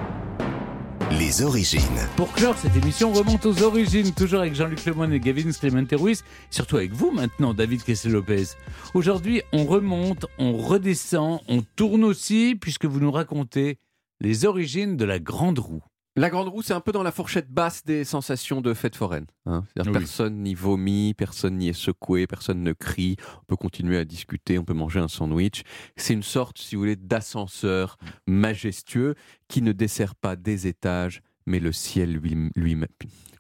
Les 1.12 1.44
origines. 1.44 1.82
Pour 2.16 2.32
clore 2.34 2.58
cette 2.58 2.76
émission, 2.76 3.12
on 3.12 3.14
remonte 3.14 3.46
aux 3.46 3.62
origines, 3.62 4.12
toujours 4.12 4.40
avec 4.40 4.56
Jean-Luc 4.56 4.84
Lemoyne 4.86 5.14
et 5.14 5.20
Gavin 5.20 5.52
Clemente 5.52 5.92
Ruiz, 5.94 6.24
surtout 6.50 6.78
avec 6.78 6.94
vous 6.94 7.12
maintenant, 7.12 7.54
David 7.54 7.84
Kessel-Lopez. 7.84 8.56
Aujourd'hui, 8.96 9.44
on 9.54 9.66
remonte, 9.66 10.26
on 10.40 10.58
redescend, 10.58 11.42
on 11.48 11.62
tourne 11.76 12.04
aussi, 12.04 12.58
puisque 12.60 12.86
vous 12.86 13.00
nous 13.00 13.12
racontez 13.12 13.78
les 14.20 14.46
origines 14.46 14.98
de 14.98 15.06
la 15.06 15.20
grande 15.20 15.60
roue. 15.60 15.84
La 16.18 16.30
grande 16.30 16.48
roue, 16.48 16.62
c'est 16.62 16.74
un 16.74 16.80
peu 16.80 16.94
dans 16.94 17.04
la 17.04 17.12
fourchette 17.12 17.50
basse 17.50 17.84
des 17.84 18.06
sensations 18.06 18.62
de 18.62 18.74
fête 18.74 18.96
foraine. 18.96 19.26
hein. 19.46 19.66
Oui. 19.78 19.92
Personne 19.92 20.44
n'y 20.44 20.54
vomit, 20.54 21.14
personne 21.14 21.58
n'y 21.58 21.68
est 21.68 21.74
secoué, 21.74 22.26
personne 22.26 22.64
ne 22.64 22.72
crie. 22.72 23.18
On 23.42 23.46
peut 23.48 23.58
continuer 23.58 23.98
à 23.98 24.06
discuter, 24.06 24.58
on 24.58 24.64
peut 24.64 24.74
manger 24.74 25.00
un 25.02 25.10
sandwich. 25.10 25.64
C'est 25.98 26.14
une 26.14 26.24
sorte, 26.24 26.58
si 26.58 26.76
vous 26.76 26.82
voulez, 26.84 26.96
d'ascenseur 26.96 27.98
majestueux 28.28 29.16
qui 29.50 29.62
ne 29.62 29.74
dessert 29.74 30.16
pas 30.16 30.36
des 30.38 30.68
étages, 30.68 31.22
mais 31.46 31.60
le 31.60 31.72
ciel 31.74 32.14
lui- 32.14 32.50
lui-même. 32.56 32.88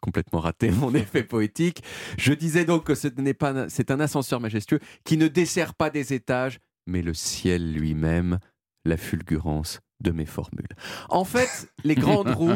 Complètement 0.02 0.40
raté 0.42 0.70
mon 0.70 0.94
effet 0.96 1.24
poétique. 1.24 1.82
Je 2.18 2.34
disais 2.34 2.66
donc 2.66 2.84
que 2.84 2.94
ce 2.96 3.08
n'est 3.08 3.34
pas, 3.34 3.70
c'est 3.70 3.90
un 3.90 4.00
ascenseur 4.02 4.42
majestueux 4.42 4.80
qui 5.06 5.18
ne 5.18 5.28
dessert 5.30 5.76
pas 5.76 5.90
des 5.90 6.14
étages, 6.14 6.60
mais 6.88 7.02
le 7.02 7.14
ciel 7.14 7.72
lui-même, 7.72 8.40
la 8.84 8.98
fulgurance 8.98 9.80
de 10.02 10.12
mes 10.12 10.26
formules. 10.26 10.68
En 11.10 11.24
fait, 11.24 11.70
les 11.84 11.96
grandes 11.96 12.30
roues. 12.36 12.54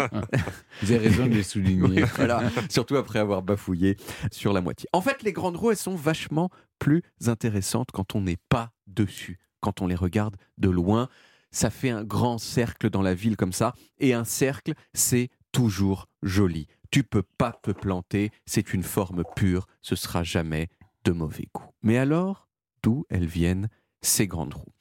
Vous 0.82 0.92
avez 0.92 1.08
raison 1.08 1.26
de 1.26 1.34
les 1.34 1.44
souligner. 1.44 2.04
Oui, 2.04 2.10
voilà, 2.16 2.44
surtout 2.70 2.98
après 2.98 3.20
avoir 3.20 3.42
bafouillé 3.42 3.98
sur 4.32 4.54
la 4.54 4.62
moitié. 4.62 4.90
En 4.94 5.02
fait, 5.02 5.24
les 5.24 5.34
grandes 5.34 5.56
roues, 5.58 5.72
elles 5.72 5.78
sont 5.78 5.96
vachement 5.96 6.50
plus 6.80 7.02
intéressantes 7.26 7.90
quand 7.92 8.16
on 8.16 8.22
n'est 8.22 8.40
pas 8.50 8.72
dessus, 8.88 9.40
quand 9.62 9.82
on 9.82 9.88
les 9.88 9.96
regarde 9.96 10.36
de 10.58 10.70
loin. 10.70 11.10
Ça 11.52 11.70
fait 11.70 11.90
un 11.90 12.04
grand 12.04 12.38
cercle 12.38 12.90
dans 12.90 13.02
la 13.02 13.16
ville 13.16 13.36
comme 13.36 13.54
ça, 13.54 13.74
et 13.98 14.14
un 14.14 14.26
cercle, 14.26 14.74
c'est 14.94 15.30
toujours 15.52 16.08
joli. 16.22 16.68
Tu 16.92 17.04
peux 17.04 17.24
pas 17.24 17.54
te 17.64 17.72
planter, 17.72 18.32
c'est 18.46 18.74
une 18.74 18.84
forme 18.84 19.24
pure, 19.36 19.68
ce 19.82 19.96
sera 19.96 20.24
jamais 20.24 20.70
de 21.06 21.12
mauvais 21.12 21.48
goût. 21.54 21.66
Mais 21.82 21.98
alors, 21.98 22.48
d'où 22.84 23.06
elles 23.10 23.26
viennent 23.26 23.70
ces 24.02 24.28
grandes 24.28 24.54
roues? 24.54 24.74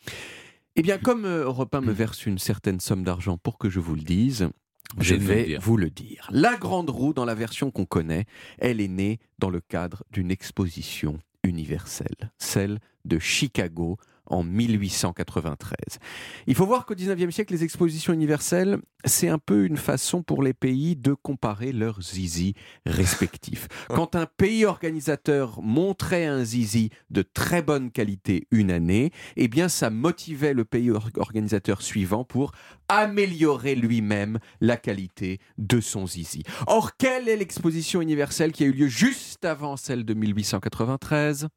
Eh 0.78 0.82
bien, 0.82 0.96
comme 0.96 1.24
euh, 1.24 1.42
Europe 1.42 1.74
1 1.74 1.80
me 1.80 1.90
verse 1.90 2.24
une 2.24 2.38
certaine 2.38 2.78
somme 2.78 3.02
d'argent 3.02 3.36
pour 3.36 3.58
que 3.58 3.68
je 3.68 3.80
vous 3.80 3.96
le 3.96 4.02
dise, 4.02 4.48
je 5.00 5.16
vais 5.16 5.58
vous 5.60 5.76
le 5.76 5.90
dire. 5.90 6.28
La 6.30 6.56
grande 6.56 6.88
roue, 6.88 7.12
dans 7.12 7.24
la 7.24 7.34
version 7.34 7.72
qu'on 7.72 7.84
connaît, 7.84 8.26
elle 8.58 8.80
est 8.80 8.86
née 8.86 9.18
dans 9.40 9.50
le 9.50 9.60
cadre 9.60 10.04
d'une 10.12 10.30
exposition 10.30 11.18
universelle, 11.42 12.30
celle 12.38 12.78
de 13.04 13.18
Chicago 13.18 13.96
en 14.28 14.42
1893. 14.42 15.98
Il 16.46 16.54
faut 16.54 16.66
voir 16.66 16.86
qu'au 16.86 16.94
19e 16.94 17.30
siècle, 17.30 17.52
les 17.52 17.64
expositions 17.64 18.12
universelles, 18.12 18.78
c'est 19.04 19.28
un 19.28 19.38
peu 19.38 19.64
une 19.64 19.76
façon 19.76 20.22
pour 20.22 20.42
les 20.42 20.54
pays 20.54 20.96
de 20.96 21.14
comparer 21.14 21.72
leurs 21.72 22.02
zizi 22.02 22.54
respectifs. 22.86 23.68
Quand 23.88 24.14
un 24.16 24.26
pays 24.26 24.64
organisateur 24.64 25.60
montrait 25.62 26.26
un 26.26 26.44
zizi 26.44 26.90
de 27.10 27.22
très 27.22 27.62
bonne 27.62 27.90
qualité 27.90 28.46
une 28.50 28.70
année, 28.70 29.12
eh 29.36 29.48
bien 29.48 29.68
ça 29.68 29.90
motivait 29.90 30.54
le 30.54 30.64
pays 30.64 30.90
or- 30.90 31.10
organisateur 31.16 31.82
suivant 31.82 32.24
pour 32.24 32.52
améliorer 32.88 33.74
lui-même 33.74 34.38
la 34.60 34.76
qualité 34.76 35.38
de 35.58 35.80
son 35.80 36.06
zizi. 36.06 36.42
Or, 36.66 36.96
quelle 36.96 37.28
est 37.28 37.36
l'exposition 37.36 38.00
universelle 38.00 38.52
qui 38.52 38.64
a 38.64 38.66
eu 38.66 38.72
lieu 38.72 38.88
juste 38.88 39.44
avant 39.44 39.76
celle 39.76 40.04
de 40.04 40.14
1893 40.14 41.48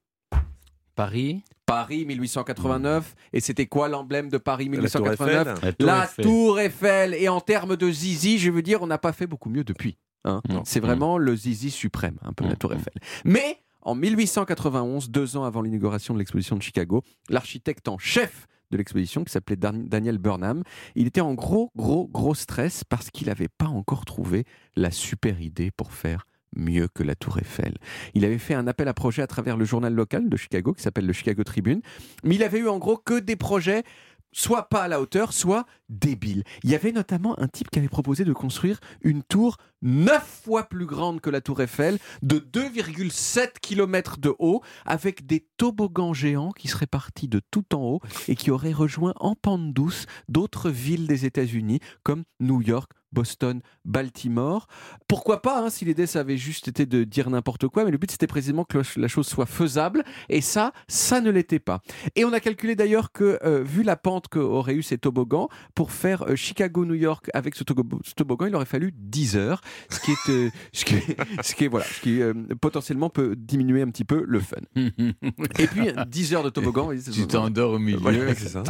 Paris 1.05 1.43
Paris 1.65 2.05
1889. 2.05 3.15
Et 3.33 3.39
c'était 3.39 3.65
quoi 3.67 3.87
l'emblème 3.87 4.29
de 4.29 4.37
Paris 4.37 4.69
La 4.69 4.89
Tour 4.89 5.01
1889 5.01 5.57
Eiffel. 5.57 5.63
La 5.63 5.73
Tour 5.73 5.87
La 5.87 6.03
Eiffel. 6.03 6.25
Tour 6.25 6.59
Eiffel. 6.59 7.13
Et 7.15 7.29
en 7.29 7.39
termes 7.41 7.75
de 7.77 7.89
zizi, 7.91 8.39
je 8.39 8.51
veux 8.51 8.61
dire, 8.61 8.81
on 8.81 8.87
n'a 8.87 8.97
pas 8.97 9.13
fait 9.13 9.27
beaucoup 9.27 9.49
mieux 9.49 9.63
depuis. 9.63 9.97
hein. 10.25 10.41
C'est 10.65 10.79
vraiment 10.81 11.17
le 11.17 11.35
zizi 11.35 11.71
suprême, 11.71 12.17
un 12.23 12.33
peu 12.33 12.43
la 12.45 12.51
Mm. 12.51 12.57
Tour 12.57 12.73
Eiffel. 12.73 12.93
Mais 13.25 13.57
en 13.81 13.95
1891, 13.95 15.09
deux 15.09 15.37
ans 15.37 15.43
avant 15.43 15.61
l'inauguration 15.61 16.13
de 16.13 16.19
l'exposition 16.19 16.55
de 16.55 16.61
Chicago, 16.61 17.03
l'architecte 17.29 17.87
en 17.87 17.97
chef 17.97 18.47
de 18.71 18.77
l'exposition, 18.77 19.23
qui 19.23 19.31
s'appelait 19.31 19.55
Dan- 19.57 19.87
Daniel 19.87 20.17
Burnham, 20.17 20.63
il 20.95 21.07
était 21.07 21.19
en 21.21 21.33
gros, 21.33 21.71
gros, 21.75 22.07
gros 22.07 22.35
stress 22.35 22.83
parce 22.83 23.09
qu'il 23.09 23.27
n'avait 23.27 23.49
pas 23.49 23.65
encore 23.67 24.05
trouvé 24.05 24.45
la 24.75 24.91
super 24.91 25.41
idée 25.41 25.71
pour 25.71 25.91
faire 25.93 26.25
mieux 26.55 26.87
que 26.87 27.03
la 27.03 27.15
Tour 27.15 27.39
Eiffel. 27.39 27.77
Il 28.13 28.25
avait 28.25 28.37
fait 28.37 28.53
un 28.53 28.67
appel 28.67 28.87
à 28.87 28.93
projet 28.93 29.21
à 29.21 29.27
travers 29.27 29.57
le 29.57 29.65
journal 29.65 29.93
local 29.93 30.29
de 30.29 30.37
Chicago 30.37 30.73
qui 30.73 30.81
s'appelle 30.81 31.05
le 31.05 31.13
Chicago 31.13 31.43
Tribune, 31.43 31.81
mais 32.23 32.35
il 32.35 32.43
avait 32.43 32.59
eu 32.59 32.67
en 32.67 32.77
gros 32.77 32.97
que 32.97 33.19
des 33.19 33.35
projets 33.35 33.83
soit 34.31 34.69
pas 34.69 34.83
à 34.83 34.87
la 34.87 35.01
hauteur, 35.01 35.33
soit 35.33 35.65
débiles. 35.89 36.43
Il 36.63 36.69
y 36.69 36.75
avait 36.75 36.91
notamment 36.91 37.37
un 37.39 37.47
type 37.47 37.69
qui 37.69 37.79
avait 37.79 37.89
proposé 37.89 38.23
de 38.23 38.33
construire 38.33 38.79
une 39.01 39.23
tour 39.23 39.57
neuf 39.81 40.41
fois 40.43 40.63
plus 40.63 40.85
grande 40.85 41.21
que 41.21 41.29
la 41.29 41.41
tour 41.41 41.61
Eiffel, 41.61 41.99
de 42.21 42.37
2,7 42.39 43.59
km 43.61 44.19
de 44.19 44.33
haut, 44.39 44.61
avec 44.85 45.25
des 45.25 45.45
toboggans 45.57 46.13
géants 46.13 46.51
qui 46.51 46.67
seraient 46.67 46.87
partis 46.87 47.27
de 47.27 47.41
tout 47.51 47.75
en 47.75 47.81
haut 47.81 47.99
et 48.27 48.35
qui 48.35 48.51
auraient 48.51 48.73
rejoint 48.73 49.13
en 49.17 49.35
pente 49.35 49.73
douce 49.73 50.05
d'autres 50.29 50.69
villes 50.69 51.07
des 51.07 51.25
États-Unis 51.25 51.79
comme 52.03 52.23
New 52.39 52.61
York, 52.61 52.91
Boston, 53.11 53.61
Baltimore. 53.85 54.67
Pourquoi 55.07 55.41
pas, 55.41 55.61
hein, 55.61 55.69
si 55.69 55.85
l'idée 55.85 56.07
ça 56.07 56.21
avait 56.21 56.37
juste 56.37 56.67
été 56.67 56.85
de 56.85 57.03
dire 57.03 57.29
n'importe 57.29 57.67
quoi, 57.67 57.83
mais 57.85 57.91
le 57.91 57.97
but 57.97 58.11
c'était 58.11 58.27
précisément 58.27 58.63
que 58.63 58.79
la 58.97 59.07
chose 59.07 59.27
soit 59.27 59.45
faisable, 59.45 60.03
et 60.29 60.41
ça, 60.41 60.71
ça 60.87 61.21
ne 61.21 61.29
l'était 61.29 61.59
pas. 61.59 61.81
Et 62.15 62.25
on 62.25 62.33
a 62.33 62.39
calculé 62.39 62.75
d'ailleurs 62.75 63.11
que, 63.11 63.37
euh, 63.43 63.63
vu 63.63 63.83
la 63.83 63.95
pente 63.95 64.27
qu'auraient 64.29 64.75
eu 64.75 64.83
ces 64.83 64.97
toboggans, 64.97 65.49
pour 65.75 65.91
faire 65.91 66.23
euh, 66.29 66.35
Chicago-New 66.35 66.93
York 66.95 67.29
avec 67.33 67.55
ce, 67.55 67.63
togo- 67.63 67.99
ce 68.05 68.13
toboggan, 68.13 68.47
il 68.47 68.55
aurait 68.55 68.65
fallu 68.65 68.93
10 68.95 69.35
heures, 69.35 69.61
ce 69.89 69.99
qui 69.99 70.11
est, 70.11 70.29
euh, 70.29 70.49
ce 70.73 70.85
qui 70.85 70.95
ce 71.43 71.55
qui 71.55 71.67
voilà, 71.67 71.85
ce 71.85 71.99
qui 72.01 72.21
euh, 72.21 72.33
potentiellement 72.61 73.09
peut 73.09 73.35
diminuer 73.35 73.81
un 73.81 73.89
petit 73.89 74.05
peu 74.05 74.23
le 74.27 74.39
fun. 74.39 74.57
Et 74.75 75.67
puis 75.67 75.87
10 76.07 76.33
heures 76.33 76.43
de 76.43 76.49
toboggan, 76.49 76.91
Tu 77.13 77.27
t'endors 77.27 77.73
au 77.73 77.79
milieu. 77.79 77.97
Voilà, 77.97 78.33
c'est 78.35 78.47
ça. 78.49 78.63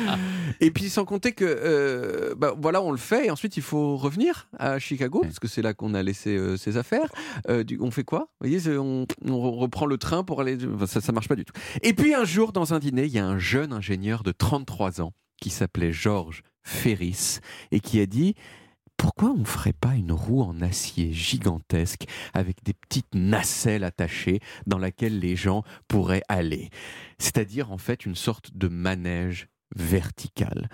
et 0.60 0.70
puis 0.70 0.88
sans 0.90 1.04
compter 1.04 1.32
que 1.32 1.44
euh, 1.44 2.34
bah, 2.36 2.54
voilà 2.60 2.82
on 2.82 2.90
le 2.90 2.96
fait 2.98 3.26
et 3.26 3.30
ensuite 3.30 3.56
il 3.56 3.62
faut 3.62 3.83
revenir 3.96 4.48
à 4.58 4.78
Chicago 4.78 5.20
parce 5.22 5.38
que 5.38 5.48
c'est 5.48 5.62
là 5.62 5.74
qu'on 5.74 5.94
a 5.94 6.02
laissé 6.02 6.36
euh, 6.36 6.56
ses 6.56 6.76
affaires. 6.76 7.10
Euh, 7.48 7.64
du- 7.64 7.78
on 7.80 7.90
fait 7.90 8.04
quoi? 8.04 8.28
Vous 8.40 8.48
voyez 8.48 8.76
on, 8.78 9.06
on 9.24 9.30
re- 9.30 9.58
reprend 9.58 9.86
le 9.86 9.98
train 9.98 10.24
pour 10.24 10.40
aller 10.40 10.58
enfin, 10.74 10.86
ça 10.86 11.00
ça 11.00 11.12
marche 11.12 11.28
pas 11.28 11.36
du 11.36 11.44
tout. 11.44 11.52
Et 11.82 11.92
puis 11.92 12.14
un 12.14 12.24
jour 12.24 12.52
dans 12.52 12.74
un 12.74 12.78
dîner 12.78 13.04
il 13.04 13.12
y 13.12 13.18
a 13.18 13.26
un 13.26 13.38
jeune 13.38 13.72
ingénieur 13.72 14.22
de 14.22 14.32
33 14.32 15.00
ans 15.00 15.12
qui 15.40 15.50
s'appelait 15.50 15.92
George 15.92 16.42
Ferris 16.62 17.38
et 17.70 17.80
qui 17.80 18.00
a 18.00 18.06
dit 18.06 18.34
pourquoi 18.96 19.30
on 19.30 19.38
ne 19.38 19.44
ferait 19.44 19.72
pas 19.72 19.94
une 19.96 20.12
roue 20.12 20.40
en 20.42 20.60
acier 20.60 21.12
gigantesque 21.12 22.04
avec 22.32 22.62
des 22.64 22.72
petites 22.74 23.12
nacelles 23.14 23.82
attachées 23.84 24.38
dans 24.66 24.78
laquelle 24.78 25.18
les 25.18 25.34
gens 25.34 25.64
pourraient 25.88 26.22
aller? 26.28 26.70
C'est-à-dire 27.18 27.72
en 27.72 27.78
fait 27.78 28.06
une 28.06 28.14
sorte 28.14 28.56
de 28.56 28.68
manège 28.68 29.48
vertical. 29.74 30.68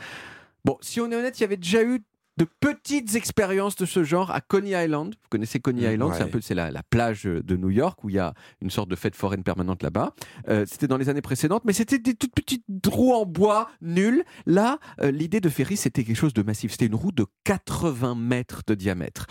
Bon, 0.67 0.77
si 0.83 1.01
on 1.01 1.11
est 1.11 1.17
honnête, 1.17 1.39
il 1.39 1.43
y 1.43 1.45
avait 1.45 1.57
déjà 1.57 1.83
eu 1.83 2.01
de 2.41 2.47
petites 2.59 3.17
expériences 3.17 3.77
de 3.77 3.85
ce 3.85 4.03
genre 4.03 4.31
à 4.31 4.41
Coney 4.41 4.71
Island. 4.71 5.15
Vous 5.15 5.29
connaissez 5.29 5.61
Coney 5.61 5.87
Mm, 5.87 5.93
Island, 5.93 6.15
c'est 6.17 6.23
un 6.23 6.29
peu 6.29 6.41
c'est 6.41 6.55
la, 6.55 6.71
la 6.71 6.83
plage 6.83 7.25
de 7.25 7.57
New 7.57 7.69
York 7.69 8.03
où 8.03 8.09
il 8.09 8.15
y 8.15 8.19
a 8.19 8.33
une 8.63 8.71
sorte 8.71 8.89
de 8.89 8.97
fête 8.97 9.15
foraine 9.15 9.43
permanente 9.43 9.83
là-bas. 9.83 10.15
Euh, 10.49 10.65
c'était 10.67 10.87
dans 10.87 10.97
les 10.97 11.11
années 11.11 11.21
précédentes, 11.21 11.67
mais 11.67 11.75
c'était 11.75 11.99
des 11.99 12.15
toutes 12.15 12.35
petites 12.35 12.65
roues 12.87 13.13
en 13.13 13.27
bois 13.27 13.69
nulles. 13.83 14.25
Là, 14.47 14.79
euh, 15.03 15.11
l'idée 15.11 15.41
de 15.41 15.51
Ferris, 15.51 15.77
c'était 15.77 16.03
quelque 16.03 16.17
chose 16.17 16.33
de 16.33 16.43
massif. 16.43 16.73
C'était 16.73 16.87
une 16.87 16.95
roue 16.95 17.13
de 17.13 17.27
80 17.45 18.15
mètres 18.15 18.63
de 18.67 18.75
diamètre. 18.75 19.27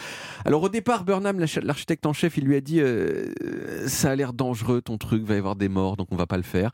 Alors 0.46 0.62
au 0.62 0.70
départ, 0.70 1.04
Burnham, 1.04 1.44
l'architecte 1.64 2.06
en 2.06 2.14
chef, 2.14 2.38
il 2.38 2.46
lui 2.46 2.56
a 2.56 2.62
dit 2.62 2.80
euh, 2.80 3.34
ça 3.88 4.12
a 4.12 4.16
l'air 4.16 4.34
dangereux 4.34 4.84
ton 4.84 5.00
truc, 5.00 5.24
va 5.24 5.34
y 5.34 5.38
avoir 5.40 5.56
des 5.56 5.70
morts, 5.70 5.98
donc 5.98 6.10
on 6.12 6.16
va 6.16 6.28
pas 6.28 6.38
le 6.38 6.44
faire. 6.44 6.70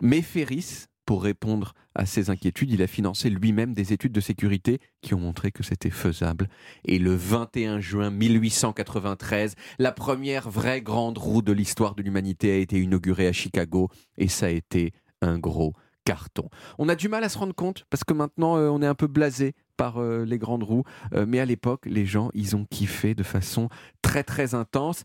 Mais 0.00 0.22
Ferris, 0.22 0.86
pour 1.06 1.22
répondre 1.22 1.74
à 1.94 2.06
ses 2.06 2.30
inquiétudes, 2.30 2.70
il 2.70 2.82
a 2.82 2.86
financé 2.86 3.30
lui-même 3.30 3.74
des 3.74 3.92
études 3.92 4.12
de 4.12 4.20
sécurité 4.20 4.80
qui 5.00 5.14
ont 5.14 5.20
montré 5.20 5.52
que 5.52 5.62
c'était 5.62 5.90
faisable. 5.90 6.48
Et 6.84 6.98
le 6.98 7.14
21 7.14 7.80
juin 7.80 8.10
1893, 8.10 9.54
la 9.78 9.92
première 9.92 10.50
vraie 10.50 10.80
grande 10.80 11.18
roue 11.18 11.42
de 11.42 11.52
l'histoire 11.52 11.94
de 11.94 12.02
l'humanité 12.02 12.52
a 12.52 12.56
été 12.56 12.80
inaugurée 12.80 13.28
à 13.28 13.32
Chicago 13.32 13.90
et 14.18 14.28
ça 14.28 14.46
a 14.46 14.50
été 14.50 14.92
un 15.20 15.38
gros 15.38 15.74
carton. 16.04 16.48
On 16.78 16.88
a 16.88 16.94
du 16.94 17.08
mal 17.08 17.24
à 17.24 17.28
se 17.28 17.38
rendre 17.38 17.54
compte 17.54 17.84
parce 17.90 18.04
que 18.04 18.12
maintenant 18.12 18.56
euh, 18.56 18.68
on 18.68 18.82
est 18.82 18.86
un 18.86 18.94
peu 18.94 19.06
blasé 19.06 19.54
par 19.76 19.98
euh, 19.98 20.24
les 20.24 20.38
grandes 20.38 20.62
roues, 20.62 20.84
Euh, 21.14 21.24
mais 21.26 21.40
à 21.40 21.44
l'époque 21.44 21.86
les 21.86 22.06
gens 22.06 22.30
ils 22.34 22.56
ont 22.56 22.66
kiffé 22.66 23.14
de 23.14 23.22
façon 23.22 23.68
très 24.02 24.22
très 24.22 24.54
intense 24.54 25.04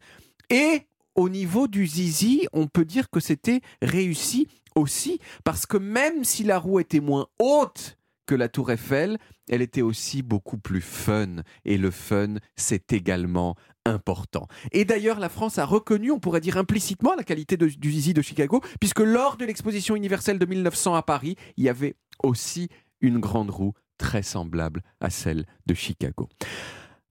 et 0.50 0.84
au 1.16 1.28
niveau 1.28 1.68
du 1.68 1.86
zizi, 1.86 2.48
on 2.54 2.68
peut 2.68 2.86
dire 2.86 3.10
que 3.10 3.20
c'était 3.20 3.60
réussi 3.82 4.48
aussi 4.80 5.20
parce 5.44 5.66
que 5.66 5.78
même 5.78 6.24
si 6.24 6.44
la 6.44 6.58
roue 6.60 6.80
était 6.80 7.00
moins 7.00 7.28
haute 7.40 7.98
que 8.26 8.36
la 8.36 8.48
tour 8.48 8.72
Eiffel, 8.72 9.18
elle 9.50 9.62
était 9.64 9.82
aussi 9.82 10.22
beaucoup 10.22 10.58
plus 10.60 10.82
fun. 10.82 11.38
Et 11.66 11.78
le 11.78 11.90
fun, 11.90 12.36
c'est 12.56 12.94
également 12.94 13.56
important. 13.86 14.48
Et 14.72 14.86
d'ailleurs, 14.86 15.20
la 15.20 15.30
France 15.30 15.58
a 15.58 15.66
reconnu, 15.66 16.12
on 16.12 16.20
pourrait 16.20 16.42
dire 16.42 16.58
implicitement, 16.58 17.16
la 17.16 17.24
qualité 17.24 17.58
de- 17.58 17.66
du 17.68 17.92
zizi 17.92 18.14
de 18.14 18.22
Chicago, 18.22 18.62
puisque 18.80 19.00
lors 19.00 19.36
de 19.38 19.46
l'exposition 19.46 19.96
universelle 19.96 20.38
de 20.38 20.46
1900 20.46 20.94
à 20.94 21.02
Paris, 21.02 21.36
il 21.58 21.64
y 21.64 21.70
avait 21.70 21.96
aussi 22.24 22.70
une 23.02 23.18
grande 23.20 23.50
roue 23.50 23.74
très 23.98 24.22
semblable 24.22 24.84
à 25.02 25.10
celle 25.10 25.46
de 25.66 25.74
Chicago. 25.74 26.30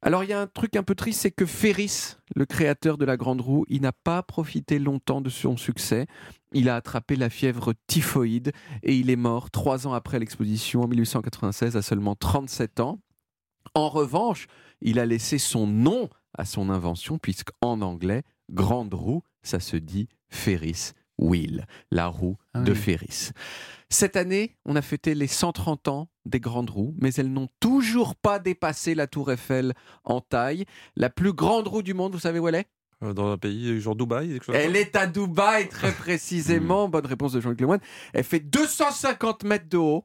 Alors 0.01 0.23
il 0.23 0.31
y 0.31 0.33
a 0.33 0.41
un 0.41 0.47
truc 0.47 0.77
un 0.77 0.85
peu 0.85 0.95
triste, 0.95 1.23
c'est 1.23 1.31
que 1.33 1.45
Ferris, 1.45 2.17
le 2.37 2.47
créateur 2.47 2.99
de 2.99 3.05
la 3.05 3.17
grande 3.17 3.41
roue, 3.41 3.65
il 3.69 3.83
n'a 3.83 3.93
pas 3.93 4.23
profité 4.23 4.79
longtemps 4.79 5.21
de 5.21 5.29
son 5.29 5.57
succès. 5.57 6.07
Il 6.53 6.69
a 6.69 6.77
attrapé 6.77 7.17
la 7.17 7.31
fièvre 7.31 7.75
typhoïde 7.89 8.53
et 8.83 8.95
il 8.95 9.11
est 9.11 9.17
mort 9.17 9.51
trois 9.51 9.87
ans 9.89 9.93
après 9.93 10.21
l'exposition 10.21 10.83
en 10.83 10.89
1896 10.89 11.77
à 11.77 11.83
seulement 11.83 12.15
37 12.15 12.81
ans. 12.81 13.01
En 13.75 13.89
revanche, 13.89 14.47
il 14.81 14.99
a 15.01 15.07
laissé 15.07 15.37
son 15.37 15.67
nom 15.67 16.09
à 16.37 16.45
son 16.45 16.71
invention 16.71 17.19
puisqu'en 17.19 17.81
anglais, 17.81 18.23
grande 18.51 18.95
roue, 18.95 19.23
ça 19.43 19.59
se 19.59 19.77
dit 19.77 20.09
Ferris 20.29 20.93
wheel, 21.19 21.67
la 21.91 22.07
roue 22.07 22.37
Ah 22.55 22.61
de. 22.63 22.75
Ferris. 22.75 23.31
Cette 23.91 24.17
année, 24.17 24.57
on 24.67 24.77
a 24.77 24.83
fêté 24.83 25.15
les 25.15 25.27
130 25.27 25.89
ans 25.89 26.09
des 26.27 26.41
grandes 26.41 26.71
roues, 26.71 26.95
mais 26.99 27.13
elles 27.15 27.33
n'ont 27.33 27.49
toujours 27.61 28.15
pas 28.17 28.39
dépassé 28.39 28.95
la 28.95 29.07
tour 29.07 29.33
Eiffel 29.33 29.73
en 30.05 30.21
taille. 30.21 30.65
La 30.97 31.09
plus 31.11 31.33
grande 31.33 31.69
roue 31.69 31.83
du 31.83 31.95
monde, 31.95 32.13
vous 32.13 32.19
savez 32.21 32.39
où 32.39 32.49
elle 32.49 32.57
est? 32.57 32.67
Euh, 33.03 33.15
Dans 33.15 33.31
un 33.33 33.39
pays 33.39 33.81
genre 33.81 33.97
Dubaï 33.97 34.29
quelque 34.29 34.45
chose 34.45 34.55
comme 34.55 34.63
Elle 34.65 34.77
est 34.77 34.95
à 34.97 35.07
Dubaï, 35.07 35.69
très 35.69 35.93
précisément. 35.99 36.89
Bonne 36.89 37.07
réponse 37.07 37.33
de 37.33 37.41
Jean-Luc 37.41 37.61
Lemoyne. 37.61 37.81
Elle 38.13 38.25
fait 38.25 38.41
250 38.41 39.45
mètres 39.45 39.69
de 39.71 39.79
haut, 39.79 40.05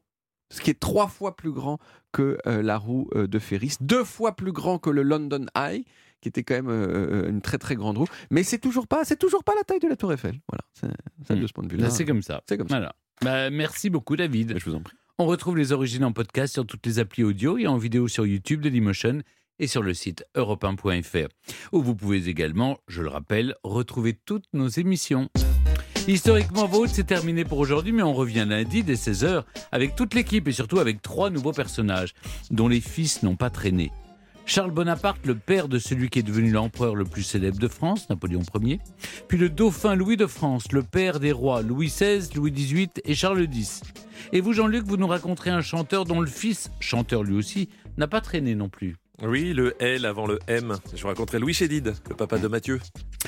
ce 0.49 0.61
qui 0.61 0.69
est 0.69 0.79
trois 0.79 1.07
fois 1.07 1.35
plus 1.35 1.51
grand 1.51 1.77
que 2.13 2.37
euh, 2.47 2.61
la 2.61 2.77
roue 2.77 3.09
euh, 3.15 3.27
de 3.27 3.39
Ferris, 3.39 3.75
deux 3.81 4.03
fois 4.03 4.35
plus 4.35 4.51
grand 4.53 4.77
que 4.77 4.89
le 4.91 5.01
London 5.03 5.45
Eye, 5.55 5.83
qui 6.23 6.29
était 6.29 6.43
quand 6.43 6.55
même 6.55 6.69
euh, 6.69 7.29
une 7.29 7.41
très 7.41 7.57
très 7.57 7.75
grande 7.75 7.97
roue. 7.97 8.07
Mais 8.31 8.43
c'est 8.43 8.57
toujours 8.57 8.87
pas, 8.87 9.03
c'est 9.03 9.19
toujours 9.19 9.43
pas 9.43 9.53
la 9.55 9.63
taille 9.63 9.79
de 9.79 9.89
la 9.89 9.97
Tour 9.97 10.13
Eiffel. 10.13 10.39
Voilà, 10.47 10.63
c'est 10.73 11.27
ça 11.27 11.35
de 11.35 11.45
ce 11.45 11.51
point 11.51 11.65
de 11.65 11.69
vue-là. 11.69 11.83
Là, 11.83 11.89
c'est 11.89 12.05
comme 12.05 12.21
ça. 12.21 12.41
C'est 12.47 12.57
comme 12.57 12.69
ça. 12.69 12.77
Voilà. 12.77 12.95
Bah, 13.21 13.49
merci 13.49 13.89
beaucoup, 13.89 14.15
David. 14.15 14.57
Je 14.57 14.65
vous 14.69 14.75
en 14.75 14.81
prie. 14.81 14.95
On 15.19 15.25
retrouve 15.25 15.57
les 15.57 15.73
origines 15.73 16.05
en 16.05 16.13
podcast 16.13 16.53
sur 16.53 16.65
toutes 16.65 16.85
les 16.85 16.99
applis 16.99 17.23
audio 17.23 17.57
et 17.57 17.67
en 17.67 17.77
vidéo 17.77 18.07
sur 18.07 18.25
YouTube 18.25 18.61
de 18.61 18.69
Dailymotion 18.69 19.21
et 19.59 19.67
sur 19.67 19.83
le 19.83 19.93
site 19.93 20.25
europe1.fr, 20.35 21.27
où 21.73 21.83
vous 21.83 21.93
pouvez 21.93 22.29
également, 22.29 22.77
je 22.87 23.01
le 23.01 23.09
rappelle, 23.09 23.55
retrouver 23.63 24.13
toutes 24.13 24.47
nos 24.53 24.69
émissions. 24.69 25.29
Historiquement 26.07 26.67
Vôtre, 26.67 26.93
c'est 26.95 27.05
terminé 27.05 27.45
pour 27.45 27.59
aujourd'hui, 27.59 27.91
mais 27.91 28.01
on 28.01 28.13
revient 28.13 28.45
lundi 28.47 28.83
dès 28.83 28.95
16h 28.95 29.43
avec 29.71 29.95
toute 29.95 30.15
l'équipe 30.15 30.47
et 30.47 30.51
surtout 30.51 30.79
avec 30.79 31.01
trois 31.01 31.29
nouveaux 31.29 31.53
personnages 31.53 32.13
dont 32.49 32.67
les 32.67 32.81
fils 32.81 33.23
n'ont 33.23 33.35
pas 33.35 33.49
traîné. 33.49 33.91
Charles 34.45 34.71
Bonaparte, 34.71 35.25
le 35.25 35.35
père 35.35 35.67
de 35.67 35.79
celui 35.79 36.09
qui 36.09 36.19
est 36.19 36.23
devenu 36.23 36.51
l'empereur 36.51 36.95
le 36.95 37.05
plus 37.05 37.23
célèbre 37.23 37.57
de 37.57 37.67
France, 37.67 38.09
Napoléon 38.09 38.41
Ier, 38.61 38.79
puis 39.27 39.37
le 39.37 39.49
dauphin 39.49 39.95
Louis 39.95 40.17
de 40.17 40.27
France, 40.27 40.71
le 40.71 40.83
père 40.83 41.19
des 41.19 41.31
rois 41.31 41.61
Louis 41.61 41.87
XVI, 41.87 42.29
Louis 42.35 42.51
XVIII 42.51 42.89
et 43.05 43.15
Charles 43.15 43.47
X. 43.51 43.81
Et 44.31 44.41
vous, 44.41 44.53
Jean-Luc, 44.53 44.85
vous 44.85 44.97
nous 44.97 45.07
raconterez 45.07 45.49
un 45.49 45.61
chanteur 45.61 46.05
dont 46.05 46.19
le 46.19 46.27
fils, 46.27 46.71
chanteur 46.79 47.23
lui 47.23 47.35
aussi, 47.35 47.69
n'a 47.97 48.07
pas 48.07 48.21
traîné 48.21 48.55
non 48.55 48.69
plus. 48.69 48.97
Oui, 49.21 49.53
le 49.53 49.75
L 49.81 50.05
avant 50.05 50.27
le 50.27 50.39
M. 50.47 50.75
Je 50.93 51.01
vous 51.01 51.07
raconterai 51.07 51.39
Louis 51.39 51.53
Chédid, 51.53 51.93
le 52.09 52.15
papa 52.15 52.37
de 52.37 52.47
Mathieu. 52.47 52.79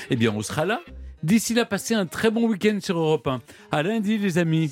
Eh 0.09 0.15
bien, 0.15 0.33
on 0.35 0.41
sera 0.41 0.65
là. 0.65 0.81
D'ici 1.23 1.53
là, 1.53 1.65
passez 1.65 1.93
un 1.93 2.05
très 2.05 2.31
bon 2.31 2.47
week-end 2.47 2.79
sur 2.81 2.97
Europe 2.97 3.27
1. 3.27 3.41
À 3.71 3.83
lundi, 3.83 4.17
les 4.17 4.37
amis. 4.37 4.71